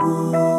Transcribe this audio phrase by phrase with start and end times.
[0.00, 0.49] آه،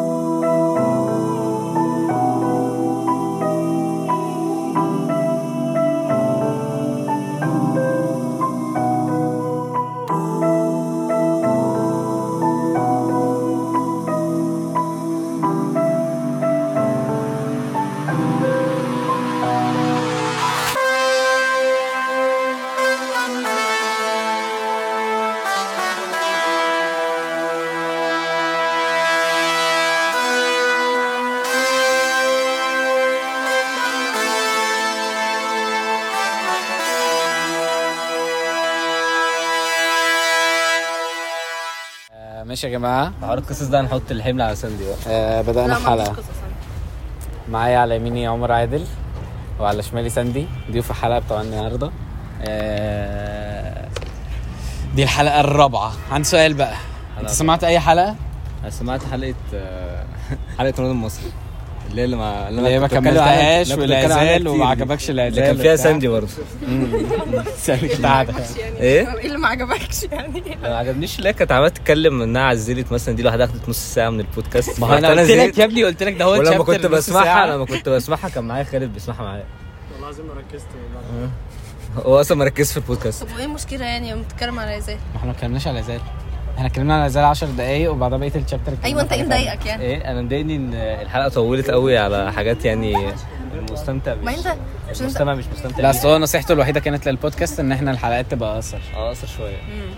[42.62, 43.12] ماشي يا جماعة.
[43.22, 44.96] حوار القصص ده هنحط الحمل على ساندي بقى.
[45.08, 46.28] آه بدأنا لا ما حلقه فيش قصص
[47.48, 48.84] معايا على يميني عمر عادل
[49.60, 51.90] وعلى شمالي ساندي ضيوف الحلقة بتوع النهارده.
[52.42, 53.88] آه
[54.94, 55.92] دي الحلقة الرابعة.
[56.12, 56.74] عندي سؤال بقى.
[57.20, 58.14] أنت سمعت أي حلقة؟
[58.62, 60.04] أنا سمعت حلقة آه،
[60.58, 61.32] حلقة رمضان المصري
[61.92, 64.66] اللي هي اللي ما اللي ما كملتهاش اللي والعزال وما.
[64.66, 65.76] عجبكش اللي العزال كان فيها.
[65.76, 66.28] ساندي برضه.
[67.64, 68.34] ساندي كانت قاعدة.
[68.58, 68.80] يعني.
[68.80, 72.92] إيه؟ إيه اللي ما عجبكش يعني؟ ما عجبنيش اللي هي كانت عمالة تتكلم إنها عزلت
[72.92, 74.80] مثلا دي لوحدها أخدت نص ساعة من البودكاست.
[74.80, 77.46] ما هو أنا قلت لك يا ابني قلت لك ده هو ولما كنت بسمعها.
[77.46, 79.44] لما كنت بسمعها كان معايا خالد بيسمعها معايا.
[79.92, 80.66] والله العظيم ما ركزت
[81.96, 83.24] هو أصلا ما ركزش في البودكاست.
[83.24, 86.00] طب وإيه المشكلة يعني؟ لما بتتكلم على إزاي؟ ما إحنا ما اتكلمناش على العزال
[86.56, 90.10] إحنا اتكلمنا على العزال 10 دقايق وبعدها بقية الشابتر أيوه أنت إيه مضايقك يعني؟ إيه
[90.10, 93.12] أنا مضايقني إن الحلقة طولت قوي على حاجات يعني
[93.54, 94.56] المستمتع مش ما أنت
[94.90, 98.54] مش المستمع مش مستمتع لا أصل هو نصيحته الوحيدة كانت للبودكاست إن إحنا الحلقات تبقى
[98.54, 98.78] أقصر.
[98.96, 99.56] آه قصر شوية.
[99.56, 99.90] مم.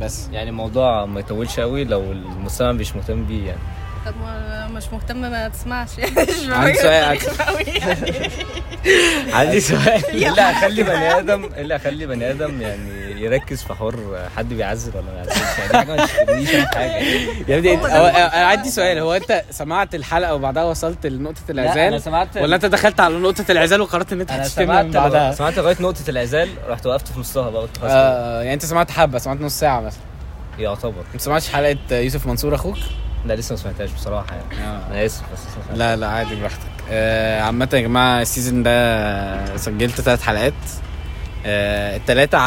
[0.00, 0.28] بس.
[0.32, 3.60] يعني الموضوع ما يطولش قوي لو المستمع مش مهتم بيه يعني.
[4.06, 5.88] طب ما مش مهتم ما تسمعش.
[5.98, 7.18] يعني مش عندي سؤال.
[7.76, 8.30] يعني.
[9.32, 10.02] عندي سؤال.
[10.22, 14.92] يا الا اخلي بني آدم الا اخلي بني آدم يعني يركز في حوار حد بيعزل
[14.96, 16.06] ولا ما يعزلش يعني ما
[16.66, 16.98] حاجة.
[17.48, 17.74] يا ابني.
[17.74, 18.98] أنا عندي سؤال.
[18.98, 23.14] هو أنت سمعت الحلقة وبعدها وصلت لنقطة لا أنا العزال سمعت ولا أنت دخلت على
[23.18, 27.08] نقطة العزال وقررت إن أنت هتشتمني سمعت من بعدها؟ سمعت لغاية نقطة العزال رحت وقفت
[27.08, 27.90] في نصها بقى قلت خلاص.
[27.94, 30.00] آه يعني أنت سمعت حبة سمعت نص ساعة مثلا.
[30.58, 31.04] يعتبر.
[31.12, 32.76] ما سمعتش حلقة يوسف منصور أخوك؟
[33.26, 34.68] لا لسه ما سمعتهاش بصراحة يعني.
[34.90, 35.78] أنا آسف بس لسه ما سمعتهاش.
[35.78, 36.60] لا لا عادي براحتك.
[36.90, 40.52] آه عامة يا جماعة السيزون ده سجلت ثلاث حلقات.
[41.46, 42.38] آه التلاتة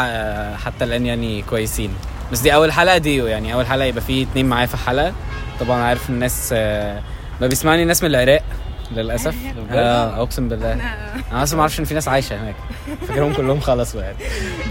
[0.56, 1.94] حتى الآن يعني كويسين.
[2.32, 5.14] بس دي أول حلقة ديو يعني أول حلقة يبقى فيه اتنين معايا في الحلقة.
[5.60, 7.02] طبعا عارف الناس آه
[7.42, 8.44] ما بيسمعني ناس من العراق
[8.92, 9.36] للأسف.
[9.72, 10.74] آه أقسم بالله.
[10.74, 12.56] أنا أصلا ما أعرفش إن في ناس عايشة هناك.
[13.08, 14.18] فاكرهم كلهم خلصوا يعني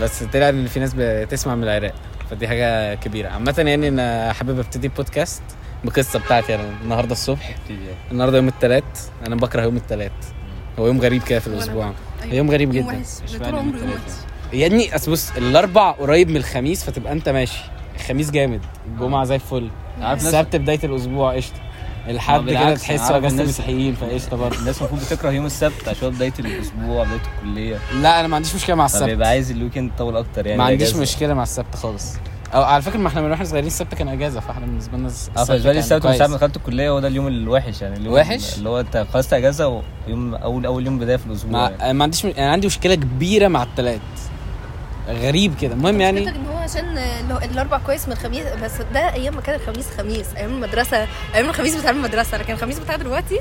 [0.03, 1.95] بس طلع إن في ناس بتسمع من العراق.
[2.31, 3.29] فدي حاجة كبيرة.
[3.29, 5.43] عامة يعني أنا حابب أبتدي بودكاست.
[5.85, 7.55] بقصة بتاعتي أنا النهاردة الصبح.
[8.11, 10.13] النهارده يوم التلات أنا بكره يوم التلات.
[10.79, 11.93] هو يوم غريب كده في الأسبوع.
[12.23, 12.35] أيوة.
[12.35, 13.03] يوم غريب جدا.
[13.39, 14.13] طول يوم وحش
[14.53, 17.63] يا ابني أصل بص الأربع قريب من الخميس فتبقى أنت ماشي.
[17.97, 18.61] الخميس جامد.
[18.87, 19.71] الجمعة زي الفل.
[20.03, 21.61] السبت بداية الأسبوع قشطة.
[22.09, 24.59] الحد ما كده تحسه عارف اجازه الناس- المسيحيين فقشطة برضه.
[24.59, 27.79] الناس المفروض بتكره يوم السبت عشان بداية الأسبوع بداية الكلية.
[28.03, 29.03] لا أنا ما عنديش مشكلة مع السبت.
[29.03, 30.95] فبيبقى عايز الويكند يطول أكتر يعني ما عنديش.
[30.97, 32.15] مشكلة مع السبت خالص.
[32.55, 35.45] أو على فكرة ما إحنا من وإحنا صغيرين السبت كان إجازة فإحنا بالنسبة لنا آه
[35.45, 36.19] بالنسبة لي السبت من.
[36.19, 39.33] ساعة ما دخلت الكلية هو ده اليوم الوحش يعني اليوم وحش؟ اللي هو أنت خلصت
[39.33, 41.77] إجازة ويوم أول أول يوم بداية في الأسبوع يعني.
[41.79, 44.01] ما, ما عنديش أنا عندي مشكلة كبيرة مع التلات
[45.09, 46.99] غريب كده المهم يعني إن هو عشان
[47.53, 51.77] الأربع كويس من الخميس بس ده أيام ما كان الخميس خميس أيام المدرسة أيام الخميس
[51.77, 53.41] بتاع المدرسة لكن الخميس بتاع دلوقتي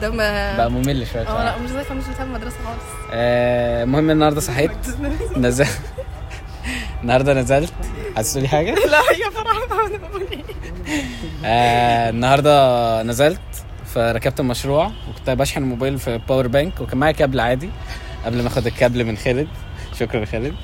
[0.00, 2.82] ده ما بقى ممل شوية آه لا مش زي الخميس بتاع المدرسة خالص
[3.12, 4.70] آه، المهم النهارده صحيت
[5.36, 5.66] نزل
[7.02, 7.72] النهارده نزلت.
[8.16, 9.58] عايز تقولي حاجة؟ لا يا فرحه
[11.44, 13.40] آه النهارده نزلت
[13.94, 17.70] فركبت المشروع وكنت بشحن الموبايل في power bank وكان معايا كابل عادي
[18.24, 19.48] قبل ما آخد الكابل من خالد.
[20.00, 20.54] شكرا خالد.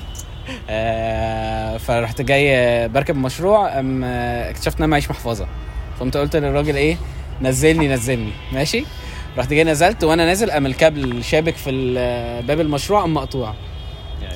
[0.70, 5.46] آه فرحت جاي بركب المشروع أم اكتشفت إن أنا معيش محفظة.
[5.98, 6.96] فقمت قلت للراجل إيه
[7.42, 8.32] نزلني نزلني.
[8.52, 8.84] ماشي؟
[9.38, 11.70] رحت جاي نزلت وأنا نازل قام الكابل شابك في
[12.46, 13.54] باب المشروع قام مقطوع.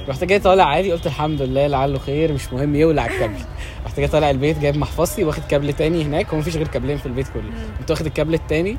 [0.08, 3.34] رحت جاي طالع عادي قلت الحمد لله لعله خير مش مهم يولع الكابل.
[3.86, 7.06] رحت جاي طالع البيت جايب محفظتي واخد كابل تاني هناك هو مفيش غير كابلين في
[7.06, 7.52] البيت كله.
[7.78, 8.76] قمت واخد الكابل التاني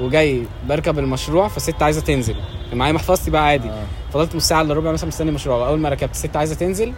[0.00, 2.36] وجاي بركب المشروع فالست عايزة تنزل.
[2.72, 3.68] معايا محفظتي بقى عادي.
[3.68, 3.84] آه.
[4.12, 6.92] فضلت نص ساعة إلا ربع مثلا مستني المشروع أول ما ركبت الست عايزة تنزل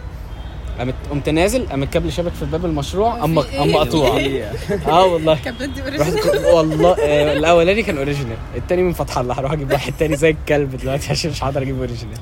[0.79, 3.35] قامت قمت نازل قام الكابل شابك في باب المشروع؟ قام
[3.71, 4.17] مقطوع.
[4.17, 4.51] إيه؟
[4.87, 5.35] آه والله.
[5.45, 9.39] كابلات دي original والله آه، الأولاني كان original التاني من فتح الله.
[9.39, 12.17] هروح أجيب واحد تاني زي الكلب دلوقتي عشان مش هقدر أجيب original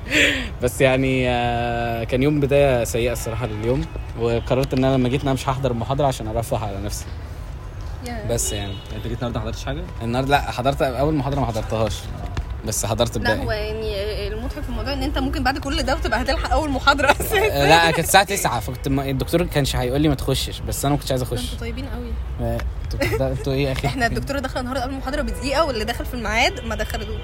[0.64, 3.82] بس يعني آه، كان يوم بداية سيئة الصراحة لليوم.
[4.20, 7.06] وقررت إن أنا لما جيت أنا مش هحضر المحاضرة عشان أرفه على نفسي.
[8.30, 8.74] بس يعني.
[8.96, 11.94] أنت جيت النهارده ما حضرتش حاجة؟ النهارده لأ حضرت أول محاضرة ما حضرتهاش.
[12.68, 13.96] بس حضرت لا هو يعني
[14.68, 17.38] في الموضوع إن أنت ممكن بعد كل ده وتبقى هتلحق أول محاضرة أساسا.
[17.38, 20.94] آه، لا كانت الساعة 9 فكنت م- الدكتور كانش هيقول لي ما تخشش بس أنا
[20.94, 21.44] ما كنتش عايز أخش.
[21.44, 22.12] أنتوا طيبين قوي.
[22.42, 22.58] آه،
[23.32, 26.76] أنتوا إيه أخي؟ إحنا الدكتوره داخله النهارده قبل المحاضرة بدقيقة واللي داخل في الميعاد ما
[26.76, 27.18] دخلته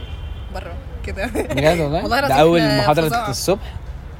[0.53, 0.73] بره
[1.05, 1.25] كده.
[1.25, 3.29] بجد والله؟ والله ده أول محاضرة.
[3.29, 3.73] الصبح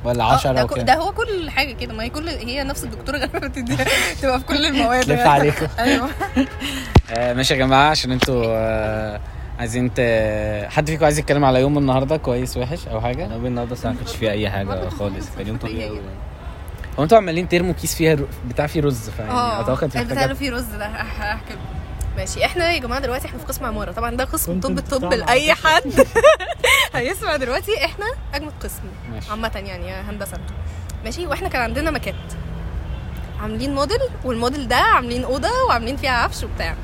[0.04, 2.84] ولا آه، 10 ده, أو ده هو كل حاجة كده ما هي كل هي نفس
[2.84, 3.48] الدكتوره غالبا
[4.22, 5.04] تبقى في كل المواد.
[5.08, 5.68] تلف عليكم.
[5.80, 6.10] أيوه.
[7.12, 9.20] آه ماشي يا جماعة عشان أنتوا آه
[9.60, 10.00] عايزين ت...
[10.70, 14.00] حد فيكم عايز يتكلم على يوم النهارده كويس وحش أو حاجة أنا النهارده الصراحه ما
[14.04, 16.00] كانش فيه أي حاجة خالص كان يوم طبيعي أوي.
[17.00, 18.18] هو أنتوا عمالين ترموا كيس فيها
[18.48, 21.62] بتاع فيه رز فاهم آه أتوقع أنت محتاجة اللي فيه رز ده هح- هحكي لكم.
[22.18, 25.14] ماشي إحنا يا جماعة دلوقتي إحنا في قسم عمارة طبعا ده قسم طب الطب.
[25.14, 25.84] لأي حد
[26.96, 29.30] هيسمع دلوقتي إحنا أجمد قسم ماشي.
[29.32, 30.38] عامة يعني يا هندسة.
[31.06, 32.16] ماشي وإحنا كان عندنا ماكيت
[33.42, 36.76] عاملين موديل والموديل ده عاملين أوضة وعاملين فيها عفش وبتاع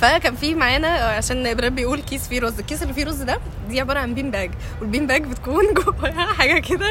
[0.00, 2.58] فكان في معانا عشان إبراهيم بيقول كيس فيه رز.
[2.58, 4.50] الكيس اللي فيه رز ده دي عبارة عن bean bag
[4.80, 6.86] وال bean bag بتكون جواها حاجة كده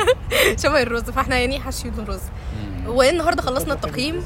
[0.57, 1.04] شبه الرز.
[1.04, 2.21] فاحنا يعني حاشيين الرز
[2.88, 4.24] والنهاردة خلصنا التقييم.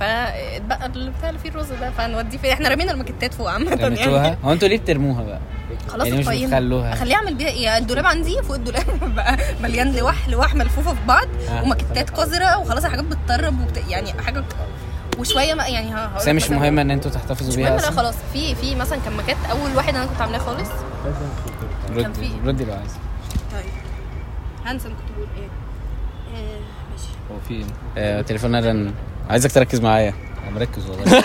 [0.00, 3.84] فاتبقى البتاع اللي فيه الرز ده فنوديه فين؟ إحنا رمينا الماكيتات فوق عامة يعني.
[3.84, 5.40] رميتوها هو أنتوا ليه بترموها بقى؟
[5.88, 6.92] خلاص يعني مش بتخلوها.
[6.92, 8.84] اخليها اعمل بيها إيه؟ الدولاب عندي فوق الدولاب
[9.16, 11.62] بقى مليان لوح لوح ملفوفة في بعض آه.
[11.62, 13.82] وماكيتات قذرة وخلاص الحاجات بتطرب وبت...
[13.88, 14.44] يعني حاجة
[15.18, 17.88] وشوية ما يعني ها بس هي مش مهمة إن أنتوا تحتفظوا مش بيها مهم لا
[17.88, 18.14] أصلا؟ خلاص.
[18.32, 20.68] في في مثلا كان ماكيت أول واحد أنا كنت عاملاه خالص.
[21.88, 22.90] كان ردي في- ردي لو عايز.
[23.52, 23.64] طيب.
[24.66, 25.48] هنسى أنا كنت بقول إيه؟
[26.40, 26.60] آه،
[26.92, 27.08] ماشي.
[27.32, 27.64] هو في إيه؟
[27.98, 28.94] آه تليفوننا رن
[29.30, 30.14] عايزك تركز معايا.
[30.42, 31.24] أنا مركز والله.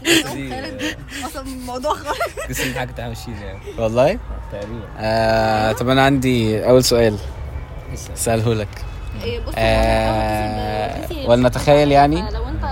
[1.26, 2.18] أصلا الموضوع خالص.
[2.50, 3.58] بس دي حاجة تعمل شيء يعني.
[3.78, 4.18] والله؟
[4.52, 4.80] تقريبا.
[4.98, 7.18] آه طب أنا عندي أول سؤال.
[8.14, 8.84] اساله لك إيه،
[9.56, 12.24] آه ولنتخيل يعني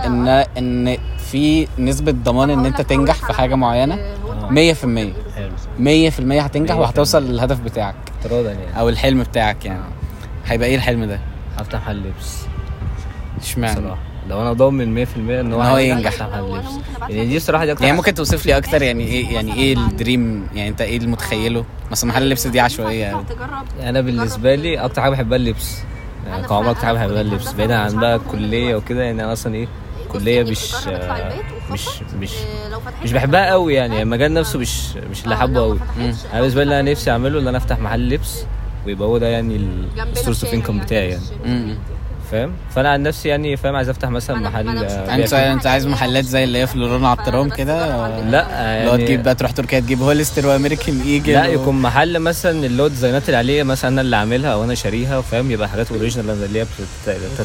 [0.06, 0.96] ان إن
[1.30, 3.96] في نسبة ضمان إن أنت تنجح في حاجة معينة
[4.50, 5.12] 100%
[5.78, 6.40] 100% حلو.
[6.40, 6.78] هتنجح 100%.
[6.78, 7.94] وهتوصل للهدف بتاعك.
[8.18, 8.80] افتراضا يعني.
[8.80, 9.80] أو الحلم بتاعك يعني.
[10.46, 11.20] هيبقى إيه الحلم ده؟
[11.58, 12.36] هفتح محل لبس
[13.42, 13.80] اشمعنى؟
[14.28, 16.12] لو أنا ضامن 100% إن هو هينجح، ينجح.
[16.12, 16.72] هفتح محل لبس
[17.08, 20.46] يعني دي الصراحه دي أكتر يعني ممكن توصف لي أكتر يعني إيه يعني إيه الدريم
[20.54, 23.10] يعني أنت إيه اللي متخيله مثلا محل اللبس دي عشوائية.
[23.10, 23.24] أوي.
[23.82, 25.78] أنا بالنسبة لي أكتر حاجة بحبها اللبس.
[26.26, 27.52] يعني أكتر حاجة بحبها اللبس.
[27.52, 29.68] بعيدا عن بقى الكلية وكده يعني أنا أصلا إيه
[30.08, 30.74] كلية مش
[31.72, 31.86] مش
[32.20, 32.30] مش
[33.02, 34.02] مش بحبها قوي يعني.
[34.02, 35.78] المجال نفسه مش مش اللي حابه قوي
[36.32, 38.44] أنا بالنسبة لي أنا نفسي أعمله إن أنا أفتح محل لبس
[38.86, 39.56] ويبقى هو ده يعني
[40.12, 41.76] ال source of income بتاعي يعني.
[42.30, 46.24] فاهم؟ فأنا عن نفسي يعني فاهم عايز أفتح مثلا محل آه، أنت أنت عايز محلات
[46.24, 48.46] زي اللي هي في لورونا عطران كده؟ لا
[48.80, 51.82] اللي هو تجيب يعني بقى تروح تركيا تجيب Hollister و American Eagle لا و- يكون
[51.82, 55.50] محل مثلا اللي هو الديزاينات اللي عليه مثلا أنا اللي عاملها أو أنا شاريها فاهم؟
[55.50, 56.66] يبقى حاجات original اللي هي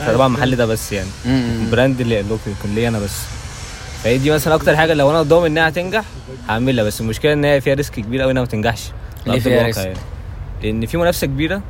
[0.09, 1.09] تبع المحل ده بس يعني.
[1.25, 3.11] ال brand اللي يكون ليا أنا بس.
[4.03, 6.03] فهي دي مثلا أكتر حاجة لو أنا ضامن إنها هتنجح
[6.49, 8.83] هعملها بس المشكلة إن هي فيها risk كبير قوي إنها ما تنجحش.
[9.27, 9.97] ليه فيها الواقع risk؟ يعني.
[10.63, 11.61] لأن في منافسة كبيرة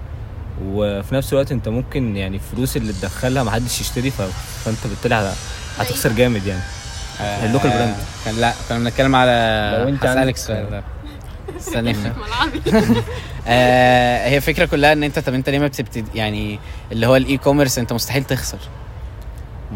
[0.62, 4.22] وفي نفس الوقت انت ممكن يعني الفلوس اللي تدخلها محدش يشتري ف...
[4.66, 5.34] فانت بالتالي
[5.80, 6.62] هتخسر جامد يعني.
[7.22, 7.96] آه، ال local brand.
[8.26, 9.32] كان لا كنا بنتكلم على
[9.80, 10.84] لو انت هسألك السؤال ده
[11.58, 11.96] استنى.
[13.48, 16.60] آه هي الفكرة كلها ان انت طب انت ليه ما بتبتدي؟ يعني
[16.92, 18.60] اللي هو ال e-commerce انت مستحيل تخسر.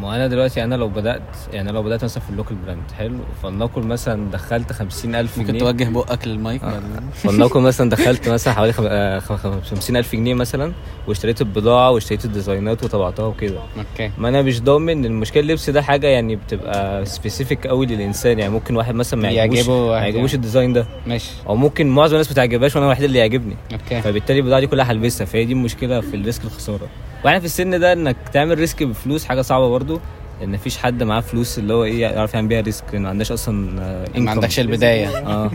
[0.01, 1.21] ما أنا دلوقتي أنا لو بدأت
[1.53, 3.19] يعني لو بدأت مثلا في ال local brand حلو.
[3.43, 5.59] فلنقل مثلا دخلت 50000 ممكن جنيه.
[5.59, 6.81] توجه بقك للمايك آه.
[7.23, 10.73] فلنقل مثلا دخلت مثلا حوالي خم- آه، خم- خم- 50000 جنيه مثلا
[11.07, 13.59] واشتريت البضاعة واشتريت الديزاينات وطبعتها وكده.
[13.77, 14.11] okay.
[14.17, 18.39] ما أنا مش ضامن المشكلة اللبس ده حاجة يعني بتبقى specific قوي للإنسان.
[18.39, 20.33] يعني ممكن واحد مثلا ما يعجبوش ما يعجبوش يعني.
[20.33, 20.85] ال design ده.
[21.07, 21.31] ماشي.
[21.47, 23.55] أو ممكن معظم الناس ما تعجبهاش وأنا الوحيد اللي يعجبني.
[23.73, 24.01] okay.
[24.01, 25.25] فبالتالي البضاعة دي كلها هلبسها.
[25.25, 26.87] فهي دي المشكلة في ال risk الخسارة.
[27.25, 29.99] وإحنا في السن ده انك تعمل risk بفلوس حاجة صعبة برضو
[30.43, 33.81] ان مفيش حد معاه فلوس اللي هو إيه يعرف يعمل بيها risk ما عندناش أصلا
[33.81, 34.31] آه، ما.
[34.31, 35.51] عندكش البداية آه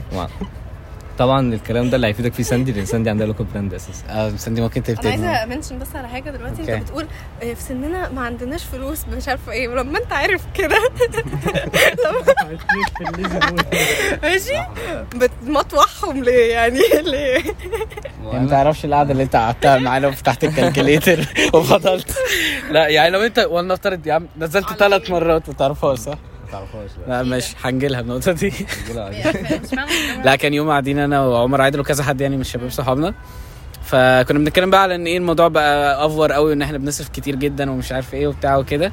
[1.19, 4.29] طبعا الكلام ده اللي هيفيدك فيه ساندي لأن ساندي عندها local brand أساسا.
[4.29, 6.61] بس انت ممكن أنا تبتدي عايزه أ mention بس على حاجة دلوقتي.
[6.61, 6.75] okay.
[6.75, 7.07] انت بتقول
[7.43, 9.69] آه، في سننا ما عندناش فلوس مش عارفة إيه.
[9.69, 10.77] ولما أنت عارف كده.
[14.23, 14.63] ماشي؟
[15.15, 17.43] بتمطوحهم ليه يعني؟ ليه؟
[18.23, 21.21] ما تعرفش القعدة اللي أنت قعدتها معانا وفتحت الكالكليتر
[21.55, 22.15] وفضلت.
[22.71, 26.19] لا يعني لو انت ولنفترض يا عم نزلت ثلاث مرات ما تعرفهاش صح؟
[26.53, 28.53] ما تعرفهاش لا ماشي هنجيلها النقطة دي.
[28.95, 29.11] لا
[30.35, 33.15] مش كان يوم قاعدين أنا وعمر عادل وكذا حد يعني من الشباب صحابنا
[33.85, 37.71] فكنا بنتكلم بقى على إن إيه الموضوع بقى أفور قوي وإن إحنا بنصرف كتير جدا
[37.71, 38.93] ومش عارف إيه وبتاع وكده.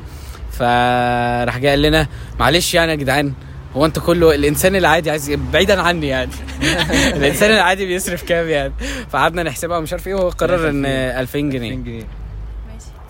[0.52, 2.08] فراح جاي قال لنا
[2.40, 3.34] معلش يعني يا جدعان
[3.76, 6.32] هو انت كله الإنسان العادي عايز بعيدا عني يعني.
[7.18, 8.74] الإنسان العادي بيصرف كام يعني؟
[9.10, 11.76] فقعدنا نحسبها ومش عارف إيه وهو قرر إن 2000 جنيه.
[11.76, 11.94] جنيه.
[11.96, 12.06] ماشي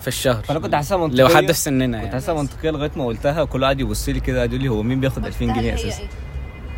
[0.00, 0.42] في الشهر.
[0.42, 1.22] فأنا كنت حاسسها منطقية.
[1.22, 2.12] لو حد في سننا كنت يعني.
[2.12, 5.00] حاسسها منطقية لغاية ما قلتها كل قاعد يبص لي كده قاعد يقول لي هو مين
[5.00, 6.08] بياخد 2000 جنيه أساسا؟ إيه؟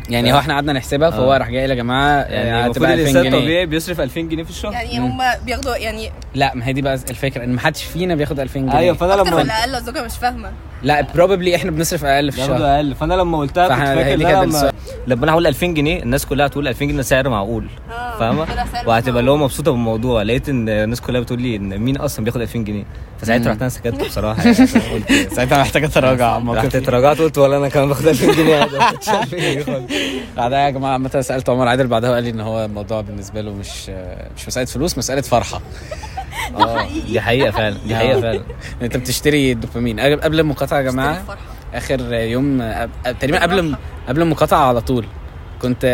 [0.09, 1.37] يعني هو إحنا قعدنا نحسبها فهو آه.
[1.37, 3.39] راح جاي يا جماعة يعني يعني هتبقى 2000 الإنسان جنيه.
[3.41, 4.73] طبيعي بيصرف 2000 جنيه في الشهر.
[4.73, 4.99] يعني.
[4.99, 8.59] هم بياخدوا يعني لا ما هي دي بقى الفكرة إن ما حدش فينا بياخد 2000
[8.59, 8.77] جنيه.
[8.77, 10.51] أيوه فأنا لما ولا أقل؟ الزوجه مش فاهمة.
[10.83, 12.47] لا بروبلي إحنا بنصرف أقل في الشهر.
[12.49, 12.95] بياخدوا أقل.
[12.95, 14.15] فأنا لما قلتها كنت فاكر
[14.45, 14.71] لما.
[15.07, 17.67] لما أنا هقول 2000 جنيه الناس كلها هتقول 2000 جنيه ده سعر معقول.
[17.91, 18.47] آه، فاهمة؟
[18.85, 19.37] وهتبقى اللي هو.
[19.37, 20.21] مبسوطة بالموضوع.
[20.21, 22.83] لقيت إن الناس كلها بتقول لي إن مين أصلا بياخد 2000 جنيه.
[23.23, 24.55] فساعتها رحت أنا سكت بصراحة يعني
[24.93, 28.77] قلت ساعتها محتاج أتراجع عن رحت اتراجعت قلت ولا أنا كمان باخد 2000 جنيه عادي
[28.77, 29.91] ما كنتش 2000 جنيه خالص.
[30.37, 33.53] بعدها يا جماعة عامة سألت عمر عادل بعدها وقال لي إن هو الموضوع بالنسبة له
[33.53, 33.89] مش
[34.37, 35.61] مش مسألة فلوس مسألة فرحة.
[36.57, 38.41] آه دي حقيقة فعلا دي حقيقة فعلا.
[38.81, 41.23] أنت بتشتري الدوبامين قبل المقاطعة يا جماعة.
[41.73, 43.75] آخر يوم أب- تقريبا قبل
[44.07, 45.05] قبل المقاطعة على طول
[45.61, 45.85] كنت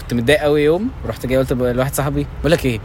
[0.00, 2.80] كنت متضايق قوي يوم رحت جاي قلت لواحد صاحبي بقول لك إيه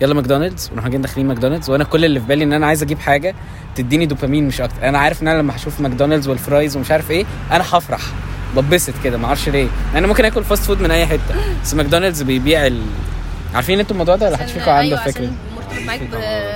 [0.00, 1.70] يلا ماكدونالدز ونروح جايين داخلين ماكدونالدز.
[1.70, 3.34] وأنا كل اللي في بالي إن أنا عايز أجيب حاجة
[3.76, 4.88] تديني دوبامين مش أكتر.
[4.88, 8.00] أنا عارف إن أنا لما هشوف ماكدونالدز وال fries ومش عارف إيه أنا هفرح.
[8.56, 9.68] ببسط كده ما أعرفش ليه.
[9.94, 11.34] أنا ممكن آكل fast food من أي حتة.
[11.62, 12.82] بس ماكدونالدز بيبيع ال...
[13.54, 15.30] عارفين أنتوا الموضوع ده؟ ولا حدش فيكم عنده أيوة، فكرة.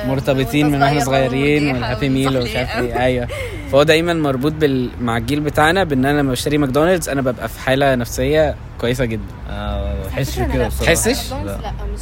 [0.06, 2.56] مرتبطين من وإحنا صغيرين وال Happy Meal ومش.
[2.56, 3.00] عارف إيه.
[3.04, 3.28] أيوه.
[3.72, 4.90] فهو دايما مربوط بال...
[5.00, 9.22] مع الجيل بتاعنا بإن أنا لما بشتري ماكدونالدز أنا ببقى في حالة نفسية كويسة جدا.
[9.50, 10.68] آه ما بحسش على فكرة كده.
[10.68, 10.94] بصراحة.
[10.94, 11.58] تحسش؟ لا
[11.94, 12.00] مش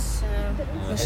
[0.93, 1.00] مش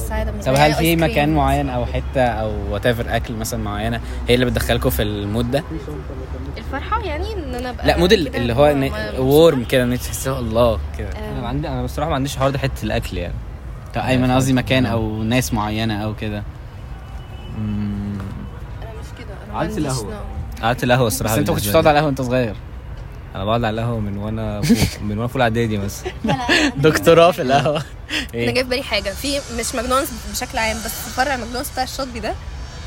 [0.00, 0.48] سعاده طب.
[0.48, 1.02] هل في آيس كريم.
[1.02, 5.50] مكان معين أو حتة أو وات ايفر أكل مثلا معينة هي اللي بتدخلكم في المود
[5.50, 5.64] ده؟
[6.58, 11.08] الفرحة يعني إن أنا أبقى لا مود اللي هو وورم كده إن تحسوا الله كده
[11.08, 13.34] أنا آه، عندي أنا بصراحة ما عنديش حوار ده حتة الأكل يعني
[13.94, 16.42] طب ايمن قصدي مكان أو ناس معينة أو كده
[17.58, 20.04] أنا مش كده أنا القهوة.
[20.10, 20.20] نوع.
[20.62, 21.86] قعدت القهوة بس الصراحه أنت ما كنتش بالنسبة بتقعد.
[21.86, 22.54] على القهوة وأنت صغير
[23.34, 26.12] أنا بقعد على القهوة من وأنا فوق من وأنا في اولى اعدادي مثلا
[26.76, 27.76] دكتوراه في القهوة.
[28.10, 29.10] أنا إيه؟ جاي في بالي حاجة.
[29.10, 32.34] في مش ماكدونالدز بشكل عام بس فرع ماكدونالدز بتاع الشاطبي ده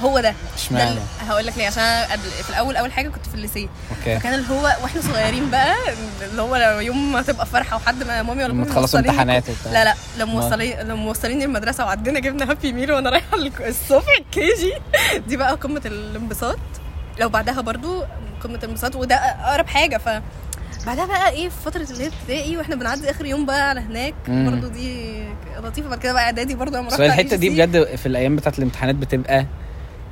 [0.02, 0.34] هو ده.
[0.58, 3.68] إشمعنى؟ هقول لك ليه عشان أنا قبل في الأول أول حاجة كنت في الليسيه.
[4.00, 4.20] okay.
[4.20, 5.75] فكان اللي هو وإحنا صغيرين بقى
[6.32, 9.72] اللي هو لو يوم ما تبقى فرحة وحد ما مامي ولا بابي تخلصوا امتحانات وبتاع.
[9.72, 9.96] لا لا.
[10.20, 14.74] لما موصلين لما موصليني المدرسة وعدينا جبنا Happy Meal وأنا رايحة ال- الصبح ال KG.
[15.28, 16.58] دي بقى قمة الانبساط.
[17.20, 18.04] لو بعدها برضو
[18.48, 20.10] قمه الانبساط وده أقرب حاجة ف
[20.86, 24.14] بعدها بقى إيه في فترة اللي هي ابتدائي وإحنا بنعدي آخر يوم بقى على هناك.
[24.28, 25.24] برضو دي
[25.64, 27.50] لطيفة بعد كده بقى إعدادي برضو على الحتة دي.
[27.50, 29.46] بجد في الأيام بتاعت الامتحانات بتبقى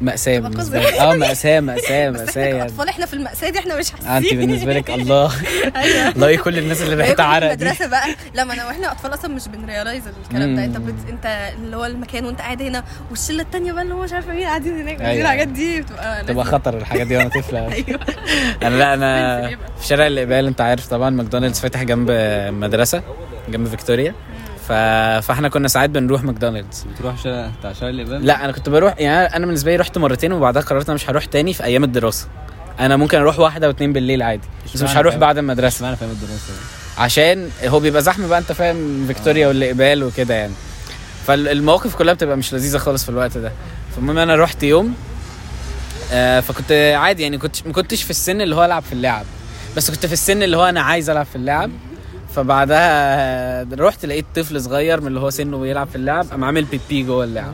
[0.01, 0.79] مأساة بالنسبة.
[0.79, 2.59] لي آه مأساة مأساة مأساة يعني.
[2.59, 5.31] كاطفال إحنا في المأساة دي إحنا مش حاسين آه، انت بالنسبة لك الله.
[5.75, 6.09] أيوه.
[6.15, 8.07] الله كل الناس اللي ريحتها عرق دي المدرسة بقى.
[8.33, 10.65] لا ما أنا وإحنا أطفال أصلا مش بنريلايز الكلام ده.
[10.65, 10.77] أنت.
[10.77, 10.93] بت...
[11.09, 14.43] أنت اللي هو المكان وأنت قاعد هنا والشلة التانية بقى اللي هو مش عارفة مين
[14.47, 15.01] قاعدين هناك.
[15.01, 15.21] أيوة.
[15.21, 16.45] الحاجات دي بتبقى تبقى.
[16.45, 17.59] خطر الحاجات دي وأنا طفلة.
[17.73, 17.99] أيوه.
[18.63, 19.47] أنا لا أنا.
[19.79, 22.11] في شارع الإقبال أنت عارف طبعا ماكدونالدز فاتح جنب
[22.53, 23.01] مدرسة
[23.49, 24.15] جنب فيكتوريا.
[24.67, 24.71] ف...
[25.27, 26.85] فاحنا كنا ساعات بنروح ماكدونالدز.
[26.93, 30.33] بتروح شارع بتاع شارع الامام لا أنا كنت بروح يعني أنا بالنسبة لي رحت مرتين
[30.33, 32.27] وبعدها قررت أنا مش هروح تاني في أيام الدراسة.
[32.79, 35.75] أنا ممكن أروح واحدة واثنين بالليل عادي بس مش هروح؟ بعد المدرسة.
[35.75, 36.53] اشمعنى فاهم الدراسة
[36.97, 40.53] عشان هو بيبقى زحمة بقى أنت فاهم فيكتوريا والإقبال وكده يعني.
[41.27, 43.51] فالمواقف كلها بتبقى مش لذيذة خالص في الوقت ده.
[43.95, 44.95] فالمهم أنا رحت يوم
[46.11, 49.25] آه فكنت عادي يعني كنت ما كنتش في السن اللي هو ألعب في اللعب.
[49.77, 51.71] بس كنت في السن اللي هو أنا عايز ألعب في اللعب.
[52.35, 57.03] فبعدها رحت لقيت طفل صغير من اللي هو سنه بيلعب في اللعب قام عامل بيبي
[57.03, 57.53] جوه اللعب.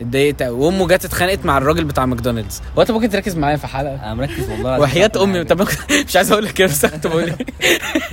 [0.00, 2.62] اتضايقت قوي وأمه جت اتخانقت مع الراجل بتاع ماكدونالدز.
[2.78, 3.94] هو انت ممكن تركز معايا في حلقة.
[3.94, 5.44] أنا مركز والله وحياة أمي.
[5.50, 5.68] طب
[6.08, 7.36] مش عايز أقول لك كده بس بقول إيه.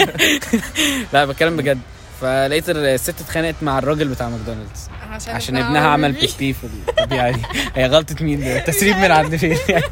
[1.14, 1.80] لا بتكلم بجد.
[2.22, 4.90] فلقيت الست اتخانقت مع الراجل بتاع ماكدونالدز.
[5.28, 6.54] عشان ابنها عمل بيبي.
[6.54, 7.42] في الطبيعي دي
[7.75, 9.84] هي غلطة مين ده؟ تسريب من عند فين يعني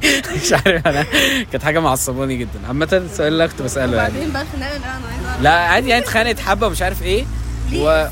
[0.43, 1.05] مش عارف أنا.
[1.51, 2.59] كانت حاجة معصباني جدا.
[2.67, 4.09] عامة السؤال اللي كنت بسأله يعني.
[4.09, 7.25] وبعدين بقى الخناقه لا أنا اعرف لا عادي يعني اتخانقت حبة ومش عارف إيه.
[7.71, 8.09] ليه؟ و-؟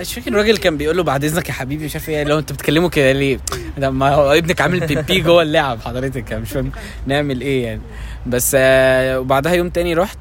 [0.00, 2.24] مش فاكر الراجل كان بيقول له بعد إذنك يا حبيبي مش عارف إيه.
[2.24, 3.40] لو انت بتكلموا كده ليه؟
[3.78, 6.32] ده ما هو ابنك عامل بيبي جوه اللعب حضرتك.
[6.32, 6.72] مش فاهم
[7.06, 7.80] نعمل إيه يعني.
[8.26, 10.18] بس آه، وبعدها يوم تاني رحت.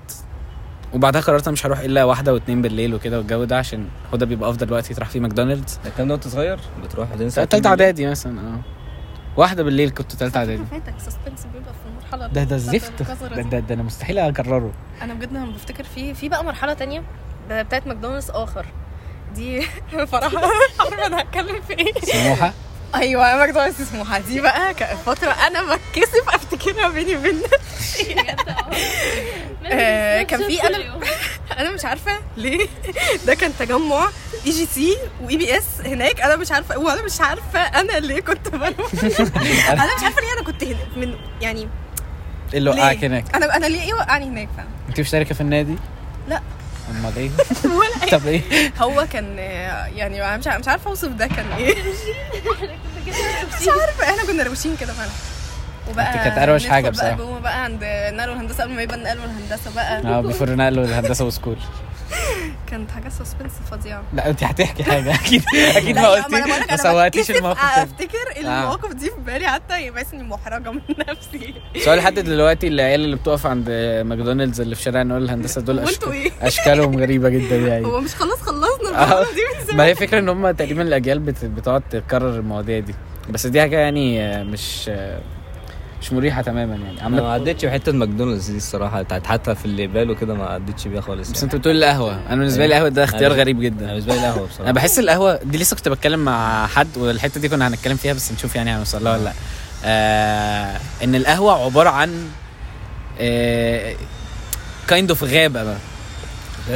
[0.93, 4.25] وبعدها قررت أنا مش هروح إلا واحدة واتنين بالليل وكده والجو ده عشان هو ده
[4.25, 5.79] بيبقى أفضل وقت يتراح فيه ماكدونالدز.
[5.84, 8.60] ده الكلام ده وانت صغير؟ بتروح بعدين ساعة تالتة إعدادي مثلا آه.
[9.38, 10.63] واحدة بالليل كنت تالتة إعدادي.
[10.72, 13.03] فاتك suspense بيبقى في المرحله ده ده الزفت.
[13.03, 13.41] ده.
[13.41, 14.72] ده, ده أنا مستحيل أكرره.
[15.01, 17.03] أنا بجد لما بفتكر في في بقى مرحلة تانية
[17.50, 18.65] بتاعت ماكدونالدز آخر.
[19.36, 19.62] دي
[20.12, 20.38] صراحة
[20.79, 21.93] عارفة أنا هتكلم في إيه.
[22.01, 22.53] سموحة؟
[22.96, 28.15] أيوه ماكدونالدز سموحه دي بقى كانت فتره أنا بتكسف أفتكرها بيني وبين نفسي.
[29.65, 30.77] آه، كان في أنا
[31.60, 32.67] أنا مش عارفة ليه
[33.27, 34.10] ده كان تجمع
[34.46, 38.91] EGC و EBS هناك أنا مش عارفة وأنا مش عارفة أنا ليه كنت بروح.
[39.69, 41.67] أنا مش عارفة ليه أنا كنت هنا من يعني
[42.53, 43.36] إيه اللي؟ وقعك هناك.
[43.36, 45.75] أنا أنا ليه إيه وقعني هناك فاهم أنت مشتركة في النادي؟
[46.29, 46.41] لا.
[46.89, 47.29] أمال إيه؟
[47.79, 48.41] ولا أي- طب إيه؟
[48.81, 49.38] هو كان
[49.96, 51.75] يعني مش مش عارفة أوصف ده كان إيه.
[53.62, 55.10] مش عارفة إحنا كنا روشين كده فعلا.
[55.89, 57.15] وبقى كانت أروش ندخل حاجة بقى.
[57.15, 57.79] جوه بقى عند
[58.13, 59.98] نقل والهندسه قبل ما يبقى نقل والهندسه بقى.
[60.01, 61.55] آه before نقل والهندسة و school.
[62.68, 64.04] كانت حاجة suspense فظيعة.
[64.13, 65.16] لا انت هتحكي حاجة.
[65.22, 65.44] أكيد
[65.75, 66.30] أكيد ما قلتي
[66.84, 71.54] ما بتكسف الموقف أفتكر المواقف دي في بالي حتى يبقى اني محرجة من نفسي.
[71.86, 73.70] سؤال لحد دلوقتي العيال اللي بتقف عند
[74.06, 77.86] ماكدونالدز اللي في شارع نقل والهندسة دول إيه؟ أشكالهم غريبة جدا يعني.
[77.86, 79.24] هو مش خلاص خلصنا آه.
[79.24, 82.96] دي من ما هي فكرة إن هم تقريبا الأجيال بت- بتقعد تكرر المواضيع دي.
[83.30, 85.20] بس دي حاجة يعني آه، مش آه،
[86.01, 86.91] مش مريحة تماما يعني.
[86.91, 90.46] أنا عامله ما عدتش بحته ماكدونالدز دي الصراحة بتاعت حتى في اللي باله كده ما
[90.46, 91.46] عدتش بيها خالص بس يعني.
[91.46, 92.13] انت بتقول القهوة.
[92.29, 94.63] أنا بالنسبة لي القهوة ده اختيار أنا- غريب أنا جدا بالنسبة لي قهوه بصراحة.
[94.63, 98.32] أنا بحس القهوة دي لسه كنت بتكلم مع حد والحتة دي كنا هنتكلم فيها بس
[98.32, 99.34] نشوف يعني هنوصل لها ولا لأ.
[99.86, 102.27] آه إن القهوة عبارة عن
[104.88, 105.77] kind of غابة بقى.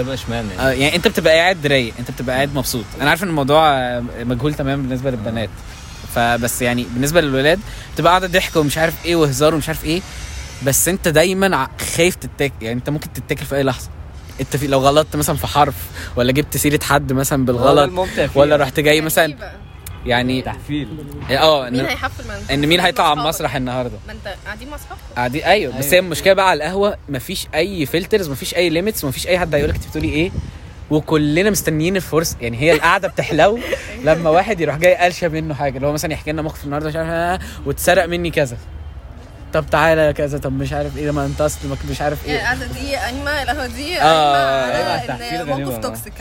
[0.03, 2.85] بقى إشمعنى يعني؟ آه يعني أنت بتبقى قاعد رايق أنت بتبقى قاعد مبسوط.
[3.01, 5.49] أنا عارف إن الموضوع آه، مجهول تماما بالنسبة للبنات.
[6.15, 7.59] فبس يعني بالنسبة للولاد
[7.95, 10.01] بتبقى قاعدة ضحك ومش عارف إيه وهزار ومش عارف إيه
[10.65, 11.67] بس أنت دايما
[11.97, 13.89] خايف تتاكل يعني أنت ممكن تتاكل في أي لحظة
[14.41, 15.75] أنت في لو غلطت مثلا في حرف
[16.15, 18.07] ولا جبت سيرة حد مثلا بالغلط.
[18.35, 19.51] ولا رحت جاي مثلا غريبة.
[20.05, 20.87] يعني تحفيل
[21.31, 23.21] آه مين هيحفل إن مين هيطلع على.
[23.21, 26.97] المسرح النهارده ما أنت قاعدين مع أصحابك قاعدين أيوه بس هي المشكلة بقى على القهوة
[27.09, 30.31] مفيش أي filters مفيش أي limits مفيش أي حد هيقول لك أنت بتقولي إيه
[30.89, 32.37] وكلنا مستنيين الفرصة.
[32.41, 33.59] يعني هي القعدة بتحلو.
[34.05, 36.95] لما واحد يروح جاي قالشه منه حاجة اللي هو مثلا يحكي لنا موقف النهارده مش
[36.95, 38.57] عارف آه، واتسرق مني كذا.
[39.53, 41.59] طب تعالى كذا طب مش عارف إيه ما انت اصل
[41.89, 42.35] مش عارف إيه.
[42.35, 45.55] القعده دي قايمه القهوه دي آه، غريبة.
[45.55, 46.13] موقف toxic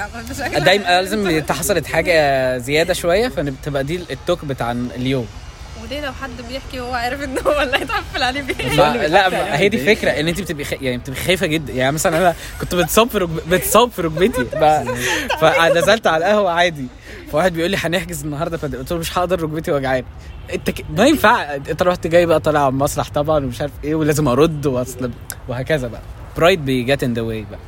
[0.58, 0.84] دايما.
[0.84, 5.26] لازم حصلت حاجة زيادة شوية فبتبقى دي التوك بتاع اليوم.
[5.82, 9.58] وليه لو حد بيحكي وهو عارف إن هو اللي هيتحفل عليه بيه؟ ما لا ما
[9.58, 10.72] هي دي فكرة إن انت بتبقي خ...
[10.72, 11.72] يعني بتبقي خايفة جدا.
[11.72, 13.40] يعني مثلا أنا كنت بتصاب في ركب...
[13.50, 14.44] بتصاب في ركبتي.
[14.44, 14.84] ب...
[15.40, 16.86] فنزلت على القهوة عادي.
[17.32, 20.06] فواحد بيقول لي هنحجز النهارده فقلت له مش هقدر ركبتي وجعاني.
[20.54, 20.84] أنت ك...
[20.96, 21.54] ما ينفع.
[21.54, 25.10] أنت رحت جاي بقى طالع على المسرح طبعا ومش عارف إيه ولازم أرد وأصل
[25.48, 26.02] وهكذا بقى.
[26.36, 27.60] pride بي get in the way بقى.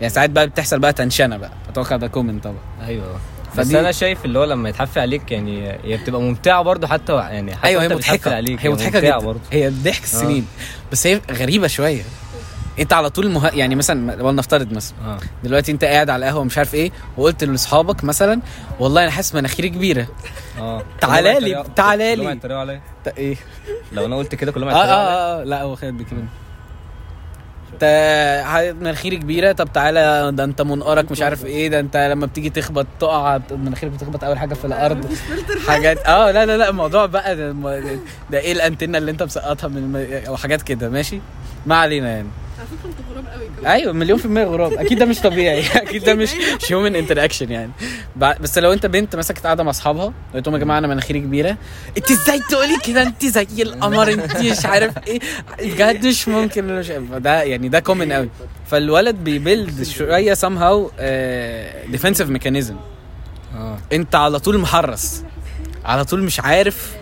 [0.00, 1.52] يعني ساعات بقى بتحصل بقى tension بقى.
[1.68, 2.86] أتوقع ده common طبعا.
[2.86, 3.20] أيوه.
[3.58, 7.56] بس أنا شايف اللي هو لما يتحفل عليك يعني هي بتبقى ممتعة برضه حتى يعني
[7.56, 8.34] حتى أيوه هي مضحكة.
[8.34, 9.26] عليك هي مضحكة ممتعة جدا.
[9.26, 9.40] برضه.
[9.52, 10.46] هي ضحك السنين.
[10.92, 12.02] بس هي غريبة شوية.
[12.78, 13.48] انت على طول مه...
[13.54, 14.96] يعني مثلا ولنفترض مثلا.
[15.04, 15.18] آه.
[15.44, 18.40] دلوقتي انت قاعد على القهوة مش عارف إيه وقلت لاصحابك مثلا
[18.80, 20.06] والله أنا حاسس مناخيري كبيرة.
[20.58, 20.82] آه.
[21.00, 22.32] تعالى لي، تعالى كلهم لي.
[22.34, 22.80] هيتريقوا عليا.
[23.06, 23.36] انت إيه؟
[23.92, 25.12] لو أنا قلت كده كلهم آه هيتريقوا عليا.
[25.14, 26.28] آه, آه لا هو خد بكلمه
[27.82, 29.52] انت مناخيري كبيرة.
[29.52, 33.92] طب تعالى ده انت منقرك مش عارف إيه ده انت لما بتيجي تخبط تقع مناخيرك
[33.92, 35.12] بتخبط أول حاجة في الأرض.
[35.68, 37.52] حاجات آه لا لا لا الموضوع بقى ده,
[38.30, 41.20] ده إيه الأنتنة اللي أنت مسقطها من أو حاجات كده ماشي؟
[41.66, 42.28] ما علينا يعني.
[42.58, 42.90] على فكرة
[43.66, 44.72] أيوه مليون في المية غراب.
[44.72, 45.60] أكيد ده مش طبيعي.
[45.76, 47.70] أكيد ده مش مش هيومن انتراكشن يعني
[48.16, 51.56] بس لو أنت بنت مسكت قاعدة مع أصحابها قلت لهم يا جماعة أنا مناخيري كبيرة.
[51.96, 55.20] أنت إزاي تقولي كده؟ أنت زي القمر أنت مش عارف إيه.
[55.62, 56.78] بجد مش ممكن.
[56.78, 58.28] مش ده يعني ده common قوي
[58.66, 62.76] فالولد بي build شوية somehow defensive mechanism
[63.92, 65.22] أنت على طول محرص.
[65.84, 66.92] على طول مش عارف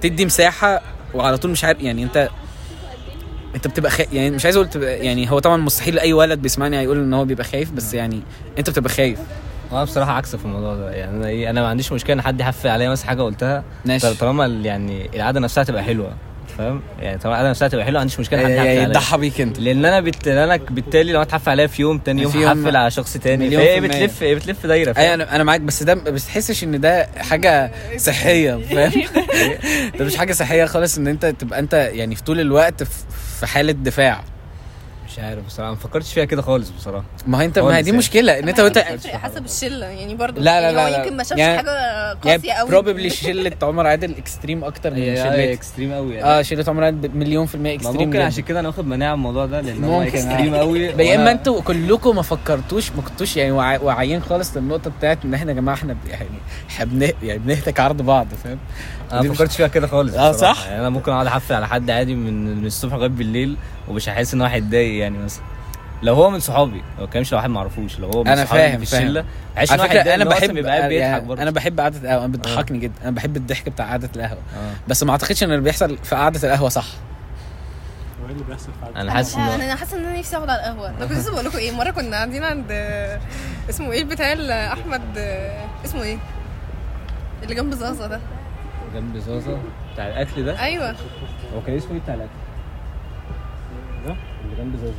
[0.00, 0.82] تدي مساحة
[1.14, 2.28] وعلى طول مش عارف يعني أنت
[3.54, 6.78] انت بتبقى خايف يعني مش عايز أقول تبقى يعني هو طبعا مستحيل أي ولد بيسمعني
[6.78, 8.20] هيقول إن هو بيبقى خايف بس يعني
[8.58, 9.18] أنت بتبقى خايف.
[9.70, 12.40] وأنا بصراحة عكسك في الموضوع ده يعني أنا إيه أنا ما عنديش مشكلة إن حد
[12.40, 14.14] يحفل عليا مثلا حاجة قلتها ماشي.
[14.14, 16.12] طالما ال- يعني القعدة نفسها تبقى حلوة
[16.58, 18.82] فاهم؟ يعني طالما القعدة نفسها تبقى حلوة ما عنديش مشكلة حد يحفل عليا.
[18.82, 19.58] يضحى بيك أنت.
[19.60, 20.28] لأن أنا بت...
[20.28, 23.46] أنا بالتالي لو اتحفل عليا في يوم تاني يوم في يوم هحفل على شخص تاني.
[23.46, 23.88] مليون فهي في المية.
[24.06, 27.08] بتلف هي بتلف دايرة أيوه فاهم أنا أنا معاك بس ده بس تحسش إن ده
[27.16, 28.92] حاجة صحية فاهم؟
[29.98, 33.04] ده مش حاجة صحية خالص إن أنت تبقى أنت يعني في طول الوقت في-
[33.40, 34.24] في حالة دفاع.
[35.10, 37.88] مش عارف بصراحة ما فكرتش فيها كده خالص بصراحة ما هي انت ما هي دي
[37.88, 37.98] يعني.
[37.98, 40.98] مشكلة إن أنت وانت حسب الشلة يعني برضو لا، لا، يعني لا، هو لا.
[41.04, 44.96] يمكن ما شافش يعني- حاجة قاسية يعني قوي probably شلة عمر عادل extreme أكتر من
[44.96, 48.20] هي شلة extreme قوي يعني آه شلة عمر عادل مليون في المية extreme ممكن.
[48.20, 50.58] عشان كده أنا واخد مناعة من الموضوع ده لأن هو ممكن extreme آه.
[50.58, 55.18] قوي يا إما أنتوا كلكم ما فكرتوش ما كنتوش يعني واع- واعيين خالص للنقطة بتاعت
[55.24, 56.26] إن إحنا يا جماعة إحنا يعني
[56.70, 58.58] إحنا يعني بنهتك عرض بعض فاهم
[59.12, 60.54] أنا دي ما فكرتش فيها كده خالص آه، بصراحة.
[60.54, 63.56] صح؟ يعني أنا ممكن أقعد أحفل على حد عادي من من الصبح لغاية بالليل
[63.90, 65.42] ومش هحس إن هو هيتضايق يعني مثلا.
[66.02, 68.62] لو هو من صحابي لو كانش لو واحد ما اعرفوش لو هو من أنا صحابي
[68.62, 69.02] فاهم، في فاهم.
[69.02, 69.24] الشله
[69.56, 71.42] هحس على فكرة أنا بحب بيبقى قاعد بيضحك يعني برضه.
[71.42, 72.94] أنا بحب قعدة القهوة أنا بتضحكني جدا.
[73.02, 74.38] أنا بحب الضحك بتاع قعدة القهوة.
[74.56, 74.72] آه.
[74.88, 76.86] بس ما أعتقدش إن اللي بيحصل في قعدة القهوة صح.
[78.22, 80.50] هو إيه اللي بيحصل في عادة؟ أنا حاسس إن أنا حاسة إن أنا نفسي أقعد
[80.50, 80.88] على القهوة.
[80.88, 82.66] أنا كنت لسه بقول لكم إيه مرة كنا قاعدين عند
[83.70, 84.32] اسمه إيه بتاع
[84.72, 85.18] أحمد
[85.84, 86.18] اسمه إيه؟
[87.42, 88.20] اللي جنب زازا ده.
[88.94, 89.58] جنب زازا؟
[89.92, 90.90] بتاع الاكل ده؟ أيوه.
[91.54, 92.30] هو كان اسمه إيه بتاع الاكل
[94.44, 94.92] اللي جنب زازا.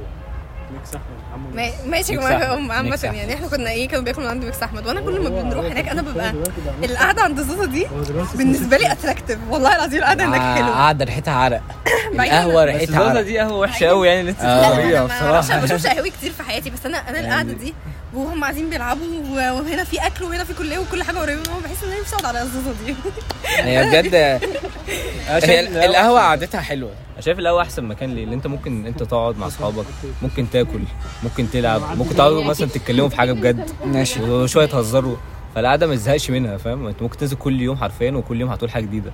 [0.74, 3.18] ميكس أحمد ماشي أحمد.
[3.18, 4.88] يعني إحنا كنا إيه كانوا بياكلوا من عند ميكس أحمد.
[4.88, 6.34] وأنا كل ما بنروح هناك أنا ببقى
[6.84, 7.88] القعدة عند زوزو دي
[8.36, 10.70] بالنسبة لي attractive والله العظيم القعدة هناك آه، حلوة.
[10.72, 11.62] قاعدة ريحتها عرق.
[12.18, 13.22] بعيداً القهوة ريحتها عرق.
[13.22, 14.70] دي قهوة وحشة قوي يعني اللي انت آه.
[14.98, 15.60] بعرفش- بصراحة.
[15.60, 16.70] ما بشوفش قهاوي كتير في حياتي.
[16.70, 17.74] بس أنا أنا القعدة دي
[18.14, 21.62] وهم قاعدين بيلعبوا وهنا في أكل وهنا في كلية وكل حاجة قريبة منهم.
[21.62, 22.96] بحس إن أنا نفسي أقعد على الزوزه دي.
[23.58, 24.16] هي بجد
[25.46, 26.92] هي القهوة قعدتها حلوة.
[27.22, 29.86] أنا شايف القهوة أحسن مكان ليه؟ اللي أنت ممكن أنت تقعد مع أصحابك
[30.22, 30.80] ممكن تاكل
[31.24, 33.70] ممكن تلعب ممكن تقعدوا مثلا تتكلموا في حاجة بجد.
[33.86, 34.22] ماشي.
[34.24, 35.16] وشوية تهزروا.
[35.56, 38.84] فالقعدة ما تزهقش منها فاهم؟ أنت ممكن تنزل كل يوم حرفيا وكل يوم هتقول حاجة
[38.84, 39.12] جديدة.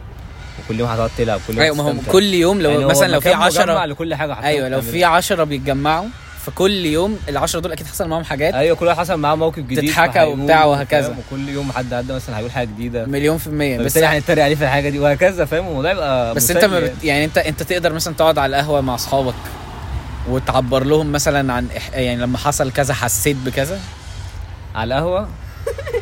[0.66, 1.94] وكل يوم هتقعد تلعب كل يوم أيوه ما هو.
[2.12, 4.82] كل يوم لو يعني مثلا لو في مكان مجمع 10 لكل حاجة أيوه لو.
[4.82, 6.08] في 10 بيتجمعوا
[6.48, 8.54] فكل يوم ال 10 دول أكيد حصل معاهم حاجات.
[8.54, 11.16] أيوه كل واحد حصل معاه موقف جديد تتحكى فهيقول وبتاع وهكذا.
[11.32, 13.06] وكل يوم حد عدى مثلا هيقول حاجة جديدة.
[13.06, 13.78] مليون في المية.
[13.78, 17.04] بس هنتريق عليه في الحاجة دي وهكذا فاهم؟ الموضوع يبقى بس أنت ما بت...
[17.04, 19.34] يعني انت أنت تقدر مثلا تقعد على القهوة مع أصحابك
[20.30, 21.68] وتعبر لهم مثلا عن.
[21.94, 23.80] يعني لما حصل كذا حسيت بكذا؟
[24.76, 25.28] على القهوة؟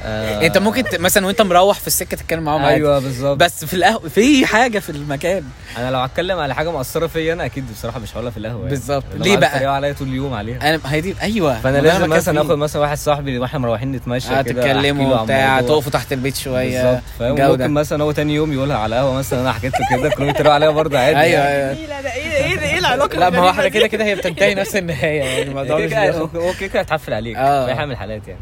[0.03, 0.95] آه انت ممكن ت...
[0.99, 4.89] مثلا وانت مروح في السكة تتكلم معاهم أيوه بالظبط بس في القهوه في حاجة في
[4.89, 5.43] المكان
[5.77, 8.69] أنا لو هتكلم على حاجة مؤثرة فيا أنا أكيد بصراحة مش هقولها في القهوة يعني.
[8.69, 9.03] بالظبط.
[9.15, 12.41] ليه بقى؟ عليا طول اليوم عليها أنا هي دي أيوه فأنا لازم مثلا.
[12.41, 15.61] آخد مثلا واحد صاحبي وإحنا مروحين نتمشى آه كده له تتكلموا عن بتاع.
[15.61, 17.39] تقفوا تحت البيت شوية بالظبط.
[17.51, 20.53] ممكن مثلا هو تاني يوم يقولها على قهوه مثلا أنا حكيت له كده كلهم يتريقوا
[20.53, 21.69] عليا برضه عادي أيوه يعني.
[21.69, 24.55] أيوه إيه لا ده إيه إيه العلاقة لا ما هو إحنا؟ كده كده هي بتنتهي
[24.55, 27.35] نفس النهاية يعني الموضوع مش هو كده كده هتحفل عليك.
[27.37, 28.39] في حاجة من الحالات يعني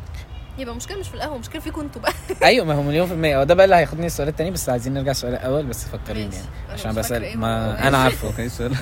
[0.58, 2.14] يبقى المشكلة مش في القهوة المشكلة فيكم أنتوا بقى.
[2.50, 3.40] أيوه ما هو مليون في المية.
[3.40, 6.36] هو ده بقى اللي هياخدني السؤال التاني بس عايزين نرجع السؤال الأول بس فكريني.
[6.36, 6.48] يعني.
[6.74, 7.88] عشان بسأل إيه ما.
[7.88, 8.28] أنا عارفه.
[8.32, 8.76] okay السؤال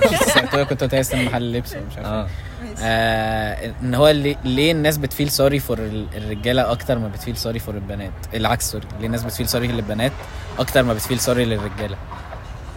[0.70, 2.24] كنت تايس محل لبس ومش عارف آه.
[2.64, 2.76] إيه.
[2.82, 5.78] آه إن هو ليه, ليه الناس ب feel sorry for
[6.16, 9.68] الرجالة أكتر ما ب feel sorry for البنات؟ العكس sorry ليه الناس ب feel sorry
[9.68, 10.12] للبنات
[10.60, 11.98] أكتر ما ب feel sorry للرجالة؟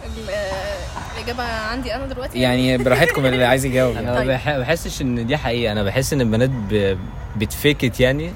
[0.05, 4.25] ال- آه، الإجابة عندي أنا دلوقتي؟ يعني براحتكم اللي عايز يجاوب أنا يعني.
[4.27, 4.33] ما.
[4.33, 5.71] بح- بحسش إن دي حقيقة.
[5.71, 6.97] أنا بحس إن البنات ب...
[7.37, 8.31] ب fake it يعني.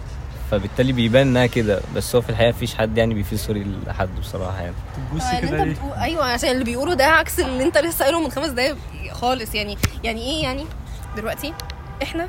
[0.52, 1.82] فبالتالي بيبان انها كده.
[1.96, 4.76] بس هو في الحقيقة مفيش حد يعني بي feel sorry لحد بصراحة يعني.
[5.16, 7.78] بصي آه، اللي كده انت ليه؟ بتقول أيوه عشان اللي بيقولوا ده عكس اللي انت
[7.78, 8.76] لسه قايله من خمس دقايق
[9.12, 9.56] خالص.
[9.56, 10.66] يعني يعني إيه يعني؟
[11.18, 11.54] دلوقتي
[12.04, 12.28] إحنا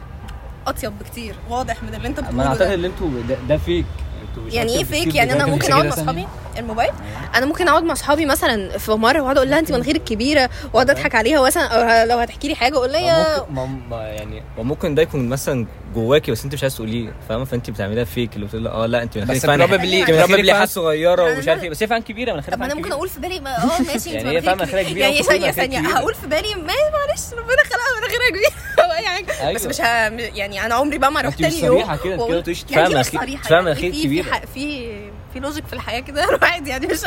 [0.67, 1.35] أطيب بكتير.
[1.51, 2.75] واضح من اللي انت ما أنا بتقوله أعتقد ده.
[2.75, 3.87] ان أنتوا ده, ده فيك
[4.31, 5.47] أنتوا مش يعني إيه فيك يعني أنا.
[5.47, 6.27] ممكن أقعد مع؟ اصحابي
[6.59, 6.91] الموبايل.
[7.35, 10.91] أنا ممكن أقعد مع أصحابي مثلا في مرة وأقعد أقول لها أنت مناخيرك كبيره وأقعد
[10.91, 15.03] أضحك عليها مثلا لو هتحكي لي حاجة أقول لها ممكن ما ما يعني وممكن ده
[15.03, 18.87] يكون مثلا جواكي بس انت مش عايز تقوليه فاهمة فانت بتعمليها فيك اللي بتقول آه
[18.87, 22.55] لا انت بس probably فعلا فعلا- صغيرة ومش عارف إيه بس هي فعلا كبيرة مناخيرك
[22.55, 22.93] طب ما أنا ممكن.
[22.93, 25.79] أقول في بالي ما- آه ماشي يعني هي فعلا مناخيرها كبيرة يعني ثانية ثانية.
[25.79, 28.51] هقول في بالي ما معلش ربنا خلقها مناخيرها كبيرة
[28.87, 29.69] أو أي حاجة بس أيوة.
[29.69, 29.85] مش ه...
[30.37, 32.95] يعني أنا عمري بقى ما مش تاني يوم صريحة كده، أنت وأقول- كده تقوليش يعني
[32.95, 33.93] إيه مش مناخير- يعني مناخير
[34.55, 35.11] في-.
[35.33, 36.99] في لوجيك في الحياة كده؟ الواحد يعني مش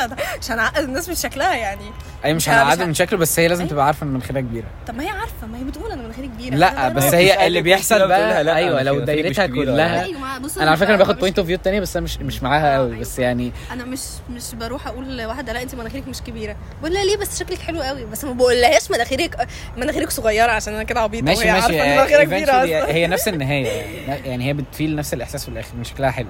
[0.41, 1.85] مش هنعقد الناس من شكلها يعني.
[2.25, 3.71] أي مش لا، مش هنعدل ه- من شكله بس هي لازم أيوة.
[3.71, 4.65] تبقى عارفه ان مناخيرها كبيرة.
[4.87, 6.55] طب ما هي عارفة ما هي بتقول أنا مناخيري كبيرة.
[6.55, 8.43] لا أنا- بس هي اللي بيحصل بقى.
[8.43, 9.47] لا، أيوه أنا لو دايرتها.
[9.47, 10.07] كلها.
[10.39, 12.77] بص أنا على فكرة باخد بوينت of view التانية بس أنا مش مش معاها آه،
[12.77, 12.99] قوي أيوة.
[12.99, 16.55] بس يعني أنا مش مش بروح أقول لواحدة لا أنت مناخيرك مش كبيرة.
[16.81, 20.83] بقول لها ليه؟ بس شكلك حلو قوي بس ما بقولهاش مناخيرك مناخيرك صغيرة عشان أنا
[20.83, 21.63] كده عبيطة ماشي وهي ماشي.
[21.79, 22.93] عارفة ان مناخيرها كبيرة eventually أصلا.
[22.95, 23.67] هي نفس النهاية.
[23.67, 26.27] يعني يعني هي بت feel نفس الإحساس في الآخر ان شكلها حلو.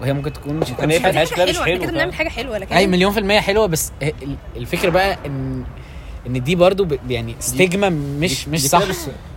[0.00, 1.12] وهي ممكن تكون مش ممكن هي مش حلوة.
[1.12, 3.66] ملهاش شكلها مش حلوة إحنا كده؟ بنعمل حاجة حلوة لكن أي مليون في المية حلوة
[3.66, 5.64] بس ال- الفكرة بقى إن
[6.26, 8.82] إن دي برضو ب- يعني stigma مش دي مش كده صح.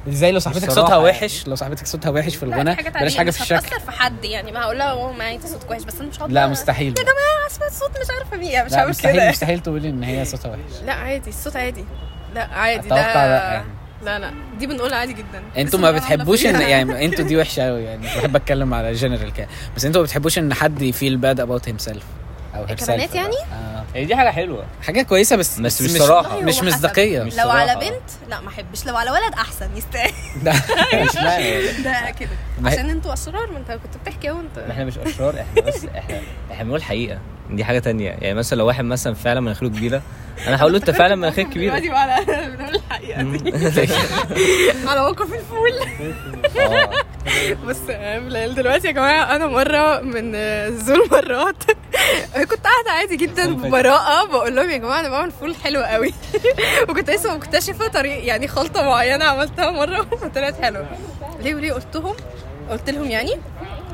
[0.08, 1.04] زي لو صاحبتك صوتها يعني.
[1.04, 3.56] وحش لو صاحبتك صوتها وحش في لا، الغنا بلاش مش في الشكل.
[3.56, 6.32] هتأثر في حد يعني ما هقول لها ماما معايا صوتك وحش بس أنا مش هقعد
[6.32, 6.88] لا مستحيل.
[6.88, 10.04] يا جماعة اسمع الصوت مش عارفة مين مش لا عارف مستحيل كده مستحيل تقولي إن
[10.04, 10.84] هي صوتها وحش.
[10.86, 11.86] لا عادي الصوت عادي.
[12.36, 13.66] لا عادي أتوقع ده لا يعني.
[14.06, 14.32] لا لا.
[14.60, 15.44] دي بنقولها عادي جدا.
[15.58, 16.62] أنتوا ما بتحبوش إن.
[16.62, 18.06] يعني أنتوا دي وحشة قوي يعني.
[18.08, 21.78] بحب أتكلم على جنرال كده بس أنتوا ما بتحبوش إن حد ي feel bad about
[21.78, 22.04] himself
[22.56, 23.16] أو كبنات.
[23.16, 23.84] يعني؟ آه.
[23.96, 24.66] هي دي حاجة حلوة.
[24.82, 26.40] حاجة كويسة بس بس مش مش صراحة.
[26.40, 26.64] مش.
[26.64, 27.24] مصداقية.
[27.24, 27.76] لو على.
[27.76, 28.86] بنت لا ما أحبش.
[28.86, 30.12] لو على ولد أحسن يستاهل.
[30.44, 30.52] ده.
[31.04, 32.30] مش معنى ده كده
[32.62, 34.58] ما عشان أنتوا اشرار ما انت كنت بتحكي أهو انت.
[34.72, 37.20] إحنا مش اشرار إحنا بس إحنا إحنا بنقول حقيقة.
[37.52, 38.10] دي حاجة تانية.
[38.10, 40.02] يعني مثلا لو واحد مثلا فعلا مناخيره كبيرة
[40.48, 41.74] أنا هقول له أنت فعلا مناخيرك كبيرة.
[42.94, 43.54] الحقيقة دي
[44.90, 45.74] على موقف الفول.
[47.68, 51.64] بص آه، بلال دلوقتي يا جماعة أنا مرة من آه، ذو المرات.
[52.50, 56.14] كنت قاعدة عادي جدا ببراءه بقول لهم يا جماعة أنا بعمل فول حلو قوي.
[56.90, 60.88] وكنت لسه مكتشفة طريق يعني خلطة معينة عملتها مرة وطلعت حلوة.
[61.42, 62.16] ليه وليه قلت لهم
[62.70, 63.34] قلت لهم يعني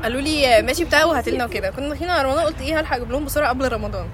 [0.02, 1.70] قالوا لي آه، ماشي بتاع وهات لنا وكده.
[1.70, 4.08] كنا داخلين على رمضان قلت إيه هلحق أجيب لهم بسرعة قبل رمضان.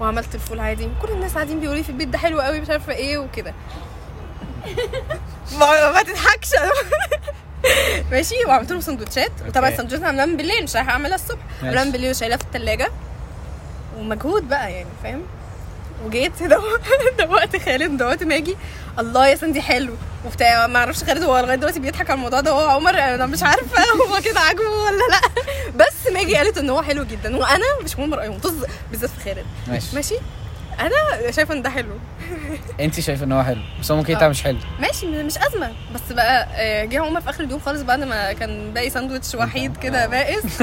[0.00, 0.88] وعملت الفول عادي.
[1.02, 3.54] كل الناس قاعدين بيقولوا لي في البيت ده حلو قوي مش عارفة إيه وكده.
[5.60, 6.48] ما, ما تضحكش.
[8.12, 9.32] ماشي وعملت لهم سندوتشات.
[9.48, 11.38] وطبعا السندوتشات عاملاها من بالليل مش رايحة أعملها الصبح.
[11.62, 12.90] عاملاها من بالليل وشايلها في الثلاجه
[13.98, 15.22] ومجهود بقى يعني فاهم؟
[16.04, 16.78] وجيت دو-
[17.18, 18.56] دوقت خالد دوقت ماجي.
[18.98, 19.94] الله يا سندي حلو.
[20.26, 22.50] وبتاع ما أعرفش خالد هو لغاية دلوقتي بيضحك على الموضوع ده.
[22.50, 25.20] هو عمر أنا مش عارفة هو كده عاجبه ولا لأ.
[25.76, 27.36] بس ماجي قالت إن هو حلو جدا.
[27.36, 29.46] وأنا مش مهم رأيهم طز بالذات في خالد.
[29.68, 29.86] ماشي.
[29.96, 30.14] ماشي؟
[30.80, 31.98] أنا شايفة إن ده حلو.
[32.80, 34.16] انت شايفة إن هو حلو بس هو ممكن آه.
[34.16, 34.58] يطلع مش حلو.
[34.80, 35.72] ماشي مش أزمة.
[35.94, 39.76] بس بقى آه، جه عمر في آخر اليوم خالص بعد ما كان باقي ساندوتش وحيد
[39.76, 40.44] كده بائس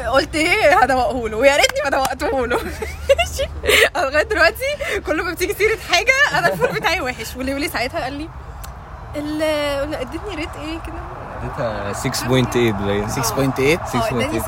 [0.00, 1.36] آه، قلت إيه هدوقه له.
[1.36, 2.56] ويا ريتني ما دوقته له.
[3.18, 3.48] ماشي.
[3.96, 4.64] لغاية دلوقتي
[5.06, 7.36] كل ما بتيجي سيرة حاجة أنا الفول بتاعي وحش.
[7.36, 8.28] واللي ساعتها قال لي
[9.16, 13.08] ال- قلنا ادتني ريت إيه كده؟ اديتها 6.8 باين.
[13.08, 14.44] 6.8 آه اداني 6.8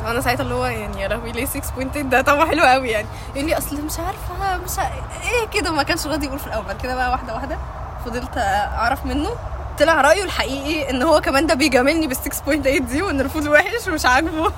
[0.00, 3.06] 6.8 وأنا ساعتها اللي هو يعني يا لهوي ليه 6.8 ده طعمه حلو قوي يعني.
[3.34, 4.82] يقول لي أصل مش عارفة مش ع...
[5.22, 6.64] إيه كده؟ ما كانش راضي يقول في الأول.
[6.82, 7.58] كده بقى واحدة واحدة
[8.04, 9.30] فضلت أعرف منه.
[9.78, 12.50] طلع رأيه الحقيقي إن هو كمان ده بيجاملني بال 6.8
[12.82, 14.52] دي وإن ال food وحش ومش عاجبه.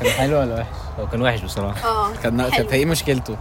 [0.00, 0.66] كان حلو ولا وحش؟
[1.00, 1.88] هو كان وحش بصراحة.
[1.88, 3.36] آه كان كانت إيه مشكلته؟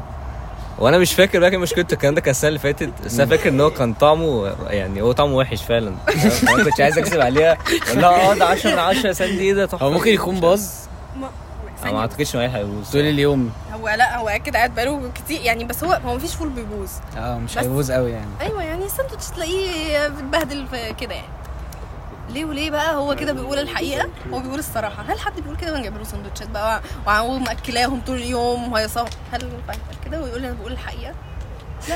[0.80, 2.90] وأنا مش فاكر بقى كان مشكلته الكلام ده كان السنة اللي فاتت.
[3.06, 5.96] بس أنا فاكر إن هو كان طعمه يعني هو طعمه وحش فعلا.
[6.50, 7.58] أنا كنتش عايز أكذب عليها.
[7.88, 9.86] أقول لها آه ده 10 من 10 ساندي إيه ده؟ تحفة.
[9.86, 10.62] هو ممكن يكون باظ؟
[11.20, 11.30] ما...
[11.84, 13.52] أنا ما أعتقدش ان هو هيبوظ طول اليوم.
[13.74, 16.90] هو لأ هو أكيد قاعد بقاله كتير يعني بس هو هو مفيش فول بيبوظ.
[17.18, 18.32] آه مش هيبوظ قوي يعني.
[18.42, 21.28] أيوه يعني الساندوتش تلاقيه بتبهدل في كده يعني.
[22.30, 25.04] ليه وليه بقى هو كده بيقول الحقيقة؟ هو بيقول الصراحة.
[25.04, 26.82] هل حد بيقول كده؟ وأنا جايب له سندوتشات بقى
[27.26, 31.13] ومأكلاهم طول اليوم وهيصة هل يتقال كده؟ ويقول أنا بقول الحقيقة.
[31.90, 31.96] لا.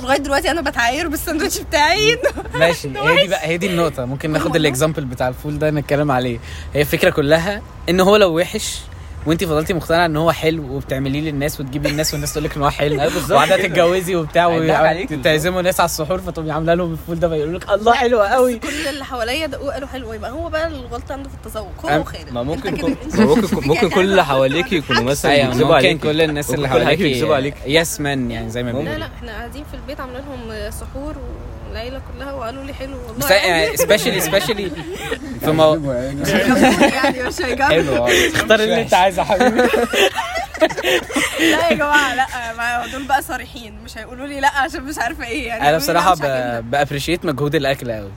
[0.00, 2.18] ولغايه دلوقتي أنا بتعاير بالساندوتش بتاعي.
[2.54, 2.88] ماشي.
[3.08, 4.04] هي دي بقى هي دي النقطة.
[4.04, 6.38] ممكن ناخد ال example بتاع الفول ده نتكلم عليه.
[6.74, 8.80] هي الفكرة كلها إن هو لو وحش
[9.26, 12.70] وانت فضلتي مقتنعة إن هو حلو وبتعمليه للناس وتجيبي الناس والناس تقول لك إن هو
[12.70, 13.30] حلو؟ أيوة بالظبط.
[13.30, 13.68] وقاعدة كده.
[13.68, 18.20] تتجوزي وبتاع وتعزموا ناس على السحور فتقومي عاملة لهم الفول ده فيقولوا لك الله حلو
[18.20, 18.58] قوي.
[18.58, 21.72] كل اللي حواليا دقوه قالوا حلو يبقى هو بقى الغلطة عنده في التذوق.
[21.84, 22.72] هو وخالد ما ممكن
[23.18, 26.68] ممكن ممكن كل اللي عشان حواليك يكونوا مثلا أيوه بيكذبوا ممكن عليك كل الناس اللي
[26.68, 28.98] ممكن حواليك بيكذبوا عليك yes man يعني زي ما لا بيقولوا.
[28.98, 31.14] لا إحنا قاعدين في البيت عامله لهم سحور
[31.70, 33.76] والعيله كلها وقالوا لي حلو والله بس يعني.
[33.76, 34.70] specially specially
[35.40, 35.92] في مو...
[35.92, 38.08] يعني مش آه.
[38.34, 39.68] اختار اللي انت عايزه يا حبيبي.
[41.40, 43.74] لا يا جماعة لا ما دول بقى صريحين.
[43.84, 45.46] مش هيقولوا لي لا عشان مش عارفة إيه.
[45.48, 46.14] يعني أنا بصراحة.
[46.60, 48.10] ب appreciate مجهود الأكل قوي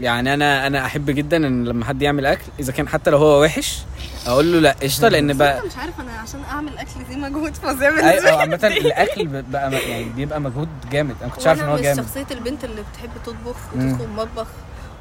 [0.00, 3.42] يعني أنا أنا أحب جدا إن لما حد يعمل أكل إذا كان حتى لو هو
[3.42, 3.78] وحش
[4.26, 7.54] أقول له لا قشطة لأن بقى أنا مش عارف أنا عشان أعمل أكل دي مجهود
[7.54, 8.36] فظيع أيوه بالنسبة لي.
[8.36, 11.16] عامة الأكل بقى يعني بيبقى مجهود جامد.
[11.22, 11.96] أنا كنتش عارف إن هو مش جامد.
[12.06, 13.56] شخصية البنت اللي بتحب تطبخ.
[13.74, 14.46] وتدخل المطبخ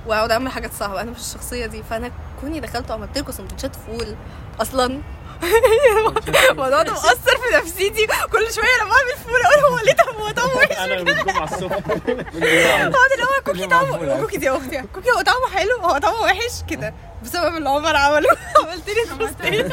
[0.06, 1.02] وأقعد أعمل حاجات صعبة.
[1.02, 1.84] أنا مش الشخصية دي.
[1.90, 4.16] فأنا كوني دخلت وعملت لكم سندوتشات فول
[4.62, 5.02] أصلا.
[6.52, 8.08] الموضوع ده مؤثر في نفسيتي.
[8.32, 10.78] كل شوية لما أعمل فول أقول هو ليه طعمه هو طعمه وحش.
[10.78, 11.74] أنا الجمعه الصبح.
[11.74, 14.82] اقعد اللي هو كوكي طعمه كوكي دي يا أختي.
[14.96, 16.94] كوكي هو طعمه حلو هو طعمه وحش كده.
[17.24, 18.30] بسبب اللي عمر عمله.
[18.64, 19.64] عملت لي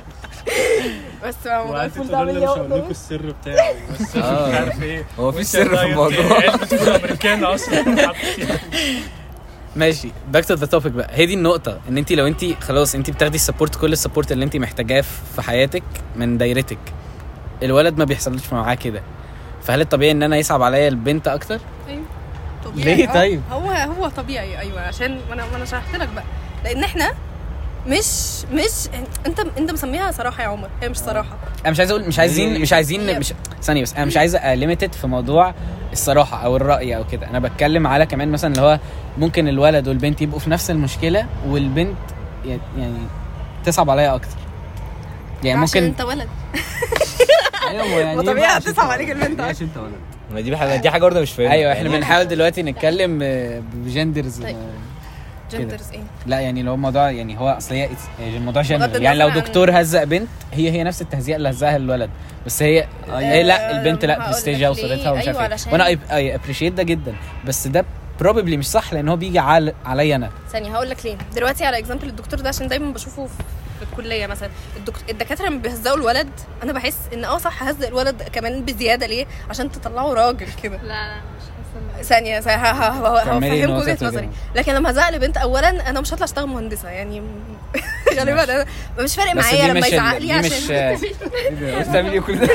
[1.24, 5.04] بس وقعدت تقول ده لي مش هقول لكم السر بتاعه بس مش عارف إيه.
[5.18, 6.40] هو في سر في الموضوع.
[6.50, 8.12] فول امريكانه أصلا.
[9.76, 10.10] ماشي.
[10.28, 11.08] back to the topic بقى.
[11.12, 14.32] هي دي النقطة إن انت لو انت خلاص انت بتاخدي ال support كل ال support
[14.32, 15.00] اللي انت محتاجاه
[15.36, 15.82] في حياتك
[16.16, 16.78] من دايرتك.
[17.62, 19.02] الولد ما بيحصلش معاه كده.
[19.62, 21.60] فهل الطبيعي إن أنا يصعب عليا البنت أكتر؟
[22.64, 23.14] طبيعي ليه آه.
[23.14, 24.58] طيب؟ هو هو طبيعي.
[24.58, 24.80] أيوه.
[24.80, 26.24] عشان ما أنا ما أنا شرحت لك بقى.
[26.64, 27.12] لأن إحنا
[27.86, 28.06] مش
[28.52, 28.88] مش
[29.26, 30.68] انت انت مسميها صراحة يا عمر.
[30.82, 31.38] هي مش صراحة.
[31.62, 33.94] أنا مش عايز أقول مش عايزين مش عايزين مش ثانية بس.
[33.94, 35.54] أنا مش عايز limited في موضوع
[35.92, 37.30] الصراحة أو الرأي أو كده.
[37.30, 38.78] أنا بتكلم على كمان مثلا اللي هو
[39.18, 41.96] ممكن الولد والبنت يبقوا في نفس المشكلة والبنت
[42.46, 42.94] يعني
[43.64, 44.36] تصعب عليا أكتر.
[45.44, 46.28] يعني عشان ممكن أنت ولد.
[47.70, 49.92] أيوه يعني طبيعي هتصعب عليك البنت عشان انت ولد.
[50.34, 53.62] ما دي حاجة دي حاجة برضه مش فاهمها أيوه إحنا يعني بنحاول دلوقتي نتكلم آه،
[53.74, 54.56] بجندرز طيب.
[55.54, 57.88] آه، جندرز إيه؟ لا يعني اللي هو الموضوع يعني هو أصل هي
[58.20, 62.10] يعني الموضوع يعني لو دكتور هزق بنت هي هي نفس التهزيق اللي هزقها الولد.
[62.46, 64.68] بس هي هي لا البنت لا برستيجها.
[64.70, 67.14] وصورتها ومش أيوة عارف علشان- إيه وأنا I appreciate ده جدا.
[67.46, 67.84] بس ده
[68.20, 70.30] probably مش صح لأن هو بيجي على عليا أنا.
[70.52, 71.16] ثانية هقول لك ليه.
[71.36, 74.50] دلوقتي على example الدكتور ده عشان دايما بشوفه في الكلية مثلا.
[74.76, 76.28] الدكتور الدكاترة لما بيهزقوا الولد
[76.62, 80.76] أنا بحس إن آه صح هزق الولد كمان بزيادة ليه؟ عشان تطلعه راجل كده.
[80.76, 81.20] لا لا.
[82.02, 84.28] ثانية هفهمكم وجهة نظري.
[84.54, 87.22] لكن لما هزق لبنت اولا أنا مش هطلع أشتغل مهندسة يعني
[88.18, 88.66] غالبا أنا
[88.98, 90.92] مش فارق معايا لما يزعق لي عشان
[91.52, 92.48] مش بتعمل إيه كل ده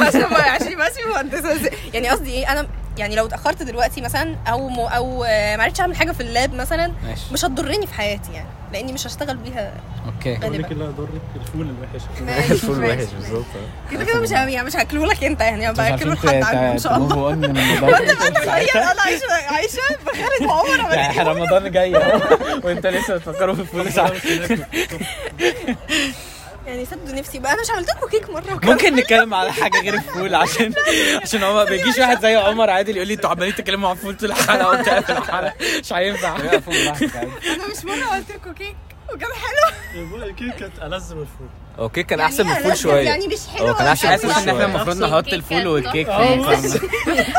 [0.00, 2.66] عشان ما عشان مهندسه؟ يعني قصدي إيه أنا
[2.98, 4.80] يعني لو اتأخرت دلوقتي مثلا أو م...
[4.80, 7.22] أو آه، ما عرفتش أعمل حاجة في ال lab مثلا ماشي.
[7.32, 9.72] مش هتضرني في حياتي يعني لأني مش هشتغل بيها
[10.06, 10.34] okay.
[10.36, 12.02] بقول لك اللي هيضرك الفول الوحش.
[12.50, 13.02] الفول ماشي.
[13.02, 13.44] وحش بالظبط.
[13.90, 16.96] كده كده مش يعني مش هاكله لك أنت يعني باكله عارفين لحد عنده إن شاء
[16.96, 17.06] الله.
[17.06, 21.96] الموضوع انت أنا عايشه عايشة بخالد وعمر يعني رمضان جاي.
[21.96, 22.20] أهو،
[22.64, 23.98] وأنت لسه بتفكروا في الفلوس
[26.68, 27.52] يعني سدوا نفسي بقى.
[27.52, 28.54] أنا مش عملت لكم كيك مرة.
[28.54, 30.74] وكان ممكن نتكلم على حاجة غير الفول عشان
[31.22, 34.16] عشان هو ما بيجيش واحد زي عمر عادل يقول لي أنتوا عمالين تتكلموا عن الفول
[34.16, 35.52] طول الحلقة وبتاع في الحلقة.
[35.80, 36.36] مش هينفع.
[36.36, 36.60] أنا
[37.70, 38.76] مش مرة عملت لكم كيك
[39.14, 40.16] وكان حلو.
[40.24, 41.48] الكيك كانت ألذ من الفول.
[41.78, 43.00] هو كيك كان يعني أحسن من الفول؟ شوية.
[43.08, 46.34] يعني مش حلو هو كان أحسن حاسس إن إحنا المفروض نحط الفول والكيك في آه.
[46.34, 46.80] المقارنة.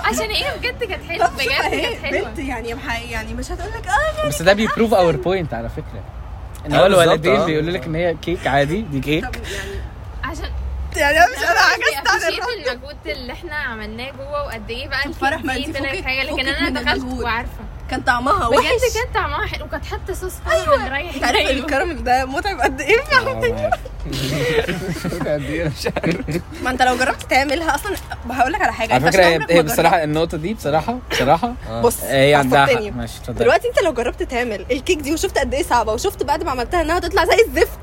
[0.05, 1.27] عشان هي بجد كانت حلوة.
[1.29, 2.29] بجد كانت حلوة.
[2.29, 5.69] بنت يعني محي يعني مش هتقول لك آه بس ده بي prove our point على
[5.69, 6.03] فكرة.
[6.65, 7.45] إن آه، هو الوالدين آه.
[7.45, 9.81] بيقولوا لك إن هي كيك عادي دي كيك طب يعني
[10.23, 10.49] عشان
[10.95, 12.33] يعني أنا مش أنا عجزت عن
[12.73, 16.47] المجهود اللي إحنا عملناه جوه وقد إيه بقى طب فرح، ما دي طلعت حاجة لكن
[16.47, 17.03] أنا دخلت.
[17.03, 18.69] وعارفة كان طعمها بجد وحش.
[18.93, 19.65] كان طعمها حلو.
[19.65, 20.33] وكانت حاطه صوص
[20.77, 22.97] من رايح أنت عارف الكراميل ده متعب قد إيه؟
[26.63, 27.95] ما أنت لو جربت تعملها أصلا
[28.31, 28.93] هقول لك على حاجة.
[28.93, 31.81] على فكرة هي بصراحة النقطة دي بصراحة بصراحة آه.
[31.81, 32.91] بص هي عندها.
[32.91, 33.39] ماشي اتفضل.
[33.39, 36.81] دلوقتي أنت لو جربت تعمل الكيك دي وشفت قد إيه صعبة وشفت بعد ما عملتها
[36.81, 37.79] إنها تطلع زي الزفت.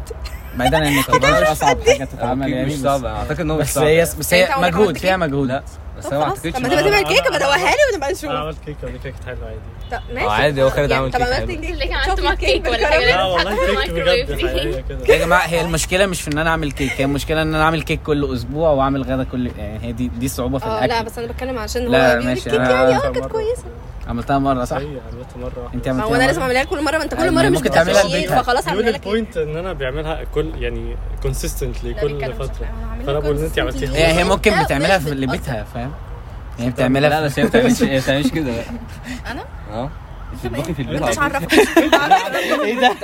[0.55, 1.09] بعيدا ان مش
[1.49, 4.03] أصعب حاجة تتعمل يعني مش بس- صعب أعتقد ان هو مش بس هي.
[4.19, 5.49] بس هي مجهود فيها؟ مجهود.
[5.49, 5.63] لا.
[5.99, 8.25] بس طب أنا ما أعتقدش لما إن تبقى هو- تعمل كيكة بدوقها لي ونبقى نشوف
[8.31, 9.61] أنا عملت كيك قبل كده كانت حلوة عادي.
[9.93, 10.27] طب ماشي.
[10.29, 11.51] عادي، هو خالد عمل طب كيك عملت
[11.89, 12.87] كان عملت كيك ولا.
[12.89, 16.93] حاجة؟ لا والله كيك بجد يا جماعة هي المشكلة مش في إن أنا أعمل كيك
[17.01, 20.27] هي المشكلة إن أنا أعمل كيك كل أسبوع وأعمل غدا كل يعني هي دي دي
[20.27, 21.05] الصعوبه في لا الأكل.
[21.07, 23.27] بس أنا بتكلم عشان هو لا، ماشي، الكيك يعني آه كانت.
[23.27, 23.65] كويسة.
[24.09, 25.75] عملتها مرة صح؟ هي عملتها مرة واحدة.
[25.75, 27.57] أنت عملتها هو أنا مرة؟ لازم أعملها كل مرة ما أنت كل أيوة، مرة مش
[27.57, 28.33] ممكن تعملها بتمشي، البيت.
[28.33, 28.97] فخلاص هعملها لك.
[29.07, 32.25] ال point إن أنا بعملها كل يعني consistently لا، كل.
[32.25, 32.35] أنا
[33.07, 33.59] فأنا بقول إن أنت.
[33.59, 33.91] عملتيها.
[33.97, 35.93] هي هي ممكن لا، بتعملها في لبيتها فاهم؟
[36.59, 38.53] يعني لا بتعملها بس هي ما بتعملش هي ما بتعملش كده.
[39.31, 39.91] أنا؟ أه؟
[40.45, 41.03] بتطبخي في البيت.
[41.03, 41.19] مش.
[41.19, 41.53] عرفك
[42.65, 42.97] إيه ده؟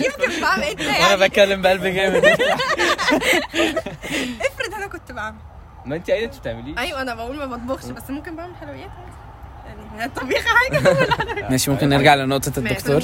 [0.00, 2.24] يمكن بعمل إيه وأنا يعني؟ بتكلم بقلب جامد.
[4.40, 5.36] افرض أنا كنت بعمل.
[5.86, 8.90] ما أنت قايله انت بتعمليه أيوه أنا بقول ما بطبخش بس ممكن بعمل حلويات.
[10.00, 10.80] الطبيخ حاجة
[11.50, 13.02] ماشي ممكن نرجع لنقطة الدكتور؟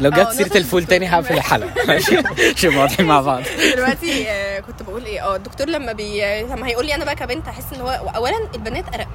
[0.00, 1.06] لو جت سيرة نقطة الفول تاني.
[1.08, 1.70] هقفل الحلقة.
[1.88, 2.16] ماشي؟
[2.56, 3.42] عشان واضحين مع بعض.
[3.74, 7.48] دلوقتي آه، كنت بقول إيه آه الدكتور لما بي لما هيقول لي أنا بقى كبنت
[7.48, 9.06] احس إن هو اولا البنات أرق.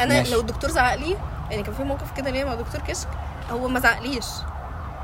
[0.00, 0.32] أنا ماشي.
[0.32, 1.16] لو الدكتور زعق لي
[1.50, 3.08] يعني كان في موقف كده ليا مع دكتور كشك
[3.50, 4.24] هو ما زعقليش.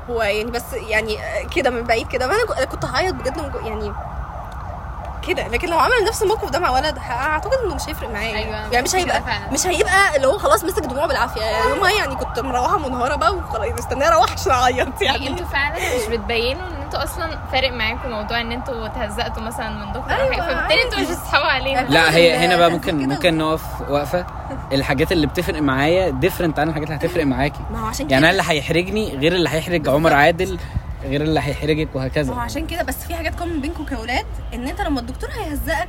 [0.09, 2.27] هو يعني بس يعني آه، كده من بعيد كده.
[2.27, 3.91] وأنا ك- كنت هعيط بجد يعني
[5.27, 5.47] كده.
[5.47, 8.37] لكن لو عمل نفس الموقف ده مع ولد أعتقد إنه مش هيفرق معايا.
[8.37, 9.51] أيوة، يعني مش هيبقى فعلا.
[9.51, 11.41] مش هيبقى اللي هو خلاص مسك دموعه بالعافية.
[11.69, 15.27] يومها يعني كنت مروحة منهارة بقى وخلاص مستنية أروح عشان أعيط يعني.
[15.29, 19.91] أنتوا فعلا مش بتبينوا إن أنتوا أصلا فارق معاكم موضوع إن أنتوا اتهزقتوا مثلا من
[19.91, 21.07] دكتور أيوة، فبالتالي أنتوا مش.
[21.07, 21.81] بتصحوا علينا.
[21.81, 23.09] لا هي هنا بقى ممكن.
[23.09, 24.25] ممكن نقف وقفه
[24.71, 27.59] الحاجات اللي بتفرق معايا different عن الحاجات اللي هتفرق معاكي.
[27.71, 30.59] ما هو عشان يعني أنا اللي هيحرجني غير اللي هيحرج عمر عادل
[31.03, 32.33] غير اللي هيحرجك وهكذا.
[32.33, 35.87] عشان كده بس في حاجات common بينكم كأولاد إن أنت لما الدكتور هيهزقك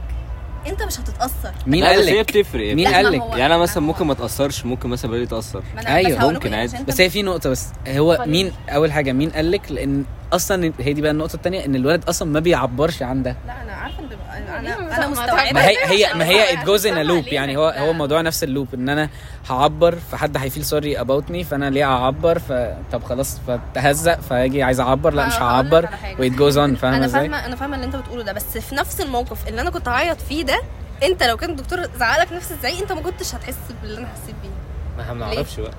[0.66, 1.52] أنت مش هتتأثر.
[1.66, 2.74] مين قال بس هي لك بتفرق.
[2.74, 5.86] مين قال لك يعني أنا مثلا ممكن ما اتاثرش ممكن مثلا بقى تاثر ما أنا-
[5.86, 6.84] أيوة، بس هقول ممكن إيه، عادي.
[6.84, 8.24] بس هي في نقطة بس هو.
[8.26, 12.04] مين أول حاجة مين قال لك لأن أصلا هي دي بقى النقطة الثانية إن الولد
[12.08, 14.08] أصلا ما بيعبرش عن ده لا أنا عارفة إن
[14.48, 17.26] أنا أنا, ما أنا ما مستوعبة ما هي هي ما هي it goes in loop.
[17.26, 17.68] يعني هو.
[17.78, 19.08] هو الموضوع نفس ال loop إن أنا
[19.50, 24.80] هعبر فحد هي feel sorry about me فأنا ليه أعبر فطب خلاص فتهزق فأجي عايز
[24.80, 26.16] أعبر لا مش هعبر على حاجة.
[26.20, 28.58] و it goes on فاهمة أنا إزاي؟ فاهمة أنا فاهمة اللي أنت بتقوله ده بس
[28.58, 30.62] في نفس الموقف اللي أنا كنت هعيط فيه ده
[31.02, 34.48] أنت لو كان الدكتور زعلك نفس إزاي أنت ما كنتش هتحس باللي أنا حسيت بيه
[34.96, 35.72] ما إحنا ما نعرفش بقى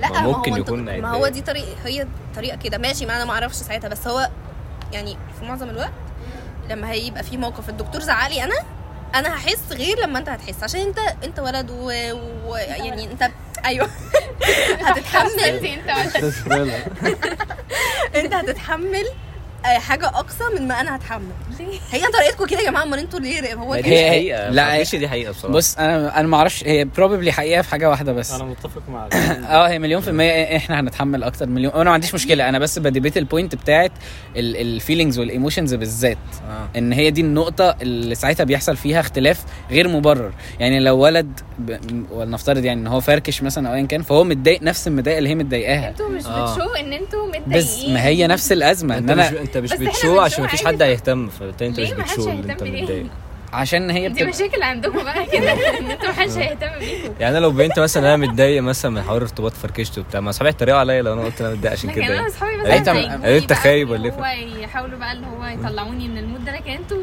[0.00, 1.28] لا ما ما ممكن هو يكون ما هو.
[1.28, 2.78] دي طريقه هي طريقة كده.
[2.78, 4.28] ماشي ما أنا ما أعرفش ساعتها بس هو
[4.92, 5.92] يعني في معظم الوقت
[6.70, 8.54] لما هيبقى في موقف الدكتور زعلي أنا
[9.14, 10.62] أنا هحس غير لما أنت هتحس.
[10.62, 12.12] عشان أنت أنت ولد ويعني
[12.46, 12.56] و...
[12.56, 13.30] يعني أنت
[13.64, 13.88] أيوه.
[14.86, 15.40] هتتحمل.
[15.40, 16.50] أنت أنت
[18.16, 19.04] أنت هتتحمل
[19.64, 21.32] آه، حاجة أقصى من ما أنا هتحمل.
[21.90, 24.50] هي طريقتكم كده يا جماعة أمال أنتوا ليه؟ هو ما كده دي هي- حقيقة.
[24.50, 25.54] لا، معلش دي حقيقة بصراحة.
[25.56, 28.32] بص أنا أنا ما أعرفش هي بروبلي حقيقة في حاجة واحدة بس.
[28.32, 29.08] أنا متفق مع
[29.48, 31.72] آه هي مليون في المية إحنا هنتحمل أكتر مليون.
[31.72, 33.92] أنا ما عنديش مشكلة أنا بس ب debate ال point بتاعت
[34.36, 36.18] ال feelings وال emotions بالذات.
[36.50, 36.78] آه.
[36.78, 40.32] إن هي دي النقطة اللي ساعتها بيحصل فيها اختلاف غير مبرر.
[40.60, 41.76] يعني لو ولد ب...
[42.10, 45.34] ولنفترض يعني إن هو فركش مثلا أو ايا كان فهو متضايق نفس المضايقة اللي هي
[45.34, 45.88] متضايقاها.
[45.88, 46.54] أنتوا مش آه.
[46.54, 49.56] بت show إن أنتوا متضايقين بس ما هي نفس الأزمة إن أنت مش أنا أنت
[49.56, 50.64] مش بت show عشان مفيش.
[50.64, 51.28] حد هيهتم
[51.62, 53.06] انت ليه مش ما حدش بت show اللي انت؟ متضايق
[53.52, 57.44] عشان هي دي بتبقى مشاكل عندكم بقى كده ان أنتوا محدش هيهتم بيكم يعني أنا
[57.44, 61.02] لو بنت مثلا أنا متضايق مثلا من حوار ارتباط فركشت وبتاع ما اصحابي هيتريقوا عليا
[61.02, 62.28] لو أنا قلت أنا متضايق عشان لكن كده أنا يعني.
[62.28, 66.70] اصحابي مثلا تخيب اللي ولا هو يحاولوا بقى اللي هو يطلعوني من المود ده لكن
[66.70, 66.98] أنتوا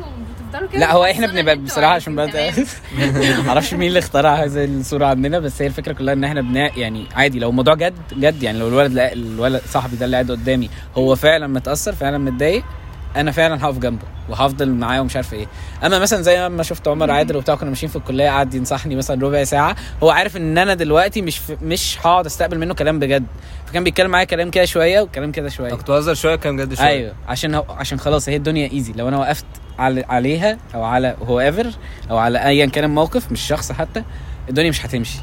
[0.50, 2.54] بتفضلوا كده لا هو إحنا بنبقى بصراحة عشان بقى.
[3.48, 7.06] معرفش مين اللي اخترع هذه الصورة عندنا بس هي الفكرة كلها إن إحنا بنا يعني
[7.16, 10.70] عادي لو الموضوع جد جد يعني لو الولد لا الولد صاحبي ده اللي قاعد قدامي
[10.98, 12.64] هو فعلا متأثر فعلا متضايق
[13.20, 15.48] أنا فعلا هقف جنبه وهفضل معاه ومش عارف إيه.
[15.86, 19.22] اما مثلا زي ما شفت عمر عادل وبتاع كنا ماشيين في الكلية قعد ينصحني مثلا
[19.26, 19.76] ربع ساعة.
[20.04, 23.26] هو عارف إن أنا دلوقتي مش في مش هقعد أستقبل منه كلام بجد.
[23.66, 25.70] فكان بيتكلم معايا كلام كده شوية وكلام كده شوية.
[25.70, 26.88] كنت بهزر شوية كان بجد شوية.
[26.88, 29.46] أيوه عشان هو عشان خلاص هي الدنيا easy لو أنا وقفت
[29.80, 31.72] على عليها أو على whoever
[32.12, 34.04] أو على ايا كان الموقف مش شخص حتى
[34.50, 35.18] الدنيا مش هتمشي.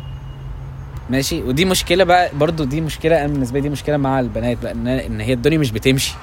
[1.11, 4.73] ماشي؟ ودي مشكلة بقى برضو دي مشكلة أنا بالنسبة لي دي مشكلة مع البنات بقى
[4.73, 6.15] إن إن هي الدنيا مش بتمشي.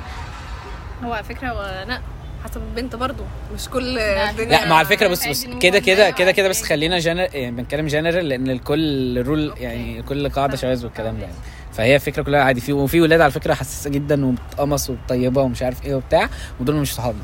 [1.03, 2.01] هو على فكرة هو لا
[2.43, 3.23] حسب البنت برضو
[3.55, 6.09] مش كل لا، الدنيا لا مع الفكرة بص عادي بص إن كده كده.
[6.09, 10.85] كده كده بس خلينا جنرال يعني بنتكلم جنرال لأن لكل rule يعني كل قاعدة شواذ
[10.85, 11.33] والكلام ده يعني.
[11.73, 12.61] فهي الفكرة كلها عادي.
[12.61, 16.29] في وفي ولاد على فكرة حساسة جدا وبتقمص وطيبة ومش عارف إيه وبتاع
[16.59, 17.21] ودول مش صحابنا.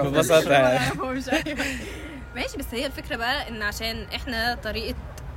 [0.04, 0.78] ببساطة يعني.
[2.36, 4.94] ماشي بس هي الفكرة بقى إن عشان إحنا طريقة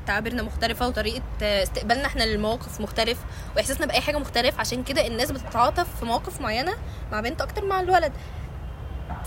[0.07, 3.17] تعابيرنا مختلفة وطريقة استقبالنا إحنا للمواقف مختلف
[3.55, 6.73] وإحساسنا بأي حاجة مختلف عشان كده الناس بتتعاطف في مواقف معينة
[7.11, 8.11] مع بنت أكتر مع الولد.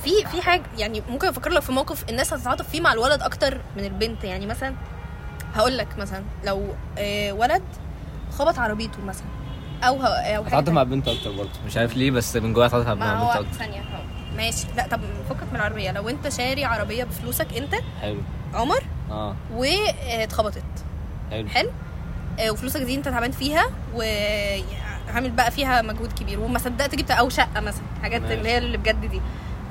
[0.05, 3.61] في في حاجة يعني ممكن أفكر لك في موقف الناس هتتعاطف فيه مع الولد أكتر
[3.77, 4.25] من البنت.
[4.25, 4.75] يعني مثلا
[5.55, 7.63] هقول لك مثلا لو آه، ولد
[8.39, 9.27] خبط عربيته مثلا
[9.83, 11.51] أو ه- أو حاجة مع البنت أكتر برضه.
[11.67, 13.59] مش عارف ليه بس من جوايا اتعاطف ما مع البنت أكتر.
[13.59, 14.03] ثانية هو
[14.37, 14.67] ماشي.
[14.77, 15.93] لا طب فكك من العربية.
[15.93, 18.21] لو أنت شاري عربية بفلوسك أنت حلو.
[18.55, 19.35] عمر آه.
[19.55, 20.63] واتخبطت.
[21.31, 21.49] حلو.
[21.49, 21.71] حلو.
[22.41, 27.29] آه، وفلوسك دي انت تعبان فيها وعامل بقى فيها مجهود كبير وما صدقت جبت أو
[27.29, 28.35] شقه مثلا حاجات ماشي.
[28.35, 29.21] اللي هي اللي بجد دي.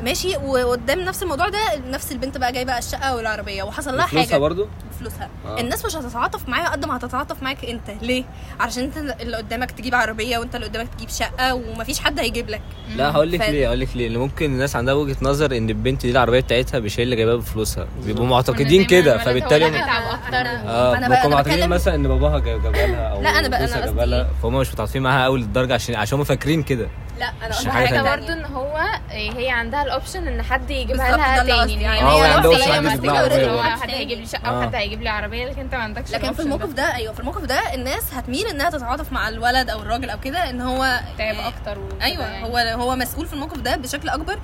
[0.03, 4.37] ماشي وقدام نفس الموضوع ده نفس البنت بقى جايبة الشقة والعربية وحصل لها فلوسها حاجة.
[4.39, 5.29] برضه بفلوسها.
[5.47, 5.59] آه.
[5.59, 7.91] الناس مش هتتعاطف معاها قد ما هتتعاطف معاك انت.
[8.01, 8.23] ليه؟
[8.59, 12.61] علشان انت اللي قدامك تجيب عربية وانت اللي قدامك تجيب شقة ومفيش حد هيجيب لك.
[12.95, 14.07] لا هقول لك ف- ليه هقول لك ليه.
[14.07, 17.35] اللي ممكن الناس عندها وجهة نظر إن البنت دي العربية بتاعتها مش هي اللي جايباها
[17.35, 17.87] بفلوسها.
[18.05, 20.35] بيبقوا معتقدين كده فبالتالي تعب أكتر.
[20.69, 20.93] آه.
[20.93, 24.53] بقى- ممكن أنا معتقدين مثلا إن باباها جابها لها أو لا، أنا بقى- إيه؟ فهم
[24.55, 26.87] مش متعاطفين معاها قوي للدرجة عشان عشان هم فاكرين كده.
[27.19, 28.01] لا أنا مش قصدي حاجة حاجة.
[28.01, 28.77] برضه إن هو
[29.09, 33.89] هي عندها الاوبشن إن حد يجيبها لها تاني يعني هي هي خلاص هي option حد
[33.89, 34.59] هيجيب لي شقة آه.
[34.59, 36.95] وحد هيجيب لي عربية لكن أنت ما عندكش لكن في الموقف ده.
[36.95, 40.61] أيوه في الموقف ده الناس هتميل إنها تتعاطف مع الولد أو الراجل أو كده إن
[40.61, 42.45] هو تعب آه، أكتر أيوه يعني.
[42.45, 44.39] هو هو مسؤول في الموقف ده بشكل أكبر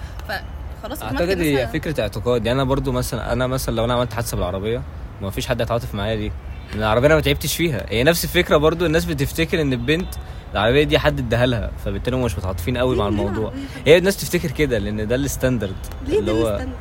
[0.82, 4.38] فخلاص أعتقد هي فكرة اعتقاد يعني أنا برضو مثلا أنا مثلا لو أنا عملت حادثة
[4.38, 4.82] بالعربية
[5.22, 6.32] ما فيش حد هيتعاطف معايا دي
[6.76, 10.08] العربية أنا ما تعبتش فيها هي نفس الفكرة برضو الناس بتفتكر إن البنت
[10.54, 13.54] العربية دي حد اداها لها فبالتالي هم مش متعاطفين قوي مع الموضوع.
[13.86, 15.76] هي الناس تفتكر كده لأن ده ال standard.
[16.08, 16.76] ليه اللي ده هو ال standard؟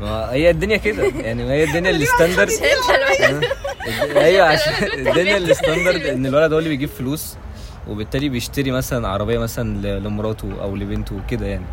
[0.00, 2.50] ما هي الدنيا كده يعني ما هي الدنيا ال standard.
[4.16, 4.72] أيوه عشان
[5.08, 7.36] الدنيا ال standard إن الولد هو اللي بيجيب فلوس
[7.88, 11.64] وبالتالي بيشتري مثلا عربية مثلا لمراته أو لبنته وكده يعني.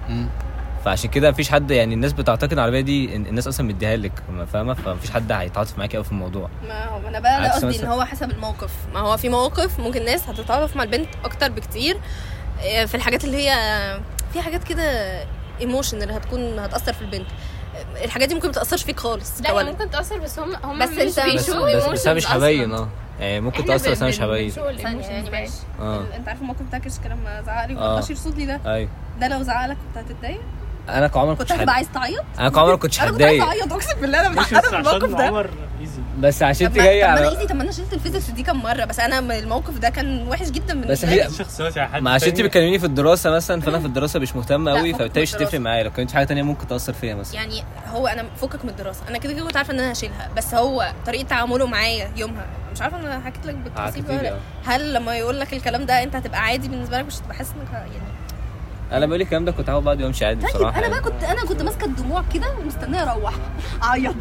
[0.85, 4.23] فعشان كده مفيش حد يعني الناس بتعتقد العربية دي الناس أصلا مديها لك
[4.53, 6.49] فاهمة؟ فمفيش حد هيتعاطف معاكي قوي في الموضوع.
[6.67, 8.71] ما هو أنا بقى قصدي إن هو حسب الموقف.
[8.93, 11.97] ما هو في مواقف ممكن ناس هتتعاطف مع البنت أكتر بكتير
[12.61, 13.53] آه، في الحاجات اللي هي
[14.33, 14.83] في حاجات كده
[15.61, 17.27] emotional هتكون هتأثر في البنت.
[17.75, 19.67] آه، الحاجات دي ممكن ما تأثرش فيك خالص لا كولد.
[19.67, 22.73] ممكن تأثر بس هم هم بس مش بيشوفوا بس, بس مش هبين.
[22.73, 22.89] آه.
[23.19, 25.29] يعني ممكن تأثر بس أنا مش هبين يعني.
[25.29, 26.03] ماشي آه.
[26.15, 27.77] أنت عارف الموقف بتاعك لما زعق لي آه.
[27.77, 28.89] وما رضاش يرصد لي ده؟ أيوه.
[29.19, 30.41] ده لو زعق لك كنت هتتضايق؟
[30.89, 31.69] أنا كعمر كنت هتبقى حد...
[31.69, 34.35] عايز تعيط؟ أنا كعمر ما كنتش أنا كنت عايز هتضايق أعيط أقسم بالله أنا مش
[34.53, 35.49] متعقده بس من الموقف ده.
[36.19, 38.29] بس عشان انت جاية طب ما أنا على easy طب ما أنا شلت ال physics
[38.29, 41.29] دي كام مرة؟ بس أنا الموقف ده كان وحش جدا بس بالنسبة هي- لي.
[41.33, 42.41] شخصيات يا حد ما عشان انت.
[42.41, 45.59] بتكلميني في الدراسة مثلا فأنا في الدراسة مش مهتم قوي فبالتالي مش هتفرق.
[45.59, 45.83] معايا.
[45.83, 47.35] لو كانت في حاجة تانية ممكن تأثر فيا مثلا.
[47.35, 49.01] يعني هو أنا فكك من الدراسة.
[49.09, 52.81] أنا كده كده كنت عارفة إن أنا هشيلها بس هو طريقة تعامله معايا يومها مش
[52.81, 53.55] عارفة أنا حكيت لك
[54.09, 54.39] ولا آه.
[54.65, 57.73] هل لما يقول لك الكلام ده أنت هتبقى عادي بالنسبة لك؟ مش هتبقى حاسس إنك
[57.73, 58.12] يعني
[58.93, 61.03] أنا بقول لك الكلام ده كنت هاخد بعد وامشي عادي طيب بصراحة أنا بقى يعني.
[61.11, 63.33] كنت أنا كنت ماسكة الدموع كده ومستنية أروح
[63.83, 64.15] أعيط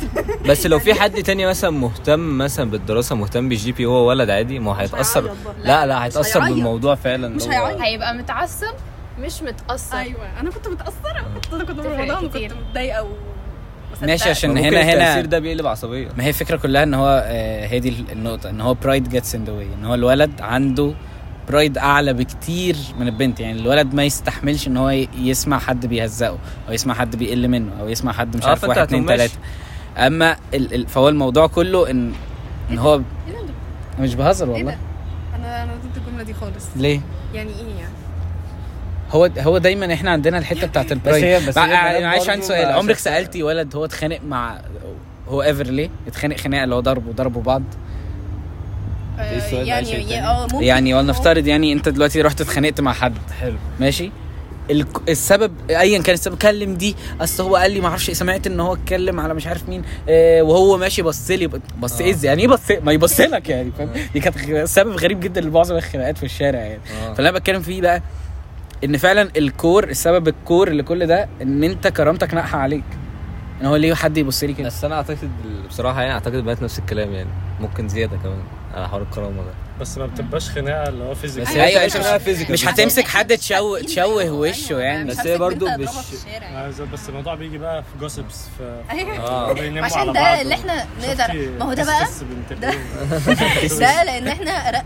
[0.48, 4.58] بس لو في حد تاني مثلا مهتم مثلا بالدراسة مهتم بالجي بي هو ولد عادي
[4.58, 5.30] ما هو هيتأثر.
[5.64, 6.40] لا لا هيتأثر.
[6.40, 7.80] بالموضوع فعلا مش هيعيط.
[7.80, 8.74] هيبقى متعصب
[9.20, 12.52] مش متأثر أيوه أنا كنت متأثرة كنت أنا كنت في تفرق رمضان كتير.
[12.52, 13.08] وكنت متضايقة و
[14.02, 17.66] ماشي عشان هنا هنا التأثير ده بيقلب عصبية ما هي الفكرة كلها إن هو آه،
[17.66, 20.92] هي دي النقطة إن هو pride gets in the way إن هو الولد عنده
[21.48, 23.40] pride أعلى بكتير من البنت.
[23.40, 26.38] يعني الولد ما يستحملش إن هو يسمع حد بيهزقه
[26.68, 29.38] أو يسمع حد بيقل منه أو يسمع حد مش آه، عارف واحد اتنين تلاتة.
[29.98, 32.12] أما ال ال فهو الموضوع كله ان
[32.70, 33.00] إن هو
[34.00, 34.76] مش بهزر إيه والله.
[35.36, 36.66] أنا أنا ضد الجملة دي خالص.
[36.76, 37.00] ليه؟
[37.34, 37.92] يعني إيه يعني؟
[39.10, 42.72] هو هو دايما إحنا عندنا الحتة بتاعت ال pride بس هي معلش عندي سؤال.
[42.72, 44.60] عمرك سألتي ولد هو اتخانق مع
[45.28, 47.81] هو ever ليه؟ اتخانق خناقة اللي هو ضرب وضربوا بعض؟ آه،
[49.52, 50.26] يعني شيء يا- تاني.
[50.26, 53.14] آه ممكن يعني ولنفترض يعني أنت دلوقتي رحت اتخانقت مع حد.
[53.40, 53.56] حلو.
[53.80, 54.10] ماشي؟
[55.08, 58.60] السبب ايا كان السبب كلم دي أصل هو قال لي ما أعرفش إيه، سمعت إن
[58.60, 61.46] هو اتكلم على مش عارف مين آه وهو ماشي بص لي
[61.80, 62.04] بص آه.
[62.04, 65.76] إيه يعني إيه بص ما يبص لك يعني فاهم؟ دي كانت سبب غريب جدا لمعظم
[65.76, 66.80] الخناقات في الشارع يعني.
[67.06, 67.14] آه.
[67.14, 68.02] فاللي أنا بتكلم فيه بقى
[68.84, 72.84] إن فعلا ال core السبب ال core لكل ده إن أنت كرامتك ناقحة عليك.
[73.60, 75.30] إن هو ليه حد يبص لي كده؟ بس أنا أعتقد
[75.68, 77.28] بصراحة يعني أعتقد البنات نفس الكلام يعني
[77.60, 78.38] ممكن زيادة كمان.
[78.74, 79.50] على حوار الكرامة ده.
[79.80, 82.50] بس ما بتبقاش خناقة اللي هو فيزيكال بس هي أيوة، مش مش- خناقة physical.
[82.50, 85.88] مش هتمسك حد تشوه تشوه وشه يعني بس هي برضو مش-
[86.92, 89.16] بس الموضوع بيجي بقى في جوسبس في أيوه.
[89.18, 90.40] آه بيناموا عشان ده.
[90.42, 92.06] اللي إحنا نقدر ما هو ده بقى؟
[93.80, 94.84] ده- لأن إحنا رق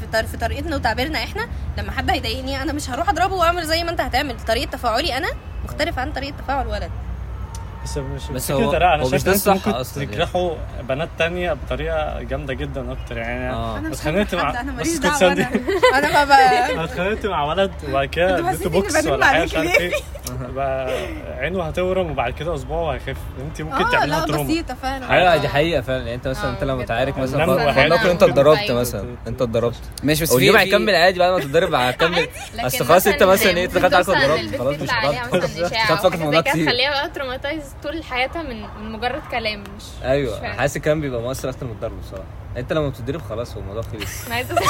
[0.00, 1.48] في طر- في طريقتنا وتعبيرنا إحنا
[1.78, 4.36] لما حد هيضايقني أنا مش هروح أضربه وأعمل زي ما أنت هتعمل.
[4.48, 5.28] طريقة تفاعلي أنا
[5.64, 6.90] مختلف عن طريقة تفاعل ولد.
[7.84, 10.14] بس مش بس هو- لا، أنا هو مش ده الصح ممكن أصلاً يعني.
[10.16, 10.54] تجرحوا
[10.88, 13.16] بنات تانية بطريقة جامدة جدا أكتر.
[13.18, 13.78] يعني آه.
[13.78, 15.48] أنا مش اتخانقت مع أنا بس ماليش كنت دعوة أنا
[15.98, 19.80] أنا ما بقى أنا اتخانقت مع ولد وبعد كده اديته بوكس ولا حاجة مش عارف؟
[19.80, 19.92] إيه.
[20.54, 20.90] بقى
[21.38, 24.44] عينه هتورم وبعد كده أسبوع وهيخف أنت ممكن آه تعملها لها trauma.
[24.44, 25.12] بسيطة فعلا.
[25.12, 25.98] أيوه دي حقيقة فعلا.
[25.98, 26.84] يعني أنت مثلا آه، أنت لما.
[26.84, 28.80] تعارك مثلا فلنقل أنت اتضربت أيوة.
[28.80, 29.14] مثلا.
[29.26, 29.76] أنت اتضربت.
[30.02, 32.28] ماشي بس في اليوم في- هيكمل عادي بعد ما تتضرب هكمل
[32.60, 36.66] اصل خلاص أنت مثلا إيه دخلت عليك البنت خلاص مش هتضرب في حاجة الموضوع كتير.
[36.66, 40.56] تخليها بقى تروماتايز طول حياتها من من مجرد كلام مش أيوه مش.
[40.56, 42.24] حاسس الكلام بيبقى مؤثر أكتر من الضرب بصراحة.
[42.56, 44.26] أنت لما بتتضرب خلاص هو الموضوع خلص.
[44.26, 44.54] أنا عايزة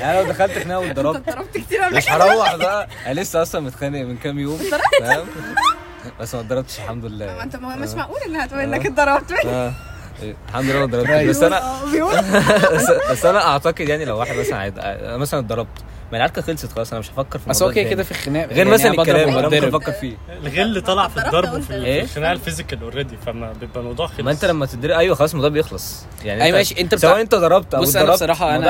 [0.00, 1.30] يعني لو دخلت خناقة واتضربت.
[1.30, 2.88] ضربت كتير مش هروح بقى.
[3.06, 4.58] أنا لسه أصلا متخانق من كام يوم
[5.00, 5.26] فاهم
[6.20, 9.32] بس ما اتضربتش الحمد ما لله أنت ما- مش معقول إنها تقول إنك اتضربت.
[9.32, 9.72] آه.
[10.22, 11.24] إيه، الحمد لله ما اتضربتش.
[11.26, 11.80] بس أنا
[13.10, 15.68] بس, أنا أعتقد يعني لو واحد مثلا مثلا اتضربت.
[16.12, 18.02] ما العركه خلصت خلاص أنا مش هفكر في بس هو الموضوع كده كده.
[18.02, 19.64] في الخناق غير يعني مثلا الكلام أنا ممكن.
[19.64, 23.80] أفكر فيه الغل طلع في الضرب وانت- في إيه؟ الخناقه ال physical already فما بيبقى
[23.80, 26.94] الموضوع خلص ما أنت لما تتضرب أيوه خلاص الموضوع بيخلص يعني أيوة انت- ماشي، أنت
[26.94, 28.14] سواء أنت ضربت أو بص الموضوع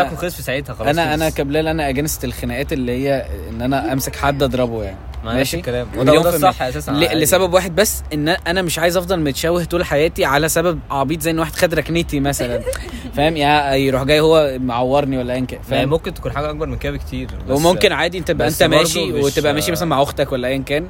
[0.02, 1.30] أنا- يكون خلص في ساعتها خلاص أنا أنا.
[1.30, 5.86] كبلال أنا against الخناقات اللي هي إن أنا أمسك حد أضربه يعني ما نفس الكلام.
[5.96, 6.28] وده المية.
[6.28, 7.18] الصح أساسا ل-.
[7.20, 11.30] لسبب واحد بس إن أنا مش عايز أفضل متشوه طول حياتي على سبب عبيط زي
[11.30, 12.60] إن واحد خد ركنتي مثلا.
[13.16, 16.66] فاهم؟ يا يروح جاي هو معورني ولا ايا كان يعني فاهم؟ ممكن تكون حاجة أكبر
[16.66, 20.02] من كده بكتير بس- وممكن عادي أنت تبقى بس أنت ماشي وتبقى ماشي مثلا مع
[20.02, 20.86] أختك ولا ايا كان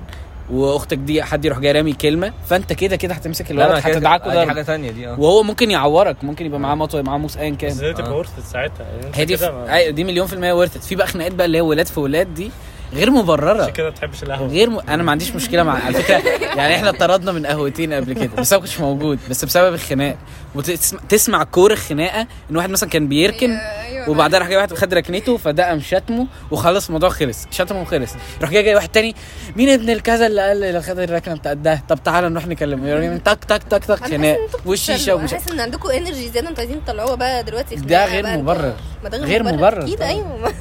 [0.51, 4.49] وأختك دي حد يروح جاي رامي كلمة فأنت كده كده هتمسك الولد هتدعكوا دي ضرب.
[4.49, 5.21] حاجة ثانية دي آه.
[5.21, 8.17] وهو ممكن يعورك ممكن يبقى معاه مطوة معاه موس ايا بس كان دي تبقى آه.
[8.17, 9.43] ورثت ساعتها؟ يعني هي دي ف...
[9.45, 12.01] ما- أيوة دي مليون في المية ورثت في بقى خناقات بقى اللي هي ولاد في
[12.01, 12.51] ولاد دي
[12.95, 13.63] غير مبررة.
[13.63, 14.49] عشان كده ما تحبش القهوة.
[14.49, 14.79] غير م...
[14.89, 16.19] أنا ما عنديش مشكلة مع على فكرة
[16.57, 20.17] يعني إحنا طردنا من قهوتين قبل كده بس أنا ما كنتش موجود بس بسبب الخناق.
[20.55, 24.95] وتسمع تسمع core الخناقه إن واحد مثلا كان بيركن أيوة، وبعدها راح جاي واحد خد
[24.95, 28.11] ركنته فده قام شتمه وخلص الموضوع خلص شتمه وخلص.
[28.43, 29.15] راح جاي جاي واحد تاني
[29.57, 32.89] مين ابن الكذا اللي قال اللي خد الركنة بتاعت ده؟ طب تعالى نروح نكلمه.
[32.89, 36.85] يروح تك تك تك تك خناق والشيشه ومش حاسس إن عندكم energy زيادة أنتوا عايزين
[36.85, 38.75] تطلعوها بقى دلوقتي ده خناقة غير مبرر.
[39.05, 39.83] ده غير مبرر.
[39.83, 40.03] أكيد.
[40.03, 40.53] أيوه.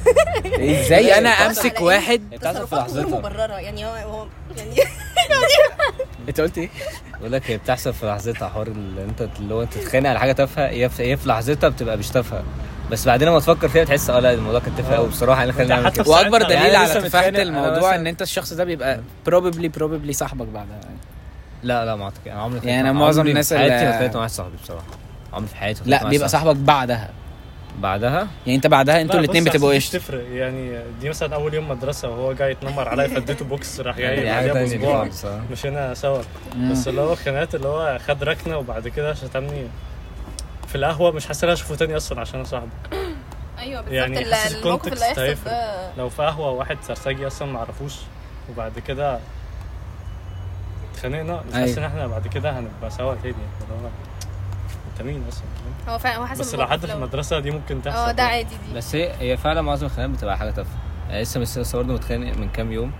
[0.46, 3.54] إزاي؟ أنا أمسك واحد بتحصل في لحظتها مبررة.
[3.60, 4.26] يعني هو
[4.56, 4.74] يعني.
[6.28, 6.68] انت قلت إيه؟
[7.20, 10.32] بقول لك هي بتحصل في لحظتها حوار اللي انت اللي هو انت تتخانق على حاجة
[10.32, 12.42] تافهة هي في هي في لحظتها بتبقى مش تافهة.
[12.90, 15.40] بس بعدين لما تفكر فيها تحس آه لا الموضوع كان تافه قوي بصراحة.
[15.40, 19.00] يعني خلينا نعمل كده وأكبر دليل على تفاهة أنا الموضوع إن أنت الشخص ده بيبقى
[19.26, 20.76] probably probably صاحبك بعدها.
[20.84, 20.96] يعني.
[21.62, 22.28] لا لا ما أعتقد.
[22.28, 24.86] أنا عمري يعني عمري معظم في الناس حياتي اللي- ما اتخانقت مع واحد صاحبي بصراحة.
[25.32, 27.10] عمري في حياتي لا بيبقى صاحبك بعدها.
[27.80, 31.54] بعدها؟ يعني انت بعدها أنتوا لا، الاثنين بتبقوا إيش؟ مش تفرق يعني دي مثلا أول
[31.54, 34.98] يوم مدرسة وهو جاي يتنمر عليا فاديته بوكس راح جاي دي بأسبوع.
[35.04, 35.40] خالص آه.
[35.52, 36.22] مشينا سوا.
[36.70, 39.66] بس اللي هو خناقات اللي هو خد ركنة وبعد كده شتمني.
[40.68, 42.68] في القهوة مش حاسس إن أنا اشوفه تاني أصلا عشان أنا صاحبه.
[43.58, 43.92] أيوه بالظبط.
[43.94, 45.44] يعني الموقف اللي الكونتكست هيحصل.
[45.44, 45.94] ده.
[45.98, 47.94] لو في قهوة واحد سرسجي أصلا ما أعرفوش
[48.50, 49.18] وبعد كده
[50.94, 51.78] اتخانقنا مش حاسس أيوة.
[51.78, 53.34] إن إحنا بعد كده هنبقى سوا تاني.
[55.00, 55.44] اللي هو انت مين أصلا؟
[55.94, 58.48] هو فعلا هو حاسس بس لو حد في المدرسة دي ممكن تحصل آه ده عادي
[58.68, 58.76] دي.
[58.76, 60.78] بس هي هي فعلا معظم الخناقات بتبقى حاجة تافهة.
[61.10, 62.92] يعني لسه لسه لسه برضه متخانق من كام يوم.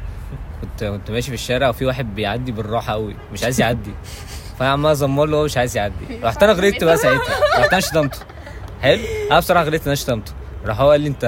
[0.61, 3.17] كنت كنت ماشي في الشارع وفي واحد بيعدي بالراحة قوي.
[3.33, 3.95] مش عايز يعدي.
[4.59, 6.19] فأنا عمال أزمر له وهو مش عايز يعدي.
[6.25, 7.59] رحت أنا غلطت بقى ساعتها.
[7.59, 8.19] رحت أنا شتمته.
[8.83, 10.33] حلو؟ أنا بصراحة غلطت أنا شتمته.
[10.67, 11.25] راح هو قال لي انت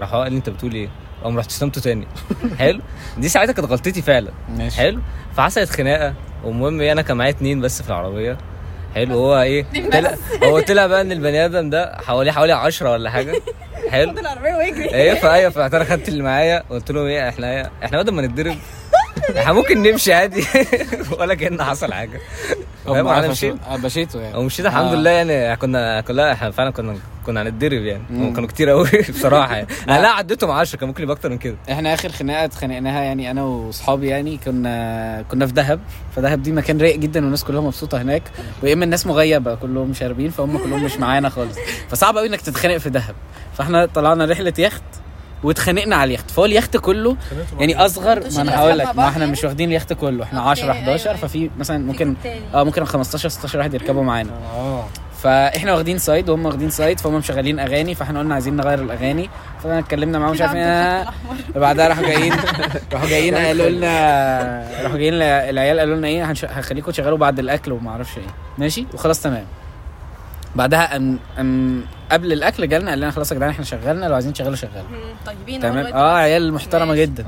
[0.00, 0.88] راح هو قال لي أنت بتقول إيه؟
[1.24, 2.06] قام رحت شتمته تاني.
[2.58, 2.80] حلو؟
[3.18, 4.30] دي ساعتها كانت غلطتي فعلا.
[4.48, 4.76] ماشي.
[4.76, 5.00] حلو؟
[5.36, 6.14] فحصلت خناقة.
[6.44, 8.38] والمهم إيه أنا كان معايا اتنين بس في العربية.
[8.96, 9.14] حلو.
[9.14, 13.34] هو إيه؟ طلع هو طلع بقى إن البني آدم ده حوالي حوالي 10 ولا حاجة.
[13.90, 14.10] حلو.
[14.10, 17.70] خد العربيه ويجري إيه فأيوة فرحت أنا خدت اللي معايا قلت لهم إيه إحنا إيه
[17.84, 18.56] إحنا بدل ما نتضرب
[19.38, 20.44] إحنا ممكن نمشي عادي.
[21.18, 22.20] ولا كان حصل حاجة.
[22.86, 24.36] فاهم؟ أنا مشيت مشيته يعني.
[24.38, 24.94] ومشيت الحمد آه.
[24.94, 28.02] لله يعني كنا كلها إحنا فعلا كنا كنا هنتضرب يعني.
[28.10, 29.68] هم كانوا كتير قوي بصراحة يعني.
[29.88, 30.08] أنا لا.
[30.08, 31.56] عديتهم 10 كان ممكن يبقى أكتر من كده.
[31.70, 35.80] إحنا آخر خناقة اتخانقناها يعني أنا وأصحابي يعني كنا كنا في دهب.
[36.16, 38.22] فدهب دي مكان رايق جدا والناس كلها مبسوطة هناك.
[38.62, 41.56] ويا إما الناس مغيبة كلهم شاربين فهم كلهم مش معانا خالص.
[41.88, 43.14] فصعب قوي إنك تتخانق في دهب.
[43.58, 44.82] فإحنا طلعنا رحلة يخت.
[45.42, 46.30] واتخانقنا على اليخت.
[46.30, 47.16] فهو اليخت كله
[47.58, 48.96] يعني أصغر ما أنا هقول لك.
[48.96, 50.24] ما إحنا يعني؟ مش واخدين اليخت كله.
[50.24, 51.16] إحنا okay، 10 11 أيوة، أيوة.
[51.28, 52.14] ففي مثلا ممكن.
[52.54, 54.30] آه ممكن 15 16 واحد يركبوا معانا.
[54.56, 54.84] آه.
[55.22, 59.30] فإحنا واخدين side وهم واخدين side فهم مشغلين أغاني فإحنا قلنا عايزين نغير الأغاني.
[59.62, 61.04] فاحنا اتكلمنا معاهم مش عارف إيه.
[61.60, 62.32] بعدها راحوا جايين
[62.92, 63.90] راحوا جايين قالوا لنا
[64.84, 68.24] راحوا جايين العيال قالوا لنا إيه هنش- هنخليكم تشغلوا بعد الأكل وما أعرفش إيه.
[68.58, 69.44] ماشي؟ وخلاص تمام.
[70.56, 71.82] بعدها أم أم
[72.12, 74.84] قبل الأكل جالنا قال لنا خلاص يا جدعان إحنا شغلنا لو عايزين تشغلوا شغلوا
[75.26, 77.00] طيبين تمام؟ آه عيال محترمة ماشي.
[77.02, 77.26] جدا.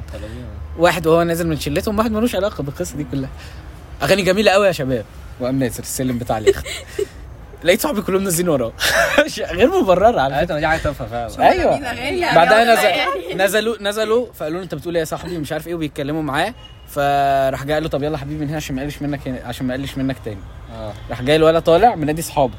[0.78, 3.28] واحد وهو نازل من شلتهم واحد ملوش علاقة بالقصة دي كلها.
[4.02, 5.04] أغاني جميلة قوي يا شباب.
[5.40, 6.66] وقام نازل السلم بتاع اليخت
[7.64, 8.72] لقيت صحابي كلهم نازلين وراه.
[9.52, 10.58] غير مبررة على فكرة.
[10.58, 11.50] دي حاجة تافهة فعلا.
[11.52, 11.74] أيوه.
[11.90, 12.20] أغاني.
[12.20, 15.74] بعدها يعني نزل نزلوا نزلوا فقالوا له أنت بتقول إيه يا صاحبي؟ مش عارف إيه
[15.74, 16.54] وبيتكلموا معاه.
[16.88, 19.66] فراح جاي قال له طب يلا حبيبي من هنا عشان ما اقلش منك هنا عشان
[19.66, 20.40] ما اقلش منك تاني.
[20.76, 20.92] آه.
[21.10, 22.54] راح جاي الولد طالع من نادي اصحابه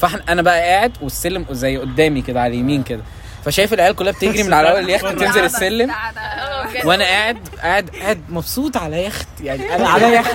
[0.00, 3.02] فاحنا أنا بقى قاعد والسلم زي قدامي كده على اليمين كده.
[3.44, 5.90] فشايف العيال كلها بتجري من على اول اليخت تنزل السلم.
[5.90, 9.28] آه وأنا قاعد قاعد قاعد مبسوط على يخت.
[9.40, 10.34] يعني أنا على يخت.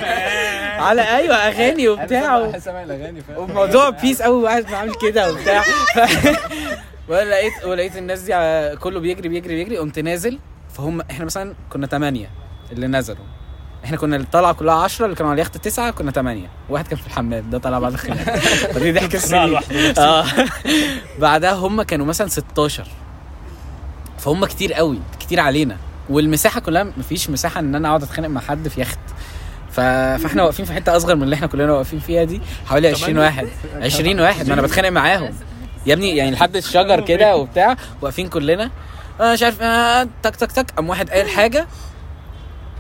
[0.80, 2.52] على أيوه أغاني وبتاع و-
[3.38, 5.64] وموضوع بيس قوي وقاعد بعمل كده وبتاع.
[7.10, 8.32] وأنا لقيت ولقيت الناس دي
[8.76, 9.78] كله بيجري بيجري بيجري.
[9.78, 10.40] قمت نازل.
[10.78, 12.30] فهم إحنا مثلا كنا ثمانية
[12.72, 13.26] اللي نزلوا.
[13.86, 17.08] إحنا كنا الطلعة كلها 10 اللي كانوا على اليخت تسعة كنا ثمانية واحد كان في
[17.08, 18.40] الحمام ده طلع بعد الخناقة.
[18.74, 19.60] فدي ضحك السنين.
[19.98, 20.26] آه.
[21.20, 22.88] بعدها هم كانوا مثلا 16
[24.18, 25.78] فهم كتير قوي كتير علينا.
[26.10, 29.00] والمساحة كلها مفيش مساحة إن أنا أقعد أتخانق مع حد في يخت.
[29.72, 29.80] ف...
[29.80, 33.48] فإحنا واقفين في حتة أصغر من اللي إحنا كلنا واقفين فيها دي حوالي 20 واحد.
[33.82, 34.48] 20 واحد.
[34.48, 35.34] ما أنا بتخانق معاهم.
[35.86, 38.72] يا ابني يعني لحد الشجر كده وبتاع واقفين كلنا.
[39.20, 40.72] أنا مش عارف آه تك تك تك.
[40.72, 41.68] قام واحد قال حاجة.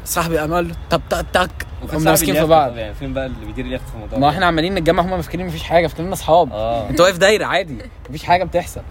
[0.05, 1.49] صاحبي قام قال له طب تك تك
[1.91, 2.77] قمنا ماسكين في بعض.
[2.77, 5.63] يعني فين بقى اللي بيدير اليخت في الموضوع ما إحنا عمالين نتجمع هم فاكرين مفيش
[5.63, 6.51] حاجة فاكرين أصحاب.
[6.53, 6.89] آه.
[6.89, 7.77] انت واقف دايرة عادي
[8.09, 8.81] مفيش حاجة بتحصل.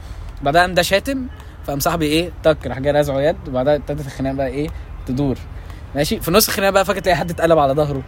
[0.42, 1.26] بعدها قام ده شاتم
[1.66, 4.68] فقام صاحبي إيه تك راح جاي رازعه يد وبعدها ابتدت الخناقة بقى إيه
[5.06, 5.36] تدور.
[5.94, 8.02] ماشي؟ في نص الخناقة بقى فاكر تلاقي حد اتقلب على ظهره.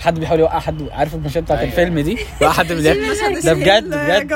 [0.00, 1.70] حد بيحاول يوقع حد عارف المشهد بتاعت أيوة.
[1.70, 2.82] الفيلم دي؟ وقع حد من
[3.44, 4.32] ده بجد بجد.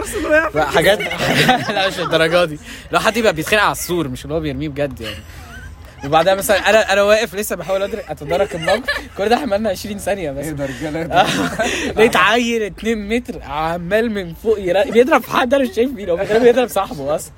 [0.57, 0.99] حاجات
[1.75, 2.59] لا مش الدرجة دي.
[2.93, 5.17] لو حد يبقى بيتخانق على السور مش اللي هو بيرميه بجد يعني.
[6.05, 8.83] وبعدها مثلا أنا أنا واقف لسه بحاول أدرك أتدارك الموقف.
[9.19, 10.47] كل ده عملنا 20 ثانية بس.
[10.47, 11.27] ده رجاله آه.
[11.97, 14.85] لقيت عيل 2 متر عمال من فوق يرا...
[14.91, 17.33] بيضرب في حد أنا مش شايف مين هو بيضرب- صاحبه أصلا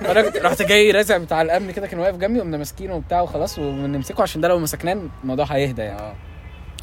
[0.00, 3.58] فأنا كنت- رحت جاي رازع بتاع الأمن كده كان واقف جنبي قمنا ماسكينه وبتاع وخلاص
[3.58, 6.00] ونمسكه عشان ده لو مسكناه الموضوع هيهدى يعني.
[6.00, 6.14] آه.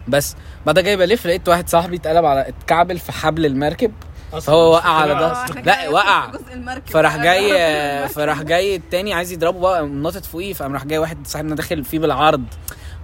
[0.07, 3.91] بس بعدها جاي بلف لقيت واحد صاحبي اتقلب على اتكعبل في حبل المركب.
[4.41, 5.43] فهو وقع على ده.
[5.43, 5.61] أصلاً.
[5.61, 6.31] لا وقع.
[6.87, 11.55] فراح جاي فراح جاي التاني عايز يضربه بقى ناطط فوقيه فقام راح جاي واحد صاحبنا
[11.55, 12.43] داخل فيه بالعرض.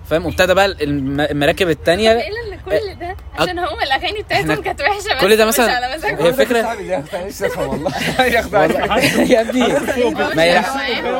[0.09, 2.11] فاهم؟ وابتدى بقى الم- المراكب التانية.
[2.11, 7.91] إيه اللي كل ده؟ عشان هم الأغاني بتاعتهم كانت وحشة كل ده مثلا- هي والله؟
[9.33, 9.67] يا ابني.
[10.35, 10.57] ما هي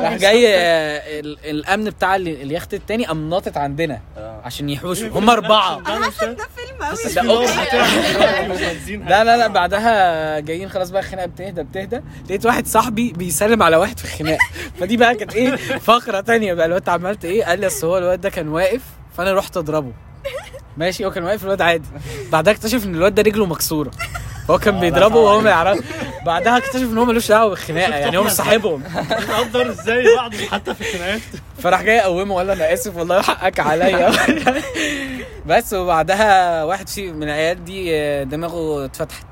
[0.02, 4.42] راح جاي آه، ال- الأمن بتاع ال- اليخت التاني قام ناطط عندنا آه.
[4.46, 5.08] عشان يحوشوا.
[5.10, 5.80] هم أربعة.
[5.80, 7.22] ده فيلم قوي ده
[9.10, 12.02] لا لا لا لا بعدها جايين خلاص بقى الخناقه بتهدى بتهدى.
[12.30, 14.46] لقيت واحد صاحبي بيسلم على واحد في الخناقه
[14.80, 16.66] فدي بقى كانت إيه؟ فقرة تانية بقى.
[16.66, 18.75] الواد عملت إيه؟ قال لي أصل هو الواد ده كان واقف
[19.18, 19.92] فانا رحت اضربه.
[20.78, 21.88] ماشي هو كان واقف الواد عادي.
[22.32, 23.92] بعدها اكتشف إن الواد ده رجله مكسورة.
[24.50, 25.80] هو كان بيضربه وهو ما يعرف
[26.26, 28.84] بعدها اكتشف إن هو ملوش دعوة بالخناقة يعني هو مش صاحبهم
[29.30, 31.22] نقدر إزاي بعض حتى في الخناقات؟
[31.60, 34.12] فراح جاي يقومه وقال له أنا آسف والله حقك عليا.
[35.46, 39.26] بس وبعدها واحد في من العيال دي آه، دماغه اتفتحت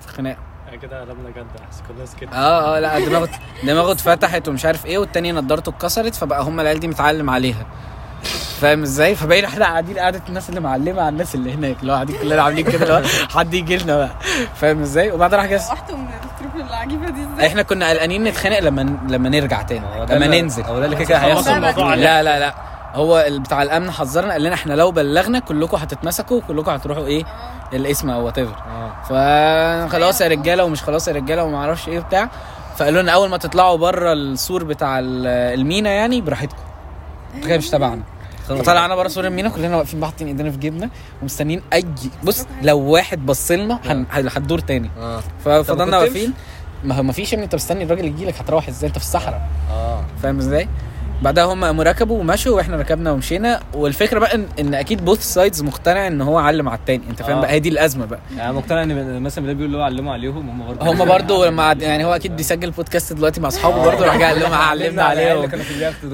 [0.00, 1.82] في الخناقه يعني كده قلبنا جد أحسن.
[1.88, 3.28] كل الناس كده آه آه لا دماغه
[3.64, 7.66] دماغه اتفتحت ومش عارف إيه والتاني نضارته اتكسرت فبقى هم العيال دي متعلم عليها.
[8.60, 11.94] فاهم إزاي؟ فبقينا إحنا قاعدين قعدة الناس اللي معلمة على الناس اللي هناك اللي هو
[11.94, 14.10] قاعدين كلنا عاملين كده اللي هو حد يجي لنا بقى.
[14.54, 15.60] فاهم إزاي؟ وبعدين راح جاي
[16.56, 19.86] العجيبة دي إزاي؟ إحنا كنا قلقانين نتخانق لما لما نرجع تاني.
[20.10, 20.62] لما ننزل.
[20.62, 21.50] هو ده اللي كده هيحصل.
[22.00, 22.54] لا لا لا.
[22.94, 27.24] هو بتاع الأمن حذرنا قال لنا إحنا لو بلغنا كلكم هتتمسكوا وكلكم هتروحوا إيه؟
[27.72, 28.56] القسم or whatever
[29.12, 32.28] آه فخلاص يا رجالة ومش خلاص يا رجالة وما أعرفش إيه وبتاع.
[32.76, 35.26] فقالوا لنا أول ما تطلعوا بره السور بتاع ال-
[35.60, 36.62] المينا يعني براحتكم.
[37.46, 38.02] كده مش تبعنا.
[38.48, 40.90] فطلعنا بره سور المينا كلنا واقفين حاطين ايدينا في جيبنا
[41.22, 41.84] ومستنيين أي
[42.24, 44.90] بص لو واحد بص لنا هن- هتدور تاني.
[44.98, 45.22] آه.
[45.44, 46.32] ففضلنا؟ واقفين.
[46.84, 49.04] ما هو ما فيش يا ابني انت مستني الراجل يجي لك هتروح إزاي؟ انت في
[49.04, 49.48] الصحراء.
[49.70, 50.04] آه.
[50.22, 50.68] فاهم إزاي؟
[51.22, 53.60] بعدها هم قاموا ركبوا ومشوا وإحنا ركبنا ومشينا.
[53.74, 57.02] والفكرة بقى ان, إن أكيد both sides مقتنع إن هو علم على التاني.
[57.10, 57.40] أنت فاهم آه.
[57.40, 58.18] بقى؟ هي دي الأزمة بقى.
[58.36, 61.82] يعني مقتنع إن مثلا ده بيقول له علموا عليهم هم برضه هم برضو لما عد-
[61.82, 65.50] يعني هو أكيد بيسجل بودكاست دلوقتي مع أصحابه برضو راح جاي قال لهم علمنا عليهم.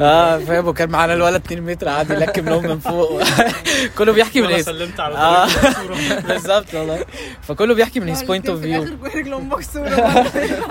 [0.00, 3.22] آه فاهم؟ وكان معانا الولد 2 متر قاعد يلكم لهم من فوق.
[3.98, 5.96] كله بيحكي من أنا his سلمت على الصورة.
[6.28, 6.98] بالظبط والله.
[7.42, 8.84] فكله بيحكي من his point of view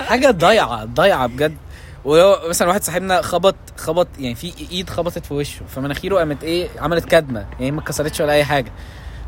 [0.08, 1.56] حاجة ضايعة ضايعة بجد.
[2.04, 6.68] ولو مثلا واحد صاحبنا خبط خبط يعني في إيد خبطت في وشه فمناخيره قامت إيه
[6.78, 8.72] عملت كدمة يعني ما اتكسرتش ولا أي حاجة.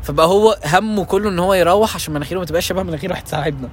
[0.03, 3.69] فبقى هو همه كله إن هو يروح عشان مناخيره ما تبقاش شبه مناخير واحد صاحبنا.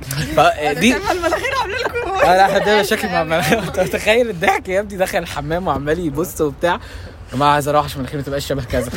[0.36, 4.68] فدي شايفه المناخير عاملة لكم آه لا إحنا دايما شكل مع مناخير أنت متخيل الضحك
[4.68, 6.72] يا ابني؟ دخل الحمام وعمال يبص وبتاع.
[6.72, 8.90] يا جماعة عايز أروح عشان مناخيري ما تبقاش شبه كذا.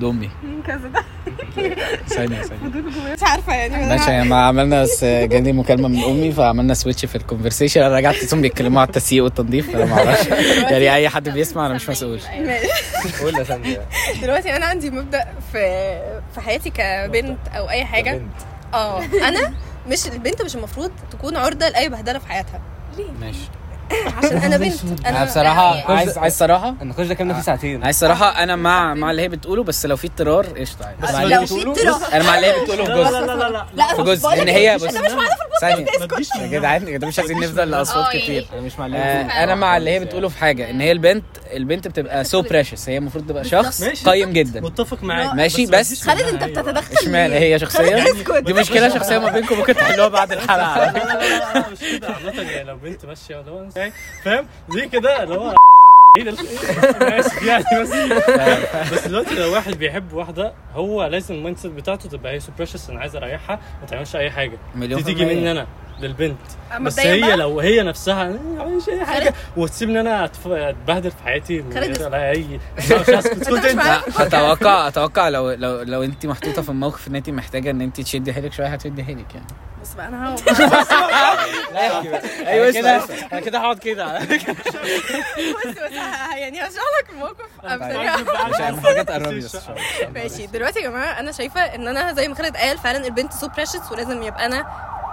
[0.00, 0.30] لامي
[0.66, 1.02] كذا ده.
[2.08, 2.82] ثانية ثانية.
[3.12, 3.86] مش عارفة يعني.
[3.86, 8.40] ماشي جماعة عملنا جالي مكالمة من أمي فعملنا switch في ال conversation أنا رجعت لقيتهم
[8.42, 10.26] بيتكلموا على التسييق والتنظيف فأنا ما أعرفش.
[10.70, 12.20] يعني أي حد بيسمع أنا مش مسؤول.
[13.20, 13.78] قول يا ساندي
[14.22, 15.58] دلوقتي أنا عندي مبدأ في
[16.34, 18.22] في حياتي كبنت أو أي حاجة.
[18.74, 19.02] آه.
[19.28, 19.54] أنا
[19.88, 22.60] مش البنت مش المفروض تكون عرضة لأي بهدلة في حياتها.
[23.20, 23.48] ماشي.
[24.16, 24.74] عشان أنا بنت.
[25.06, 27.84] أنا بصراحة يعني عايز عايز صراحة؟ النقاش ده كنا فيه ساعتين.
[27.84, 31.02] عايز صراحة أنا مع مع اللي هي بتقوله بس لو في اضطرار قشطة عادي.
[31.02, 32.12] بس مع لو في بتقوله- اضطرار.
[32.12, 33.48] أنا مع اللي هي بتقوله في لا جزء لا لا.
[33.48, 34.82] لا لا في جزء إن هي بص.
[34.84, 38.46] أنا مش معانا في تجيش يا جدعان يا جدعان مش عايزين نفضل لاصوات كتير.
[38.52, 41.24] أنا مش مع اللي آه أنا مع اللي هي بتقوله في حاجة إن هي البنت
[41.56, 44.10] البنت بتبقى so precious هي المفروض تبقى شخص ماشي.
[44.10, 44.60] قيم جدا.
[44.60, 45.34] متفق معاك.
[45.34, 46.44] ماشي، ما بس- تجيش خالد انت.
[46.44, 48.04] بتتدخل اشمعنى؟ هي شخصية؟
[48.40, 50.66] دي مشكلة شخصية ما بينكم ممكن تحلوها بعد الحلقة.
[50.80, 51.04] على لا.
[51.04, 52.08] لا لا لا مش كده.
[52.08, 53.68] عامة يعني لو بنت ماشية اللي هو
[54.24, 55.54] فاهم؟ دي كده؟ اللي هو
[56.20, 57.88] أنا آسف يعني بس
[58.92, 62.90] بس دلوقتي لو واحد بيحب واحدة هو لازم ال mindset بتاعته تبقى هي so precious
[62.90, 64.58] أنا عايز أريحها ما تعملش أي حاجة.
[64.74, 65.24] مليون دي تيجي.
[65.24, 65.66] مني أنا.
[66.00, 66.38] للبنت.
[66.80, 69.34] بس هي بقى، لو هي نفسها ما عملش اي حاجة.
[69.56, 71.58] وتسيبني أنا أتبهدل في حياتي.
[71.58, 72.92] لا اي مش
[73.48, 77.80] كنت أنت أتوقع أتوقع لو لو لو انت محطوطة في الموقف إن انت محتاجة إن
[77.80, 79.46] انت تشدي حيلك شوية هتشدي حيلك يعني.
[79.82, 80.36] بص بقى أنا هو
[82.46, 83.00] أيوه كده
[83.32, 84.18] أنا كده هقعد كده.
[84.24, 85.76] بس
[86.36, 87.46] يعني هشرح لك الموقف
[88.48, 90.08] مش عارف حاجة تقربي بس شوية.
[90.14, 90.46] ماشي.
[90.46, 93.92] دلوقتي يا جماعة أنا شايفة إن أنا زي ما خالد قال فعلا البنت so precious
[93.92, 94.64] ولازم يبقى أنا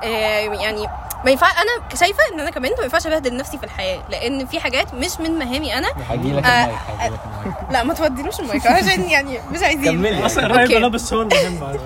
[0.04, 0.88] يعني
[1.26, 4.60] ما ينفع أنا شايفة إن أنا كبنت ما ينفعش أبهدل نفسي في الحياة لأن في
[4.60, 5.88] حاجات مش من مهامي أنا.
[6.10, 7.72] هجي لك آه، ال mic ال mic.
[7.72, 9.98] لا ما توديلوش المايك عشان يعني مش عايزين.
[9.98, 10.26] كملي.
[10.26, 10.46] أصلا.
[10.46, 11.78] الرايب لابس هو المهم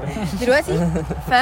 [0.41, 0.77] دلوقتي
[1.29, 1.33] ف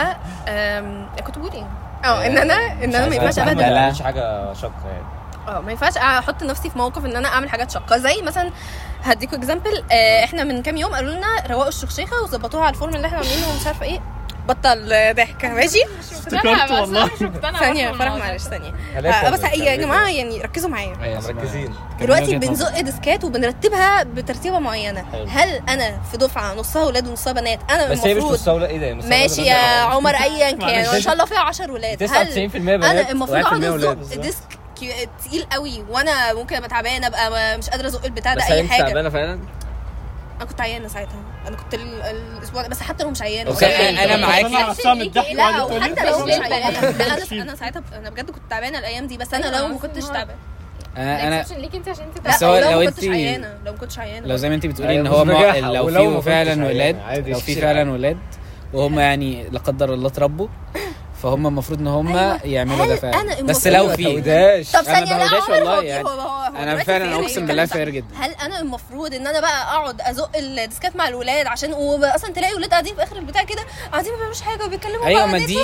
[1.28, 1.68] كنت بقول إيه؟
[2.06, 3.60] آه إن أنا إن أنا ما ينفعش أبهدل.
[3.60, 5.04] لا مش حاجة شاقة يعني.
[5.48, 7.98] آه ما ينفعش أحط نفسي في موقف إن أنا أعمل حاجات شاقة.
[7.98, 8.52] زي مثلا
[9.04, 9.84] هديكوا example
[10.24, 13.50] إحنا من كام يوم قالوا لنا روقوا الشخشيخه وظبطوها على ال form اللي إحنا عاملينه
[13.50, 14.00] ومش عارفة إيه.
[14.50, 17.08] بطل ضحك ماشي؟ افتكرت والله.
[17.60, 18.74] ثانية فرح معلش ثانية.
[18.98, 21.20] آه، بس يا جماعة يعني ركزوا معايا.
[21.28, 21.74] مركزين.
[22.00, 25.06] دلوقتي بنزق ديسكات وبنرتبها بترتيبة معينة.
[25.12, 25.26] حلو.
[25.30, 28.78] هل أنا في دفعة نصها ولاد ونصها بنات؟ أنا بس هي مش المفروض مستولى إيه
[28.78, 30.88] ده؟ ماشي يا عمر ايا كان.
[30.90, 32.04] وإن شاء الله فيها 10 ولاد.
[32.04, 32.84] هل 99% بنات.
[32.84, 34.00] أنا المفروض 1% أقعد ولاد.
[34.02, 34.44] أزق desk
[35.26, 38.72] تقيل قوي وأنا ممكن أبقى تعبانة أبقى مش قادرة أزق البتاع ده بس أي أنت
[38.72, 38.82] حاجة.
[38.84, 39.40] تعبانة فعلا؟
[40.38, 41.20] أنا كنت عيانة ساعتها.
[41.50, 42.02] أنا كنت ال-
[42.38, 43.58] الأسبوع ده بس حتى لو مش عيانه
[44.04, 44.56] أنا معاكي.
[44.56, 49.08] عصام الضحك لا وحتى لو مش عيانه أنا أنا ساعتها أنا بجد كنت تعبانة الأيام
[49.08, 50.40] دي بس أنا أيوة، لو ما كنتش تعبانة.
[50.98, 54.00] أنا أنا عشان ليك انت عشان انت بس لا هو لو عيانة لو ما كنتش
[54.00, 54.28] عيانة.
[54.28, 55.90] لو زي ما انت بتقولي أيوة، إن هو.
[55.90, 56.96] لو في فعلا ولاد
[57.28, 57.92] لو في فعلا.
[57.92, 58.18] ولاد
[58.74, 60.48] وهم يعني لا قدر الله اتربوا
[61.24, 62.40] فهم المفروض إن هم أيوة.
[62.46, 64.76] يعملوا ده هل فعلا بس لو في طب لا بهوداش
[65.44, 66.04] عمر والله هو يعني.
[66.04, 67.90] هو هو هو أنا فعلا أقسم بالله فاير.
[67.90, 72.54] جدا هل أنا المفروض إن أنا بقى أقعد أزق الديسكات مع الولاد عشان واصلا تلاقي
[72.54, 73.62] ولاد قاعدين في آخر البتاع كده
[73.92, 75.58] قاعدين ما بيعملوش حاجة وبيتكلموا أيوة، مع ما دي-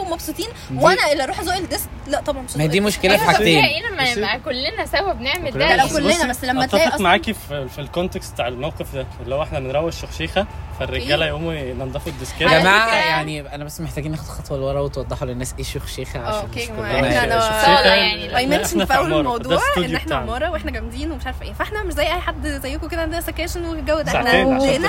[0.00, 2.80] ومبسوطين دي- وأنا اللي أروح أزق الديسك لا طبعا مش ما دي.
[2.80, 6.84] مشكلة في أيوة، حاجتين لما يبقى كلنا سوا بنعمل ده لو كلنا بس لما تلاقي
[6.84, 10.46] اتفق أصلا معاكي في, في الكونتكست بتاع الموقف ده اللي هو إحنا بنروش الشخشيخه
[10.78, 12.40] فالرجالة يقوموا ينضفوا الديسكات.
[12.40, 16.40] يا جماعة يعني أنا بس محتاجين ناخد خطوة لورا وتوضحوا للناس إيه شيخة آه عشان
[16.40, 18.36] أوكي مش كلنا إحنا شخصية يعني.
[18.36, 20.16] اي منشن في أول الموضوع إن إحنا.
[20.16, 21.52] عمارة وإحنا جامدين ومش عارفة إيه.
[21.52, 24.12] فإحنا مش زي أي حد زيكم كده عندنا سكاشن والجو ده.
[24.12, 24.88] إحنا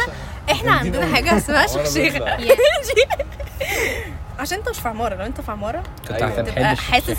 [0.51, 1.65] إحنا عندنا حاجة اسمها
[1.95, 2.37] بيطلع.
[4.39, 6.27] عشان انت مش في عماره لو انت في عماره كنت أيوة.
[6.29, 6.91] هتحب تبقى الشيخ.
[6.91, 7.17] حاسس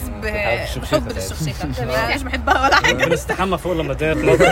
[0.83, 1.13] بحب.
[1.13, 3.05] للشخشيخه أنا مش بحبها ولا حاجة.
[3.05, 4.43] بنستحمى فوق لما تنضف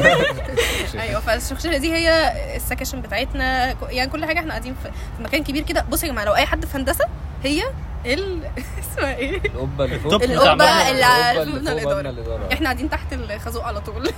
[1.00, 3.74] أيوه فالشخشيخه دي هي السكاشن بتاعتنا.
[3.90, 4.90] يعني كل حاجة إحنا قاعدين في
[5.22, 5.84] مكان كبير كده.
[5.90, 7.04] بصوا يا جماعة لو أي حد في هندسة
[7.44, 7.62] هي
[8.06, 8.42] ال
[8.94, 10.14] اسمها إيه؟ القبة اللي فوق.
[10.22, 11.72] القبة اللي مبنى
[12.10, 12.52] الإدارة.
[12.52, 14.10] إحنا قاعدين تحت الخازوق على طول.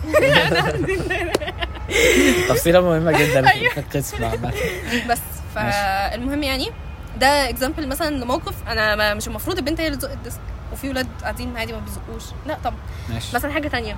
[2.49, 4.53] تفصيله مهمه جدا في القسم عامه
[5.11, 5.19] بس
[5.55, 6.71] فالمهم يعني
[7.21, 10.41] ده example مثلا لموقف أنا مش المفروض البنت هي اللي تزق ال desk
[10.73, 12.33] وفي ولاد قاعدين عادي ما بيزقوش.
[12.47, 12.77] لا طبعا.
[13.11, 13.37] ماشي.
[13.37, 13.97] مثلا حاجة تانية.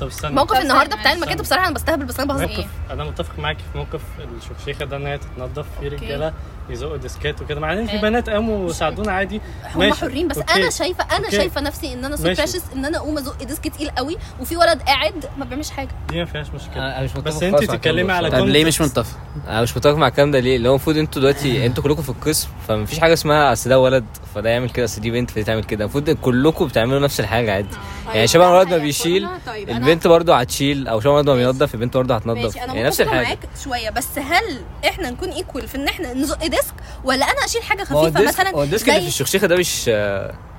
[0.00, 1.12] طب استنى موقف النهارده بتاع.
[1.12, 4.00] المكاتب بصراحة أنا بستهبل بس أنا بهزر إيه أنا متفق معاكي في موقف
[4.42, 6.32] الشخشيخه ده إن هي تتنضف في رجالة
[6.70, 7.98] يزقوا ديسكات وكده مع إن في.
[7.98, 9.40] بنات قاموا وساعدونا عادي
[9.74, 10.00] هم ماشي.
[10.00, 10.54] حرين بس okay.
[10.54, 11.36] أنا شايفة أنا okay.
[11.36, 12.42] شايفة نفسي إن أنا so ماشي.
[12.42, 16.18] precious إن أنا أقوم أزق desk تقيل قوي وفي ولد قاعد ما بيعملش حاجة دي
[16.18, 18.30] ما فيهاش مشكلة أنا مش متفق بس انت مع الكلام تتكلمي ده على.
[18.30, 18.80] طب ليه مش.
[18.80, 19.18] متفق؟
[19.48, 22.08] أنا مش متفق مع الكلام ده ليه؟ اللي هو المفروض أنتوا دلوقتي أنتوا كلكم في
[22.08, 25.64] القسم فمفيش حاجة اسمها أصل ده ولد فده يعمل كده أصل دي بنت فدي تعمل
[25.64, 27.68] كده المفروض كلكم بتعملوا نفس الحاجة عادي
[28.14, 32.14] يعني شبه الولد ما بيشيل طيب البنت برضو هتشيل أو شو برضو بينظف البنت برضو
[32.14, 32.42] هتنظف.
[32.44, 33.22] ماشي أنا يعني نفس الحاجة.
[33.22, 36.74] معاك شوية بس هل إحنا نكون equal في إن إحنا نزق desk
[37.04, 39.84] ولا أنا أشيل حاجة خفيفة مثلا؟ هو ال desk اللي في الشخشيخة ده مش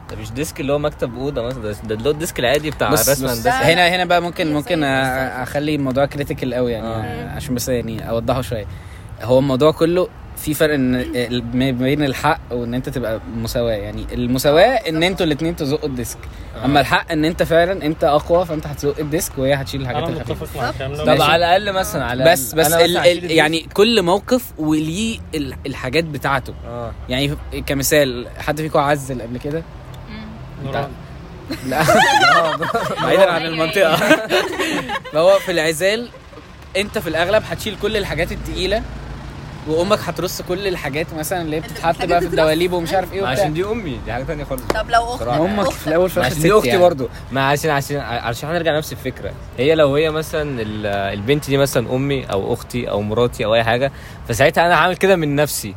[0.09, 2.71] ده مش desk اللي هو مكتب أوضة مثلا ده ده اللي هو ال desk العادي
[2.71, 7.29] بتاع بص الهندسي هنا هنا بقى ممكن ممكن أخلي الموضوع critical قوي يعني آه.
[7.35, 8.65] عشان بس يعني أوضحه شوية.
[9.21, 10.07] هو الموضوع كله
[10.37, 13.71] في فرق إن ما بين الحق وإن أنت تبقى مساواة.
[13.73, 16.17] يعني المساواة إن أنتوا الاثنين تزقوا ال desk.
[16.65, 20.21] أما الحق إن أنت فعلا أنت أقوى فأنت هتزق ال desk وهي هتشيل الحاجات أنا
[20.21, 20.71] الخفيفة.
[21.05, 21.21] طب.
[21.21, 23.35] على الأقل مثلا على بس بس أنا ال مثلا هشيل ال ال desk.
[23.35, 26.53] يعني كل موقف وليه ال- الحاجات بتاعته.
[26.67, 26.91] آه.
[27.09, 27.35] يعني
[27.65, 29.63] كمثال حد فيكم عزل قبل كده؟
[30.63, 30.89] نوران.
[31.69, 31.83] لا.
[33.03, 33.95] بعيدا عن المنطقة.
[35.13, 36.09] فهو في العزال
[36.77, 38.83] أنت في الأغلب هتشيل كل الحاجات التقيلة.
[39.67, 42.27] وامك هترص كل الحاجات مثلا اللي هي بتتحط بقى في.
[42.27, 43.33] الدواليب ومش عارف إيه وبتاع.
[43.33, 44.61] عشان دي أمي دي حاجة ثانية خالص.
[44.63, 45.45] طب لو اخت صراحة.
[45.45, 46.81] أمك في الأول في الآخر عشان دي أختي يعني.
[46.81, 47.09] برضو.
[47.31, 49.31] ما عشان عشان عشان هنرجع نفس الفكرة.
[49.57, 53.63] هي لو هي مثلا ال- البنت دي مثلا أمي أو أختي أو مراتي أو أي
[53.63, 53.91] حاجة
[54.27, 55.75] فساعتها أنا هعمل كده من نفسي.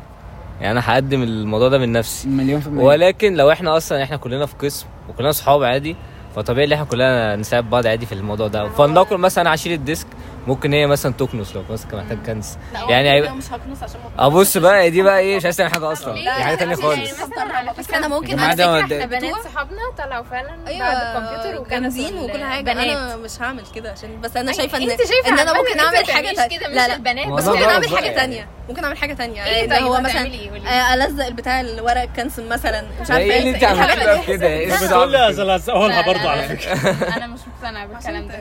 [0.61, 2.27] يعني أنا هقدم الموضوع ده من نفسي.
[2.27, 2.83] مليون في المية.
[2.83, 5.95] ولكن لو إحنا أصلا إحنا كلنا في قسم وكلنا اصحاب عادي
[6.35, 8.69] فطبيعي إن إحنا كلنا نساعد بعض عادي في الموضوع ده.
[8.69, 10.07] فلنقل مثلا أنا هشيل الديسك
[10.47, 12.57] ممكن هي مثلا تكنس لو مثلا محتاج كنس.
[12.89, 16.13] يعني هيبقى- مش هكنس عشان أبص بقى دي بقى إيه مش عايز تعمل حاجة أصلا.
[16.13, 19.33] دي؟ حاجة يعني خالص على بس أنا ممكن مد- إحنا بنات.
[19.43, 22.61] صحابنا طلعوا فعلا بعد الكمبيوتر وكانوا جامدين وكل حاجة.
[22.63, 22.77] بنات.
[22.87, 25.71] أنا مش هعمل كده عشان بس أنا أي- شايفة ان أنت شايفة إن أنا ممكن
[25.71, 26.67] انت اعمل حاجة كده.
[26.69, 26.95] مش لا لا.
[26.95, 28.15] البنات بس ممكن أعمل حاجة يعني.
[28.15, 28.47] تانية.
[28.69, 29.45] ممكن أعمل حاجة تانية.
[29.45, 30.67] إيه اللي طيب؟ هو مثلا قولي.
[30.67, 32.81] آه، ألزق بتاع الورق الكنسل مثلا.
[33.01, 34.27] مش عارفة إيه اللي أنت الحاجات عملتيه.
[34.27, 36.43] كده؟ إيه لا، بس الصعب تقول لي كده؟ ازلزقها لها برضه على.
[36.43, 36.73] فكرة.
[37.17, 37.27] أنا
[37.61, 38.35] مقتنعه بالكلام ده.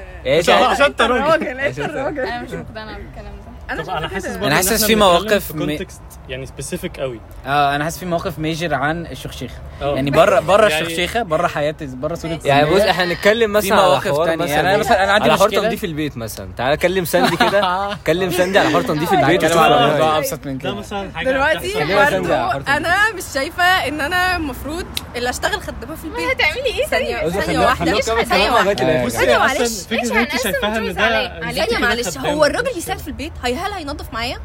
[0.66, 3.39] عشان انت راجل انت الراجل أنا مش مقتنعه بالكلام ده.
[3.70, 4.36] أنا طب أنا حاسس.
[4.36, 5.86] برضه إن حاسس في مواقف في م-
[6.28, 7.20] يعني سبيسيفيك قوي.
[7.46, 9.94] آه أنا حاسس في موقف ميجر عن الشخشيخه آه.
[9.94, 12.80] يعني بره بره يعني- الشخشيخه بره حياه بره صورة يعني بص.
[12.80, 14.06] إحنا نتكلم مثلا على مواقف.
[14.38, 15.62] مثلا يعني أنا مثلا أنا عندي مشكلة.
[15.62, 16.48] تنظيف البيت مثلا.
[16.56, 17.88] تعالى كلم ساندي كده.
[18.06, 19.24] كلم ساندي على حوار تنظيف البيت.
[19.44, 20.18] هنتكلم وشوف على رأيها موضوع إيه.
[20.18, 25.30] أبسط من ده كده مثلا حاجة دلوقتي برضه أنا مش شايفة إن أنا المفروض اللي
[25.30, 26.30] أشتغل خدامة في البيت.
[26.30, 28.00] هتعملي إيه ثانية ثانية واحدة.
[28.22, 29.06] ثانية واحدة.
[29.06, 30.42] أصلا معلش.
[30.42, 32.18] شايفاها إن ده ثانية معلش.
[32.18, 33.32] هو الراجل يساعد في البيت.
[33.44, 34.38] هي هل هينظف معايا؟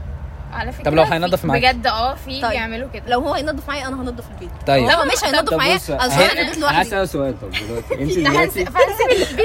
[0.54, 2.52] على فكره طب لو هينضف معاك؟ بجد آه في طيب.
[2.52, 3.04] بيعملوا كده.
[3.08, 4.50] لو هو هينظف معايا أنا هنظف البيت.
[4.68, 4.90] طيب.
[4.90, 6.82] لو مش هينظف معايا بص، أنا في البيت أنا عايز لوحدي.
[6.88, 7.94] اسال سؤال طب دلوقتي.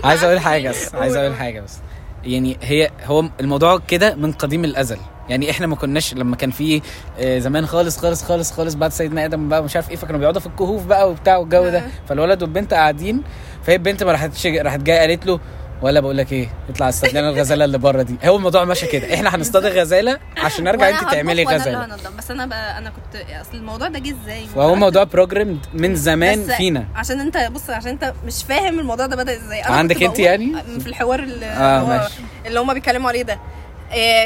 [0.01, 1.79] انت عايز أقول حاجة بس عايز أقول حاجة بس.
[2.25, 4.99] يعني هي هو الموضوع كده من قديم الأزل.
[5.29, 6.83] يعني إحنا ما كناش لما كان في
[7.19, 10.41] آه، زمان خالص خالص خالص خالص بعد سيدنا آدم بقى مش عارف إيه فكانوا بيقعدوا
[10.41, 11.83] في الكهوف بقى وبتاع والجو ده.
[12.09, 13.23] فالولد والبنت قاعدين
[13.63, 15.41] فهي البنت ما راحتش راحت جاية قالت له
[15.83, 18.17] ولا بقول لك إيه اطلع اصطاد لنا الغزاله اللي بره دي.
[18.25, 19.15] هو الموضوع ماشي كده.
[19.15, 21.89] إحنا هنصطاد الغزالة عشان نرجع انت تعملي اللي غزالة.
[22.19, 26.43] بس أنا بقى أنا كنت أصل الموضوع ده جه إزاي؟ فهو موضوع بروجرام من زمان
[26.57, 26.85] فينا.
[26.95, 29.63] عشان أنت بص عشان أنت مش فاهم الموضوع ده بدأ إزاي.
[29.65, 32.15] عندك انت يعني؟ في الحوار اللي آه، هو ماشي.
[32.47, 33.39] اللي هم بيتكلموا عليه ده.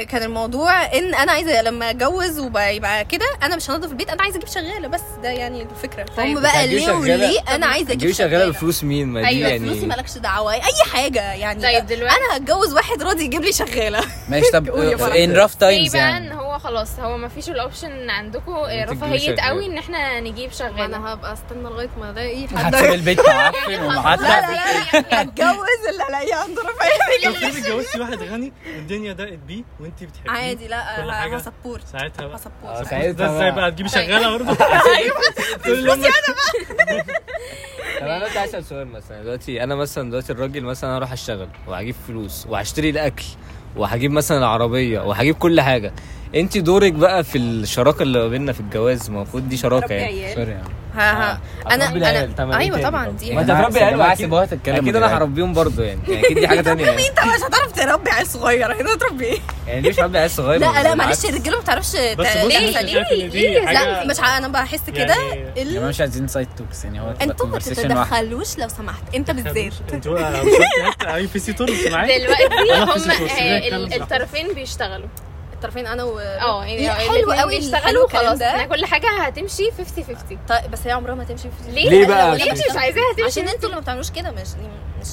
[0.04, 4.36] كان الموضوع إن أنا عايزة لما أتجوز ويبقى كده أنا مش هنضف البيت أنا عايزة
[4.38, 6.04] أجيب شغالة بس ده يعني الفكرة.
[6.16, 6.38] طيب.
[6.38, 9.48] بقى هتجيب ليه شغالة- وليه أنا عايزة أجيب تجيبي شغالة بفلوس مين؟ ما دي أيوة،
[9.48, 10.60] يعني فلوسي مالكش دعوة أي
[10.92, 11.62] حاجة يعني.
[11.62, 14.00] طيب دلوقتي أنا هتجوز واحد راضي يجيب لي شغالة.
[14.28, 14.68] ماشي طب.
[14.70, 16.34] in rough إيه times بقى يعني.
[16.34, 19.36] هو خلاص هو ما فيش ال option عندكم تجيبي رفاهيه.
[19.40, 20.84] قوي إن إحنا نجيب شغالة.
[20.84, 22.74] أنا هبقى استنى لغاية ما ألاقي حد.
[22.74, 27.26] هتسيب البيت معفن لا ومعتق لا لا هتجوز اللي الاقيه عنده رفاهية.
[27.26, 29.53] لو في اتجوزتي واحد غني؟ والدنيا ضاقت بيه.
[29.80, 30.30] وانت بتحبيه.
[30.30, 31.36] عادي كل لا حاجة.
[31.36, 31.86] ه support.
[31.86, 32.34] ساعتها بقى.
[32.34, 34.54] آه ه support ساعتها إزاي بقى؟ تجيبي شغالة برضه؟
[35.64, 36.02] تقول لهم
[38.00, 39.22] طب أنا دلوقتي عايز أسأل سؤال مثلا.
[39.22, 43.24] دلوقتي أنا مثلا دلوقتي الراجل مثلا أنا أروح أشتغل وهجيب فلوس وهشتري الأكل
[43.76, 45.92] وهجيب مثلا العربية وهجيب كل حاجة.
[46.34, 50.34] انت دورك بقى في الشراكة اللي ما بيننا في الجواز المفروض دي شراكة يعني.
[50.34, 50.64] sorry عم.
[50.94, 51.40] ها ها.
[51.70, 51.88] أنا
[52.38, 53.06] أنا أيوه طبعا.
[53.06, 55.22] طب؟ دي ما انت هتربي عيال واكيد سيبوها تتكلم أكيد أنا جدعان.
[55.22, 56.00] هربيهم برضه يعني.
[56.08, 57.08] يعني أكيد دي حاجة تانية يعني.
[57.08, 58.72] أنت مش هتعرف تربي عيل صغير.
[58.72, 60.94] هنا تربي إيه؟ يعني ليه مش هربي عيال صغير؟ لا لا.
[60.94, 65.14] معلش الرجالة ما بتعرفش إن دي لا مش أنا بحس كده.
[65.56, 67.00] يعني جماعة مش عايزين side talks يعني.
[67.00, 67.58] هو أنتوا ما.
[67.58, 69.14] تتدخلوش لو سمحت.
[69.14, 69.72] أنت بالذات.
[69.92, 70.18] أنتوا
[71.14, 73.96] ABC tour معايا؟ دلوقتي في هم آه،.
[73.96, 75.08] الطرفين بيشتغلوا.
[75.64, 78.42] الطرفين أنا و آه يعني حلو قوي الكلام خلاص.
[78.42, 82.06] إحنا كل حاجة هتمشي 50 50 طيب بس هي عمرها ما تمشي في ليه؟ ليه
[82.06, 84.48] بقى؟ ليه مش عايزاها تمشي عشان أنتوا اللي ما بتعملوش كده مش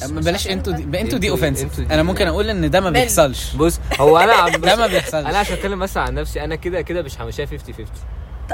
[0.04, 1.02] بلاش أنتوا دي.
[1.02, 2.90] أنتوا دي اوفنسيف أنا ممكن أقول إن ده ما.
[2.90, 3.54] بيحصلش.
[3.56, 5.26] بص هو أنا عم ده ما بيحصلش.
[5.26, 7.86] أنا عشان أتكلم مثلا عن نفسي أنا كده كده مش همشيها 50 50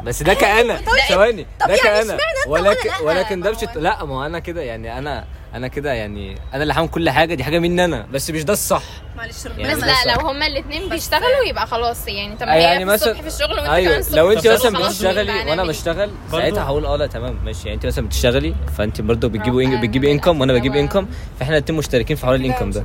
[0.04, 0.82] بس ده كأنا.
[1.10, 1.48] ثواني.
[1.60, 2.18] طب ده يعني كأنا.
[2.48, 5.26] ولكن؟ ولكن ده مش لا ما هو أنا كده يعني أنا
[5.56, 8.54] أنا كده يعني أنا اللي هعمل كل حاجة دي حاجة مني أنا بس مش ده
[8.54, 8.84] الصح.
[9.18, 10.14] معلش يعني بس ده لا.
[10.16, 12.36] لو هما الاثنين بيشتغلوا يبقى خلاص يعني.
[12.36, 14.88] طب هي يعني في مثلا- الصبح في الشغل وانت كمان الصبح لو في انت مثلا
[14.88, 17.60] بتشتغلي وأنا؟ بشتغل ساعتها هقول آه لا تمام ماشي.
[17.64, 20.16] يعني انت مثلا بتشتغلي فانت برضه بتجيبي آه، بتجيبي فعلا.
[20.20, 21.08] انكم وأنا بجيب انكم
[21.39, 22.84] فإحنا الاتنين مشتركين في حوار الانكم ده.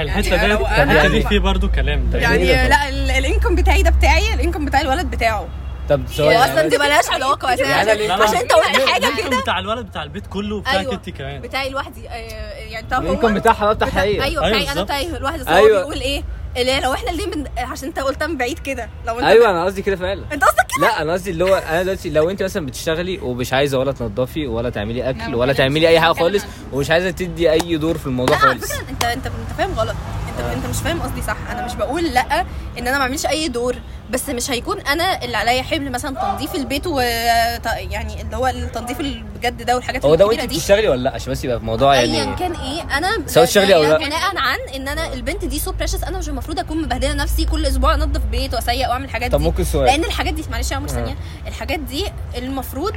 [0.00, 2.10] الحتة يعني دي لو الحتة دي فيه برضه كلام.
[2.10, 5.48] ده يعني لا ال- الانكم بتاعي ده بتاعي الانكم بتاع الولد بتاعه.
[5.88, 9.40] طب هو أصلا دي ملهاش علاقة أساسا يعني عشان, أنت قلت حاجة كده.
[9.40, 10.92] بتاع الولد بتاع البيت كله وبتاعك أيوة.
[10.92, 11.40] انت كمان.
[11.40, 12.12] بتاعي لوحدي آه،
[12.54, 13.14] يعني طب هو.
[13.14, 14.82] بتاع بتاع- حقيقه أيوه أيوة بتاعي أنا.
[14.82, 15.78] بتاعي لوحدي بس أيوة.
[15.78, 16.22] هو بيقول إيه؟
[16.56, 17.44] اللي لو إحنا الاثنين بن...
[17.58, 18.88] عشان أنت قلتها من بعيد كده.
[19.06, 20.22] لو أنت أيوه أنا قصدي كده فعلا.
[20.32, 23.52] أنت قصدك كده؟ لا أنا قصدي اللي هو أنا دلوقتي لو أنت مثلا بتشتغلي ومش
[23.52, 27.52] عايزة ولا تنضفي ولا تعملي أكل لا، ولا تعملي أي حاجة خالص ومش عايزة تدي
[27.52, 28.72] أي دور في الموضوع لا على خالص.
[28.72, 29.94] فكرة أنت أنت أنت فاهم غلط.
[30.28, 31.36] أنت أنت مش فاهم قصدي صح.
[31.50, 32.44] أنا مش بقول لأ
[32.78, 33.76] ان أنا ما اعملش اي دور
[34.10, 38.98] بس مش هيكون أنا اللي عليا حمل مثلا تنظيف البيت و يعني اللي هو التنظيف
[39.36, 40.46] بجد ده والحاجات هو ده وانت دي.
[40.46, 43.82] بتشتغلي ولا لأ؟ عشان بس يبقى الموضوع أيا يعني كان إيه أنا سواء تشتغلي أو
[43.82, 43.98] لأ.
[43.98, 47.66] بناء عن إن أنا البنت دي so precious أنا مش المفروض أكون مبهدلة نفسي كل
[47.66, 49.44] أسبوع انضف بيت وأسيق وأعمل الحاجات طب دي.
[49.44, 49.86] ممكن سؤال.
[49.86, 51.16] لأن الحاجات دي معلش يا عمر ثانية
[51.46, 52.04] الحاجات دي
[52.36, 52.94] المفروض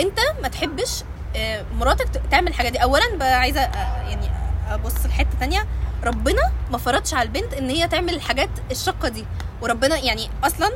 [0.00, 1.02] أنت ما تحبش
[1.36, 2.78] آه، مراتك تعمل الحاجة دي.
[2.82, 4.30] اولا عايزة آه، يعني
[4.70, 5.66] أبص لحتة تانية.
[6.04, 9.24] ربنا ما فرضش على البنت إن هي تعمل الحاجات الشاقه دي.
[9.62, 10.70] وربنا يعني أصلا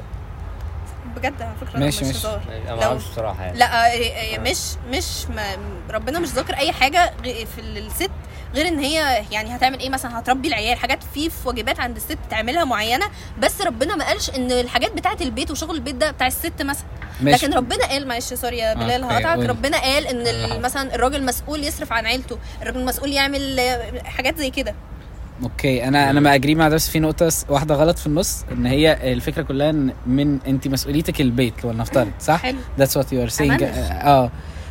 [1.17, 2.29] بجد على فكرة ماشي، مش ماشي.
[2.67, 3.59] أنا ما أعرفش بصراحة يعني.
[3.59, 4.59] لا آه، آه، مش
[4.91, 5.57] مش ما
[5.91, 8.11] ربنا مش ذاكر أي حاجة في الست
[8.55, 12.19] غير إن هي يعني هتعمل إيه مثلا هتربي العيال حاجات في في واجبات عند الست
[12.31, 13.07] تعملها معينة.
[13.39, 16.87] بس ربنا ما قالش إن الحاجات بتاعه البيت وشغل البيت ده بتاع الست مثلا.
[17.21, 17.47] ماشي.
[17.47, 19.39] لكن ربنا قال معلش sorry يا بلال okay، هقطعك.
[19.39, 24.51] ربنا قال إن مثلا الراجل مسؤول يصرف عن عيلته الراجل مسؤول يعمل آه، حاجات زي
[24.51, 24.75] كده.
[25.43, 28.67] okay أنا أنا ما agree مع ده بس في نقطة واحدة غلط في النص إن
[28.67, 32.59] هي الفكرة كلها إن من انت مسؤوليتك البيت ولنفترض صح؟ حلو.
[32.81, 33.41] What you are saying.
[33.41, 33.67] أمانة.
[33.67, 34.31] آه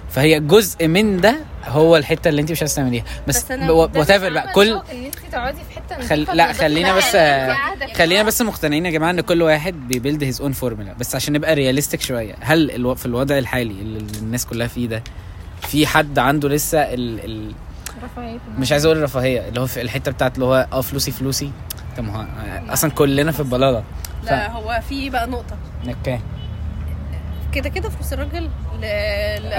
[0.09, 3.03] فهي جزء من ده هو الحتة اللي أنت مش عايزة تعمليها.
[3.27, 6.27] بس بس whatever بقى كل إن أنت تقعدي في حتة خل...
[6.37, 8.23] لا خلينا بس يعني في خلينا.
[8.23, 11.55] بس مقتنعين يا جماعة إن كل واحد بي build his own formula بس عشان نبقى
[11.55, 12.95] realistic شوية هل ألو...
[12.95, 15.03] في الوضع الحالي اللي الناس كلها فيه ده
[15.61, 17.25] في حد عنده لسه ال...
[17.25, 17.51] ال...
[18.03, 18.37] رفاهية.
[18.37, 21.51] في مش عايز أقول الرفاهيه اللي هو في الحتة بتاعت اللي هو آه فلوسي فلوسي.
[21.97, 23.83] طب ما هو أصلا كلنا في البلاله
[24.23, 25.57] لا هو في بقى نقطة.
[25.87, 26.19] okay.
[27.53, 28.81] كده كده فلوس الراجل ل...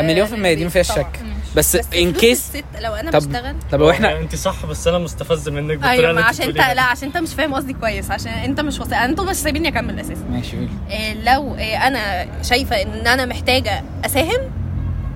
[0.03, 0.07] ل...
[0.07, 0.89] مليون في المية دي ما فيهاش.
[0.93, 1.21] شك.
[1.57, 3.57] بس بس ان كيس لو أنا طب- بشتغل.
[3.73, 6.47] طب هو إحنا يعني أنت صح بس أنا مستفز منك بالطريقة اللي ما أنت عشان
[6.49, 6.57] انت.
[6.59, 8.95] لا عشان أنت مش فاهم قصدي كويس عشان أنت مش وصي...
[8.95, 10.25] أنتوا مش سايبيني أكمل أساسا.
[10.31, 10.57] ماشي
[10.91, 14.51] إيه لو إيه أنا شايفة إن أنا محتاجة أساهم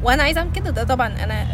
[0.03, 1.47] وأنا عايزة أعمل كده ده طبعا أنا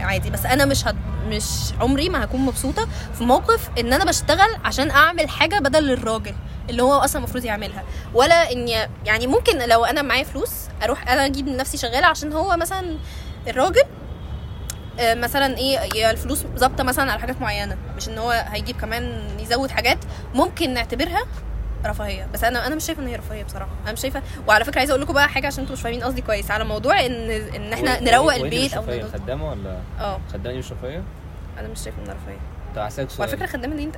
[0.00, 0.30] عادي.
[0.30, 0.94] بس أنا مش هت...
[1.28, 1.44] مش
[1.80, 6.34] عمري ما هكون مبسوطة في موقف إن أنا بشتغل عشان أعمل حاجة بدل الراجل
[6.70, 7.82] اللي هو أصلا المفروض يعملها.
[8.14, 10.50] ولا اني يعني ممكن لو أنا معايا فلوس
[10.84, 12.96] أروح أنا أجيب لنفسي شغالة عشان هو مثلا
[13.48, 13.82] الراجل
[15.00, 19.70] آه، مثلا إيه الفلوس ظابطة مثلا على حاجات معينة مش إن هو هيجيب كمان يزود
[19.70, 19.98] حاجات.
[20.34, 21.22] ممكن نعتبرها
[21.86, 22.26] رفاهية.
[22.34, 23.70] بس أنا أنا مش شايفة إن هي رفاهية بصراحة.
[23.84, 26.22] أنا مش شايفه وعلى فكرة عايزة أقول لكم بقى حاجة عشان أنتوا مش فاهمين قصدي
[26.22, 26.50] كويس.
[26.50, 30.20] على موضوع ان إن إحنا نروق البيت أو خدامة ولا آه.
[30.32, 31.02] خدامة مش رفاهية؟
[31.58, 32.38] أنا مش شايفة إنها رفاهية.
[32.76, 33.28] طب هسألك سؤال.
[33.28, 33.96] فكرة خدامة دي انت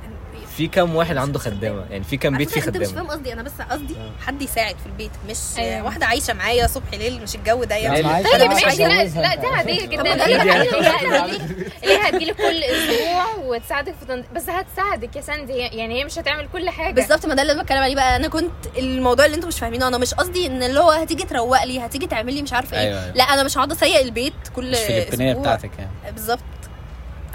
[0.57, 3.17] في كام واحد عنده خدامة؟ يعني في كام بيت فيه فكرة أنت مش خدامة؟ فاهم
[3.17, 3.33] قصدي.
[3.33, 3.95] أنا بس قصدي
[4.25, 5.11] حد يساعد في البيت.
[5.29, 5.85] مش أيوة.
[5.85, 7.99] واحدة عايشة معايا صبح ليل مش الجو ده يعني.
[8.03, 10.01] مش عايز لا دي عادية جدا.
[10.25, 11.97] اللي فيه.
[11.97, 15.53] هتجيلك- كل أسبوع وتساعدك في بس هتساعدك يا ساندي.
[15.53, 16.93] يعني هي مش هتعمل كل حاجة.
[16.93, 18.15] بالظبط ما ده اللي بتكلم عليه بقى.
[18.15, 21.63] أنا كنت الموضوع اللي أنتوا مش فاهمينه أنا مش قصدي إن اللي هو هتيجي تروق
[21.63, 22.87] لي هتيجي تعمل لي مش عارفة إيه.
[22.87, 23.15] أيوة، أيوة.
[23.15, 25.33] لا أنا مش هقعد أسيق البيت كل أسبوع.
[25.33, 26.11] بتاعتك يعني.
[26.11, 26.39] بالظبط.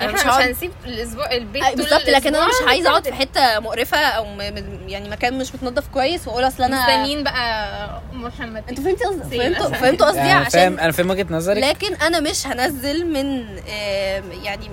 [0.01, 3.13] إحنا مش هقعد هنسيب الأسبوع البيت بالظبط لكن أنا مش عايزة أقعد في.
[3.15, 4.41] حتة مقرفة أو م...
[4.89, 9.69] يعني مكان مش متنضف كويس وأقول أصل أنا مستنيين بقى محمد أنتوا فهمتي قصدي فهمتوا.
[9.73, 13.47] فهمتوا قصدي يعني أنا فاهم عشان أنا فاهم وجهة نظرك لكن أنا مش هنزل من
[13.69, 14.71] آه، يعني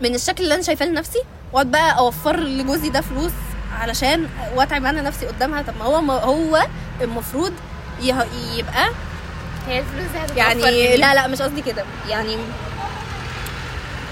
[0.00, 1.22] من الشكل اللي أنا شايفاه لنفسي
[1.52, 3.32] وأقعد بقى أوفر لجوزي ده فلوس
[3.80, 6.62] علشان وأتعب أنا نفسي قدامها طب ما هو ما هو
[7.00, 7.52] المفروض
[8.02, 8.90] يبقى
[9.68, 12.36] هي الفلوس دي يعني؟ لا لا مش قصدي كده يعني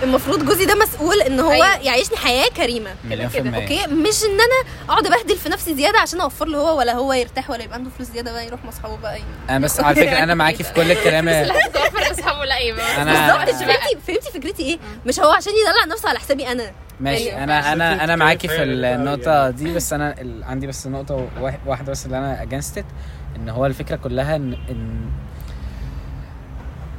[0.03, 1.77] المفروض جوزي ده مسؤول إن هو أيوة.
[1.77, 2.91] يعيشني حياة كريمة.
[3.05, 3.63] مليون في كده، المية.
[3.62, 7.13] okay؟ مش إن أنا أقعد أبهدل في نفسي زيادة عشان أوفر له هو ولا هو
[7.13, 9.97] يرتاح ولا يبقى عنده فلوس زيادة بقى يروح مع أصحابه بقى ي- أنا بس على
[9.97, 11.29] فكرة أنا معاكي في كل الكلام.
[11.99, 13.47] لأصحابه لا بقى.
[13.47, 16.71] فهمتي فهمتي فكرتي إيه؟ مش هو عشان يدلع نفسه على حسابي أنا.
[17.01, 17.31] ماشي.
[17.31, 17.45] أيوة.
[17.45, 19.53] أنا أنا أنا معاكي في النقطة يعني.
[19.53, 22.85] دي بس أنا عندي بس نقطة واحد- واحدة بس اللي أنا against
[23.37, 25.11] إن هو الفكرة كلها ان إن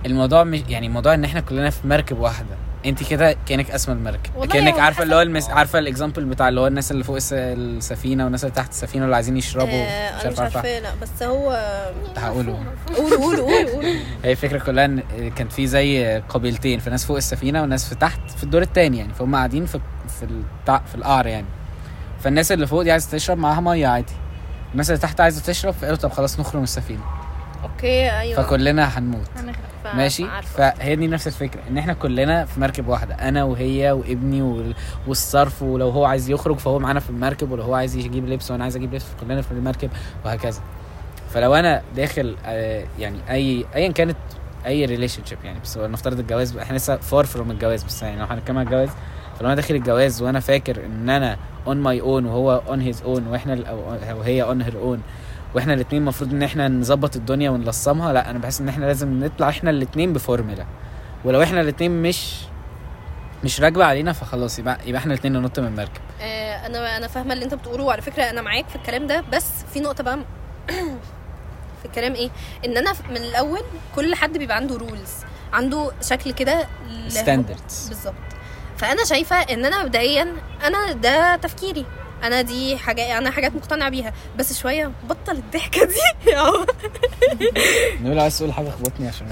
[0.05, 2.55] الموضوع مش يعني موضوع إن إحنا كلنا في مركب واحدة.
[2.85, 4.45] انت كده كأنك أسمى المركب.
[4.45, 5.21] كأنك عارفة اللي هو.
[5.21, 5.49] المس...
[5.49, 7.33] عارفة الاكزامبل بتاع اللي هو الناس اللي فوق الس...
[7.33, 9.73] السفينة والناس اللي تحت السفينة اللي عايزين يشربوا.
[9.73, 10.43] آه، مش عارفة.
[10.43, 11.51] عارفة لا بس هو
[12.17, 12.63] هقوله.
[12.97, 13.83] قولوا قولوا قولوا
[14.23, 15.01] هي الفكرة كلها إن
[15.35, 19.13] كان في زي قبيلتين في ناس فوق السفينة وناس في تحت في الدور الثاني يعني
[19.13, 19.79] فهم قاعدين في
[20.19, 20.77] في التع...
[20.85, 21.47] في القعر يعني.
[22.19, 24.13] فالناس اللي فوق دي عايزة تشرب معاها مية عادي.
[24.71, 27.01] الناس اللي تحت عايزة تشرب فقالوا طب خلاص نخرج من السفينة.
[27.63, 28.43] okay أيوه.
[28.43, 29.27] فكلنا هنموت.
[29.83, 30.69] ف- ماشي؟ عارفة.
[30.71, 34.75] فهي دي نفس الفكرة إن إحنا كلنا في مركب واحدة أنا وهي وابني وال-
[35.07, 38.63] والصرف ولو هو عايز يخرج فهو معانا في المركب ولو هو عايز يجيب لبس وأنا
[38.63, 39.89] عايز أجيب لبس كلنا في المركب
[40.25, 40.61] وهكذا.
[41.33, 44.17] فلو أنا داخل آه، يعني أي ايا كانت
[44.65, 48.57] أي relationship يعني بس نفترض الجواز إحنا لسه far from الجواز بس يعني لو هنتكلم
[48.57, 48.89] عن الجواز
[49.39, 53.27] فلو أنا داخل الجواز وأنا فاكر إن أنا on my own وهو on his own
[53.27, 53.79] وإحنا أو
[54.11, 55.01] أو هي on her own
[55.55, 58.13] وإحنا الاثنين المفروض إن إحنا نظبط الدنيا ونلصمها.
[58.13, 60.65] لا أنا بحس إن إحنا لازم نطلع إحنا الاثنين بفورمولا.
[61.25, 62.35] ولو إحنا الاثنين مش
[63.43, 66.01] مش راكبة علينا فخلاص يبقى يبقى إحنا الاثنين ننط من المركب.
[66.21, 69.23] آه، أنا أنا فاهمة اللي أنت بتقوله وعلى فكرة أنا معاك في الكلام ده.
[69.33, 70.19] بس في نقطة بقى
[71.79, 72.29] في الكلام إيه؟
[72.65, 73.61] إن أنا من الأول
[73.95, 75.11] كل حد بيبقى عنده rules
[75.53, 76.67] عنده شكل كده
[77.07, 78.13] standards بالظبط.
[78.77, 80.33] فأنا شايفة إن أنا مبدئيا
[80.63, 81.85] أنا ده تفكيري.
[82.23, 84.13] أنا دي حاجة أنا حاجات مقتنعة بيها.
[84.37, 85.95] بس شوية بطل الضحكة دي.
[88.03, 89.27] نقول عايز تقول حاجة خبطني عشان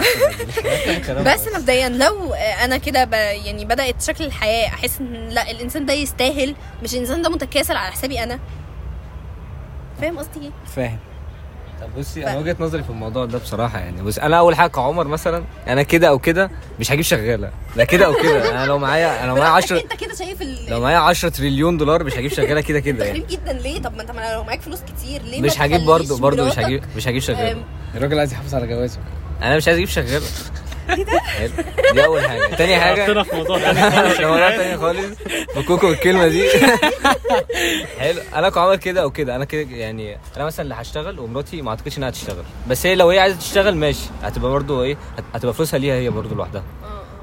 [1.34, 3.14] بس مبدئيا لو أنا كده ب...
[3.14, 6.56] يعني بدأت شكل الحياة أحس إن لا الإنسان ده يستاهل.
[6.84, 8.40] مش الإنسان ده متكاسل على حسابي أنا.
[10.02, 11.00] فاهم قصدي إيه؟ فاهم.
[11.82, 14.70] طب بصي ف- أنا وجهة نظري في الموضوع ده بصراحة يعني بص أنا أول حاجة
[14.70, 16.50] كعمر مثلا أنا كده أو كده
[16.80, 19.94] مش هجيب شغالة لا كده أو كده أنا لو معايا أنا لو معايا 10 أنت
[19.94, 20.58] كده شايف ال...
[20.70, 23.20] لو معايا 10 تريليون دولار مش هجيب شغالة كده كده يعني.
[23.20, 26.18] غريب جدا ليه؟ طب ما أنت ما لو معاك فلوس كتير ليه مش هجيب برضه
[26.20, 27.64] برضه مش هجيب مش هجيب شغالة.
[27.96, 29.00] الراجل عايز يحافظ على جوازه.
[29.44, 30.26] أنا مش عايز أجيب شغالة.
[30.88, 31.52] حلو.
[31.94, 32.56] دي أول حاجة.
[32.56, 34.18] تاني حاجة؟ حطينا في موضوع تاني خالص.
[34.20, 35.06] ده موضوع تاني خالص.
[35.56, 36.44] فكوكو بالكلمة دي.
[38.00, 38.22] حلو.
[38.36, 39.36] أنا كعمر كده أو كده.
[39.36, 42.44] أنا كده يعني أنا مثلا اللي هشتغل ومراتي ما أعتقدش إنها هتشتغل.
[42.68, 44.06] بس هي لو هي عايزة تشتغل ماشي.
[44.24, 46.64] هتبقى برضه إيه هت- هتبقى فلوسها ليها هي برضه لوحدها.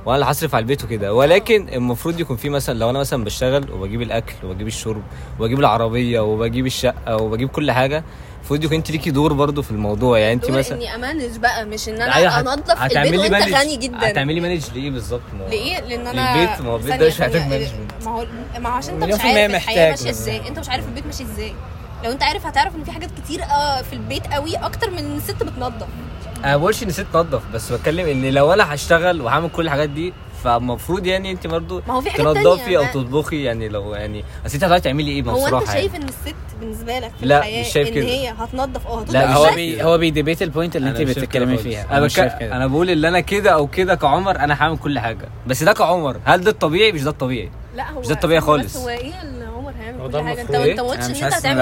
[0.07, 1.15] وأنا اللي هصرف على البيت وكده.
[1.15, 5.03] ولكن المفروض يكون في مثلا لو أنا مثلا بشتغل وبجيب الأكل وبجيب الشرب
[5.41, 8.05] وبجيب العربية وبجيب الشقة وبجيب كل حاجة
[8.45, 11.65] المفروض يكون انت ليكي دور برضه في الموضوع يعني انت مثلا إني أ manage بقى
[11.65, 15.21] مش إن أيوة، أنا هت- انضف البيت وأنت manage- غني جدا هتعملي manage ليه بالظبط
[15.39, 17.41] ما ليه؟ لإن أنا البيت ما هو البيت ده مش محتاج.
[17.49, 18.27] management ما هو
[18.59, 20.11] ما هو عشان أنت مش عارف الحياة ماشية.
[20.11, 21.55] إزاي أنت مش عارف البيت ماشي إزاي
[22.05, 25.17] لو أنت عارف هتعرف إن في حاجات كتير آه في البيت قوي أكتر من ان
[25.17, 25.87] الست بتنظف
[26.45, 30.13] أنا بقولش إن ست تنظف بس بتكلم إن لو أنا هشتغل وهعمل كل الحاجات دي
[30.45, 34.55] فالمفروض يعني انت برضه ما هو في حاجات تانية أو تطبخي يعني لو يعني اصل
[34.55, 36.05] انت هتعرفي تعملي إيه ما هو بصراحه انت شايف يعني.
[36.05, 38.05] ان الست بالنسبة لك في لا، الحياة مش شايف ان كده.
[38.05, 39.83] هي هتنظف آه لا، هتنظف مش هو بي.
[39.83, 41.57] هو بي debate ال point اللي انت بتتكلمي.
[41.59, 42.15] فيها أنا مش.
[42.15, 42.57] شايف كده.
[42.57, 46.17] أنا بقول ان أنا كده أو كده كعمر أنا هعمل كل حاجة بس ده كعمر
[46.25, 48.77] هل ده الطبيعي مش ده الطبيعي لا هو مش ده الطبيعي بس خالص.
[48.77, 51.35] هو إيه اللي عمر هيعمل كل حاجة أنت أنت ما أنا قلتش مش إن أنت
[51.35, 51.61] هتعمل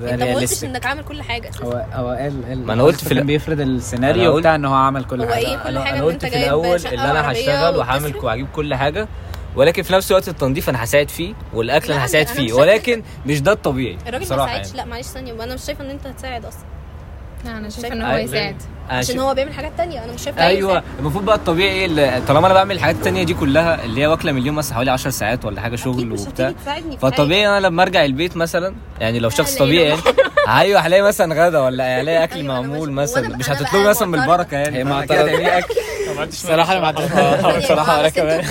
[0.00, 0.64] ده ده انت ما قلتش.
[0.64, 3.70] انك عامل كل حاجة هو هو قال قال ما أنا قلت في ال- بيفرض أنا
[3.76, 6.04] السيناريو قلت- بتاع إن هو عمل كل هو حاجة إيه كل أنا حاجة أنا ان
[6.04, 8.16] قلت انت في الأول ان أنا وعربية هشتغل وهعمل.
[8.16, 9.08] وهجيب كل حاجة
[9.56, 13.40] ولكن في نفس الوقت التنظيف أنا هساعد فيه والأكل لا، أنا هساعد فيه ولكن مش
[13.42, 16.44] ده الطبيعي الراجل ما ساعدش يعني لا معلش ثانية وأنا مش شايفة إن أنت هتساعد
[16.44, 16.60] أصلا
[17.44, 18.16] لا أنا شايفة شايفة إن هو.
[18.16, 18.56] يساعد.
[18.90, 20.04] عشان شا- هو بيعمل حاجات تانية.
[20.04, 20.82] أنا مش شايفة أيوه.
[20.98, 24.32] المفروض بقى الطبيعي إيه اللي- طالما أنا بعمل الحاجات التانية دي كلها اللي هي واكلة
[24.32, 26.46] من اليوم مثلا حوالي 10 ساعات ولا حاجة شغل مش وبتاع.
[26.48, 30.00] هتيجي تساعدني في فطبيعي أنا لما أرجع البيت مثلا يعني لو شخص طبيعي يعني
[30.48, 33.36] أيوه هلاقي مثلا غدا ولا هلاقي أكل أيوة، معمول مثلا.
[33.36, 34.10] مش هتطلبي مثلا.
[34.10, 34.78] بالبركه يعني.
[34.78, 35.30] هي فأنا كده معترضة.
[35.32, 35.74] تعملي أكل.
[36.16, 38.44] ما الصراحه أنا ثانية، بصراحه آه، أنا كمان.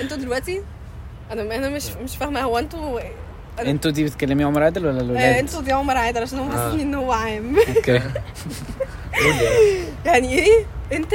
[0.00, 0.62] أنتوا دلوقتي
[1.32, 2.40] أنا أنا مش مش فاهمة.
[2.40, 3.00] هو أنتوا
[3.60, 6.82] أنتوا دي بتكلمي عمر عادل ولا آه، الولاد؟ أنتوا دي عمر عادل عشان هو محسسني
[6.82, 7.56] إن هو عام.
[7.76, 8.00] أوكي.
[10.06, 11.12] يعني إيه؟ أنت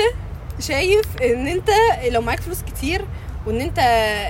[0.59, 1.69] شايف إن أنت
[2.11, 3.05] لو معاك فلوس كتير
[3.45, 3.79] وإن أنت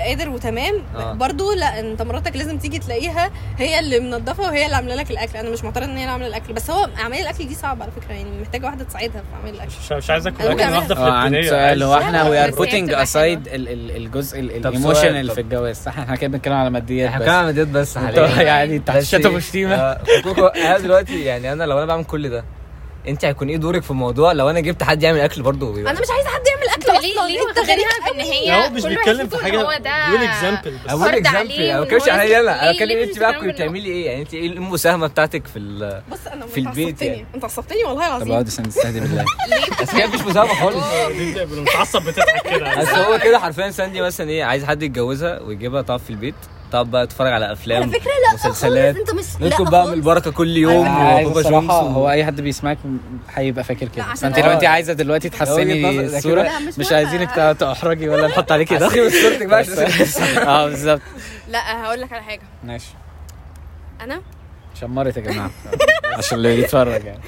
[0.05, 1.13] قادر وتمام آه.
[1.13, 5.37] برضو لا أنت مراتك لازم تيجي تلاقيها هي اللي منظفة وهي اللي عاملة لك الأكل.
[5.37, 7.91] أنا مش معترض إن هي اللي عاملة الأكل بس هو اعمال الأكل دي صعبه على
[7.91, 9.71] فكرة يعني محتاجة واحدة تساعدها في اعمال الأكل.
[9.85, 13.47] مش مش عايز آكل أكل واحدة عندي فلبينيه سؤال هو إحنا we are putting aside
[13.51, 15.75] الجزء ال emotional في الجواز.
[15.75, 17.25] صح إحنا كده بنتكلم على ماديات إحنا بس.
[17.25, 18.41] كده عمليات بس حاليا.
[18.41, 22.43] يعني شتم إيه، وشتيمه آه، كوكو أنا دلوقتي يعني أنا لو أنا بعمل كل ده
[23.07, 25.99] انت هيكون إيه دورك في الموضوع؟ لو أنا جبت حد يعمل أكل برضه بيبقى- أنا
[26.01, 26.91] مش عايزة حد يعمل أكل.
[26.91, 28.97] انت ليه أصلا ليه انت غريب واخدينها في ان هي لا، هو مش كل واحد
[28.97, 32.39] بيتكلم في حاجة هو ده بيقول example بس أقول example عليه أنا ما بتكلمش عليا
[32.39, 35.47] أنا أنا ليه بتكلم مش أنت بقى كنت بتعملي إيه؟ يعني أنت إيه المساهمة بتاعتك
[35.47, 37.25] في ال بص أنا في البيت انت عصبتني يعني.
[37.35, 38.31] انت عصبتني والله طب العظيم.
[38.31, 39.25] اقعد عشان نستهدي بالله.
[39.81, 40.83] بس هي مفيش مساهمة خالص.
[41.51, 42.75] متعصب بتضحك كده.
[42.75, 46.35] بس هو كده حرفيا ساندي مثلا إيه عايز حد يتجوزها ويجيبها تقعد في البيت.
[46.71, 48.95] تقعد بقى تتفرج على أفلام على فكرة لا مسلسلات.
[48.97, 49.93] أنت مش لا ندخل بقى من.
[49.93, 50.87] البركه كل يوم
[51.25, 52.77] وبابا جونز هو أي حد بيسمعك
[53.33, 54.03] هيبقى فاكر كده.
[54.13, 56.91] فانت هو- لو انت عايزة دلوقتي تحسني الصورة مش مش.
[56.91, 58.91] عايزينك تحرجي ولا نحط عليكي ضغط.
[58.93, 59.65] صورتك بقى
[60.47, 61.01] آه بالظبط.
[61.47, 62.41] لا هقول لك على حاجة.
[62.63, 62.91] ماشي.
[64.01, 64.21] أنا؟
[64.81, 65.51] شمرت يا جماعة.
[66.17, 67.19] عشان اللي بيتفرج يعني.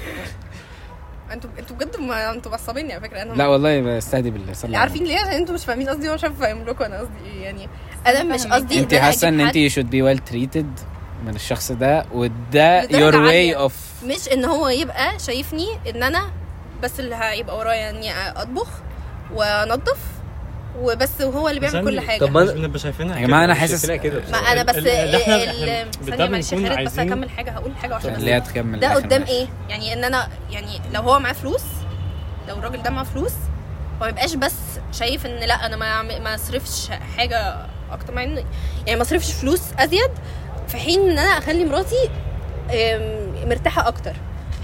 [1.32, 1.96] أنتوا أنتوا بجد
[2.34, 3.22] أنتوا معصبيني على فكرة.
[3.22, 6.64] أنا لا والله بستهدي بالله عارفين ليه؟ عشان أنتوا مش فاهمين قصدي وأنا مش فاهم
[6.64, 7.68] لكم أنا قصدي إيه يعني
[8.06, 10.66] أنا مش قصدي انت أنا حاسة إن انت should be well treated
[11.26, 13.72] من الشخص ده وده your way of
[14.06, 16.30] مش إن هو يبقى شايفني إن أنا
[16.82, 18.12] بس اللي هيبقى ورايا يعني
[18.42, 18.68] أطبخ
[19.34, 19.98] وأنضف
[20.80, 22.18] وبس وهو اللي بيعمل كل حاجة.
[22.20, 24.22] طب ما بنبقى شايفينها يا جماعة أنا حاسس كده.
[24.32, 28.80] ما أنا بس ثانية معلش خالد بس هكمل حاجة هقول حاجة بس اللي هي تكمل
[28.80, 29.22] ده قدام.
[29.22, 31.62] إيه؟ يعني إن أنا يعني لو هو معاه فلوس
[32.48, 33.32] لو الراجل ده معاه فلوس
[33.96, 34.54] هو ما يبقاش بس
[34.92, 37.56] شايف إن لأ أنا ما أعمل- ما اصرفش حاجة
[37.94, 38.44] أكتر مع إن
[38.86, 40.10] يعني ما اصرفش فلوس أزيد
[40.68, 42.10] في حين إن أنا أخلي مراتي
[43.46, 44.12] مرتاحة أكتر.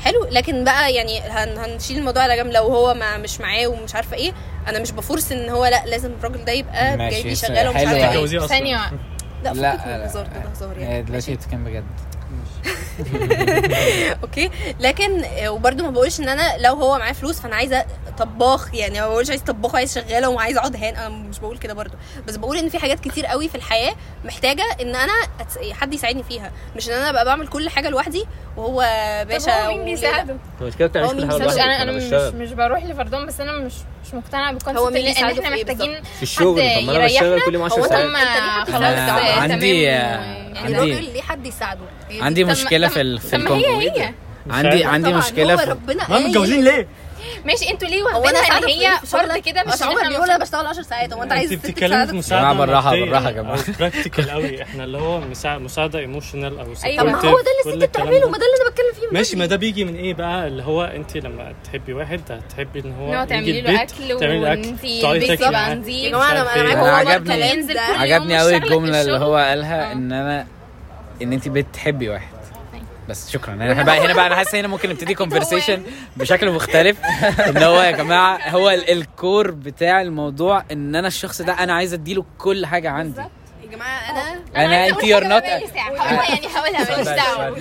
[0.05, 3.95] حلو لكن بقى يعني هن هنشيل الموضوع على جنب لو هو ما مش معاه ومش
[3.95, 4.33] عارفة إيه
[4.69, 8.13] أنا مش بفورس إن هو لأ لازم الراجل ده يبقى بس شغاله ومش عارفة.
[8.13, 8.47] إيه.
[8.47, 8.91] ثانية.
[9.45, 11.03] لا لا الهزار ده هزار يعني.
[11.03, 11.85] دلوقتي بتتكلم بجد.
[14.23, 14.51] أوكي.
[14.81, 17.85] لكن آه، وبرده ما بقولش إن أنا لو هو معاه فلوس فأنا عايزة
[18.19, 21.75] طباخ يعني ما بقولش عايز طباخ عايز شغالة وعايز أقعد هان أنا مش بقول كده
[21.75, 23.95] برده بس بقول إن في حاجات كتير قوي في الحياة
[24.25, 25.59] محتاجة إن أنا أتس...
[25.73, 26.53] حد يساعدني فيها.
[26.77, 28.25] مش إن أنا ابقى بعمل كل حاجة لوحدي
[28.57, 28.79] وهو
[29.29, 32.35] باشا طب هو مين بيساعده؟ مش كده بتعملش كل حاجة لوحدك؟ أنا مش.
[32.35, 33.73] مش بروح لفردهم بس أنا مش
[34.09, 36.83] مش مقتنعة بالكونسيبت هو مين اللي- إن بيساعده إحنا في إيه محتاجين في الشغل طب
[36.87, 38.67] ما أنا بشتغل كل يوم 10 هو ساعات.
[38.71, 41.81] خلاص آه، عندي- يعني عندي- الراجل ليه حد يساعده.
[42.21, 43.59] عندي مشكلة في ال- في طب ما هي
[43.89, 44.15] الكون هي.
[44.51, 46.89] عندي عندي مشكلة في ربنا متجوزين ليه؟
[47.45, 50.83] ماشي أنتوا ليه واخدينها ان ساعدك هي فرض؟ كده مش عمر بيقول أنا بشتغل 10
[50.83, 52.95] ساعات هو انت عايز انت الست بتتكلمي في مساعدة مادية بالراحة
[53.29, 53.57] يا جماعة.
[53.57, 55.21] أو practical قوي إحنا اللي هو
[55.59, 56.65] مساعدة emotional أو.
[56.99, 58.31] طب ما هو ده اللي الست بتعمله ده.
[58.31, 59.37] ما ده اللي أنا بتكلم فيه ماشي.
[59.37, 63.25] ما ده بيجي من إيه بقى اللي هو انت لما تحبي واحد هتحبي إن هو
[63.25, 65.75] تعملي له أكل تعملي له وان اكل تقعدي تاكلي معاه.
[65.75, 69.19] يا جماعة أنا عجبني- عجبني قوي الجملة اللي.
[69.19, 69.93] هو قالها.
[69.93, 70.47] إن أنا
[71.23, 72.29] إن انت بتحبي واحد
[73.09, 73.55] بس شكرا.
[73.55, 75.83] أنا بقى هنا بقى أنا حاسس هنا ممكن نبتدي conversation
[76.17, 76.97] بشكل مختلف.
[77.49, 81.73] ان هو يا جماعة هو ال- ال core بتاع الموضوع إن أنا الشخص ده أنا
[81.73, 83.23] عايز أديله كل حاجة عندي.
[83.71, 85.43] يا جماعة أنا أنا أنت you're not.
[85.43, 87.57] هو يعني هقولها ماليش دعوة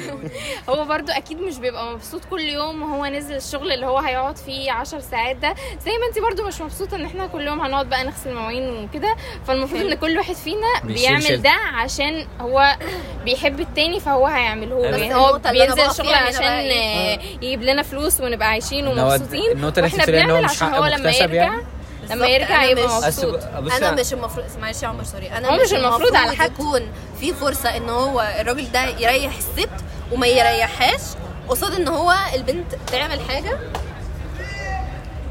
[0.70, 4.72] هو برضو أكيد مش بيبقى مبسوط كل يوم وهو نزل الشغل اللي هو هيقعد فيه
[4.72, 5.56] 10 ساعات ده
[5.86, 9.16] زي ما أنت برضو مش مبسوطة إن إحنا كل يوم هنقعد بقى نغسل مواعين وكده
[9.48, 11.42] فالمفروض إن كل واحد فينا بيعمل.
[11.42, 12.78] ده عشان هو
[13.26, 18.88] بيحب التاني فهو هيعمله يعني هو بينزل الشغل عشان إيه؟ يجيب لنا فلوس ونبقى عايشين
[18.88, 21.77] ومبسوطين النقطة اللي هو بنعمل مش عشان هو لما مكتسب يرجع يعني؟
[22.10, 23.36] لما يرجع أنا يبقى مش- مبسوط.
[23.62, 25.32] بس أنا مش المفروض معلش يا عمر سوري.
[25.32, 26.52] أنا مش المفروض على حد.
[26.52, 26.82] يكون
[27.20, 29.70] في فرصة إن هو الراجل ده يريح الست
[30.12, 31.02] وما يريحهاش.
[31.50, 33.60] قصاد إن هو البنت تعمل حاجة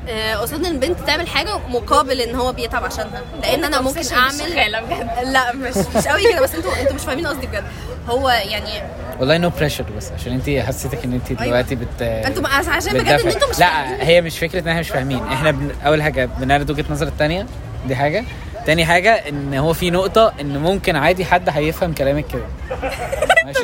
[0.08, 3.22] آه، قصاد إن البنت تعمل حاجة مقابل إن هو بيتعب عشانها.
[3.42, 7.46] لأن أنا ممكن اعمل لا مش مش قوي كده بس أنتوا أنتوا مش فاهمين قصدي
[7.46, 7.64] بجد.
[8.08, 8.82] هو يعني
[9.20, 13.28] والله no pressure بس عشان انت حسيتك ان انت دلوقتي بت أنتوا عشان بجد إن.
[13.28, 14.00] أنتوا مش لا فاهمين.
[14.00, 15.18] هي مش فكرة إن إحنا مش فاهمين.
[15.18, 15.70] إحنا بن...
[15.86, 17.46] أول حاجة بنعرض وجهة نظر التانية.
[17.88, 18.24] دي حاجة.
[18.66, 22.42] تاني حاجة إن هو في نقطة إن ممكن عادي حد هيفهم كلامك كده.
[23.46, 23.60] ماشي؟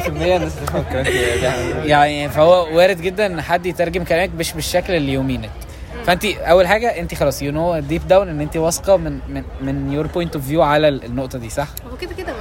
[0.00, 1.84] 99% الناس تفهم كلامك كده.
[1.92, 5.50] يعني فهو وارد جدا إن حد يترجم كلامك مش بالشكل اللي you meant
[6.06, 9.92] فأنت أول حاجة أنت خلاص you know deep down إن أنت واثقة من من من
[9.92, 12.32] your point of view على النقطة دي صح؟ هو كده كده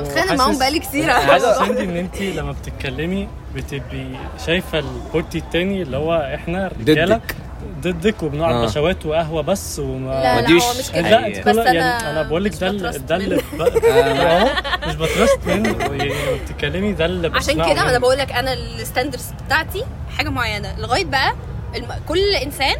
[0.00, 1.10] بتخانق معاهم بقالي كتير.
[1.10, 4.06] حاسس عندي إن أنت لما بتتكلمي بتبقي
[4.46, 7.36] شايفة ال party التاني اللي هو إحنا الرجاله ضدك.
[7.80, 8.66] ضدك وبنقعد آه.
[8.66, 11.10] بشوات وهقهوه بس وما لا لا وديش هو مش كده.
[11.10, 14.48] لا بس يعني أنا أنا بقول لك ده ده اللي اهو
[14.88, 15.68] مش ب trust منه.
[15.84, 17.98] يعني لما بتتكلمي ده اللي عشان كده أنا.
[17.98, 19.84] بقول لك أنا ال standards بتاعتي
[20.18, 20.78] حاجة معينة.
[20.78, 21.34] لغاية بقى
[21.76, 21.86] الم...
[22.08, 22.76] كل إنسان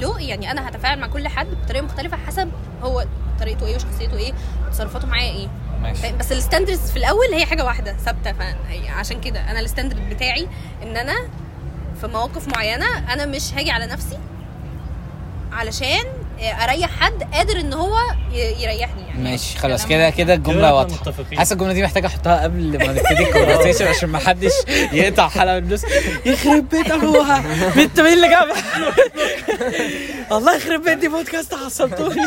[0.00, 2.50] له يعني أنا هتفاعل مع كل حد بطريقة مختلفة حسب
[2.82, 3.04] هو
[3.40, 4.32] طريقته إيه وشخصيته إيه
[4.66, 5.48] وتصرفاته معايا إيه.
[5.82, 10.10] ماشي؟ بس ال standards في الأول هي حاجة واحدة ثابتة فعشان كده أنا ال standard
[10.10, 10.48] بتاعي
[10.82, 11.14] إن أنا
[12.00, 14.18] في مواقف معينة أنا مش هاجي على نفسي
[15.52, 16.04] علشان
[16.40, 17.96] أريح حد قادر إن هو
[18.32, 19.22] يريحني يعني.
[19.30, 21.12] ماشي خلاص كلام كده كده الجملة واضحة.
[21.36, 24.52] حاسس الجملة دي محتاجة أحطها قبل ما نبتدي الكونفرسيشن عشان ما حدش
[24.92, 25.82] يقطع حلقة من النص.
[26.26, 27.44] يخرب بيت أبوها.
[27.76, 28.62] بنت مين اللي جابها.
[30.32, 32.20] الله يخرب بيت دي بودكاست عصبتوني.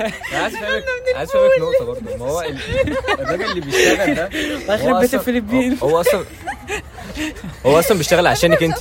[0.00, 0.12] أنا
[0.42, 0.84] عايز افهمك
[1.16, 2.16] عايز أفهمك نقطة برضه.
[2.18, 2.58] ما هو ال-
[3.20, 5.78] الراجل اللي بيشتغل ده الله هو يخرب بيت الفلبين.
[5.82, 6.24] هو هو أصلا
[7.66, 8.78] هو أصلا بيشتغل عشانك أنت.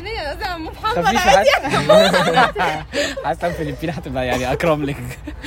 [0.00, 1.50] فلبينيه على ام محمد عادي
[3.24, 4.96] حاسس حاسس الفلبين هتبقى يعني أكرم لك.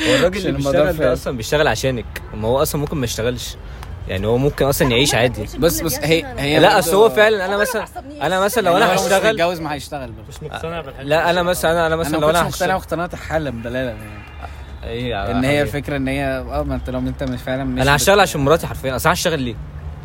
[0.09, 0.97] هو الراجل اللي بيشتغل.
[0.97, 2.05] ده أصلا بيشتغل عشانك.
[2.33, 3.55] ما هو أصلا ممكن ما يشتغلش.
[4.07, 5.45] يعني هو ممكن أصلا يعيش عادي.
[5.57, 7.85] بص بص هي هي لا أصل هو فعلا أنا مثلا
[8.21, 11.95] أنا مثلا لو أنا هشتغل متجوز ما هيشتغل مش مقتنع لا أنا مثلا أنا أنا
[11.95, 14.23] مثلا لو أنا كنتش مقتنع هشتغل اقتناعات حالا بلالا يعني
[14.83, 17.95] إيه إن هي الفكرة إن هي آه ما انت لو أنت مش فعلا مش أنا
[17.95, 18.95] هشتغل عشان مراتي حرفيا.
[18.95, 19.55] أصل هشتغل ليه؟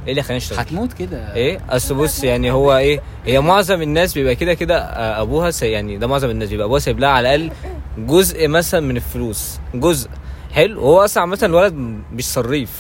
[0.07, 1.35] إيه اللي خلاني اشتغل؟ هتموت كده.
[1.35, 5.67] إيه؟ أصل بص يعني هو إيه؟ هي معظم الناس بيبقى كده كده آه، أبوها سي
[5.71, 7.53] يعني ده معظم الناس بيبقى أبوها سايب لها على الأقل
[7.99, 9.59] جزء مثلا من الفلوس.
[9.75, 10.11] جزء.
[10.53, 10.81] حلو.
[10.83, 11.75] وهو أصلا عامة الولد
[12.13, 12.71] مش صريف.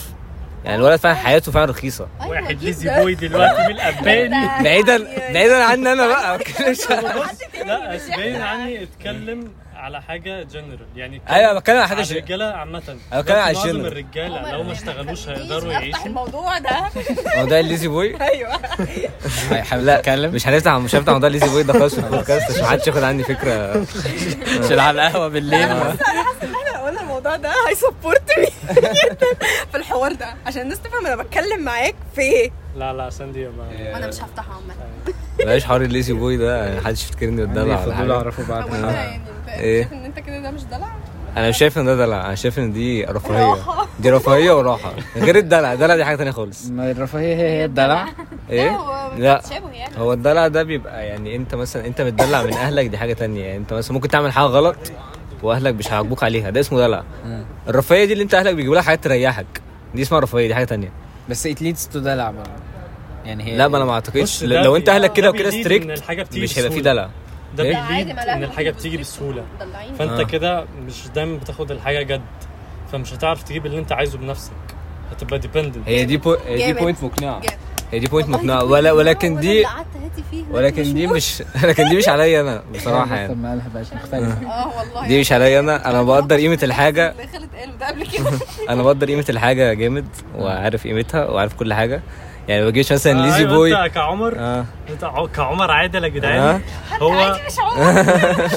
[0.64, 2.06] يعني الولد فعلا حياته فعلا رخيصة.
[2.28, 4.64] واحد ليزي بوي دلوقتي من الأباني.
[4.64, 6.38] بعيدا بعيدا عني أنا بقى.
[7.66, 9.48] لا أسباني عني اتكلم
[9.78, 12.82] على حاجة جنرال يعني أيوه بتكلم على حاجة على شيء الرجالة عامة.
[13.12, 13.86] أنا بتكلم على معظم الجنرال.
[13.86, 16.06] الرجاله لو ما اشتغلوش هيقدروا يعيشوا.
[16.06, 16.88] الموضوع ده.
[17.38, 18.58] موضوع ال lazy boy؟ أيوه.
[19.72, 22.62] لا يتكلم مش هنفتح مش هنفتح موضوع ال lazy boy ده خالص في البودكاست عشان
[22.62, 23.86] محدش ياخد عني فكرة.
[24.64, 25.62] عشان على القهوة بالليل.
[25.62, 28.46] إحنا قلنا الموضوع ده ه support me
[28.76, 29.26] جدا
[29.70, 30.34] في الحوار ده.
[30.46, 32.50] عشان الناس تفهم أنا بتكلم معاك في إيه.
[32.76, 33.92] لا لا ساندي ما.
[33.92, 34.74] وأنا مش هفتحها عامة.
[35.38, 38.12] بلاش حوار ال lazy boy ده محدش يفتكرني قدامه على فضول حاجة.
[38.14, 38.70] اعرفه بعد
[39.48, 40.88] إيه؟ شايف إن أنت كده ده مش دلع؟
[41.36, 42.26] أنا مش شايف إن ده دلع.
[42.26, 43.50] أنا شايف إن دي رفاهية.
[43.54, 43.88] راحة.
[44.00, 44.92] دي رفاهية وراحة.
[45.16, 45.72] غير الدلع.
[45.72, 46.66] الدلع دي حاجة تانية خالص.
[46.66, 48.06] ما الرفاهية هي هي الدلع.
[48.50, 48.78] إيه؟
[49.18, 49.42] لا
[49.72, 49.98] يعني.
[49.98, 53.44] هو الدلع ده بيبقى يعني أنت مثلا أنت متدلع من أهلك دي حاجة تانية.
[53.44, 54.76] يعني أنت مثلا ممكن تعمل حاجة غلط
[55.42, 56.50] وأهلك مش هيعاقبوك عليها.
[56.50, 57.02] ده اسمه دلع.
[57.68, 59.46] الرفاهية دي اللي أنت أهلك بيجيبوا لك حاجات تريحك.
[59.94, 60.92] دي اسمها رفاهية دي حاجة تانية.
[61.28, 62.50] بس it leads to دلع برضه
[63.24, 64.44] يعني هي لا ما أنا ما أعتقدش.
[64.44, 65.86] لو أنت أهلك كده ده وكده strict
[66.34, 66.80] مش هيبقى في.
[66.80, 67.08] دلع.
[67.56, 69.44] ده إيه؟ بي lead إن الحاجة بتيجي بسهولة.
[69.98, 70.22] فأنت آه.
[70.22, 72.22] كده مش دايما بتاخد الحاجة جد.
[72.92, 74.52] فمش هتعرف تجيب اللي أنت عايزه بنفسك.
[75.12, 76.36] هتبقى dependent هي دي بو...
[76.46, 76.80] هي دي.
[76.80, 77.40] point مقنعة.
[77.92, 78.64] هي دي point مقنعة.
[78.64, 79.66] ولا ولكن دي
[80.50, 83.34] ولكن دي مش لكن دي مش عليا أنا بصراحة يعني.
[83.34, 84.46] طب ما قالها بقاش مختلفة.
[84.52, 85.08] آه والله.
[85.08, 85.90] دي مش عليا أنا.
[85.90, 87.10] أنا بقدر قيمة الحاجة.
[87.10, 88.30] اللي خالد قاله ده قبل كده.
[88.68, 90.06] أنا بقدر قيمة الحاجة جامد
[90.38, 92.02] وعارف قيمتها وعارف كل حاجة.
[92.48, 93.84] يعني ما بجيش مثلا lazy أيوة، boy.
[93.84, 94.64] أنت كعمر؟ آه.
[94.90, 96.12] أنت كعمر عادل يا آه.
[96.12, 96.62] جدعان
[97.02, 98.48] هو مش عمر.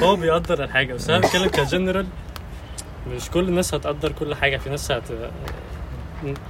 [0.02, 0.94] هو بيقدر الحاجة.
[0.94, 2.06] بس أنا بتكلم كجنرال
[3.14, 4.56] مش كل الناس هتقدر كل حاجة.
[4.56, 5.02] في ناس هت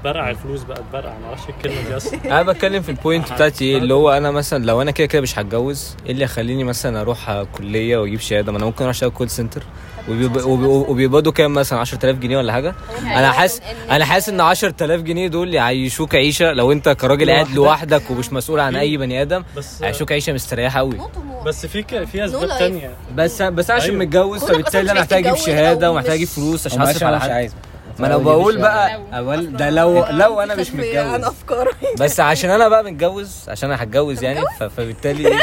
[0.04, 2.18] برقع الفلوس بقى تبرقع ما أعرفش الكلمة دي أصلا.
[2.40, 5.22] أنا بتكلم في ال point بتاعتي إيه اللي هو أنا مثلا لو أنا كده كده
[5.22, 9.10] مش هتجوز إيه اللي يخليني مثلا أروح كلية وأجيب شهادة؟ ما أنا ممكن أروح أشتغل
[9.10, 9.62] call center
[10.08, 15.54] وبيقبضوا كام مثلا؟ 10000 جنيه ولا حاجة؟ أنا حاسس أنا حاسس إن 10000 جنيه دول
[15.54, 18.10] يعيشوك عيشة لو أنت كراجل قاعد لوحدك.
[18.10, 20.98] ومش مسؤول عن أي بني آدم بس هيعيشوك عيشة مستريحة قوي
[21.46, 22.48] بس في ك- في أسباب.
[22.58, 22.90] تانية.
[23.16, 24.00] بس بس عشان أيوة.
[24.04, 27.30] متجوز فبالتالي أنا محتاج أجيب شهادة ومحتاج أجيب فلوس عشان أصرف على حد.
[27.30, 27.54] عايز.
[27.98, 31.24] ما أنا بقول بقى أول ده لو لو أنا مش متجوز.
[31.24, 31.70] أفكاري.
[32.00, 35.38] بس عشان أنا بقى متجوز عشان أنا هتجوز يعني فبالتالي؟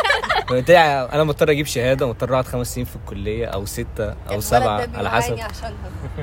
[0.50, 0.80] فبالتالي
[1.14, 5.10] أنا مضطر أجيب شهادة مضطر أقعد خمس سنين في الكلية أو ستة أو سبعة على
[5.10, 5.38] حسب.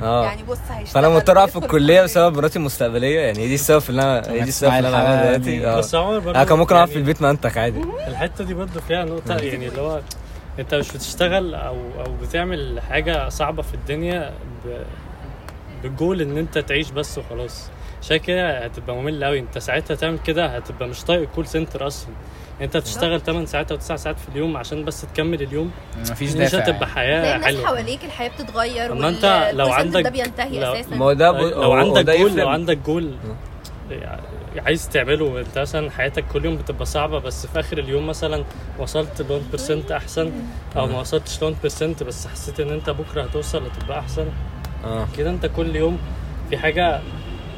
[0.03, 0.23] آه.
[0.25, 3.83] يعني بص هيشتغل فأنا مضطر أقعد في الكلية بسبب مراتي المستقبلية يعني هي دي السبب
[3.89, 5.67] اللي أنا هي دي السبب اللي أنا بعملها دلوقتي.
[5.67, 5.77] آه.
[5.77, 7.81] بس عمر برضه أنا كان ممكن أقعد في يعني البيت منتك عادي.
[8.07, 10.01] الحتة دي برضه فيها نقطة يعني اللي هو
[10.59, 11.75] أنت مش بتشتغل أو
[12.05, 14.31] أو بتعمل حاجة صعبة في الدنيا
[14.65, 14.69] ب...
[15.83, 17.69] بالجول إن أنت تعيش بس وخلاص.
[18.01, 21.87] عشان كده هتبقى ممل قوي أنت ساعتها تعمل كده هتبقى مش طايق ال call center
[21.87, 22.09] أصلا.
[22.61, 25.71] أنت بتشتغل 8 ساعات أو 9 ساعات في اليوم عشان بس تكمل اليوم.
[25.99, 26.57] مفيش مش دافع.
[26.57, 26.85] هتبقى يعني.
[26.93, 27.65] حياة زي الناس حلوة.
[27.67, 30.95] حواليك الحياة بتتغير أما أنت لو عندك- ده بينتهي لو- أساسا.
[30.95, 32.35] ما هو ده ب- لو عندك جول.
[32.37, 33.11] لو عندك جول
[34.57, 35.39] عايز تعمله.
[35.39, 38.43] أنت مثلا حياتك كل يوم بتبقى صعبة بس في آخر اليوم مثلا
[38.79, 40.31] وصلت ل 1% أحسن
[40.77, 44.25] أو ما وصلتش ل 1% بس حسيت إن أنت بكرة هتوصل هتبقى أحسن.
[44.87, 45.07] آه.
[45.17, 45.97] كده انت كل يوم
[46.49, 46.99] في حاجة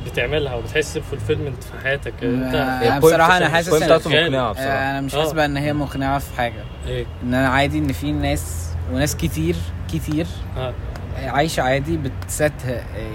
[0.05, 2.13] بتعملها وبتحس ب fulfillment في حياتك.
[2.23, 4.23] انت آه، ال point- بصراحة أنا حاسس ال point إن- بتاعته شغال.
[4.31, 4.69] مقنعة بصراحة.
[4.69, 5.21] آه، أنا مش آه.
[5.23, 6.63] حاسبه إن هي مقنعة في حاجة.
[6.87, 9.55] إيه؟ إن أنا عادي إن في ناس وناس كتير
[9.93, 10.25] كتير
[10.57, 10.73] ها
[11.17, 12.51] عايشه عادي بت set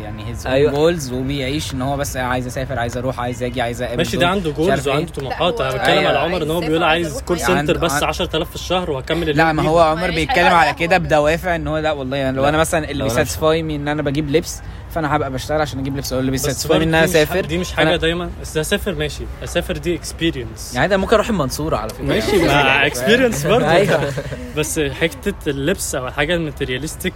[0.02, 0.72] يعني his أيوة.
[0.72, 4.28] goals وبيعيش إن هو بس عايز اسافر عايز أروح عايز أجي عايز اقابل ماشي ده
[4.28, 4.94] عنده goals عارف إيه.
[4.94, 6.08] وعنده طموحات أنا بتكلم أيوة.
[6.08, 7.40] على عمر إن هو عايز بيقول عايز call.
[7.40, 9.62] center عنده- بس عنده- 10000 في الشهر وهكمل لا ما.
[9.62, 10.98] هو عمر بيتكلم على ده كده.
[10.98, 12.44] بدوافع إن هو لا والله يعني لو.
[12.44, 14.60] أنا مثلا اللي بي satisfy me إن أنا بجيب لبس
[14.94, 17.72] فأنا هبقى بشتغل عشان أجيب لبس أو اللي بي satisfy إن أنا أسافر دي مش
[17.72, 22.04] حاجة دايما بس اسافر ماشي اسافر دي experience يعني ده ممكن أروح المنصورة على فكرة
[22.04, 24.12] ماشي مع experience برضه أيوه
[24.56, 27.14] بس حتة اللبس أو الحاجة ال materialistic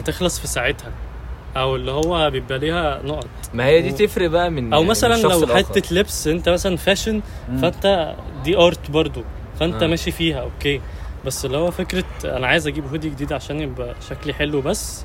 [0.00, 0.92] هتخلص في ساعتها.
[1.56, 3.28] أو اللي هو بيبقى ليها نقط.
[3.54, 5.46] ما هي دي تفرق بقى من أو مثلا لو.
[5.46, 7.22] حتة لبس أنت مثلا fashion
[7.62, 8.14] فأنت
[8.44, 9.22] دي art برضو.
[9.60, 9.86] فأنت آه.
[9.86, 10.80] ماشي فيها okay.
[11.26, 15.04] بس اللي هو فكرة أنا عايز أجيب هودي جديد عشان يبقى شكلي حلو بس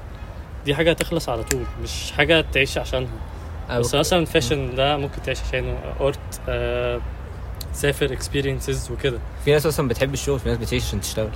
[0.66, 1.64] دي حاجة هتخلص على طول.
[1.84, 3.10] مش حاجة تعيش عشانها.
[3.70, 5.78] أو- بس مثلا fashion ده ممكن تعيش عشانه.
[6.02, 6.20] art
[6.50, 7.02] آه
[7.74, 9.20] سافر experiences وكده.
[9.46, 11.30] في ناس أصلا بتحب الشغل في ناس بتعيش عشان تشتغل.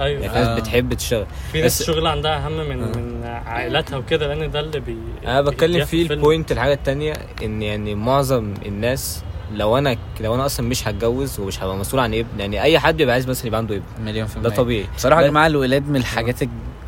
[0.00, 0.60] أيوه يعني في ناس آه.
[0.60, 2.96] بتحب تشتغل في ناس الشغل عندها أهم من آه.
[2.98, 4.96] من عائلاتها وكده لأن ده اللي بي
[5.26, 6.10] أنا بتكلم فيه.
[6.10, 7.12] ال point الحاجة التانية
[7.42, 9.22] إن يعني معظم الناس
[9.54, 12.96] لو أنا لو أنا أصلا مش هتجوز ومش هبقى مسؤول عن ابن يعني أي حد
[12.96, 15.88] بيبقى عايز مثلا يبقى عنده ابن مليون في المية ده طبيعي بصراحة يا جماعة الولاد
[15.88, 16.42] من الحاجات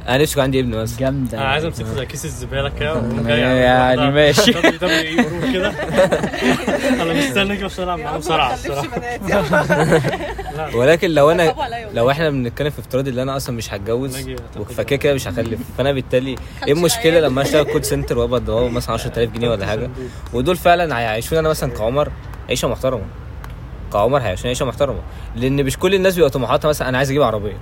[0.08, 3.26] أنا نفسي يكون عندي ابن مثلا الجامده أنا عايز امسكه زي كيس الزبالة كده وأقوم
[3.26, 4.52] جاي يعني على ماشي.
[5.52, 5.70] كده.
[7.02, 8.88] أنا مستني كده عشان العب معاه مصارعه الصراحه
[10.56, 10.76] لا.
[10.76, 11.54] ولكن لو أنا.
[11.94, 14.16] لو إحنا بنتكلم في افتراض إن أنا أصلا مش هتجوز
[14.76, 15.60] فكده كده مش هخلف.
[15.78, 19.90] فأنا بالتالي إيه المشكلة لما أشتغل call center وابقى ضوابط مثلا 10000 جنيه ولا حاجة؟
[20.32, 22.12] ودول فعلا هيعيشوني أنا مثلا كعمر
[22.48, 23.02] عيشة محترمة.
[23.92, 25.00] كعمر هيعيشوني عيشة محترمة.
[25.36, 27.56] لأن مش كل الناس بيبقى طموحاتها مثلا أنا عايز أجيب عربية.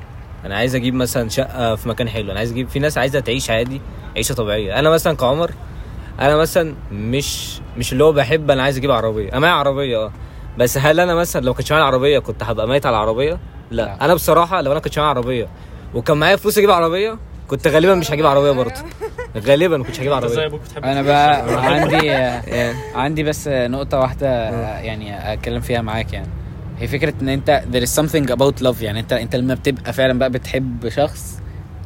[0.45, 3.51] أنا عايز أجيب مثلا شقة في مكان حلو أنا عايز أجيب في ناس عايزة تعيش
[3.51, 3.81] عادي
[4.17, 4.79] عيشة طبيعية.
[4.79, 5.51] أنا مثلا كعمر
[6.21, 9.29] أنا مثلا مش مش اللي هو بحب أنا عايز أجيب عربية.
[9.29, 10.13] أنا معايا عربية آه.
[10.59, 13.33] بس هل أنا مثلا لو كنتش معايا عربيه كنت هبقى ميت على العربية؟
[13.71, 13.83] لا.
[13.83, 14.05] لا.
[14.05, 15.49] أنا بصراحة لو أنا كنتش معايا عربية
[15.95, 17.19] وكان معايا فلوس أجيب عربية
[17.49, 18.75] كنت غالبا مش هجيب عربية برضه.
[19.47, 20.51] غالبا ما كنتش هجيب عربية.
[20.85, 21.03] أنا.
[21.03, 22.11] بقى عندي
[23.03, 24.29] عندي بس نقطة واحدة
[24.81, 26.29] يعني أتكلم فيها معاك يعني.
[26.81, 30.19] هي فكرة إن أنت there is something about love يعني أنت أنت لما بتبقى فعلا
[30.19, 31.41] بقى بتحب شخص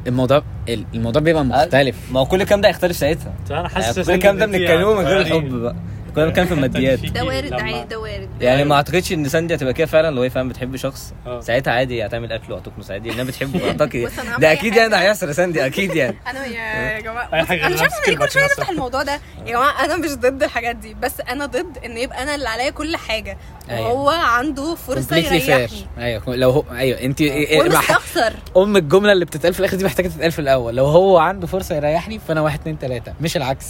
[0.07, 1.95] الموضوع الموضوع بيبقى مختلف.
[2.11, 3.33] ما هو كل الكلام ده هيختلف ساعتها.
[3.51, 5.75] أنا حاسس كل الكلام ده بنتكلمه من غير الحب بقى.
[6.15, 8.29] كنا بنتكلم في الماديات ده وارد عادي ده وارد.
[8.41, 10.15] يعني ما اعتقدش ان ساندي هتبقى كده فعلا.
[10.15, 11.39] لو هي فعلا بتحب شخص آه.
[11.39, 13.11] ساعتها عادي هتعمل أكل وهتكنس عادي.
[13.11, 14.09] انها بتحبه أعتقد.
[14.39, 14.95] ده أكيد يعني.
[14.95, 16.17] هيحصل يا ساندي أكيد يعني.
[16.31, 18.43] أنا يا جماعة أنا مش عارفة كل شوية.
[18.45, 19.19] نفتح الموضوع ده.
[19.45, 22.69] يا جماعة أنا مش ضد الحاجات دي بس أنا ضد إن يبقى أنا اللي عليا
[22.69, 23.37] كل حاجة.
[23.69, 23.87] أيوة.
[23.93, 25.67] وهو عنده فرصة يريحني.
[25.97, 26.35] أيوه.
[26.35, 27.01] لو هو أيوه.
[27.01, 27.21] أنت
[27.61, 30.75] ومستخسر أم الجملة اللي بتتقال في الآخر دي محتاجة تتقال في الأول.
[30.75, 33.13] لو هو عنده فرصة يريحني فأنا واحد اتنين تلاتة.
[33.21, 33.65] مش العكس.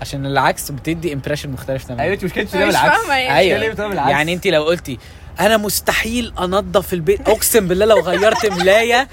[0.00, 2.02] عشان العكس بتدي امبريشن مختلف تماما.
[2.02, 4.10] أيوه أنت مش كانت أنا مش فاهمة يعني أيوه.
[4.10, 4.98] يعني أنت لو قلتي
[5.40, 9.08] أنا مستحيل أنظف البيت أقسم بالله لو غيرت ملاية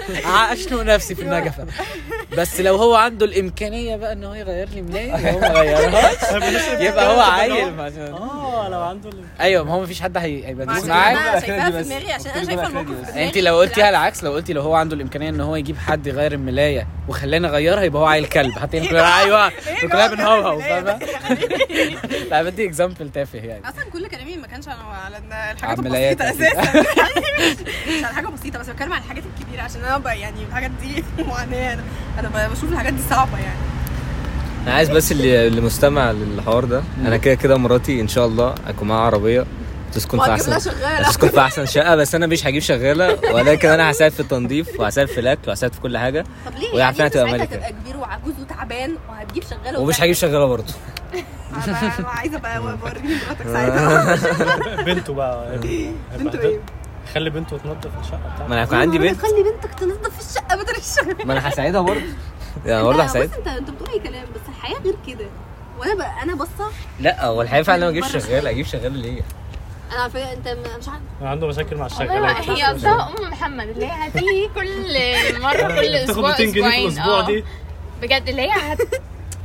[0.51, 1.65] اشنق نفسي في النجفة.
[2.37, 6.15] بس لو هو عنده الإمكانية بقى إن هو يغير لي ملاية وهو ما غيرهاش
[6.87, 9.09] يبقى هو عيل آه لو عنده
[9.41, 11.83] أيوه ما هو مفيش حد هي- هيبقى معاك أنا شايفاها في.
[11.83, 15.29] دماغي عشان أنا شايفة الموقف انت لو قلتيها العكس لو قلتي لو هو عنده الإمكانية
[15.29, 18.59] إن هو يجيب حد يغير الملاية وخلاني أغيرها يبقى هو عيل كلب.
[18.59, 20.99] حتى كلنا أيوه كلنا بنهوهو فاهمة؟
[22.31, 23.69] لا بدي اكزامبل تافه يعني.
[23.69, 25.79] أصلا كل كلامي ما كانش على على إن الحاجات
[26.11, 26.21] أكيد.
[26.21, 26.81] أساسا.
[27.97, 31.03] مش على حاجة بسيطة بس بتكلم على الحاجات الكبيرة عشان أنا بقى يعني الحاجات دي
[31.29, 31.73] معاناة.
[31.73, 31.83] أنا
[32.19, 33.59] أنا ب- بشوف الحاجات دي صعبة يعني.
[34.67, 38.55] أنا عايز بس اللي اللي مستمع للحوار ده أنا كده كده مراتي إن شاء الله
[38.67, 39.45] اكون معاها عربية
[39.93, 44.11] تسكن في أحسن هتسكن في أحسن شقة بس أنا مش هجيب شغالة ولكن أنا هساعد
[44.11, 46.25] في التنظيف وهساعد في الأكل وهساعد في كل حاجة.
[46.45, 47.67] طب ليه؟ وهي يعني عارفة أنت إنها تبقى ساعتها ملكة.
[47.67, 50.01] هتبقى كبير وعجوز وتعبان وهتجيب شغالة ومش.
[50.01, 50.73] هجيب شغالة برضه.
[51.13, 55.57] أنا بقى عايزة بقى اوريني مراتك ساعتها بنته بقى.
[56.17, 56.59] بنته إيه؟
[57.13, 59.21] خلي بنته تنظف الشقة ما أنا هيكون عندي بنت.
[59.21, 62.01] خلي بنتك تنظف الشقة بدل الشغل ما أنا هساعدها برضه.
[62.65, 63.29] يعني برضه هساعدها.
[63.31, 65.25] بص انت أنت بتقول اي كلام بس الحياة غير كده.
[65.79, 68.49] وأنا بقى أنا باصة لا هو الحقيقة فعلا ما اجيبش بره شغالة.
[68.49, 69.21] أجيب شغالة ليه؟
[69.91, 71.01] أنا عارفة أنت مش عارف.
[71.21, 76.29] عنده مشاكل مع الشغالات هي قصدها أم محمد اللي هي هتيجي كل مرة كل أسبوع
[76.29, 76.99] 200 جنيه في أسبوعين.
[76.99, 77.25] آه.
[77.25, 77.43] دي.
[78.01, 78.79] بجد اللي هي هت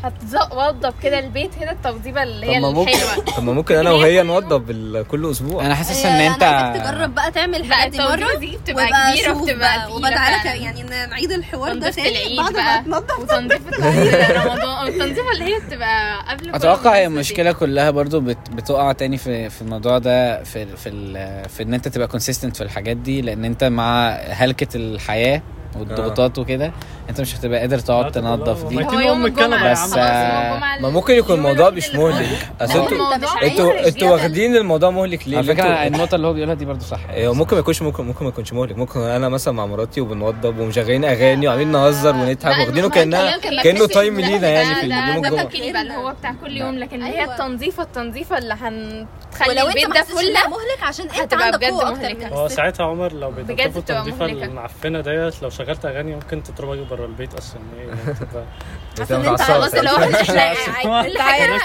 [0.05, 3.25] هتوضب كده البيت كده التوضيبه اللي هي طب ما ممكن الحلوة.
[3.37, 5.67] طب ما ممكن أنا وهي نوضب كل أسبوع.
[5.67, 8.57] أنا حاسس إن آه، أنت عايزك تجرب بقى تعمل لا الحاجات دي مرة التوضيبه دي
[8.57, 10.37] بتبقى وابقى كبيرة وبتبقى بقى تقيلة وبقى تعالى.
[10.59, 12.83] ك- يعني ن- نعيد الحوار ده تاني العيد بعد ما بقى.
[12.85, 13.71] تنضف وتنظيفة
[14.45, 14.87] رمضان.
[14.89, 17.07] التنظيفة اللي هي بتبقى قبل كل أتوقع هي دي.
[17.07, 21.75] المشكلة كلها برضو بت- بتقع تاني في في الموضوع ده في في ال- في إن
[21.75, 25.43] أنت تبقى كونسيستنت في الحاجات دي لأن أنت مع هلكة الحياة
[25.79, 26.73] والضغوطات وكده
[27.11, 30.91] انت مش هتبقى قادر تقعد تنظف ما دي هو يوم الجمعة يا بس، آه، ما
[30.91, 32.29] ممكن يكون الموضوع مش مهلك.
[32.61, 34.11] أصل أنتوا أنتوا أنتوا.
[34.11, 37.57] واخدين الموضوع مهلك ليه؟ على فكرة النقطة اللي هو بيقولها دي برضو صح أيوه ممكن
[37.57, 41.49] ما يكونش ممكن ممكن ما يكونش مهلك ممكن أنا مثلا مع مراتي وبنوضب ومشغلين أغاني
[41.49, 45.29] وعاملين نهزر ونضحك لا، واخدينه كانها كان كأنه تايم لينا يعني في ده- اليوم ده
[45.29, 47.25] الجمعة ممكن يبقى اللي هو بتاع كل يوم لكن اللي هي.
[47.25, 48.55] التنظيفه التنظيفه اللي
[49.63, 52.27] أنت البيت ما ده فله مهلك عشان أنت عندك بجد قوة أكتر مهلكة.
[52.27, 52.49] من هو.
[52.49, 54.25] ساعتها عمر لو بتبقى التنظيفه.
[54.27, 58.01] المعفنة ديت لو شغلت أغاني ممكن تضربك بره البيت أصلا إيه يعني
[58.97, 59.43] تبقى ان أنت.
[59.43, 59.97] خلاص اللي هو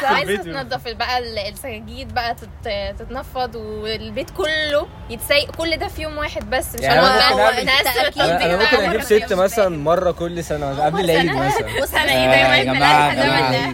[0.05, 6.01] عايزة البيت تنظف بقى ال- السجاجيد بقى تت- تتنفض والبيت كله يتسيق كل ده في
[6.01, 7.65] يوم واحد بس مش يعني هنقعد.
[7.65, 9.33] التنظيف أنا ممكن مرة أجيب ست.
[9.33, 13.11] مثلا مرة كل سنة قبل العيد مثلا بص أنا إيه يا ولا جماعة.
[13.11, 13.71] إيه؟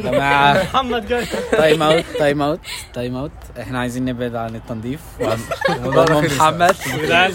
[0.00, 2.60] جماعة محمد جاي هو اوت تايم اوت
[2.94, 3.30] تايم اوت
[3.60, 5.00] إحنا عايزين نبعد عن التنظيف.
[5.20, 6.74] محمد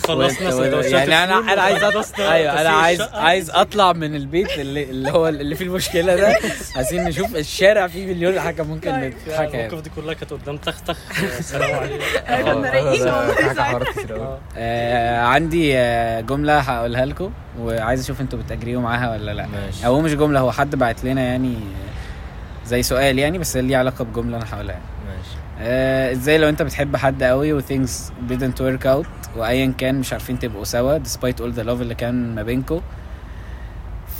[0.07, 0.51] خلصنا
[0.97, 1.95] يعني أنا أنا عايز أط...
[1.95, 3.01] وخلصنا أيوه أنا عايز.
[3.01, 6.37] عايز أطلع من البيت اللي, اللي هو اللي فيه المشكلة ده.
[6.75, 9.65] عايزين نشوف الشارع فيه مليون حاجة ممكن نضحك يعني.
[9.65, 10.97] الموقف دي كلها كانت قدام تختخ
[11.39, 12.03] السلام عليكم.
[12.27, 13.27] كنا رايقين والله.
[13.33, 13.63] في حاجة ساعتها.
[13.63, 15.21] حوارات كتير قوي آه.
[15.21, 19.47] عندي آه، جملة هقولها لكم وعايز أشوف أنتوا بتأجريوا معاها ولا لا.
[19.47, 19.85] ماشي.
[19.85, 23.77] أو هو مش جملة هو حد بعت لنا يعني آه، زي سؤال يعني بس ليه
[23.77, 24.85] علاقة بجملة أنا هقولها يعني.
[25.07, 25.37] ماشي.
[25.59, 27.89] آه إزاي لو أنت بتحب حد قوي و things
[28.29, 32.35] didn't work out أيا كان مش عارفين تبقوا سوا despite all the love اللي كان
[32.35, 32.81] ما بينكم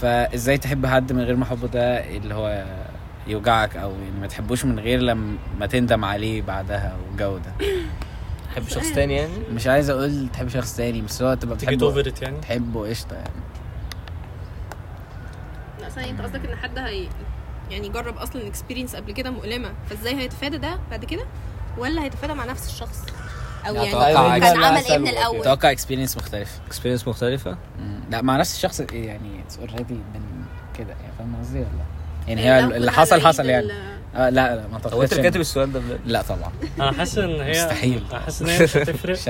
[0.02, 2.66] فإزاي تحب حد من غير ما حبه ده اللي هو
[3.28, 7.54] يوجعك أو يعني ما تحبوش من غير لما تندم عليه بعدها والجو ده؟
[8.52, 12.00] تحب شخص تاني يعني؟ مش عايز أقول تحب شخص تاني بس هو تبقى بتحبه over
[12.00, 12.40] it يعني.
[12.40, 13.30] تحبه قشطة يعني.
[15.82, 17.08] لا ثانية أنت قصدك إن حد هي
[17.72, 21.26] يعني جرب أصلا experience قبل كده مؤلمة فإزاي هيتفادى ده بعد كده؟
[21.78, 23.06] ولا هيتفادى مع نفس الشخص؟
[23.68, 25.08] أو يعني يعني أتوقع كان عمل إيه من.
[25.08, 28.00] الأول أتوقع experience مختلف experience مختلفة مم.
[28.12, 30.22] لا مع نفس الشخص إيه يعني it's already من
[30.78, 31.86] كده يعني فاهم قصدي ولا لا؟
[32.28, 33.72] يعني هي لو اللي حصل حصل يعني
[34.16, 36.52] آه لا لا ما هو أنت أعتقدش اللي إن- كاتب السؤال ده بجد لا طبعا
[36.80, 38.04] أنا حاسس إن هي مستحيل.
[38.12, 39.16] أنا حاسس إن هي مش هتفرق.
[39.18, 39.28] حاسس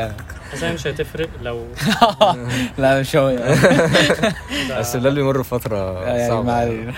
[0.63, 1.67] إن هي مش هتفرق لو
[2.77, 3.55] لا مش هو يعني
[4.79, 6.93] بس ده اللي بيمر بفترة يعني ما صعبة علينا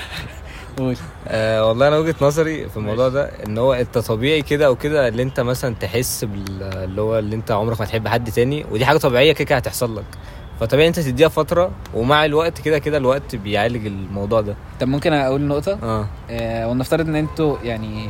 [0.78, 0.96] قول.
[1.28, 5.08] آه والله أنا وجهة نظري في الموضوع ده إن هو أنت طبيعي كده أو كده
[5.08, 8.98] اللي أنت مثلا تحس اللي هو اللي أنت عمرك ما تحب حد تاني ودي حاجة
[8.98, 10.06] طبيعية كده كده هتحصل لك.
[10.60, 14.56] فطبيعي أنت تديها فترة ومع الوقت كده كده الوقت بيعالج الموضوع ده.
[14.80, 16.08] طب ممكن أقول نقطة؟ آه.
[16.30, 18.10] آه ولنفترض إن أنتوا يعني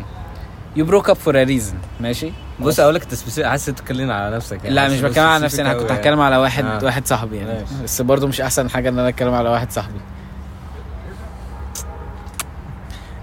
[0.76, 4.58] you broke up for a reason ماشي؟ بص أقول لك انت حاسس تتكلم على نفسك
[4.64, 4.76] يعني.
[4.76, 6.00] لا مش بتكلم على نفسي أنا كنت يعني.
[6.02, 6.86] هتكلم على واحد آه.
[6.86, 7.50] واحد صاحبي يعني.
[7.54, 7.84] ماشي.
[7.84, 10.00] بس برضه مش أحسن حاجة إن أنا أتكلم على واحد صاحبي.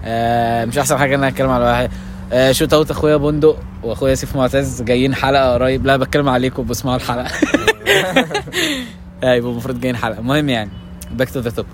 [0.05, 1.91] آه مش أحسن حاجة إن أنا أتكلم على واحد.
[2.33, 4.81] آه shout out أخويا بندق وأخويا سيف معتز.
[4.81, 5.85] جايين حلقة قريب.
[5.85, 7.31] لا بتكلم عليكم بسمعوا الحلقة.
[9.23, 10.19] أيوه المفروض جايين حلقة.
[10.19, 10.69] المهم يعني
[11.11, 11.71] back to the topic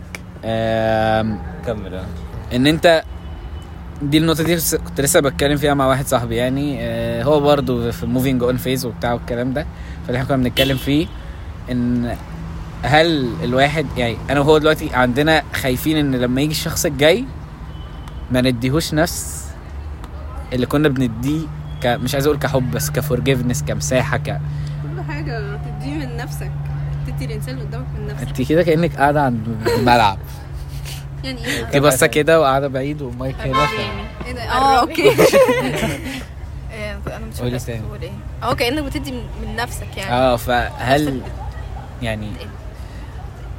[1.65, 1.93] كمل.
[1.93, 2.05] آه.
[2.55, 3.03] إن أنت
[4.01, 4.55] دي النقطة دي
[4.87, 6.77] كنت لسه بتكلم فيها مع واحد صاحبي يعني.
[6.81, 9.65] آه، هو برضه في moving on phase وبتاع والكلام ده.
[10.07, 11.07] فاللي إحنا كنا بنتكلم فيه
[11.71, 12.15] إن
[12.83, 17.25] هل الواحد يعني أنا وهو دلوقتي عندنا خايفين إن لما يجي الشخص الجاي
[18.31, 19.45] ما نديهوش نفس
[20.53, 21.47] اللي كنا بنديه
[21.83, 24.23] ك مش عايز أقول كحب بس ك forgiveness كمساحة ك
[24.83, 26.51] كل حاجة تديه من نفسك.
[27.07, 28.27] تدي الإنسان اللي قدامك من نفسك.
[28.27, 29.47] انت كده كأنك قاعدة عند
[29.77, 30.17] الملعب.
[31.23, 33.69] يعني إيه انت باصه كده وقاعدة بعيد والمايك هنا ف...
[34.25, 35.09] إيه ده؟ آه okay.
[36.71, 37.81] إيه، أنا مش قولي تاني.
[38.01, 38.11] إيه.
[38.43, 40.11] آه كأنك بتدي من من نفسك يعني.
[40.13, 41.21] آه فهل
[42.01, 42.31] يعني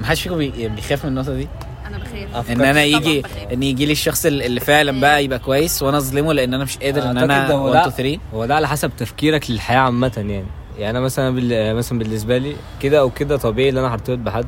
[0.00, 1.48] ما حدش فيكم بي- بيخاف من النقطة دي؟
[1.94, 3.22] أنا بخاف إن أنا يجي.
[3.52, 6.78] إن يجي لي الشخص اللي اللي فعلا بقى يبقى كويس وأنا أظلمه لأن أنا مش
[6.78, 7.88] قادر إن أنا ده هو 1 لا.
[7.88, 10.44] 2 3 هو ده على حسب تفكيرك للحياة عامة يعني
[10.78, 11.76] يعني أنا مثلا بال...
[11.76, 14.46] مثلا بالنسبة لي كده أو كده طبيعي إن أنا هرتبط بحد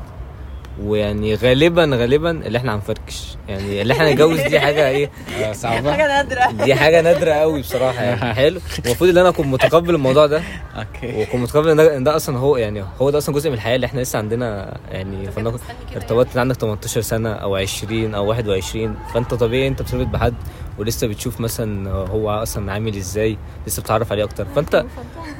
[0.82, 3.36] ويعني غالبا غالبا اللي إحنا هنفركش.
[3.48, 5.10] يعني اللي إحنا نتجوز دي حاجة إيه
[5.52, 5.92] صعبة.
[5.92, 6.64] حاجة نادرة.
[6.64, 8.34] دي حاجة نادرة قوي بصراحة يعني.
[8.40, 8.60] حلو.
[8.84, 10.42] المفروض إن أنا أكون متقبل الموضوع ده.
[10.76, 11.16] okay.
[11.20, 14.00] وأكون متقبل إن ده, أصلا هو يعني هو ده أصلا جزء من الحياة اللي إحنا
[14.00, 15.58] لسه عندنا يعني فلنقل
[15.96, 20.34] ارتبطت عندك 18 سنة أو 20 أو 21 فأنت طبيعي أنت بترتبط بحد
[20.78, 23.36] ولسه بتشوف مثلا هو أصلا عامل إزاي
[23.66, 24.46] لسه بتتعرف عليه أكتر.
[24.56, 24.84] فأنت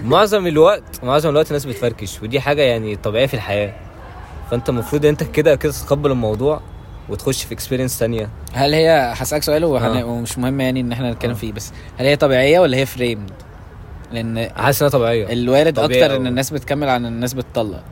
[0.03, 2.23] معظم الوقت معظم الوقت الناس بتفركش.
[2.23, 3.75] ودي حاجة يعني طبيعية في الحياة.
[4.51, 6.61] فانت المفروض انت كده كده تتقبل الموضوع
[7.09, 8.29] وتخش في experience تانية.
[8.53, 10.05] هل هي هسألك سؤال آه.
[10.05, 13.31] ومش مهم يعني إن إحنا نتكلم فيه بس هل هي طبيعية ولا هي framed
[14.13, 15.33] لأن حاسس إنها طبيعية.
[15.33, 16.29] الوارد طبيعي أكتر إن أوي.
[16.29, 17.83] الناس بتكمل عن الناس بتطلق.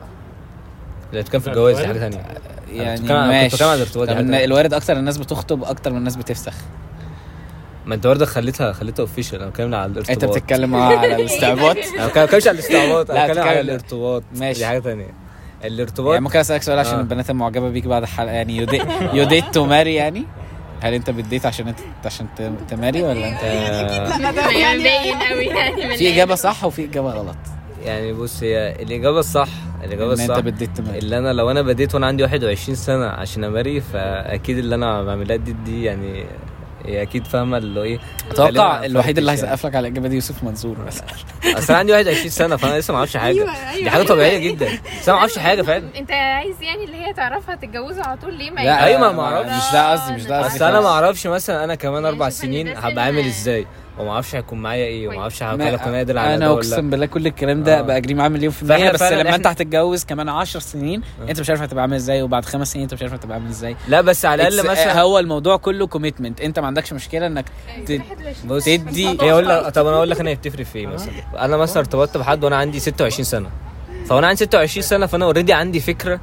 [1.11, 2.25] اللي كان في لا، الجواز دي حاجة تانية.
[2.71, 4.43] يعني ماشي.
[4.43, 6.53] الوارد أكتر الناس بتخطب أكتر من الناس بتفسخ.
[7.85, 10.23] ما انت برضه خليتها خليتها official أنا بتكلم على الارتباط.
[10.23, 14.23] أنت بتتكلم على الاستعباط؟ أنا ما بتكلمش على الاستعباط لا، أنا بتكلم على الارتباط.
[14.35, 14.59] ماشي.
[14.59, 15.22] دي حاجة تانية.
[15.63, 16.11] الارتباط.
[16.13, 16.99] يعني ممكن أسألك سؤال عشان آه.
[17.01, 18.57] البنات المعجبة بيك بعد الحلقة؟ يعني
[19.13, 20.23] you date to marry يعني؟
[20.81, 22.27] هل أنت بت date عشان انت عشان
[22.69, 23.41] ت marry ولا انت
[24.83, 27.35] باين قوي يعني في إجابة صح وفي إجابة غلط.
[27.85, 29.47] يعني بص هي الإجابة الصح
[29.83, 30.97] الإجابة إن أنت الصح بت date ت marry.
[30.99, 34.75] اللي أنا لو أنا ب date وأنا عندي 21 سنة عشان أ marry فأكيد اللي
[34.75, 36.25] أنا بعملها دي دي يعني
[36.85, 37.99] هي أكيد فاهمة اللي إيه
[38.31, 40.75] أتوقع الوحيد اللي هفركش هيسقف لك على الإجابة دي يوسف منصور.
[40.87, 41.01] بس
[41.43, 41.57] يعني.
[41.57, 43.33] أصل أنا عندي 21 سنة فأنا لسه ما أعرفش حاجة.
[43.35, 44.65] أيوة، أيوة، دي حاجة طبيعية جدا.
[44.65, 48.33] بس أنا ما أعرفش حاجة فعلا أنت عايز يعني اللي هي تعرفها تتجوزوا على طول
[48.33, 49.49] ليه ما لا أيوة، ما معرفش.
[49.67, 50.87] مش ده قصدي مش ده قصدي بس أنا ما.
[50.87, 53.65] أعرفش مثلا أنا كمان يعني أربع سنين هبقى عامل إزاي.
[53.99, 55.61] وما أعرفش هيكون معايا إيه وما أعرفش هكون
[55.95, 57.81] قادر على أنا أقسم بالله كل الكلام ده آه.
[57.81, 61.29] بقى اجري معاه مليون في المية بس لما أنت هتتجوز كمان 10 سنين آه.
[61.29, 63.75] أنت مش عارف هتبقى عامل إزاي وبعد خمس سنين أنت مش عارف هتبقى عامل إزاي.
[63.87, 67.45] لا بس على الأقل مثلا هو الموضوع كله كوميتمنت أنت ما عندكش مشكلة إنك
[67.85, 68.01] ت-
[68.47, 71.11] بص تدي هي أقول لك طب أنا أقول لك أنا هي بتفرق في إيه مثلا؟
[71.39, 73.49] أنا مثلا ارتبطت بحد وأنا عندي 26 سنة.
[74.09, 76.19] فأنا عندي 26 سنة فأنا already عندي فكرة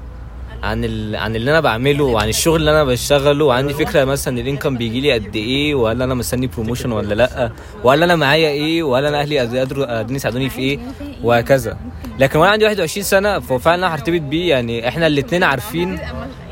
[0.62, 1.16] عن ال...
[1.16, 3.45] عن اللي أنا بعمله وعن الشغل اللي أنا بشتغله.
[3.45, 7.51] وعندي فكرة مثلا ال income بيجي لي قد إيه وهل أنا مستني promotion ولا لأ
[7.85, 10.78] وهل أنا معايا إيه وهل أنا أهلي قادروا قادرين يساعدوني في إيه
[11.23, 11.77] وهكذا.
[12.19, 14.51] لكن وأنا عندي 21 سنة ففعلا أنا هرتبط بيه.
[14.51, 15.99] يعني إحنا الاثنين عارفين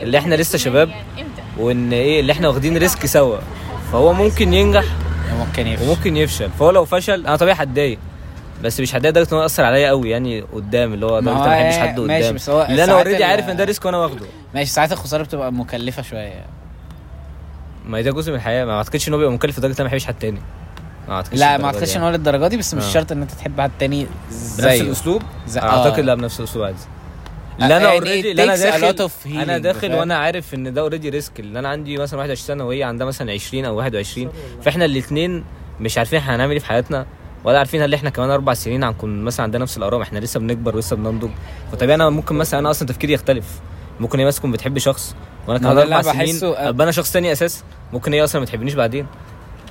[0.03, 0.91] اللي إحنا لسه شباب
[1.59, 3.39] وإن إيه اللي إحنا واخدين risk سوا.
[3.93, 4.85] فهو ممكن ينجح
[5.39, 5.87] ممكن يفشل.
[5.89, 6.51] وممكن يفشل.
[6.59, 7.99] فهو لو فشل أنا طبيعي هتضايق.
[8.65, 11.47] بس مش هتضايق لدرجه ان هو يأثر عليا قوي يعني قدام اللي هو هو ما
[11.47, 14.27] بحبش حد ماشي، قدام بس هو اللي أنا already عارف إن ده risk وأنا واخده.
[14.55, 16.45] ماشي ساعات الخسارة بتبقى مكلفة شوية.
[17.87, 18.65] ما هي ده جزء من الحياة.
[18.65, 20.41] ما أعتقدش إن هو بيبقى مكلف لدرجة إن أنا ما بحبش حد تاني.
[21.09, 22.91] ما أعتقدش لا ما أعتقدش إن هو للدرجة دي بس مش آه.
[22.91, 24.81] شرط إن أنت تحب حد تاني بنفس زيه.
[24.81, 26.03] الأسلوب؟ زي- أعتقد آه.
[26.03, 26.77] لا بنفس الأسلوب عادي.
[27.63, 31.09] اللي أنا يعني already it اللي أنا داخل أنا داخل؟ وأنا عارف إن ده already
[31.09, 34.31] risk اللي أنا عندي مثلا 21 سنة وهي عندها مثلا 20 أو 21
[34.63, 35.45] فإحنا الاثنين
[35.81, 37.07] مش عارفين إحنا هنعمل إيه في حياتنا.
[37.49, 40.77] ولا عارفين هل إحنا كمان أربع سنين هنكون مثلا عندنا نفس الآراء إحنا لسه بنكبر
[40.77, 41.31] ولسه بننضج.
[41.73, 43.61] فطبيعي أنا ممكن مثلا أنا أصلا تفكيري يختلف.
[44.01, 45.15] ممكن هي مثلا تكون بتحب شخص
[45.47, 48.75] وأنا ما كمان أربع سنين ابقى أنا شخص تاني أساسا ممكن هي أصلا ما تحبنيش
[48.75, 49.07] بعدين.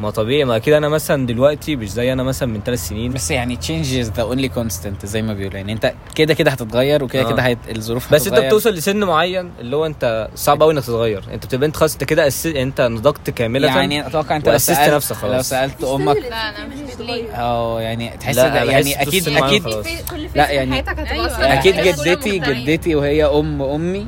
[0.01, 3.31] ما طبيعي ما أكيد أنا مثلا دلوقتي مش زي أنا مثلا من ثلاث سنين بس
[3.31, 7.21] يعني change is the only constant زي ما بيقولوا يعني أنت كده كده هتتغير وكده
[7.21, 7.31] آه.
[7.31, 7.57] كده هيت...
[7.75, 8.39] الظروف بس أنت.
[8.39, 12.03] بتوصل لسن معين اللي هو أنت صعب قوي إنك تتغير أنت بتبقى أنت خلاص أنت
[12.03, 12.45] كده أس...
[12.45, 15.35] أنت نضجت كاملة يعني أتوقع أنت لو سالت نفسك خلاص.
[15.35, 16.77] لو سألت أمك لا أنا مش
[17.35, 20.83] آه يعني تحس لا، بحس يعني توصل أكيد أكيد لا، يعني-
[21.39, 22.39] يعني أكيد جدتي.
[22.39, 24.07] جدتي وهي أم أمي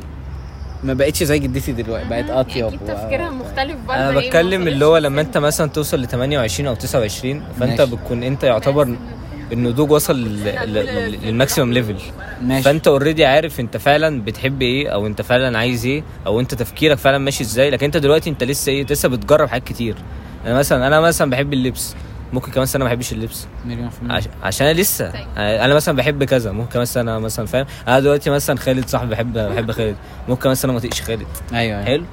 [0.83, 4.97] ما بقتش زي جدتي دلوقتي بقت أطيب أكيد تفكيرها مختلف برضه أنا بتكلم اللي هو
[4.97, 7.95] لما أنت مثلا توصل ل 28 أو 29 فأنت ماشي.
[7.95, 8.95] بتكون أنت يعتبر
[9.51, 10.43] النضوج وصل لل-
[10.73, 11.95] لل- لل maximum level.
[12.41, 12.63] ماشي.
[12.63, 16.97] فأنت already عارف أنت فعلا بتحب إيه أو أنت فعلا عايز إيه أو أنت تفكيرك
[16.97, 19.95] فعلا ماشي إزاي لكن أنت دلوقتي أنت لسه إيه لسه بتجرب حاجات كتير.
[20.45, 21.95] أنا مثلا أنا مثلا بحب اللبس.
[22.33, 23.47] ممكن كمان سنة ما بحبش اللبس.
[23.65, 24.23] مليون في عش...
[24.43, 25.11] عشان أنا لسه.
[25.11, 25.27] طيب.
[25.37, 29.33] أنا مثلا بحب كذا ممكن كمان سنة مثلا فاهم؟ أنا دلوقتي مثلا خالد صاحبي بحب
[29.33, 29.95] بحب خالد.
[30.27, 31.27] ممكن كمان سنة ما أطيقش خالد.
[31.53, 31.85] أيوه أيوة.
[31.85, 32.03] حلو؟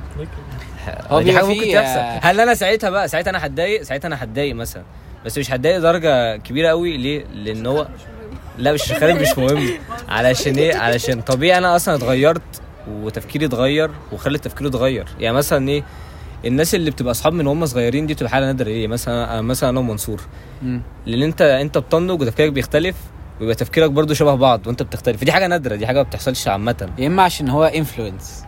[1.10, 1.98] هو دي حاجة ممكن تحصل.
[1.98, 4.82] آه، هل أنا ساعتها بقى ساعتها أنا هتضايق؟ ساعتها أنا هتضايق مثلا.
[5.24, 7.88] بس مش هتضايق درجة كبيرة قوي ليه؟ لأن هو
[8.58, 9.68] لا مش خالد مش مهم.
[10.08, 12.42] علشان إيه؟ علشان طبيعي أنا أصلا اتغيرت
[12.90, 15.04] وتفكيري اتغير وخالد تفكيره اتغير.
[15.20, 15.82] يعني مثلا إيه؟
[16.44, 18.68] الناس اللي بتبقى أصحاب من هم صغيرين دي بتبقى حالة نادرة.
[18.68, 20.20] إيه؟ مثلا مثلا أنا ومنصور.
[21.06, 22.96] لأن أنت أنت بتنضج وتفكيرك بيختلف
[23.40, 25.24] ويبقى تفكيرك برضو شبه بعض وأنت بتختلف.
[25.24, 26.90] دي حاجة نادرة دي حاجة ما بتحصلش عامة.
[26.98, 28.44] يا إما عشان هو انفلونس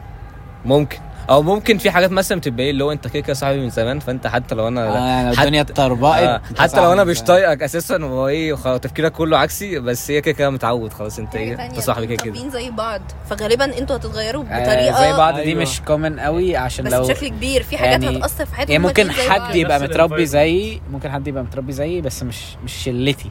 [0.65, 0.98] ممكن.
[1.31, 3.99] أو ممكن في حاجات مثلا بتبقى إيه اللي هو أنت كده كده صاحبي من زمان
[3.99, 7.21] فأنت حتى لو أنا آه حتى- الدنيا اتطربقت آه حتى لو أنا مش.
[7.23, 11.67] طايقك أساسا وهو إيه تفكيرك كله عكسي بس هي كده كده متعود خلاص أنت إيه
[11.67, 13.01] أنت صاحبي كده كده زي بعض
[13.31, 15.63] فغالبا أنتوا هتتغيروا آه بطريقة زي بعض دي أيوة.
[15.63, 18.87] مش كومن قوي عشان بس لو بشكل كبير في حاجات يعني- هتأثر في حياتهم يعني
[18.87, 19.55] ممكن حد.
[19.55, 20.27] يبقى متربي.
[20.27, 23.31] زيي ممكن حد يبقى متربي زيي بس مش مش شلتي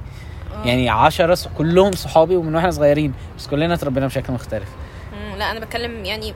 [0.64, 0.68] آه.
[0.68, 4.68] يعني عشرة ص- كلهم صحابي ومن وإحنا صغيرين بس كلنا اتربينا بشكل مختلف
[5.38, 6.34] لا أنا بتكلم يعني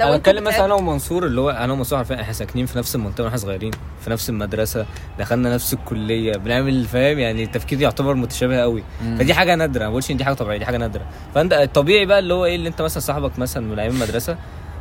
[0.00, 3.24] أنا بتكلم مثلا أنا ومنصور اللي هو أنا ومنصور عارفين إحنا ساكنين في نفس المنطقة
[3.24, 3.70] وإحنا صغيرين
[4.04, 4.86] في نفس المدرسة
[5.18, 9.16] دخلنا نفس الكلية بنعمل فاهم يعني التفكير يعتبر متشابه قوي مم.
[9.18, 12.18] فدي حاجة نادرة ما بقولش إن دي حاجة طبيعية دي حاجة نادرة فأنت الطبيعي بقى
[12.18, 14.36] اللي هو إيه اللي أنت مثلا صاحبك مثلا من أيام المدرسة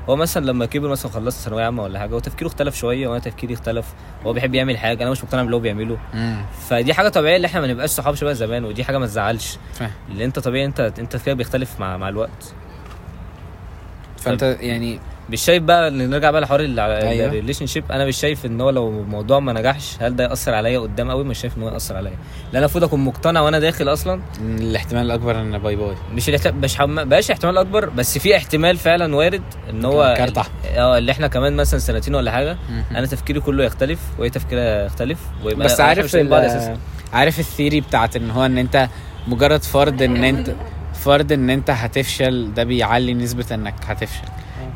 [0.09, 3.19] هو مثلا لما كبر مثلا خلصت ثانوية عامة ولا حاجة هو تفكيره اختلف شوية وأنا
[3.19, 3.85] تفكيري اختلف
[4.25, 6.37] هو بيحب يعمل حاجة أنا مش مقتنع باللي هو بيعمله مم.
[6.69, 9.57] فدي حاجة طبيعية اللي إحنا ما نبقاش صحاب شبه زمان ودي حاجة ما تزعلش.
[10.09, 12.53] لأن أنت طبيعي أنت أنت تفكيرك بيختلف مع مع الوقت
[14.17, 14.99] فانت يعني
[15.29, 17.25] مش شايف بقى نرجع بقى لحوار أيوة.
[17.25, 20.79] ال relationship أنا مش شايف إن هو لو الموضوع ما نجحش هل ده يأثر عليا
[20.79, 22.09] قدام قوي مش شايف إن هو يأثر عليا.
[22.11, 22.17] لأن
[22.55, 24.21] أنا المفروض أكون مقتنع وأنا داخل أصلا.
[24.41, 25.95] الاحتمال الأكبر إن bye bye.
[26.13, 27.03] مش الاحتمال مش حم...
[27.09, 30.53] بقاش احتمال أكبر بس في احتمال فعلا وارد إن هو كارت أحمر.
[30.75, 32.57] آه اللي إحنا كمان مثلا سنتين ولا حاجة.
[32.91, 36.77] أنا تفكيري كله يختلف وهي تفكيرها يختلف ويبقى بس عارف ال-
[37.13, 38.87] عارف ال theory بتاعت إن هو إن أنت
[39.27, 40.51] مجرد فرض إن أنت
[41.07, 44.27] فرض إن أنت هتفشل ده بيعلي نسبة إنك هتفشل.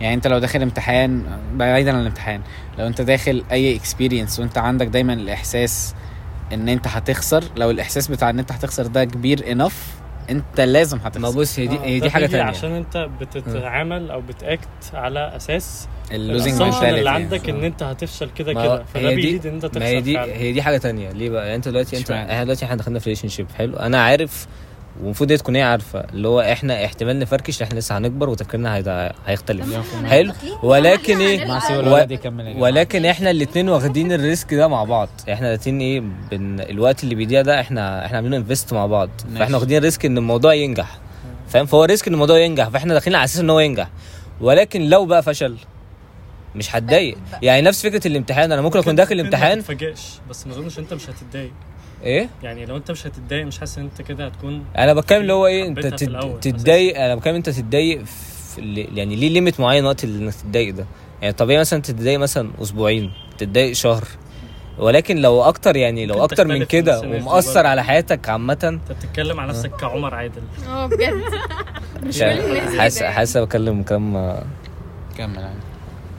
[0.01, 1.23] يعني أنت لو داخل امتحان
[1.55, 2.41] بعيدا عن الامتحان
[2.79, 5.95] لو أنت داخل أي experience وأنت عندك دايما الإحساس
[6.53, 9.87] إن أنت هتخسر لو الإحساس بتاع إن أنت هتخسر ده كبير enough
[10.29, 12.43] أنت لازم ما هتخسر بص هي دي آه، هي دي حاجة تانية.
[12.43, 18.29] عشان أنت بتتعامل أو بت act على أساس ال losing اللي عندك إن أنت هتفشل
[18.37, 18.83] كده ما كده.
[18.83, 20.33] فده بي lead إن أنت ما هي تخسر دي فعلا.
[20.33, 21.11] هي دي حاجة تانية.
[21.11, 23.77] ليه بقى؟ يعني أنت دلوقتي انت؟ إحنا دلوقتي إحنا دخلنا في relationship حلو.
[23.77, 24.47] أنا عارف
[25.01, 29.13] والمفروض هي تكون هي عارفة اللي هو إحنا احتمال نفركش إحنا لسه هنكبر وتفكيرنا هيدا-
[29.25, 29.65] هيختلف.
[30.05, 30.33] حلو؟
[30.63, 32.05] ولكن إيه؟ سيب و-.
[32.63, 35.09] ولكن إحنا الاثنين واخدين ال risk ده مع بعض.
[35.31, 35.99] إحنا الاثنين إيه
[36.31, 39.09] بن الوقت اللي بيضيع ده إحنا إحنا عاملين invest مع بعض.
[39.39, 40.97] فإحنا واخدين risk إن الموضوع ينجح.
[41.49, 43.89] فاهم؟ فهو risk إن الموضوع ينجح فإحنا داخلين على أساس إن هو ينجح.
[44.41, 45.57] ولكن لو بقى فشل
[46.55, 47.17] مش هتضايق.
[47.41, 48.51] يعني نفس فكرة الامتحان.
[48.51, 49.59] أنا ممكن أكون داخل ما الامتحان.
[49.59, 49.99] تتفاجئش
[50.29, 51.51] بس ما أظنش أنت مش هتتضايق.
[52.03, 55.33] إيه؟ يعني لو أنت مش هتتضايق مش حاسس إن أنت كده هتكون أنا بتكلم اللي
[55.33, 55.79] هو إيه أنت
[56.41, 58.03] تتضايق أنا بتكلم أنت تتضايق
[58.57, 60.85] يعني ليه limit معين وقت اللي إنك تتضايق ده؟
[61.21, 64.03] يعني طبيعي مثلا تتضايق مثلا أسبوعين تتضايق شهر.
[64.77, 67.65] ولكن لو أكتر يعني لو أكتر من كده ومؤثر.
[67.67, 68.57] على حياتك عامة.
[68.63, 70.41] أنت بتتكلم على نفسك كعمر عادل.
[70.67, 71.21] آه بجد.
[72.03, 72.21] مش
[72.77, 73.03] حاسس.
[73.03, 74.43] حاسس بكلم كلام آه،
[75.17, 75.59] كمل يعني.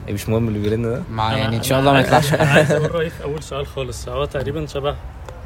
[0.09, 2.33] مش مهم اللي بيرن ده؟ مع يعني إن شاء الله ما يطلعش.
[2.33, 4.09] أنا عايز أقول رأيي في أول سؤال خالص.
[4.09, 4.95] هو تقريبا شبه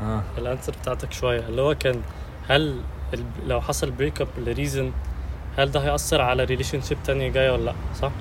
[0.01, 0.21] آه.
[0.37, 1.39] ال answer بتاعتك شوية.
[1.39, 2.01] اللي هو كان
[2.49, 2.75] هل
[3.13, 4.91] ال- لو حصل break up ل reason
[5.57, 8.11] هل ده هيأثر على relationship تانية جاية ولا لأ؟ صح؟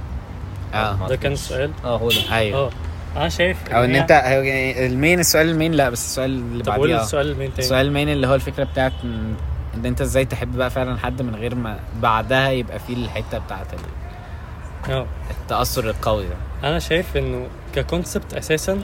[0.75, 1.09] آه.
[1.09, 2.17] ده كان السؤال آه هو ده.
[2.37, 2.59] أيوه.
[2.59, 2.71] آه.
[3.17, 6.65] أنا شايف أو إن أنت يعني ال main السؤال ال main لأ بس السؤال اللي
[6.65, 7.03] طب قول بعديه آه.
[7.05, 7.59] السؤال ال main تاني.
[7.59, 9.35] السؤال ال main اللي هو الفكرة بتاعت ان
[9.75, 13.75] إن أنت إزاي تحب بقى فعلا حد من غير ما بعدها يبقى فيه الحتة بتاعت
[13.75, 15.07] ال- آه.
[15.31, 16.69] التأثر القوي ده.
[16.69, 18.83] أنا شايف إنه ك concept أساسا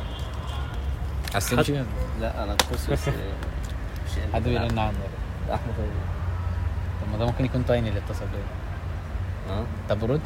[1.41, 1.85] فيه؟
[2.21, 2.99] لا أنا بص بس
[4.35, 4.93] حد بيرن عنه
[5.55, 5.75] أحمد
[7.03, 9.55] طب ما ده ممكن يكون تايني اللي اتصل بيا.
[9.55, 10.21] آه طب رد؟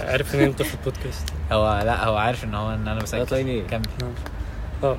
[0.00, 1.28] عارف إن أنت في البودكاست.
[1.52, 3.82] هو لا هو عارف إن هو إن أنا لا بسجل تايني كمل.
[4.82, 4.96] آه.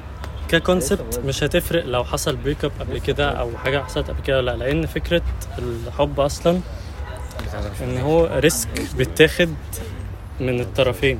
[0.49, 4.41] ك concept مش هتفرق لو حصل break up قبل كده أو حاجة حصلت قبل كده
[4.41, 5.21] لأ لأن فكرة
[5.57, 6.59] الحب أصلا
[7.81, 9.53] إن هو risk بيتاخد
[10.39, 11.19] من الطرفين.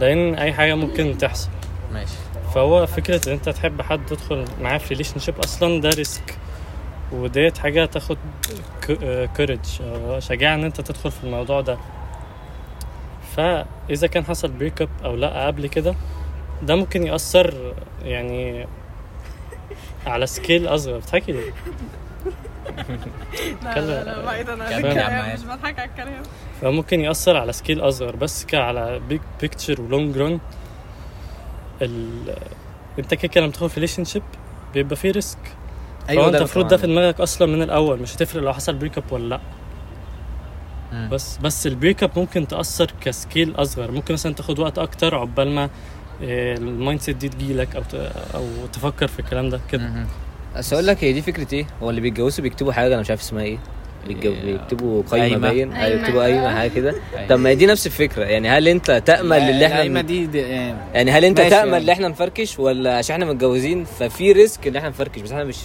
[0.00, 1.48] لأن أي حاجة ممكن تحصل.
[1.92, 2.14] ماشي.
[2.56, 6.38] فهو فكرة إن أنت تحب حد تدخل معاه في relationship أصلا ده risk
[7.12, 8.16] وديت حاجة تاخد
[9.36, 9.58] courage
[10.18, 11.78] شجاعة إن أنت تدخل في الموضوع ده.
[13.36, 15.94] فإذا كان حصل break up أو لأ قبل كده
[16.62, 17.74] ده ممكن يأثر
[18.04, 18.66] يعني
[20.06, 20.98] على scale أصغر.
[20.98, 21.50] بتحكي ليه؟
[23.64, 24.98] لا لا لا الكلام.
[24.98, 25.34] عادل.
[25.34, 26.22] مش بضحك على الكلام.
[26.60, 28.16] فممكن يأثر على scale أصغر.
[28.16, 30.40] بس كعلى big picture و long run
[31.82, 32.34] ال...
[32.98, 34.22] انت كده كده لما تدخل في relationship
[34.74, 35.38] بيبقى فيه risk
[36.08, 39.04] أيوه انت المفروض ده في دماغك أصلا من الأول مش هتفرق لو حصل break up
[39.12, 41.08] ولا لأ.
[41.08, 45.14] بس بس ال break up ممكن تأثر ك scale أصغر ممكن مثلا تاخد وقت أكتر
[45.14, 45.70] عقبال ما
[46.22, 47.82] آه، ال mindset دي تجيلك أو.
[48.34, 50.06] أو تفكر في الكلام ده كده.
[50.56, 53.20] بس أقول لك هي دي فكرة إيه هو اللي بيتجوزوا بيكتبوا حاجة أنا مش عارف
[53.20, 53.58] اسمها إيه
[54.14, 55.48] بيكتبوا قايمة قايمة.
[55.48, 55.72] باين.
[55.72, 56.94] أيوه بيكتبوا قايمة حاجة كده.
[57.16, 57.28] أيوة.
[57.28, 58.24] طب ما هي دي نفس الفكرة.
[58.24, 61.84] يعني هل أنت تأمل اللي القايمة إحنا دي, دي يعني يعني هل أنت تأمل يعني.
[61.84, 65.56] إن إحنا نفركش ولا عشان إحنا متجوزين؟ ففي risk إن إحنا نفركش بس إحنا مش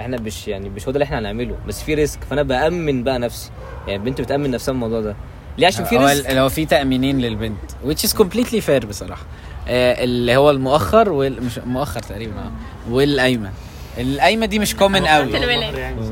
[0.00, 1.56] إحنا مش يعني مش هو ده اللي إحنا هنعمله.
[1.68, 2.18] بس في risk.
[2.30, 3.50] فأنا بأمن بقى نفسي.
[3.86, 5.16] يعني البنت بتأمن نفسها من الموضوع ده.
[5.58, 6.30] ليه؟ عشان في هو risk.
[6.30, 7.58] هو في تأمينين للبنت
[7.88, 9.22] which is completely fair بصراحة.
[9.68, 11.42] آه اللي هو المؤخر وال...
[11.44, 12.50] مش مؤخر تقريبا آه
[12.90, 13.50] والقايمة.
[13.98, 15.32] القايمة دي مش common قوي.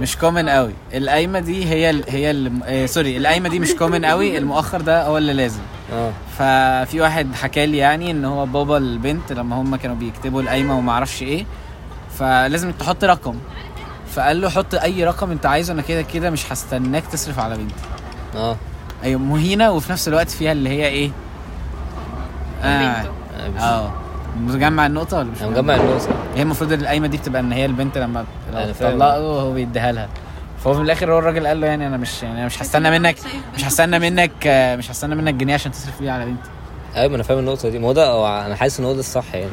[0.01, 0.73] مش common قوي.
[0.95, 2.05] القايمة دي هي ال...
[2.09, 2.53] هي ال...
[2.65, 4.39] آه sorry القايمة دي مش common قوي.
[4.39, 5.61] المؤخر ده هو اللي لازم.
[5.93, 6.13] آه.
[6.39, 10.93] ففي واحد حكى لي يعني إن هو بابا البنت لما هم كانوا بيكتبوا القايمة وما
[10.93, 11.47] أعرفش إيه
[12.19, 13.39] فلازم تحط رقم.
[14.15, 17.75] فقال له حط أي رقم أنت عايزه أنا كده كده مش هستناك تصرف على بنتي
[18.37, 18.57] آه.
[19.05, 21.11] أيوه مهينة وفي نفس الوقت فيها اللي هي إيه؟
[22.63, 23.05] آه.
[23.61, 23.93] آه.
[24.37, 26.09] مجمع النقطة ولا مش أنا مجمع؟ النقطة.
[26.37, 28.93] هي المفروض القايمه دي بتبقى إن هي البنت لما أنا لو فاهم.
[28.99, 30.09] طلقه هو بيديها لها.
[30.65, 33.17] فهو في الآخر هو الراجل قال له يعني أنا مش يعني أنا مش هستنى منك
[33.57, 36.51] مش هستنى منك آه، مش هستنى منك جنيه عشان تصرف بيه على بنتي.
[36.97, 37.79] أيوه ما أنا فاهم النقطة دي.
[37.79, 39.51] ما هو ده هو أنا حاسس إن هو ده الصح يعني.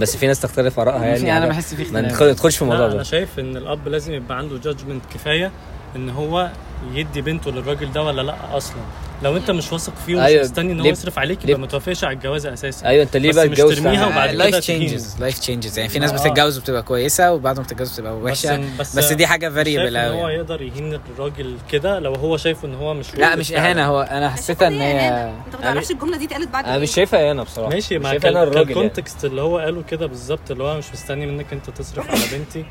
[0.00, 1.32] بس في ناس تختلف آرائها يعني.
[1.38, 2.04] أنا على- بحس في ما اختلاف.
[2.12, 5.50] ندخل- ندخلش في الموضوع لا أنا ده شايف إن الأب لازم يبقى عنده جادجمنت كفاية
[5.96, 6.50] إن هو
[6.92, 8.76] يدي بنته للراجل ده ولا لأ أصلا
[9.22, 10.42] لو أنت مش واثق فيه ومش أيوة.
[10.42, 13.34] مستني إن هو يصرف عليك يبقى ما توافقش على الجوازه أساسا أيوه أنت ليه بس
[13.36, 14.56] بقى تتجوز ترميها؟ وبعد كده لايف.
[14.56, 16.16] تشينجز لايف تشينجز يعني في ناس آه.
[16.28, 20.20] بتتجوز وبتبقى كويسة وبعد ما تتجوز بتبقى وحشة بس, بس دي حاجة variable إن هو
[20.22, 23.52] قوي يقدر يهين الراجل كده لو هو شايف إن هو مش لا مش.
[23.52, 25.08] إهانة هو أنا حسيتها إن هي
[25.46, 28.56] أنت ما تعرفش الجملة دي اتقالت بعد أنا مش شايفها أنا بصراحة ماشي مع الراجل
[28.56, 28.60] يعني.
[28.68, 32.38] ال context اللي هو قاله كده بالظبط اللي هو مش مستني منك أنت تصرف على
[32.38, 32.64] بنتي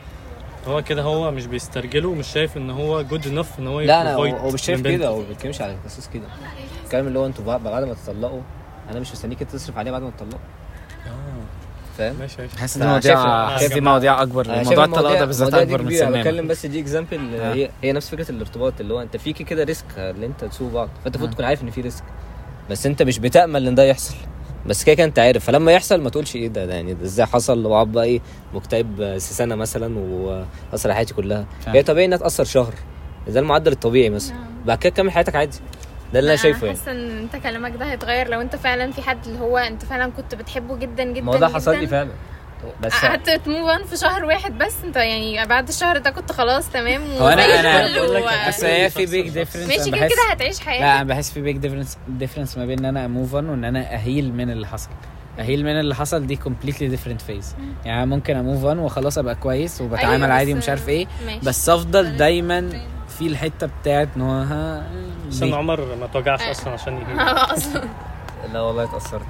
[0.68, 4.14] هو كده هو مش بيسترجله ومش شايف إن هو good enough إن هو لا أنا
[4.14, 4.82] هو مش شايف.
[4.82, 6.24] كده هو ما بيتكلمش على أساس كده.
[6.86, 8.42] الكلام اللي هو أنتوا بعد ما تطلقوا
[8.92, 10.40] أنا مش مستنيك تصرف عليه بعد ما تطلقوا.
[11.98, 12.58] فاهم؟ ماشي ماشي.
[12.58, 16.18] حاسس إن المواضيع شايف- مواضيع اكبر موضوع الطلاق ده بالذات أكبر من سننا.
[16.18, 17.54] بتكلم بس دي example آه.
[17.54, 20.90] هي هي نفس فكرة الارتباط اللي هو أنت فيكي كده risk اللي أنت تسوق بعض.
[21.04, 21.34] فأنت المفروض آه.
[21.34, 22.04] تكون عارف إن في risk
[22.70, 24.16] بس أنت مش بتأمل إن ده يحصل.
[24.66, 25.46] بس كده انت عارف.
[25.46, 28.22] فلما يحصل ما تقولش إيه ده, ده يعني ده إزاي حصل واقعد بقى إيه
[28.54, 31.46] مكتئب سنة مثلا وأثر على حياتي كلها.
[31.68, 32.74] هي طبيعي إنها تأثر شهر.
[33.28, 34.36] ده المعدل الطبيعي مثلا.
[34.66, 35.58] بعد كده كمل حياتك عادي.
[36.14, 36.80] ده اللي أنا شايفه يعني.
[36.80, 40.12] حاسة إن أنت كلامك ده هيتغير لو أنت فعلا في حد اللي هو أنت فعلا
[40.18, 41.88] كنت بتحبه جدا جدا ما هو ده حصل لي.
[41.88, 42.10] فعلا.
[42.82, 44.76] بس قعدت ت move on في شهر واحد بس.
[44.84, 49.30] انت يعني بعد الشهر ده كنت خلاص تمام؟ هو لك و- بس هي في big
[49.30, 52.80] difference ماشي كده كده هتعيش لا حياتك أنا بحس في big difference difference ما بين
[52.80, 54.90] إن أنا a move on وإن أنا أ heal من اللي حصل.
[55.40, 57.56] أ heal من اللي حصل دي completely different phase
[57.86, 61.40] يعني ممكن ا move on وخلاص أبقى كويس وبتعامل أيوة، عادي ومش عارف إيه ماشي.
[61.46, 62.70] بس أفضل دايما
[63.20, 64.84] في الحتة بتاعت إن هو ها
[65.32, 65.54] عشان.
[65.54, 67.22] عمر ما توجعش أصلا عشان يجي
[67.58, 67.84] أصلا.
[68.54, 69.26] لا والله اتأثرت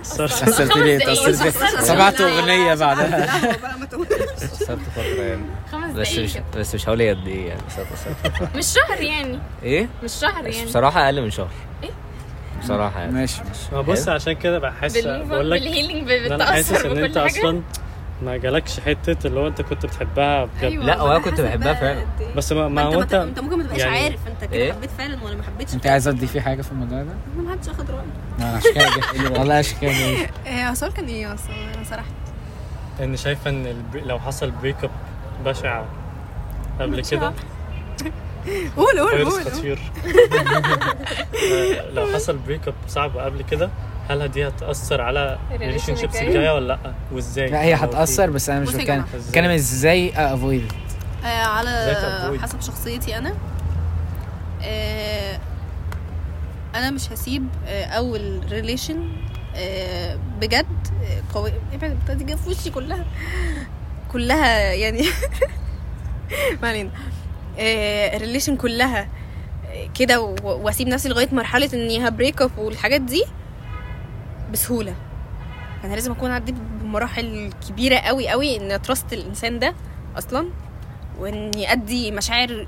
[0.00, 1.12] كسرت لي خمس دقايق.
[1.12, 3.56] كسرت لي سمعت أغنية بعدها.
[3.56, 4.10] بقى ما تقولش.
[4.12, 5.42] اتأثرت فترة يعني.
[5.72, 9.00] خمس بس مش دقايق بس مش هقول هي قد إيه يعني بس اتأثرت مش شهر
[9.02, 9.38] يعني.
[9.62, 10.66] إيه؟ مش شهر يعني.
[10.66, 11.50] بصراحة أقل من شهر.
[11.82, 11.90] إيه؟
[12.62, 13.12] بصراحة يعني.
[13.12, 13.60] ماشي ماشي.
[13.74, 17.28] ما بص عشان كده بحس بقول لك بالهيلينج إن أنا حاسس بالتأثر ان أنت بكل
[17.30, 17.38] حاجة.
[17.40, 17.62] أصلا
[18.24, 21.98] ما جالكش حتة اللي هو انت كنت بتحبها بجد أيوة، لا، أنا كنت بحبها فعلا.
[22.20, 22.34] إيه.
[22.36, 24.52] بس ما, ما ما هو انت انت أنت ممكن ما تبقاش يعني- عارف أنت كده
[24.62, 27.12] إيه؟ حبيت فعلا ولا ما حبيتش أنت عايزه تضيفي حاجة في الموضوع ده؟
[27.42, 28.06] ما حدش أخد رأيي
[28.38, 28.84] ما عشان كده
[29.28, 29.90] جاي- والله عشان كده.
[30.46, 32.12] إيه السؤال كان إيه أصلا أنا سرحت
[33.02, 33.82] ان شايفة إن.
[33.94, 34.90] لو حصل break up
[35.44, 35.82] بشع
[36.80, 37.32] قبل كده
[38.76, 39.44] قول قول قول.
[39.44, 39.78] خطير
[41.94, 43.70] لو حصل break up صعب قبل كده
[44.12, 48.60] هل دي هتأثر على ال relationships؟ الجاية ولا لأ؟ وإزاي؟ لا هي هتأثر بس أنا
[48.60, 49.04] مش بتكلم.
[49.28, 50.72] بتكلم إزاي أ avoid؟
[51.24, 53.34] آه على؟ حسب شخصيتي أنا.
[54.62, 55.38] آه
[56.74, 59.08] أنا مش هسيب آه أول relation
[59.56, 60.66] آه بجد
[61.34, 61.52] قوي.
[61.74, 63.04] ابعد جاية في وشي كلها.
[64.12, 65.02] كلها يعني.
[66.62, 66.90] ما علينا.
[68.18, 69.08] relation كلها
[69.94, 73.24] كده وأسيب نفسي لغاية مرحلة إني ه break up والحاجات دي.
[74.52, 74.94] بسهولة
[75.84, 79.74] أنا لازم أكون عديت بمراحل كبيرة قوي قوي إن ا trust الإنسان ده
[80.18, 80.48] أصلا
[81.18, 82.66] واني ادي مشاعر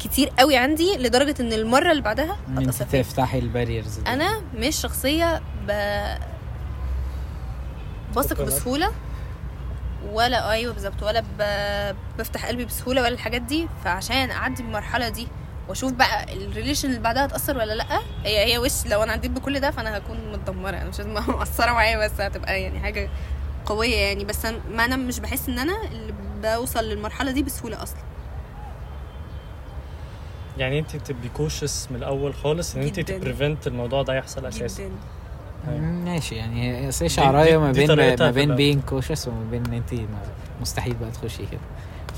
[0.00, 2.82] كتير قوي عندي لدرجة إن المرة اللي بعدها إن أنت.
[2.82, 5.72] تفتحي ال barriers دي أنا مش شخصية ب...
[8.16, 8.42] بثق.
[8.42, 8.92] بسهولة
[10.12, 11.42] ولا أيوه بالظبط ولا ب...
[12.18, 15.28] بفتح قلبي بسهولة ولا الحاجات دي فعشان أعدي بالمرحله دي
[15.70, 17.98] واشوف بقى ال relation اللي بعدها هتأثر ولا لأ.
[18.24, 20.70] هي هي وش لو أنا عديت بكل ده فأنا هكون متدمرة.
[20.76, 23.08] أنا مش لازم مقصرة معايا بس هتبقى يعني حاجة
[23.66, 24.24] قوية يعني.
[24.24, 27.98] بس أنا- ما أنا مش بحس إن أنا اللي بوصل للمرحلة دي بسهولة أصلا.
[30.58, 33.00] يعني انت بتبقي cautious من الأول خالص إن انت.
[33.00, 34.82] ت prevent الموضوع ده يحصل أساسا.
[34.84, 34.92] جدا.
[35.68, 36.34] مم، ماشي.
[36.34, 38.54] يعني دي- شعراية ما بين ما بين.
[38.56, 39.94] بين cautious وما بين إن انت
[40.60, 41.60] مستحيل بقى تخشي كده.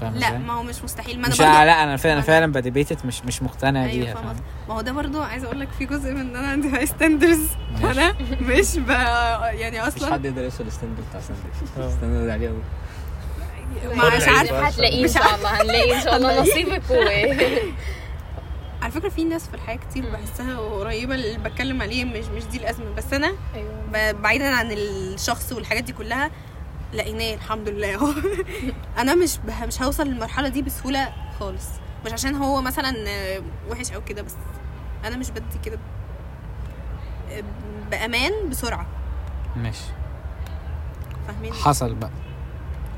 [0.03, 2.53] فاهم لا؟ ما هو مش مستحيل ما أنا مش برضو لا أنا فعلا أنا- فعلا
[2.53, 4.37] ب debate مش مش مقتنع أيوه بيها فاهم.
[4.69, 7.49] ما هو ده برضو عايزه أقول لك في جزء من إن أنا عندي high standards.
[7.83, 8.89] وأنا مش ب...
[8.91, 11.43] يعني أصلا حد يقدر يوصل ال standard بتاع ساندي
[11.79, 11.87] آه.
[11.87, 12.63] ال standard عالي قوي
[13.97, 14.61] ما مش عارفه.
[14.67, 16.95] هتلاقيه إن شاء الله هنلاقي إن شاء الله نصيبك و
[18.83, 22.59] على فكرة في ناس في الحياة كتير بحسها قريبة اللي بتكلم عليه مش مش دي
[22.59, 26.31] الأزمة بس أنا أيوه ب- بعيدا عن الشخص والحاجات دي كلها
[26.93, 27.95] لقيناه الحمد لله.
[27.95, 28.13] اهو
[28.99, 31.09] أنا مش به- مش هوصل للمرحلة دي بسهولة
[31.41, 31.67] خالص.
[32.07, 34.35] مش عشان هو مثلا آه، وحش أو كده بس.
[35.05, 35.79] أنا مش بدي كده.
[37.31, 37.43] آه،
[37.91, 38.87] بأمان بسرعة.
[39.57, 39.85] ماشي.
[41.29, 42.11] فاهمين حصل بقى.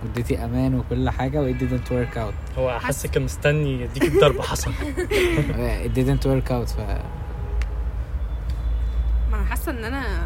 [0.04, 2.58] وديتي أمان وكل حاجة و it didn't work out.
[2.58, 4.72] هو حاسك مستني يديك الضرب حصل.
[5.86, 6.78] It didn't work out ف
[9.30, 10.24] ما أنا حاسة إن أنا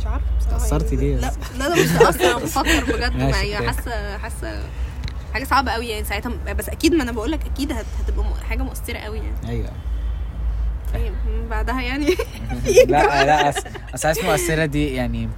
[0.00, 0.56] مش عارفة بصراحة.
[0.56, 1.06] اتأثرتي يعني.
[1.06, 3.16] ليه لا؟ لا لا مش متأثر أنا بفكر بجد.
[3.30, 3.66] معايا okay.
[3.68, 4.62] حاسه حاسة
[5.34, 6.32] حاجة صعبة قوي يعني ساعتها.
[6.58, 9.48] بس أكيد ما أنا بقول لك أكيد هت- هتبقى حاجة مؤثرة قوي يعني.
[9.48, 9.70] أيوه.
[10.94, 11.12] طيب
[11.50, 12.06] بعدها يعني.
[12.88, 13.48] لا لا
[13.94, 15.28] اصل عايز مؤثرة دي يعني.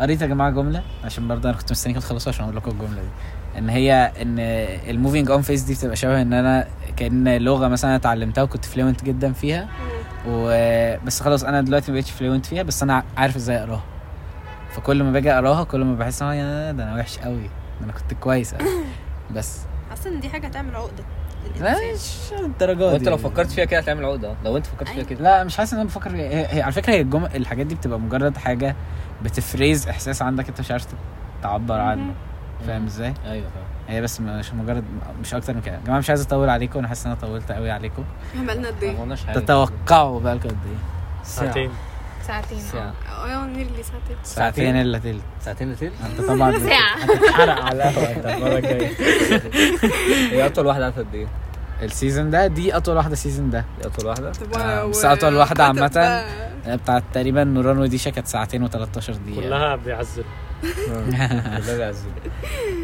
[0.00, 3.08] قريت يا جماعة جملة؟ عشان برضه أنا كنت مستنيكم تخلصوا عشان أقول لكم الجملة دي.
[3.58, 4.38] إن هي إن
[4.90, 6.66] ال moving on phase دي بتبقى شبه إن أنا
[6.96, 9.68] كأن لغة مثلا اتعلمتها وكنت fluent جدا فيها.
[10.28, 10.48] و
[11.06, 13.82] بس خلاص أنا دلوقتي ما بقتش fluent فيها بس أنا عارف إزاي أقراها.
[14.70, 17.42] فكل ما باجي اقراها كل ما بحس إن هو يا ده أنا وحش قوي
[17.80, 18.54] ده أنا كنت كويس.
[19.36, 19.60] بس.
[19.90, 21.04] حاسة إن دي حاجة هتعمل عقدة
[21.60, 21.76] لا.
[21.94, 25.08] مش الدرجات وانت لو فكرت فيها كده هتعمل عقدة؟ لو انت فكرت فيها أيوة.
[25.08, 25.20] كده.
[25.22, 26.28] لا مش حاسس إن أنا بفكر فيها.
[26.28, 28.76] هي, هي على فكرة هي الجمل الحاجات دي بتبقى مجرد حاجة
[29.22, 30.86] بت phrase إحساس عندك أنت مش عارف
[31.42, 32.12] تعبر عنه.
[32.66, 33.64] فاهم إزاي؟ أيوه فاهم.
[33.88, 34.84] هي بس مش مجرد
[35.20, 35.74] مش أكتر من كده.
[35.74, 38.04] يا جماعة مش عايز أطول عليكم أنا حاسس إن أنا طولت قوي عليكم.
[38.38, 40.76] عملنا قد ما إيه؟ تتوقعوا بقى لكم قد إيه.
[41.24, 41.70] ساعتين.
[42.30, 42.58] ساعتين.
[42.58, 42.94] ساعة.
[43.24, 44.16] آه nearly ساعتين.
[44.22, 44.76] ساعتين.
[44.76, 45.22] إلا تلت.
[45.44, 46.96] ساعتين لتل أنت طبعا ساعة.
[46.96, 48.90] هتتحرق على القهوه انت المره الجايه
[50.32, 51.26] هي أطول واحدة عارفة قد إيه؟
[51.82, 53.64] ال season ده دي أطول واحدة ال season ده.
[53.80, 55.88] دي أطول واحدة؟ آه، بس أطول واحدة وكتب عامة.
[55.88, 58.72] بقى- بتاعت تقريبا نوران وديشا كانت ساعتين و13
[59.10, 59.40] دقيقة.
[59.40, 60.24] كلها بيعذب
[60.88, 62.12] والله بيعذب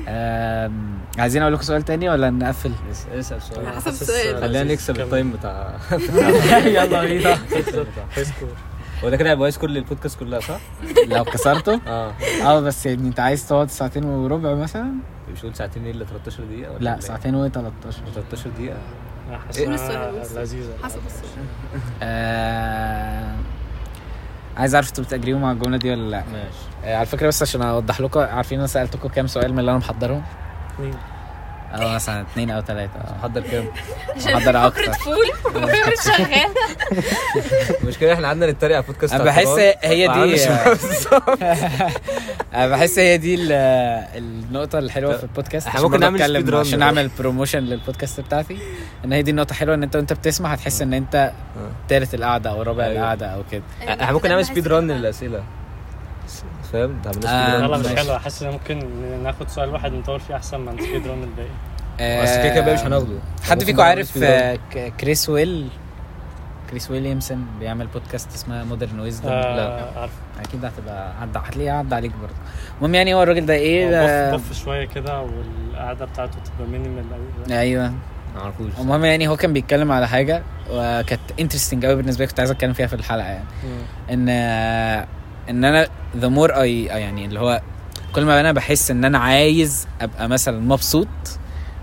[0.09, 3.69] آم، عايزين أقول لكم سؤال تاني ولا نقفل؟ اس- اسأل سؤال.
[3.69, 4.41] حسب السؤال.
[4.41, 5.01] خلينا نكسب.
[5.01, 5.75] ال time بتاع
[6.77, 7.39] يلا بينا.
[9.05, 10.61] هو ده كده هيبقى كويس كل البودكاست كلها صح؟
[11.17, 12.13] لو كسرته؟ آه.
[12.45, 14.93] آه بس يعني انت عايز تقعد ساعتين وربع مثلا؟
[15.33, 17.55] مش قول ساعتين إيه إلا 13 دقيقة ولا لا إيه؟ ساعتين و13
[18.15, 18.77] 13 دقيقة.
[19.59, 20.43] قول السؤال، قول حاسسها السؤال.
[20.43, 20.73] لذيذة.
[20.83, 21.45] حسب السؤال
[22.03, 23.35] آه...
[24.57, 26.59] عايز أعرف أنتوا بتأجريوا مع الجملة دي ولا لا؟ ماشي.
[26.85, 29.79] آه على فكرة بس عشان أوضح لكم عارفين أنا سألتكم كام سؤال من اللي أنا
[29.79, 30.23] محضرهم؟
[30.81, 30.95] مين؟
[31.83, 32.93] آه مثلا اثنين أو ثلاثة
[33.23, 33.65] حضر كام؟
[34.17, 36.51] محضر أكتر فول ومش شغال
[37.83, 39.47] المشكلة إحنا قعدنا نتريق على البودكاست أنا بحس.
[39.83, 40.47] هي دي.
[42.55, 43.53] أنا بحس هي دي ال-
[44.17, 46.23] النقطة الحلوة في البودكاست إحنا عشان ممكن نعمل
[46.57, 46.79] عشان.
[46.79, 48.59] نعمل بروموشن للبودكاست بتاعتي
[49.05, 51.33] إن هي دي النقطة حلوة إن أنت وأنت بتسمع هتحس إن أنت
[51.89, 52.99] تالت القعدة أو رابع أيوة.
[53.01, 55.43] القعدة أو كده إحنا ممكن نعمل speed run للأسئلة
[56.73, 57.99] فاهم؟ آه، speed لا run لا مش.
[57.99, 58.19] حلوة.
[58.19, 58.83] حاسس إن ممكن
[59.23, 62.23] ناخد سؤال واحد نطور فيه أحسن من speed run الباقي.
[62.23, 63.19] بس كده كده مش هناخده.
[63.43, 64.19] حد فيكم عارف.
[64.23, 64.59] آه،
[65.01, 65.69] كريس ويل؟
[66.71, 70.13] كريس ويليامسون بيعمل بودكاست اسمها Modern Wisdom آه عارف.
[70.41, 72.35] أكيد هتبقى عدى هتلاقيه عدى عليك برضه.
[72.79, 73.87] المهم يعني هو الراجل ده إيه؟
[74.35, 77.05] بف بف شوية كده والقعدة بتاعته تبقى minimal
[77.47, 77.89] قوي أيوه.
[78.35, 82.41] ما اعرفوش المهم يعني هو كان بيتكلم على حاجة وكانت interesting قوي بالنسبة لي كنت
[82.41, 83.45] عايز أتكلم فيها في الحلقة يعني.
[84.11, 84.29] إن
[85.51, 87.63] إن أنا the more I يعني اللي هو
[88.13, 91.09] كل ما أنا بحس إن أنا عايز أبقى مثلا مبسوط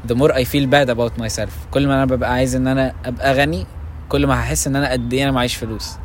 [0.07, 1.49] the more I feel bad about myself.
[1.71, 3.65] كل ما أنا ببقى عايز إن أنا أبقى غني
[4.09, 5.97] كل ما هحس إن أنا قد إيه أنا معيش فلوس.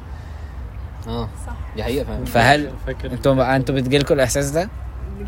[1.07, 1.53] آه صح.
[1.77, 2.71] دي حقيقة فاهم فهل
[3.05, 4.69] أنتوا بقى أنتوا بتجيلكوا الإحساس ده؟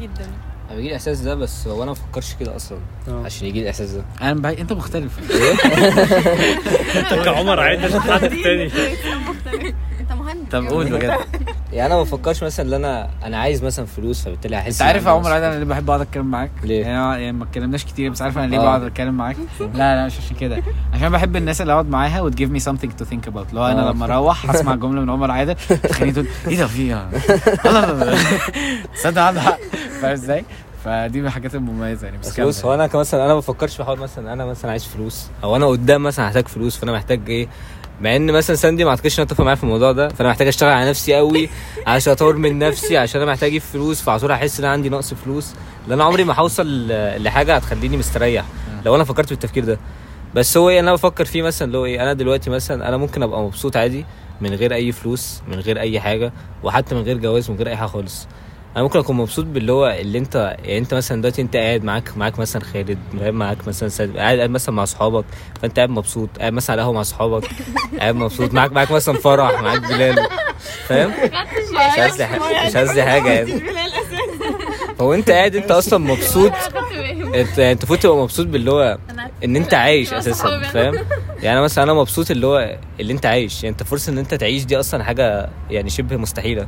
[0.01, 0.27] جدا.
[0.69, 2.79] أنا بيجي الاحساس ده بس هو أنا ما بفكرش كده أصلا
[3.09, 3.25] آه.
[3.25, 4.05] عشان يجي الاحساس ده.
[4.23, 5.19] أنا بقى أنت مختلف.
[6.97, 8.71] أنت كعمر عادل حد تاني.
[10.51, 11.11] طب قول بجد
[11.73, 15.07] يعني أنا ما بفكرش مثلا إن أنا أنا عايز مثلا فلوس فبالتالي هحس أنت عارف
[15.07, 16.51] يا عمر أنا ليه بحب أقعد أتكلم معاك.
[16.63, 18.63] ليه؟ يعني يعني ما اتكلمناش كتير بس عارف أنا ليه آه.
[18.63, 20.63] بقعد أتكلم معاك؟ لا لا مش عشان كده.
[20.95, 23.89] عشان بحب الناس اللي أقعد معاها وت give me something to think about لو أنا
[23.89, 23.93] آه.
[23.93, 27.11] لما أروح هسمع جملة من عمر عادل تخليني تقول إيه ده في إيه
[27.65, 28.19] لا لا لا
[28.95, 29.59] تصدق عنده حق.
[30.01, 30.45] فاهم إزاي؟
[30.85, 33.99] فدي من الحاجات المميزة يعني بس بص هو أنا كمثلا أنا ما بفكرش في حوار
[34.01, 37.49] مثلا أنا مثلا عايز فلوس أو أنا قدام مثلا هحتاج فلوس فأنا محتاج إيه؟
[38.01, 40.71] مع إن مثلا ساندي ما أعتقدش انها تتفق معايا في الموضوع ده فأنا محتاج أشتغل
[40.71, 41.49] على نفسي قوي
[41.87, 44.89] عشان أطور من نفسي عشان أنا محتاج أجيب فلوس فعلى طول هحس إن أنا عندي
[44.89, 45.53] نقص فلوس
[45.89, 46.87] لأن أنا عمري ما هوصل
[47.23, 48.45] لحاجة هتخليني مستريح
[48.87, 49.79] لو أنا فكرت بالتفكير ده.
[50.35, 53.23] بس هو إيه أنا بفكر فيه مثلا اللي هو إيه أنا دلوقتي مثلا أنا ممكن
[53.23, 54.05] أبقى مبسوط عادي
[54.41, 56.33] من غير أي فلوس من غير أي حاجة
[56.63, 58.27] وحتى من غير جواز من غير أي حاجة خالص.
[58.77, 62.17] أنا ممكن أكون مبسوط باللي هو اللي انت يعني أنت مثلا دلوقتي أنت قاعد معاك
[62.17, 65.25] معاك مثلا خالد؟ معاك مثلا سيد قاعد مثلا مع أصحابك
[65.63, 67.45] فأنت قاعد مبسوط قاعد مثلا على القهوه مع أصحابك
[67.99, 70.27] قاعد مبسوط معاك معاك مثلا فرح معاك بلال
[70.87, 72.27] فاهم؟ مش قصدي
[72.67, 73.63] مش قصدي حاجة يعني.
[75.01, 76.53] هو أنت قاعد أنت أصلا مبسوط؟
[77.35, 78.99] انت أنت المفروض تبقى مبسوط باللي هو
[79.45, 80.95] إن أنت عايش أساسا فاهم؟
[81.43, 84.65] يعني مثلا أنا مبسوط اللي هو اللي أنت عايش يعني أنت فرصة إن أنت تعيش
[84.65, 86.67] دي أصلا حاجة يعني شبه مستحيلة.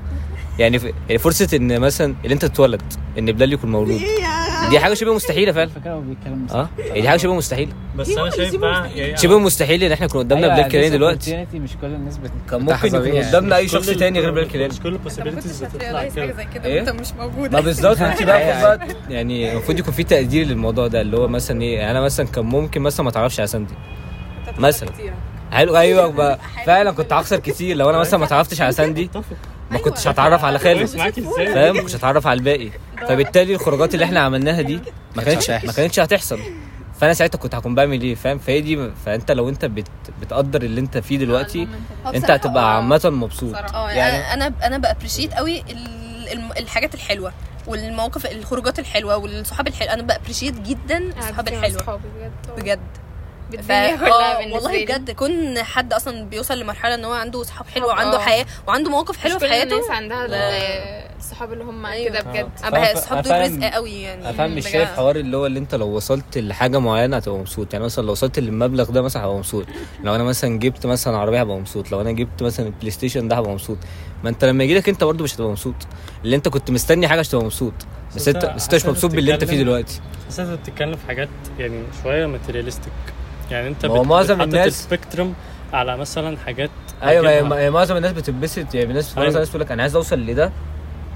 [0.58, 2.82] يعني يعني فرصة إن مثلا اللي أنت تتولد
[3.18, 4.00] إن بلال يكون مولود.
[4.70, 5.70] دي حاجة شبه مستحيلة فعلا.
[5.70, 7.72] فكرة هو بيتكلم آه؟ يعني دي حاجة شبه مستحيلة.
[7.96, 11.46] بس أنا شايف بقى يعني شبه مستحيل إن إحنا كنا قدامنا أيوة، بلال كيلاني دلوقتي.
[11.54, 12.20] مش كل الناس
[12.50, 13.22] كان ممكن يكون.
[13.22, 16.32] قدامنا أي شخص تاني غير بلال كيلاني مش كل انت ال possibilities بتطلع كده.
[16.32, 17.52] زي كده إيه؟ وأنت مش موجود.
[17.52, 21.28] ما بالظبط أنت بقى أيوة، بقى يعني المفروض يكون في تقدير للموضوع ده اللي هو
[21.28, 23.74] مثلا إيه أنا مثلا كان ممكن مثلا ما تعرفش على ساندي.
[24.58, 24.90] مثلا.
[25.52, 29.10] حلو أيوه بقى فعلا كنت هخسر كتير لو أنا مثلا ما تعرفتش على ساندي.
[29.72, 30.86] ما كنتش هتعرف على خالد.
[30.86, 32.70] فاهم؟ ما كنتش هتعرف على الباقي.
[33.08, 34.80] فبالتالي الخروجات اللي إحنا عملناها دي
[35.16, 35.66] ما كانتش هتحصل.
[35.66, 36.40] ما كانتش هتحصل.
[37.00, 39.86] فأنا ساعتها كنت هكون بعمل إيه؟ فاهم؟ فهي دي فأنت لو أنت بت
[40.20, 41.68] بتقدر اللي أنت فيه دلوقتي
[42.14, 43.54] أنت هتبقى عامة مبسوط.
[43.54, 45.64] آه يعني- أنا أنا بابريشيت قوي
[46.58, 47.32] الحاجات الحلوة
[47.66, 52.00] والمواقف الخروجات الحلوة والصحاب الحلوه أنا ب appreciate جدا الصحاب الحلوة.
[52.56, 52.60] بجد.
[52.62, 52.80] بجد.
[53.56, 57.66] بالدنيا كلها آه، بالنسبة والله بجد كون حد أصلا بيوصل لمرحلة إن هو عنده صحاب
[57.66, 57.94] حلوة آه.
[57.96, 60.26] وعنده حياة وعنده مواقف حلوة في حياته الناس عندها.
[61.18, 62.10] الصحاب اللي هم أيوة.
[62.10, 62.48] كده بجد.
[62.64, 64.72] أنا بحس فاهم- الصحاب دول رزق قوي يعني أنا فاهم مش بجد.
[64.72, 67.72] شايف حوار اللي هو اللي أنت لو وصلت لحاجة معينة هتبقى مبسوط.
[67.72, 69.66] يعني مثلا لو وصلت للمبلغ ده مثلا هبقى مبسوط.
[70.04, 71.92] لو أنا مثلا جبت مثلا عربية هبقى مبسوط.
[71.92, 73.78] لو أنا جبت مثلا ال PlayStation ده هبقى مبسوط.
[74.24, 75.74] ما أنت لما يجي لك أنت برضه مش هتبقى مبسوط.
[76.24, 77.72] اللي أنت كنت مستني حاجة عشان تبقى مبسوط.
[78.16, 80.00] بس انت أنت بس أنت مش مبسوط باللي أنت فيه دلوقتي.
[80.28, 82.92] بس أنت بتتكلم في حاجات يعني شوية materialistic.
[83.52, 85.34] يعني انت هو معظم الناس- ال spectrum
[85.72, 86.70] على مثلا حاجات
[87.02, 87.48] أيوه ما هتجيبها.
[87.48, 89.26] ما هي معظم الناس بتتبسط يعني الناس أيوة.
[89.28, 90.52] مثلا الناس تقول لك أنا عايز أوصل لده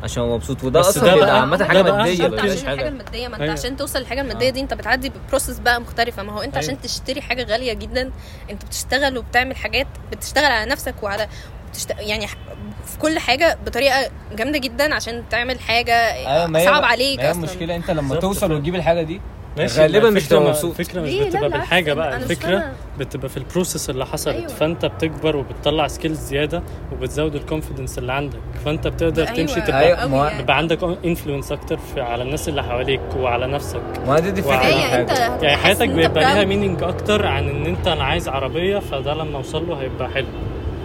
[0.03, 3.35] عشان مبسوط وده أصلا بيبقى بقى- عامة حاجة بقى مادية عشان الحاجة حاجة الماديه ما
[3.35, 3.53] أنت أيوة.
[3.53, 4.51] عشان توصل للحاجة المادية آه.
[4.51, 6.67] دي أنت بتعدي ب process بقى مختلفة ما هو أنت أيوة.
[6.67, 8.11] عشان تشتري حاجة غالية جدا
[8.51, 11.29] أنت بتشتغل وبتعمل حاجات بتشتغل على نفسك وعلى
[11.71, 11.91] بتشت...
[11.99, 12.27] يعني
[12.87, 17.45] في كل حاجة بطريقة جامدة جدا عشان تعمل حاجة هي صعب عليك ما هي أصلا
[17.45, 18.17] المشكلة أنت لما.
[18.17, 19.21] توصل وتجيب الحاجة دي
[19.59, 20.81] ماشي غالباً ما مش تبقى مبسوط.
[20.81, 22.73] الفكرة مش؟ لا، بتبقى بالحاجة بقى الفكرة.
[22.99, 24.49] بتبقى في ال process اللي حصلت أيوة.
[24.49, 26.63] فأنت بتكبر وبتطلع skills زيادة
[26.93, 30.39] وبتزود ال confidence اللي عندك فأنت بتقدر أيوة، تمشي تبقى أيوة، يعني.
[30.39, 34.55] بيبقى عندك influence أكتر في على الناس اللي حواليك وعلى نفسك ما دي دي فكرة.
[34.55, 36.45] هتبقى يعني حياتك بيبقى ليها.
[36.45, 40.27] مينينج أكتر عن إن أنت أنا عايز عربية فده لما أوصل له هيبقى حلو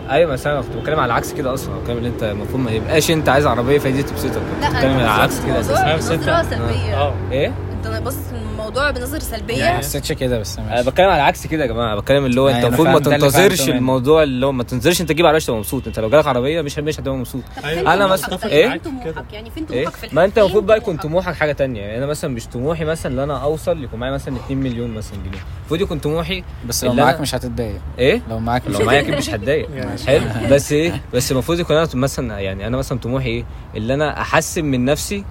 [0.09, 3.11] أيوه بس أنا كنت بتكلم على العكس كده أصلا بتكلم إن أنت المفروض ما يبقاش
[3.11, 7.53] أنت عايز عربية فهي دي تبسطك لا بتكلم على العكس كده أساسا سلبيه آه إيه
[7.89, 9.57] بص الموضوع بنظره سلبية.
[9.57, 12.41] يعني ما حسيتش كده بس أنا ماشي بتكلم على العكس كده يا جماعة بتكلم اللي
[12.41, 13.69] هو يعني أنت المفروض ما تنتظرش.
[13.69, 15.87] الموضوع اللي هو ما تنتظرش أنت تجيب عربيه تبقى مبسوط.
[15.87, 17.43] أنت لو جالك عربية مش مش هتبقى مبسوط.
[17.63, 18.77] أنا مثلا- إيه؟ كده.
[18.83, 21.81] طموحك؟ يعني فين إيه؟ طموحك في ما أنت المفروض بقى يكون طموحك؟ حاجة تانية.
[21.81, 25.17] يعني أنا مثلا مش طموحي مثلا إن أنا أوصل يكون معايا مثلا 2 مليون مثلا
[25.25, 25.39] جنيه.
[25.59, 27.81] المفروض يكون طموحي بس لو معاك مش هتتضايق.
[27.99, 29.69] إيه؟ لو معاك مش لو معايا أكيد مش هتضايق.
[30.07, 30.21] حلو.
[30.51, 33.45] بس إيه؟ بس المفروض يكون أنا مثلا يعني أنا مثلا طموحي إيه؟
[33.75, 35.25] اللي أنا أحسن من نفسي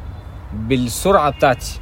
[0.54, 1.80] بالسرعة بتاعتي.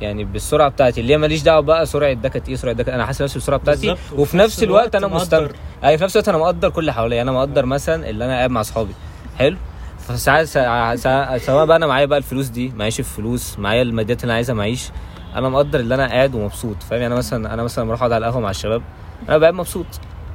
[0.00, 1.00] يعني بالسرعة بتاعتي.
[1.00, 3.58] اللي هي ماليش دعوة بقى سرعة ده كانت إيه سرعة ده أنا حاسس نفسي بالسرعه
[3.60, 3.80] بتاعتي.
[3.88, 4.18] بالظبط.
[4.18, 5.20] وفي نفس الوقت أنا مقدر.
[5.20, 5.54] مستمتع.
[5.84, 7.22] أي في نفس الوقت أنا مقدر كل اللي حواليا.
[7.22, 8.92] أنا مقدر مثلا اللي أنا قاعد مع أصحابي.
[9.38, 9.56] حلو؟
[9.98, 14.30] فساعات ساعات- ساعات- سواء بقى أنا معايا بقى الفلوس دي معيش الفلوس معايا الماديات اللي
[14.30, 14.90] أنا عايزها معيش.
[15.34, 16.82] أنا مقدر اللي أنا قاعد ومبسوط.
[16.82, 18.82] فاهم؟ يعني أنا مثلا أنا مثلا بروح أقعد على القهوة مع الشباب
[19.28, 19.86] أنا بقى مبسوط.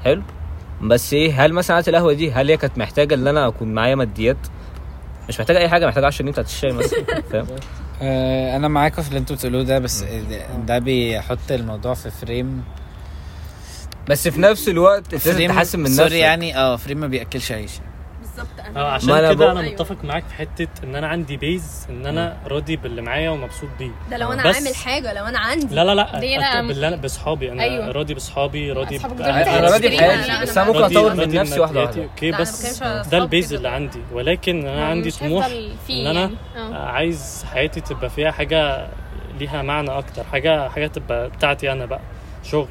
[0.03, 0.22] حلو؟
[0.81, 3.95] بس إيه هل مثلا قعدة القهوة دي هل هي كانت محتاجة إن أنا أكون معايا
[3.95, 4.38] ماديات؟
[5.30, 6.99] مش محتاجة أي حاجة محتاجة 10 جنيه بتاعت الشاي مثلا.
[7.31, 7.45] فاهم؟
[8.56, 10.03] أنا معاكم في اللي أنتوا بتقولوه ده بس
[10.68, 12.64] ده- بيحط الموضوع في فريم.
[14.10, 16.18] بس في نفس الوقت لازم frame تحسن من sorry نفسك.
[16.20, 17.72] يعني آه frame ما بيأكلش عيش.
[18.44, 19.74] بالظبط آه عشان كده أنا أيوة.
[19.74, 23.91] متفق معاك في حتة إن أنا عندي base إن أنا راضي باللي معايا ومبسوط بيه
[24.11, 26.88] ده لو أنا بس- عامل حاجة لو أنا عندي لا لا لا دي لا، باللي
[26.88, 27.91] أنا باصحابي أنا أيوة.
[27.91, 29.88] راضي باصحابي راضي ب- أنا راضي.
[29.90, 33.53] بحياتي بس أنا أنا ممكن أطور من نفسي واحدة واحدة okay بس ده ال base.
[33.53, 36.36] اللي عندي ولكن أنا عندي طموح إن أنا يعني.
[36.57, 36.76] آه.
[36.86, 38.88] عايز حياتي تبقى فيها حاجة
[39.40, 41.99] ليها معنى أكتر حاجة حاجة تبقى بتاعتي أنا بقى
[42.44, 42.68] شغل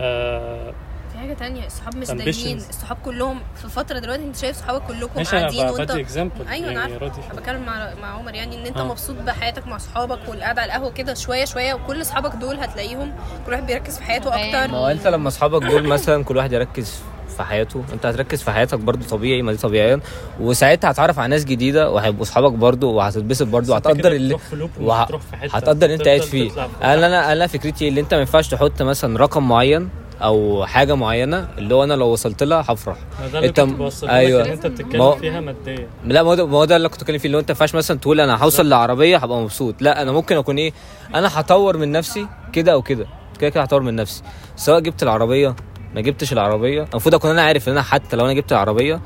[0.00, 0.72] آه
[1.14, 2.08] في حاجة تانية الصحاب مش.
[2.08, 6.78] دايمين الصحاب كلهم في فترة دلوقتي انت شايف صحابك كلكم قاعدين وانت أيوه أنا يعني
[6.78, 7.34] عارفة.
[7.36, 8.84] بتكلم مع مع عمر يعني إن أنت آه.
[8.84, 13.12] مبسوط بحياتك مع صحابك والقعدة على القهوة كده شوية شوية وكل اصحابك دول هتلاقيهم
[13.46, 14.28] كل واحد بيركز في حياته.
[14.28, 14.72] أكتر.
[14.72, 17.00] ما هو أنت لما اصحابك دول مثلا كل واحد يركز
[17.36, 20.00] في حياته أنت هتركز في حياتك برضو طبيعي ما دي طبيعيا
[20.40, 24.38] وساعتها هتعرف على ناس جديدة وهيبقوا اصحابك برضو وهتتبسط برضو وهتقدر اللي
[24.80, 25.02] وه-
[25.42, 26.50] هتقدر اللي أنت قاعد فيه.
[26.82, 29.88] أنا أنا أنا فكرتي اللي أنت ما ينفعش تحط مثلا رقم معين
[30.24, 32.96] أو حاجة معينة اللي هو أنا لو وصلت لها هفرح.
[33.32, 35.88] ده اللي انت- كنت بوصل ان أنت ما- بتتكلم فيها ماديا.
[36.06, 37.54] لا ما هو ده- ما هو ده اللي كنت بتكلم فيه اللي هو أنت ما
[37.54, 39.74] ينفعش مثلا تقول أنا هوصل لعربية هبقى مبسوط.
[39.82, 40.72] لا أنا ممكن أكون إيه
[41.14, 43.06] أنا هطور من نفسي كده أو كده.
[43.40, 44.22] كده كده هطور من نفسي.
[44.56, 45.54] سواء جبت العربية
[45.94, 46.82] ما جبتش العربية.
[46.90, 49.00] المفروض أكون أنا عارف إن أنا حتى لو أنا جبت العربية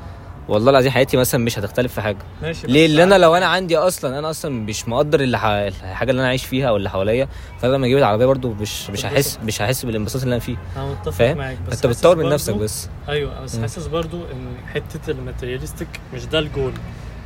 [0.49, 2.17] والله العظيم حياتي مثلا مش هتختلف في حاجة.
[2.41, 5.45] ماشي ليه؟ اللي أنا لو أنا عندي أصلا أنا أصلا مش مقدر اللي ح...
[5.45, 7.27] الحاجة اللي أنا عايش فيها أو اللي حواليا.
[7.61, 10.57] فأنا لما أجيب العربية برضو مش مش هحس مش هحس بالانبساط اللي أنا فيه.
[10.75, 12.89] أنا متفق معاك بس أنت بتطور من نفسك بس.
[13.09, 13.59] أيوه بس.
[13.59, 16.73] حاسس برضو إن حتة ال materialistic مش ده الجول.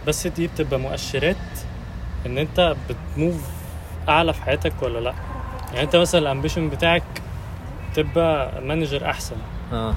[0.08, 1.36] بس دي بتبقى مؤشرات
[2.26, 3.36] إن أنت بت move
[4.10, 5.14] أعلى في حياتك ولا لأ.
[5.74, 7.04] يعني أنت مثلا ال ambition بتاعك
[7.96, 9.36] تبقى manager أحسن.
[9.74, 9.96] آه.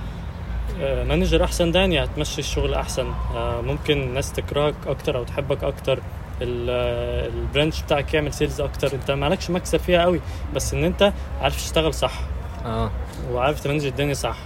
[0.81, 3.07] manager أحسن ده يعني هتمشي الشغل أحسن.
[3.35, 5.99] آه، ممكن الناس تكرهك أكتر أو تحبك أكتر.
[6.43, 8.95] آه، ال branch بتاعك يعمل sales أكتر.
[8.95, 10.21] أنت مالكش مكسب فيها قوي
[10.55, 12.21] بس إن أنت عارف تشتغل صح.
[12.65, 12.91] آه.
[13.33, 14.37] وعارف ت manage الدنيا صح.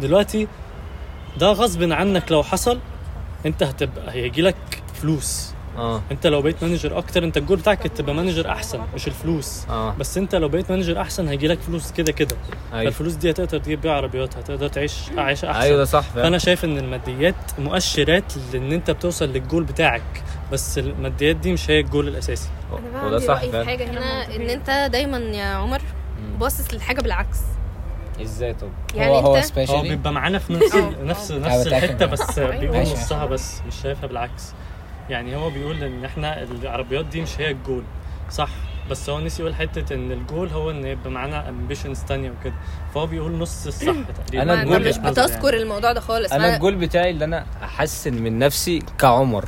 [0.00, 0.48] دلوقتي
[1.36, 2.78] ده غصب عنك لو حصل
[3.46, 5.53] أنت هتبقى هيجي لك فلوس.
[5.76, 6.02] آه.
[6.12, 9.66] انت لو بقيت manager أكتر انت الجول بتاعك تبقى manager احسن مش الفلوس.
[9.70, 9.94] آه.
[9.98, 12.36] بس انت لو بقيت manager احسن هيجي لك فلوس كده كده.
[12.72, 12.84] أيوه.
[12.84, 15.60] فالفلوس دي هتقدر تجيب بيها عربيات هتقدر تعيش عيشه أحسن.
[15.60, 16.22] أيوه ده صح فعلا.
[16.22, 20.02] فأنا شايف إن الماديات مؤشرات لإن أنت بتوصل للجول بتاعك.
[20.52, 22.48] بس الماديات دي مش هي الجول الأساسي.
[23.04, 23.66] وده صح فعلا.
[23.66, 23.90] حاجة.
[23.90, 25.82] هنا إن أنت دايما يا عمر
[26.40, 27.38] باصص للحاجة بالعكس.
[28.22, 30.90] إزاي طب؟ يعني هو هو أنت هو سبيشالي بيبقى معانا في نفس أه.
[31.04, 31.38] نفس أه.
[31.38, 32.06] نفس بتاكد الحتة.
[32.06, 32.56] بس أيوه.
[32.56, 32.78] بيقول.
[32.78, 34.42] نصها بس مش شايفها بالعكس.
[35.10, 37.82] يعني هو بيقول إن إحنا العربيات دي مش هي الجول
[38.30, 38.48] صح؟
[38.90, 42.54] بس هو نسي يقول حتة إن الجول هو إن يبقى معانا ambitions تانية وكده.
[42.94, 43.84] فهو بيقول نص الصح
[44.26, 44.42] تقريبا.
[44.42, 46.32] أنت ال goal- مش بتذكر الموضوع ده خالص.
[46.32, 49.44] أنا الجول بتاعي اللي أنا أحسن من نفسي كعمر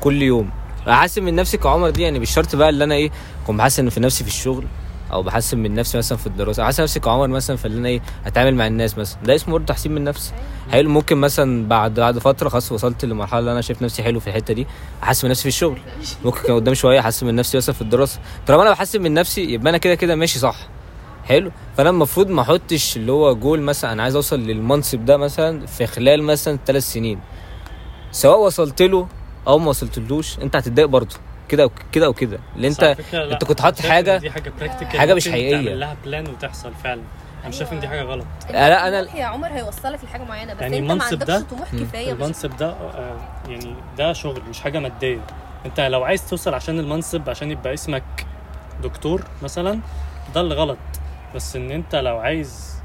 [0.00, 0.50] كل يوم.
[0.88, 3.10] أحسن من نفسي كعمر دي يعني مش شرط بقى اللي أنا إيه
[3.44, 4.64] أكون بحسن في نفسي في الشغل.
[5.12, 6.62] أو بحسن من نفسي مثلا في الدراسة.
[6.62, 9.18] احسن نفسي كعمر مثلا في اللي أنا إيه اتعامل مع الناس مثلا.
[9.24, 10.32] ده اسمه برضه تحسين من نفسي.
[10.72, 14.26] حلو ممكن مثلا بعد بعد فترة خلاص وصلت لمرحلة اللي أنا شايف نفسي حلو في
[14.26, 14.66] الحتة دي
[15.02, 15.78] أحسن من نفسي في الشغل؟
[16.24, 18.20] ممكن كان قدام شوية أحسن من نفسي مثلا في الدراسة.
[18.46, 20.56] طالما أنا بحسن من نفسي يبقى أنا كده كده ماشي صح.
[21.24, 21.50] حلو.
[21.76, 23.92] فأنا المفروض ما أحطش اللي هو جول مثلا.
[23.92, 27.20] أنا عايز أوصل للمنصب ده مثلا في خلال مثلا ثلاث سنين.
[28.10, 29.08] سواء وصلت له
[29.46, 31.16] أو ما وصلتلوش أنت هتتضايق برضه.
[31.48, 32.82] كده وك- كده أو كده اللي انت
[33.14, 35.56] انت كنت حاطط حاجة- دي حاجة practical حاجة مش ممكن حقيقية.
[35.66, 37.02] تعمل لها بلان وتحصل فعلا.
[37.44, 38.26] أنا شايف إن دي حاجة غلط.
[38.50, 41.72] لا، أنا- يا عمر هيوصلك لحاجة معينة بس يعني أنت ما عندكش ده- طموح.
[41.74, 43.16] كفاية المنصب ده آه،
[43.48, 45.20] يعني ده شغل مش حاجة مادية.
[45.66, 48.26] أنت لو عايز توصل عشان المنصب عشان يبقى اسمك
[48.82, 49.80] دكتور مثلا
[50.34, 50.78] ده اللي غلط.
[51.34, 52.78] بس إن أنت لو عايز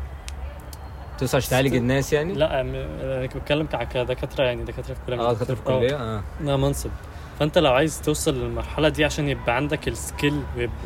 [1.19, 2.85] توصل عشان تعالج الناس يعني؟ لا أنا
[3.25, 6.23] بتكلم كدكاترة يعني دكاترة في الكليه آه دكاترة في الكليه آه.
[6.41, 6.89] ده منصب.
[7.39, 10.41] فانت لو عايز توصل للمرحلة دي عشان يبقى عندك ال skill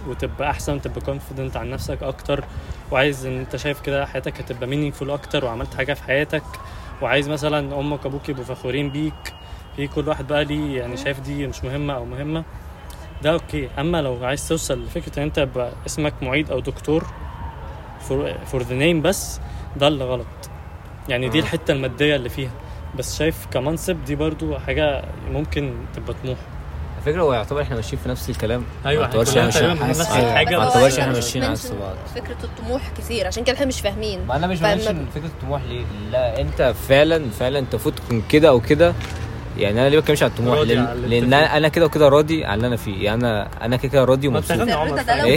[0.08, 2.44] وتبقى أحسن وتبقى confident عن نفسك أكتر
[2.92, 6.44] وعايز إن أنت شايف كده حياتك هتبقى meaningful أكتر وعملت حاجة في حياتك
[7.02, 9.34] وعايز مثلا أمك وأبوك يبقوا فخورين بيك
[9.76, 12.44] في كل واحد بقى ليه يعني شايف دي مش مهمة أو مهمة
[13.22, 13.70] ده okay.
[13.80, 17.06] أما لو عايز توصل لفكرة إن أنت يبقى اسمك معيد أو دكتور
[18.46, 19.40] for the name بس
[19.78, 20.26] ده اللي غلط.
[21.10, 21.40] يعني دي.
[21.40, 22.52] الحتة المادية اللي فيها.
[22.96, 26.38] بس شايف كمنصب دي برضو حاجة ممكن تبقى طموح.
[26.96, 28.64] على فكرة هو يعتبر إحنا ماشيين في نفس الكلام.
[28.86, 30.02] أيوه ما اعتبرش إحنا ماشيين نفس.
[30.12, 31.96] الحاجة ما اعتبرش إحنا مش ماشيين عكس mention بعض.
[32.16, 34.26] فكرة الطموح كتير عشان كده إحنا مش فاهمين.
[34.28, 35.84] ما أنا مش فلما- منشن فكرة الطموح ليه.
[36.12, 38.94] لا انت فعلا فعلا انت المفروض تكون كده أو كده.
[39.58, 40.80] يعني أنا ليه بتكلمش على الطموح؟ لأن,
[41.14, 43.06] انت أنا أنا كده وكده راضي على اللي أنا فيه.
[43.06, 44.68] يعني أنا أنا كده كده راضي ما انت ومبسوط.
[45.26, 45.36] إيه؟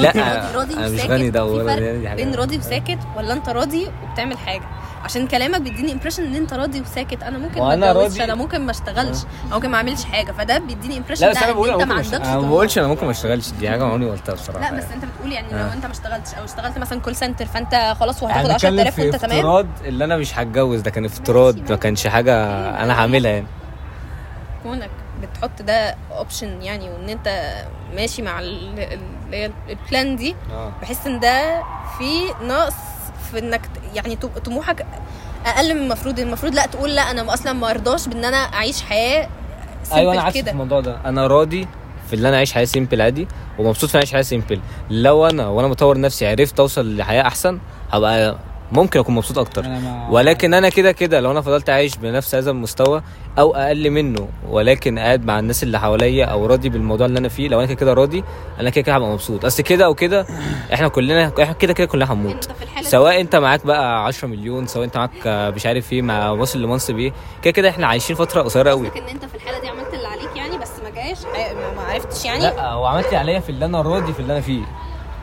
[0.00, 2.14] لا، أنا مش وساكت غني ده حاجة.
[2.14, 4.62] بين راضي وساكت ولا انت راضي وبتعمل حاجة.
[5.04, 7.22] عشان كلامك بيديني امبريشن إن أنت راضي وساكت.
[7.22, 9.18] أنا ممكن ما أتجوزش راضي- أنا ممكن ما أشتغلش.
[9.52, 10.32] أو ممكن ما أعملش حاجة.
[10.32, 12.48] فده بيديني امبريشن لا بس أنا بقول أنت ما عندكش أنا ما.
[12.48, 13.50] بقولش أنا ممكن ما أشتغلش.
[13.50, 14.94] دي حاجة عمري ما قلتها بصراحة لا بس يعني.
[14.94, 15.66] أنت بتقول يعني آه.
[15.66, 18.94] لو أنت ما اشتغلتش أو اشتغلت مثلا call center فأنت خلاص وهتاخد إحنا بنتكلم 10000
[18.94, 20.80] في وأنت تمام؟ افتراض اللي أنا مش هتجوز.
[20.80, 22.34] ده كان افتراض ما كانش حاجة
[22.82, 23.46] أنا هعملها يعني.
[24.62, 24.90] كونك
[25.22, 27.54] بتحط ده option يعني وإن أنت
[27.96, 30.72] ماشي مع ال- ال- اللي هي ال plan دي آه.
[30.82, 31.62] بحس إن ده
[31.98, 32.74] في نقص
[33.34, 33.60] في انك
[33.94, 34.86] يعني طم- طموحك
[35.46, 36.18] أقل من المفروض.
[36.18, 39.28] المفروض لا تقول لا أنا أصلا ما ارضاش بان أنا اعيش حياة
[39.92, 40.96] أيوه أنا عارف الموضوع ده.
[41.04, 41.68] أنا راضي
[42.08, 43.28] في اللي أنا عايش حياة simple عادي
[43.58, 44.60] ومبسوط في عايش حياة simple
[44.90, 47.58] لو أنا وأنا مطور نفسي عرفت أوصل لحياة أحسن
[47.92, 48.36] هبقى
[48.74, 49.64] ممكن أكون مبسوط أكتر.
[49.64, 53.02] أنا ولكن أنا كده كده لو أنا فضلت عايش بنفس هذا المستوى
[53.38, 57.48] أو أقل منه ولكن قاعد مع الناس اللي حواليا أو راضي بالموضوع اللي أنا فيه
[57.48, 58.24] لو أنا كده كده راضي
[58.60, 59.44] أنا كده كده هبقى مبسوط.
[59.44, 60.26] أصل كده أو كده
[60.72, 62.48] إحنا كلنا إحنا كده كده كلنا هنموت.
[62.82, 66.98] سواء أنت معاك بقى 10 مليون سواء أنت معاك مش عارف إيه مع واصل لمنصب
[66.98, 70.06] إيه كده كده إحنا عايشين فترة قصيرة قوي إن أنت في الحالة دي عملت اللي
[70.08, 73.50] عليك يعني بس ما جاش؟ ما ما عرفتش يعني؟ لا هو عملت لي عليا في
[73.50, 74.62] اللي أنا راضي في اللي أنا فيه.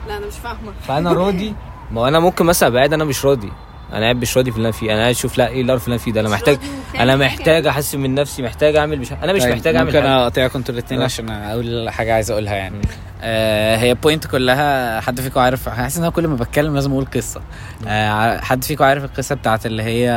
[0.07, 0.71] لا أنا مش فاهمة.
[0.87, 1.53] فأنا راضي
[1.91, 3.51] ما هو أنا ممكن مثلا أبقى قاعد أنا مش راضي.
[3.93, 4.91] أنا قاعد مش راضي في اللي أنا فيه.
[4.91, 6.59] أنا قاعد أشوف لا إيه القرف اللي أنا فيه ده؟ أنا مش محتاج
[6.99, 7.15] أنا.
[7.15, 10.15] محتاج أحسن من نفسي محتاج أعمل مش أنا مش طيب، محتاج أعمل ممكن حاجة.
[10.17, 11.05] اقاطعكم أنتوا الاثنين آه.
[11.05, 12.81] عشان أقول حاجة عايز أقولها يعني.
[13.21, 17.05] آه هي بوينت كلها حد فيكم عارف حاسس إن أنا كل ما بتكلم لازم أقول
[17.15, 17.41] قصة.
[17.87, 20.09] آه حد فيكم عارف القصة بتاعت اللي هي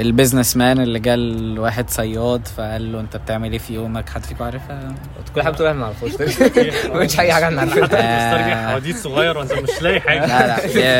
[0.00, 4.24] ال business man اللي جال واحد صياد فقال له أنت بتعمل إيه في يومك؟ حد
[4.24, 4.94] فيكم عارفها؟
[5.34, 6.12] كل حاجة بتقول إحنا ما نعرفوش
[7.04, 10.26] مش اي حاجة إحنا عارفينها حواديت صغير وانت مش لاقي حاجة.
[10.26, 10.46] لا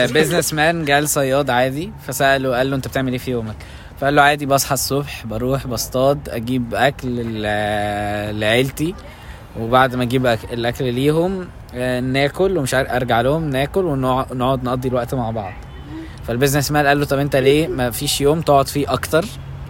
[0.06, 0.12] لا.
[0.12, 3.56] بيزنس مان جال صياد عادي فسأله قال له أنت بتعمل إيه في يومك؟
[4.00, 7.42] فقال له عادي بصحى الصبح بروح بصطاد أجيب أكل
[8.40, 8.94] لعيلتي
[9.60, 15.14] وبعد ما أجيب الأكل ليهم آه، ناكل ومش عارف أرجع لهم ناكل ونقعد نقضي الوقت
[15.14, 15.52] مع بعض.
[16.28, 19.24] فال business man قال له طب أنت ليه ما فيش يوم تقعد فيه أكتر؟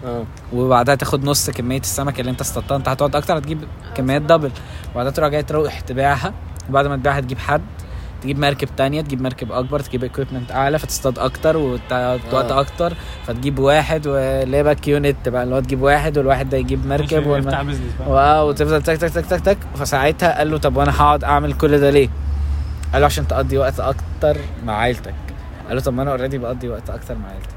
[0.07, 0.25] آه.
[0.53, 2.77] وبعدها تاخد نص كمية السمك اللي أنت اصطادتها.
[2.77, 3.65] أنت هتقعد أكتر هتجيب
[3.95, 4.51] كميات double
[4.95, 6.33] وبعدها تروح جاي تروح تبيعها.
[6.71, 7.63] وبعد ما تبيعها تجيب حد.
[8.23, 12.61] تجيب مركب تانية تجيب مركب أكبر تجيب equipment أعلى فتصطاد أكتر وتقعد وقت آه.
[12.61, 12.95] أكتر.
[13.27, 17.27] فتجيب واحد واللي هي بقى continue بقى اللي هو تجيب واحد والواحد ده يجيب مركب
[17.27, 17.65] والم...
[17.67, 18.11] business بقى.
[18.11, 18.49] wow.
[18.49, 19.59] وتفضل تك تك تك تك تك.
[19.77, 22.09] فساعتها قال له طب وأنا هقعد أعمل كل ده ليه؟
[22.93, 25.15] قال له عشان تقضي وقت أكتر مع عيلتك.
[25.69, 27.49] قال له طب ما أنا already بقضي وقت أكتر مع عيلتي.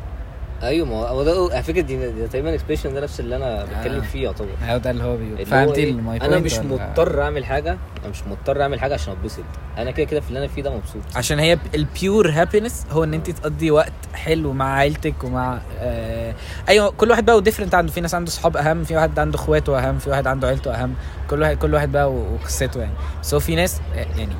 [0.63, 4.05] أيوه ما هو ده على فكرة دي تقريبا expression ده نفس اللي أنا بتكلم آه.
[4.05, 4.47] فيه يعتبر.
[4.63, 5.45] هو ده اللي هو بيقول.
[5.45, 7.69] فهمتي إيه؟ أنا مش؟ مضطر أعمل حاجة
[8.01, 9.43] أنا مش مضطر أعمل حاجة عشان أتبسط.
[9.77, 11.01] أنا كده كده في اللي أنا فيه ده مبسوط.
[11.15, 16.33] عشان هي ال pure happiness هو إن أنت تقضي وقت حلو مع عيلتك ومع آه
[16.69, 17.91] أيوه كل واحد بقى و different عنده.
[17.91, 20.93] في ناس عنده صحاب أهم في واحد عنده اخواته أهم في واحد عنده عيلته أهم.
[21.29, 22.93] كل واحد كل واحد بقى وقصته يعني.
[23.21, 24.33] بس هو في ناس آه، يعني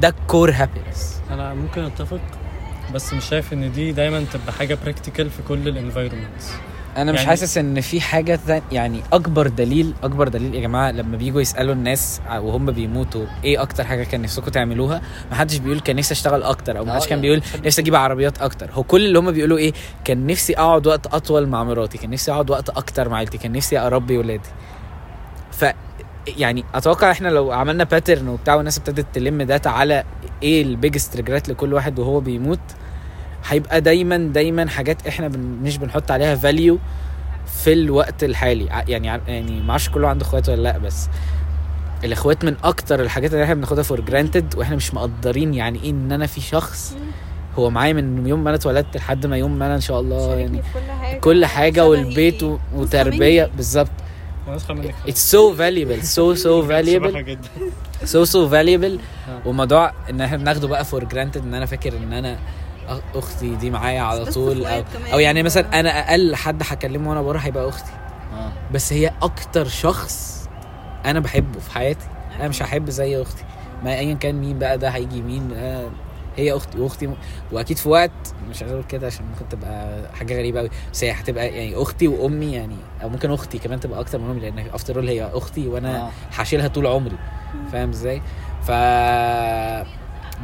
[0.00, 2.20] ده كور هابينس أنا ممكن أتفق
[2.94, 6.50] بس مش شايف إن دي دايما تبقى حاجة practical في كل ال environments
[6.96, 10.90] أنا مش يعني- حاسس إن في حاجة ثانية يعني أكبر دليل أكبر دليل يا جماعة
[10.90, 15.80] لما بييجوا يسألوا الناس وهم بيموتوا إيه أكتر حاجة كان نفسكم تعملوها؟ ما حدش بيقول
[15.80, 18.70] كان نفسي أشتغل أكتر أو ما آه، حدش كان يعني بيقول نفسي أجيب عربيات أكتر.
[18.72, 19.72] هو كل اللي هم بيقولوا إيه؟
[20.04, 23.52] كان نفسي أقعد وقت أطول مع مراتي كان نفسي أقعد وقت أكتر مع عيلتي كان
[23.52, 24.48] نفسي أربي ولادي.
[25.52, 25.64] ف
[26.38, 30.04] يعني أتوقع إحنا لو عملنا pattern وبتاع والناس ابتدت تلم data على
[30.42, 32.60] إيه ال biggest regret لكل واحد وهو بيموت.
[33.48, 36.78] هيبقى دايما دايما حاجات إحنا بن مش بنحط عليها value
[37.64, 38.64] في الوقت الحالي.
[38.88, 41.08] يعني يعني ما أعرفش كله عنده اخوات ولا لا بس
[42.04, 46.12] الاخوات من أكتر الحاجات اللي إحنا بناخدها for granted وإحنا مش مقدرين يعني إيه إن
[46.12, 46.96] أنا في شخص
[47.58, 50.34] هو معايا من يوم ما أنا اتولدت لحد ما يوم ما أنا إن شاء الله
[50.36, 51.18] يعني في كل حاجة.
[51.18, 51.46] كل
[51.80, 51.88] شبهي.
[51.88, 53.50] والبيت و- وتربية.
[53.56, 53.90] بالظبط.
[54.48, 54.94] ونسخة منك.
[55.08, 56.42] It's so valuable so
[58.04, 59.00] so so valuable.
[59.46, 62.38] وموضوع إن إحنا بناخده بقى for granted إن أنا فاكر إن أنا
[63.14, 64.82] أختي دي معايا على طول أو.
[65.12, 67.92] أو يعني مثلا أنا أقل حد هكلمه وأنا بره هيبقى أختي.
[68.34, 68.52] آه.
[68.72, 70.48] بس هي أكتر شخص
[71.06, 72.06] أنا بحبه في حياتي.
[72.40, 73.44] أنا مش هحب زي أختي.
[73.84, 75.88] ما ايا كان مين بقى ده هيجي مين آه.
[76.40, 77.10] هي أختي وأختي.
[77.52, 78.10] وأكيد في وقت
[78.50, 82.08] مش عايز أقول كده عشان ممكن تبقى حاجة غريبة قوي بس هي هتبقى يعني أختي
[82.08, 85.68] وأمي يعني أو ممكن أختي كمان تبقى أكتر من أمي لأن after all هي أختي
[85.68, 86.10] وأنا آه.
[86.32, 87.16] هشيلها طول عمري
[87.72, 88.22] فاهم إزاي
[88.62, 88.70] ف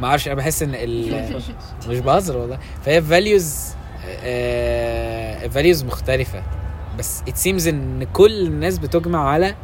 [0.01, 1.25] ما أعرفش أنا بحس إن ال...
[1.89, 3.67] مش بهزر والله فهي values
[5.49, 6.43] values مختلفة
[6.99, 9.55] بس it seems إن كل الناس بتجمع على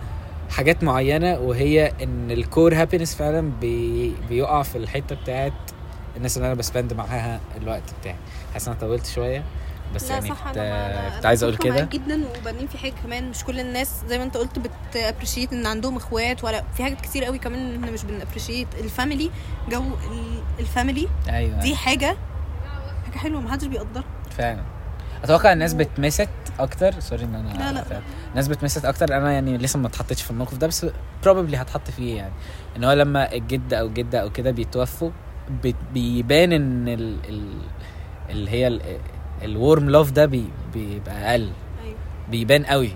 [0.49, 4.13] حاجات معينة وهي إن ال core happiness فعلا بي...
[4.29, 5.53] بيقع في الحتة بتاعت
[6.17, 8.15] الناس اللي أنا ب spend معاها الوقت بتاعي.
[8.53, 9.43] حاسس إن أنا طولت شوية
[9.95, 11.83] بس لا يعني صح أنا كنت عايز أقول كده.
[11.83, 13.29] جدا وبعدين في حاجة كمان.
[13.29, 14.59] مش كل الناس زي ما أنت قلت
[14.91, 18.67] بت appreciate إن عندهم إخوات ولا في حاجات كتير قوي كمان إحنا مش بن appreciate
[18.79, 19.31] ال family
[19.69, 21.59] جو ال- ال family أيوه.
[21.59, 22.17] دي حاجة
[23.05, 24.03] حاجة حلوة محدش بيقدرها.
[24.37, 24.63] فعلا.
[25.23, 26.29] أتوقع الناس بت missed
[26.59, 26.99] أكتر.
[26.99, 28.01] sorry إن أنا لا، لا.
[28.31, 29.17] الناس بت missed أكتر.
[29.17, 30.85] أنا يعني لسه ما اتحطيتش في الموقف ده بس
[31.23, 32.33] probably هتحط فيه يعني.
[32.77, 35.11] إن هو لما الجد أو الجده أو كده بيتوفوا
[35.93, 37.47] بيبان إن ال ال
[38.29, 38.79] اللي هي
[39.43, 41.49] ال warm love ده بي بيبقى أقل.
[41.83, 41.95] أيوه.
[42.29, 42.89] بيبان قوي.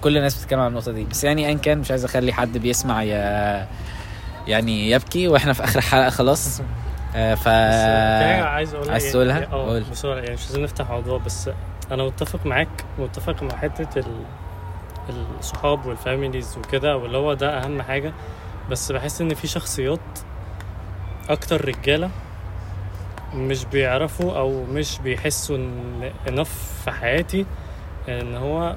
[0.00, 1.04] كل الناس بتتكلم عن النقطة دي.
[1.04, 3.68] بس يعني ان كان مش عايز أخلي حد بيسمع يا
[4.46, 6.60] يعني يبكي وإحنا في آخر الحلقة خلاص.
[7.16, 9.84] آه ف بس في حاجة عايز أقولها عايز يعني- تقولها؟ آه قول.
[9.90, 11.50] بسرعة يعني مش عايزين نفتح موضوع بس
[11.92, 14.12] أنا متفق معاك متفق مع حتة ال...
[15.38, 18.12] الصحاب والفاميليز وكده واللي هو ده أهم حاجة.
[18.70, 20.00] بس بحس إن في شخصيات
[21.28, 22.10] أكتر رجالة
[23.34, 27.46] مش بيعرفوا أو مش بيحسوا إن انف في حياتي
[28.08, 28.76] إن هو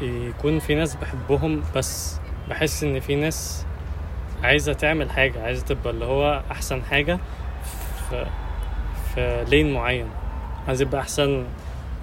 [0.00, 3.64] يكون في ناس بحبهم بس بحس إن في ناس
[4.42, 7.18] عايزة تعمل حاجة عايزة تبقى اللي هو أحسن حاجة
[8.10, 8.26] في
[9.14, 10.06] في لين معين.
[10.68, 11.44] عايز يبقى أحسن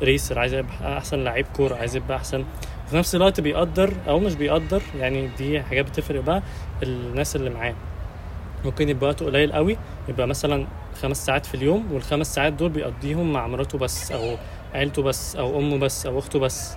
[0.02, 2.46] ريسر عايز يبقى أحسن لعيب كورة عايز يبقى أحسن.
[2.90, 6.44] في نفس الوقت بيقدر أو مش بيقدر يعني دي حاجات بتفرق بقى
[6.84, 7.74] الناس اللي معاه.
[8.68, 9.78] ممكن يبقى وقته قليل قوي
[10.10, 10.68] يبقى مثلا
[11.02, 14.38] خمس ساعات في اليوم والخمس ساعات دول بيقضيهم مع مراته بس أو
[14.74, 16.76] عيلته بس أو أمه بس أو أخته بس.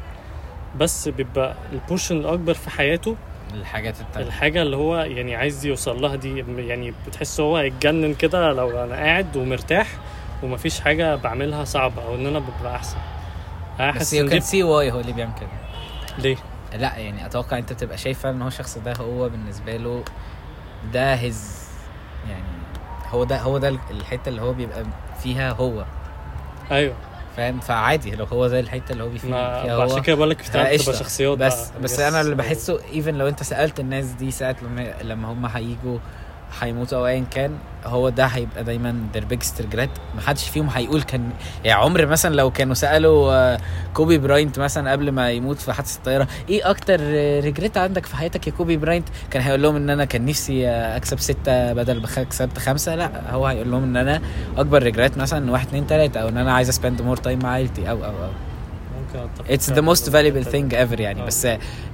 [0.76, 3.16] بس بيبقى البورشن الأكبر في حياته
[3.54, 4.26] الحاجات التانية.
[4.26, 8.94] الحاجة اللي هو يعني عايز يوصل لها دي يعني بتحس هو هيتجنن كده لو أنا
[8.94, 9.88] قاعد ومرتاح
[10.42, 12.96] ومفيش حاجة بعملها صعبة أو إن أنا ببقى أحسن.
[13.96, 15.48] بس you can see why هو اللي بيعمل كده.
[16.18, 16.36] ليه؟
[16.72, 20.04] لا يعني أتوقع أنت بتبقى شايف فعلا إن هو الشخص ده هو بالنسبة له
[20.92, 21.59] ده his
[22.28, 22.42] يعني
[23.10, 24.84] هو ده هو ده الحتة اللي هو بيبقى
[25.22, 25.84] فيها هو
[26.70, 26.94] أيوه
[27.36, 30.30] فاهم فعادي لو هو زي الحتة اللي هو بي- فيها فيها عشان هو كده بقول
[30.30, 30.78] لك بتبقى.
[30.78, 31.80] شخصيات بس بقى.
[31.82, 32.00] بس.
[32.00, 35.98] أنا اللي بحسه even لو أنت سألت الناس دي ساعه لما لما هم هيجوا
[36.60, 37.50] هيموتوا أو ايا كان
[37.84, 41.30] هو ده هيبقى دايما their biggest regret ما حدش فيهم هيقول كان
[41.64, 43.58] يعني عمر مثلا لو كانوا سألوا آه،
[43.94, 47.00] كوبي براينت مثلا قبل ما يموت في حادثة الطيارة إيه أكتر
[47.40, 50.96] regret عندك في حياتك يا كوبي براينت كان هيقول لهم إن أنا كان نفسي آه،
[50.96, 54.20] أكسب ستة بدل ما كسبت خمسة لا هو هيقول لهم إن أنا
[54.56, 57.90] أكبر regret مثلا واحد اتنين تلاتة أو إن أنا عايز spend more time مع عيلتي
[57.90, 58.30] أو أو أو
[59.50, 60.42] it's the most ده.
[60.42, 61.26] thing ever يعني آه.
[61.26, 61.48] بس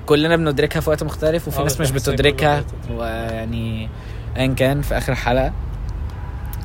[0.07, 2.65] كلنا بندركها في وقت مختلف وفي ناس مش بتدركها.
[2.91, 3.89] ويعني
[4.37, 5.53] ايا كان في آخر الحلقة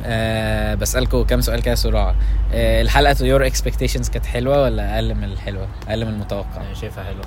[0.06, 2.16] أه بسألكوا كام سؤال كده سرعة
[2.54, 6.74] أه الحلقة to your expectations كانت حلوة ولا أقل من الحلوة؟ أقل من المتوقع؟ أنا
[6.74, 7.26] شايفها حلوة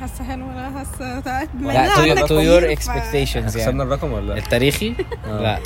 [0.00, 1.94] حاسة حلوة أنا حاسة تعبت لا
[2.26, 4.94] your expectations كسبنا يعني الرقم ولا لا؟ التاريخي؟
[5.26, 5.40] آه.
[5.42, 5.58] لا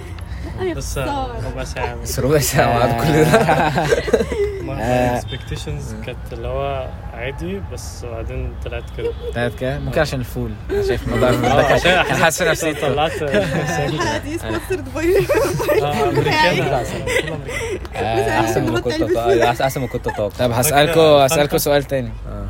[0.77, 2.21] بس ربع ساعة بس.
[2.21, 3.87] ربع ساعة بعد كل ده.
[4.67, 9.11] ما expectations كانت اللي هو عادي بس بعدين طلعت كده.
[9.35, 10.51] طلعت كده؟ ممكن عشان الفول.
[10.71, 13.13] أنا شايف الموضوع ده كان- عشان حاسس نفسيته طلعت
[14.25, 15.17] دي sponsored by
[17.97, 19.17] آه، أحسن ما كنت
[19.61, 21.35] أحسن ما كنت أتوقع طب هسألكوا فانتا.
[21.35, 22.13] هسألكوا سؤال تاني.
[22.29, 22.47] آه.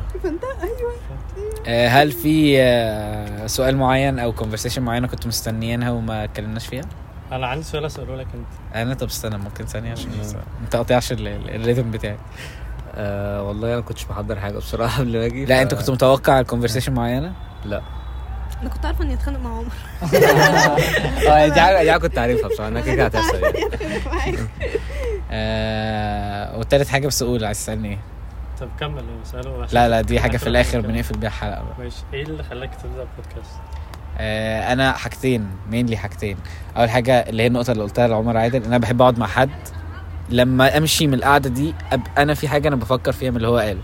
[1.67, 6.83] آه، هل في آه، سؤال معين أو conversation معينة كنتوا مستنيينها وما اتكلمناش فيها؟
[7.35, 8.75] أنا عندي سؤال أسأله لك أنت.
[8.75, 10.11] أنا طب استنى ممكن ثانية عشان
[10.61, 12.17] ما تقطعش ال- ال- الريتم بتاعي
[12.95, 16.93] آه والله أنا كنتش محضر حاجة بصراحه قبل ما أجي لا أنت كنت متوقع الكونفرسيشن
[16.93, 17.33] معينة؟
[17.65, 17.81] لا.
[18.61, 19.71] أنا كنت عارفة إني اتخانق مع عمر.
[21.29, 23.41] آه دي حاجة دي كنت عارفها بصراحة انها كده هتحصل.
[24.25, 24.37] يعني
[25.31, 27.99] آه والتالت حاجة بس قول عايز تسألني إيه؟
[28.59, 29.41] طب كمل عشان
[29.71, 31.73] لا لا دي حاجة في الآخر بنقفل بيها الحلقة بقى.
[31.79, 32.03] ماشي.
[32.13, 33.53] إيه اللي خلاك تبدأ بودكاست؟
[34.17, 36.37] آه، أنا حاجتين mainly حاجتين.
[36.77, 39.49] أول حاجة اللي هي النقطة اللي قلتها لعمر عادل إن أنا بحب أقعد مع حد
[40.29, 43.57] لما أمشي من القعدة دي ابقى أنا في حاجة أنا بفكر فيها من اللي هو
[43.57, 43.79] قاله.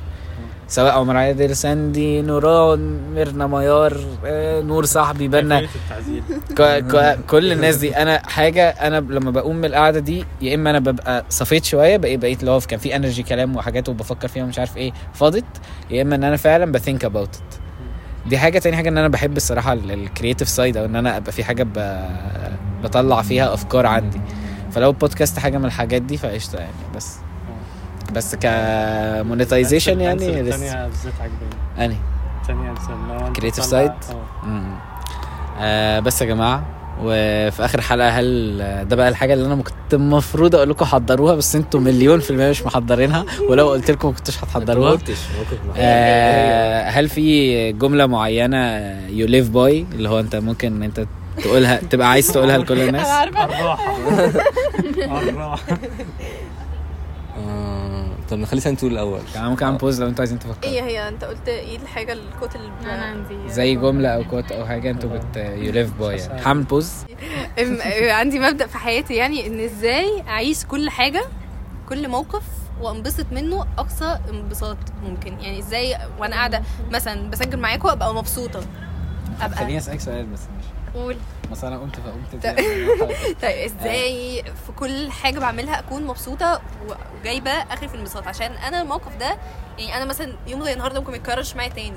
[0.67, 5.67] سواء عمر عادل ساندي نوران ميرنا ميار آه، نور صاحبي بنا.
[7.29, 7.97] كل الناس دي.
[7.97, 12.19] أنا حاجة أنا لما بقوم من القعدة دي يا إما أنا ببقى صفيت شوية بقيت
[12.19, 15.45] بقيت اللي هو كان في energy كلام وحاجات وبفكر فيها ومش عارف إيه فاضت.
[15.91, 17.55] يا إما إن أنا فعلا ب think about it
[18.25, 21.31] دي حاجة تاني حاجة إن أنا بحب الصراحة ال creative side أو إن أنا أبقى
[21.31, 21.99] في حاجة ب...
[22.83, 24.21] بطلع فيها أفكار عندي.
[24.71, 26.71] فلو البودكاست حاجة من الحاجات دي فقشطة يعني.
[26.95, 27.17] بس.
[28.13, 31.97] بس ك monetization يعني الثانية بالذات عجباني أنهي؟
[34.11, 34.45] آه.
[34.47, 34.71] مم.
[35.59, 36.63] آه بس يا جماعة
[37.03, 38.57] وفي آخر حلقة هل
[38.89, 42.49] ده بقى الحاجة اللي أنا كنت المفروض أقول لكم حضروها؟ بس أنتوا مليون في المية
[42.49, 43.25] مش محضرينها.
[43.49, 44.97] ولو قلت لكم ما كنتوش ما هتحضروها.
[45.77, 48.57] آه هل في جملة معينة
[49.09, 51.05] you live by اللي هو أنت ممكن أنت
[51.43, 53.91] تقولها تبقى عايز تقولها لكل الناس؟ الراحة
[55.09, 55.57] آه،
[58.31, 59.21] طب نخلي سنة تقول الأول.
[59.35, 62.20] يعني ممكن أعمل pause لو أنتوا عايزين تفكروا إيه هي؟ أنت قلت إيه الحاجة ال
[62.20, 63.49] quote اللي أنا عندي.
[63.49, 66.41] زي جملة أو quote أو حاجة أنتوا بت you live by يعني.
[66.45, 66.93] هعمل pause
[68.09, 71.23] عندي مبدأ في حياتي يعني إن إزاي أعيش كل حاجة
[71.89, 72.43] كل موقف
[72.81, 75.39] وأنبسط منه أقصى انبساط ممكن.
[75.39, 76.61] يعني إزاي وأنا قاعدة
[76.91, 78.61] مثلا بسجل معاكم أبقى مبسوطة.
[79.41, 80.43] أبقى خليني أسألك سؤال ماشي
[80.93, 81.17] قول.
[81.51, 82.43] مثلا أنا قمت فقمت
[83.41, 83.71] طيب.
[83.71, 86.61] إزاي؟ في كل حاجة بعملها أكون مبسوطة
[87.21, 89.37] وجايبة اخري في الانبساط؟ عشان أنا الموقف ده
[89.77, 91.93] يعني أنا مثلا يوم زي النهارده ممكن ما يتكررش معايا تاني.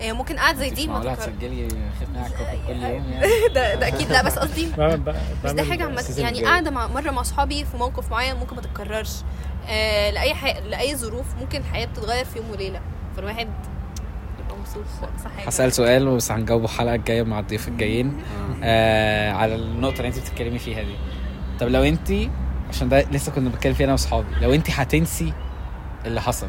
[0.00, 1.32] إيه، ممكن قاعد زي دي ما الكوكب
[2.66, 2.82] كل يوم
[3.12, 3.48] يعني.
[3.54, 4.66] ده ده أكيد لا بس قصدي
[5.44, 6.04] بس ده حاجة عامة.
[6.18, 6.44] يعني.
[6.44, 9.10] قاعدة مع مرة مع أصحابي في موقف معين ممكن ما تتكررش.
[9.68, 12.80] آه لأي حاجة لأي ظروف ممكن الحياة بتتغير في يوم وليلة.
[13.16, 13.48] فالواحد
[14.76, 15.08] مبسوط.
[15.24, 18.22] صح حاجة هسأل سؤال بس هنجاوبه الحلقة الجاية مع الضيوف الجايين.
[18.62, 20.94] آه على النقطة اللي انت بتتكلمي فيها دي.
[21.60, 22.12] طب لو انت
[22.68, 25.32] عشان ده لسه كنا بنتكلم فيه أنا واصحابي لو انت هتنسي
[26.06, 26.48] اللي حصل.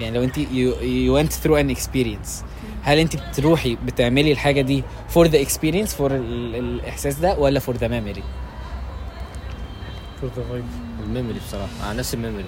[0.00, 2.44] يعني لو انت you went through an experience.
[2.82, 4.84] هل انت بتروحي بتعملي الحاجة دي
[5.14, 8.22] for the experience for ال, الإحساس ده ولا for the memory
[10.20, 11.02] For the vibe.
[11.04, 11.68] ال memory بصراحة.
[11.88, 12.44] على نفس ال memory.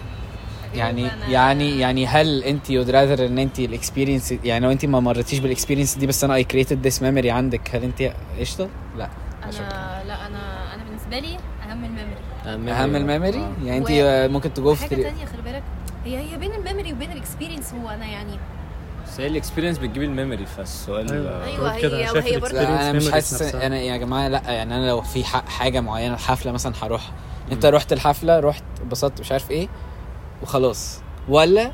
[0.75, 5.01] يعني يعني يعني هل أنت you'd rather إن أنت ال experience يعني لو أنت ما
[5.01, 8.69] مرتيش بال experience دي بس أنا I created this memory عندك هل أنت قشطة؟
[8.99, 9.09] لا.
[9.45, 11.37] أنا لا أنا أنا بالنسبة لي
[11.71, 12.73] أهم ال memory.
[12.73, 13.39] أهم ال memory.
[13.39, 13.53] آه.
[13.65, 15.63] يعني أنت و- ممكن تجو حاجة في تانية خلي بالك.
[16.05, 18.33] هي هي بين ال memory وبين ال experience هو أنا يعني
[19.07, 21.45] بس هي ال experience بتجيب ال memory فالسؤال أيوة.
[21.45, 23.55] أيوة، هي- شايف وهي برضه- أنا مش experience حاسس.
[23.55, 27.13] أنا يا جماعة لا يعني أنا لو في ح- حاجة معينة حفله مثلا هروحها
[27.53, 29.69] أنت رحت الحفلة رحت اتبسطت مش عارف إيه.
[30.43, 31.71] وخلاص ولا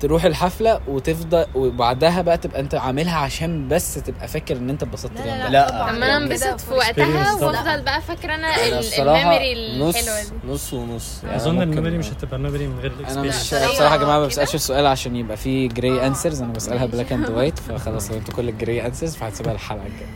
[0.00, 5.12] تروح الحفلة وتفضل وبعدها بقى تبقى انت عاملها عشان بس تبقى فاكر ان انت اتبسطت
[5.20, 5.68] لا لا لا.
[5.70, 5.90] طبعاً.
[5.90, 7.32] أما أنا كده انبسط في وقتها.
[7.34, 11.98] وأفضل بقى فاكره أنا أنا ال memories الحلوة دي نص ونص يعني أظن ال memory
[11.98, 14.26] مش هتبقى memory من غير أنا ال experience مش لا، بصراحة يا جماعة ما.
[14.26, 16.06] بسألش السؤال عشان يبقى فيه gray آه.
[16.06, 17.30] answers أنا بسألها black and.
[17.30, 20.14] white فخلاص لو أنتوا كل ال gray answers فهتسيبها الحلقة الجاية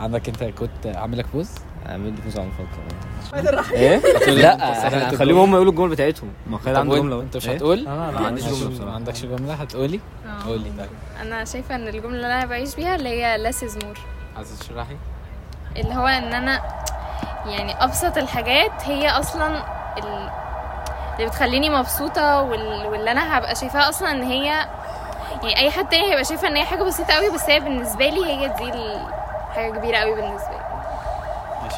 [0.00, 1.48] عندك أنت كنت عامل لك بوز
[1.90, 4.00] اعمل لي فوز على الفكرة إيه؟
[4.42, 6.28] لا خليهم هم يقولوا الجمل بتاعتهم.
[6.46, 7.20] ما خلي عنده جملة.
[7.20, 8.84] انت مش إيه؟ هتقول؟ أنا ما عنديش بصراحة.
[8.90, 10.46] ما عندكش جملة هتقولي؟ آه.
[10.48, 10.88] قولي طيب.
[11.22, 13.98] أنا شايفة إن الجملة اللي أنا بعيش بيها اللي هي less is more.
[14.36, 14.96] عايزة تشرحي؟
[15.76, 16.62] اللي هو إن أنا
[17.46, 19.46] يعني أبسط الحاجات هي أصلا
[19.98, 20.30] ال-
[21.18, 22.86] اللي بتخليني مبسوطة وال...
[22.86, 24.44] واللي أنا هبقى شايفاها أصلا إن هي
[25.42, 28.24] يعني أي حد تاني هيبقى شايفها إن هي حاجة بسيطة قوي بس هي بالنسبة لي
[28.26, 28.72] هي دي
[29.54, 30.55] حاجة كبيرة قوي بالنسبة لي.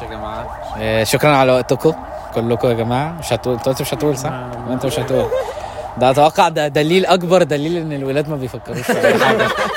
[0.01, 0.57] ماشي يا جماعة.
[0.77, 1.93] آه، شكرا على وقتكم
[2.35, 3.19] كلكم يا جماعة.
[3.19, 5.29] مش هتقول أنت قلت مش هتقول صح؟ ما أنت مش هتقول.
[5.97, 8.81] ده أتوقع ده دليل أكبر دليل إن الولاد ما بيفكروش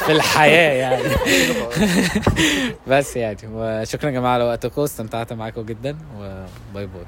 [0.07, 1.03] في الحياة يعني.
[2.89, 4.82] بس يعني وشكرا يا جماعة على وقتكم.
[4.82, 7.05] استمتعت معاكم جدا وباي باي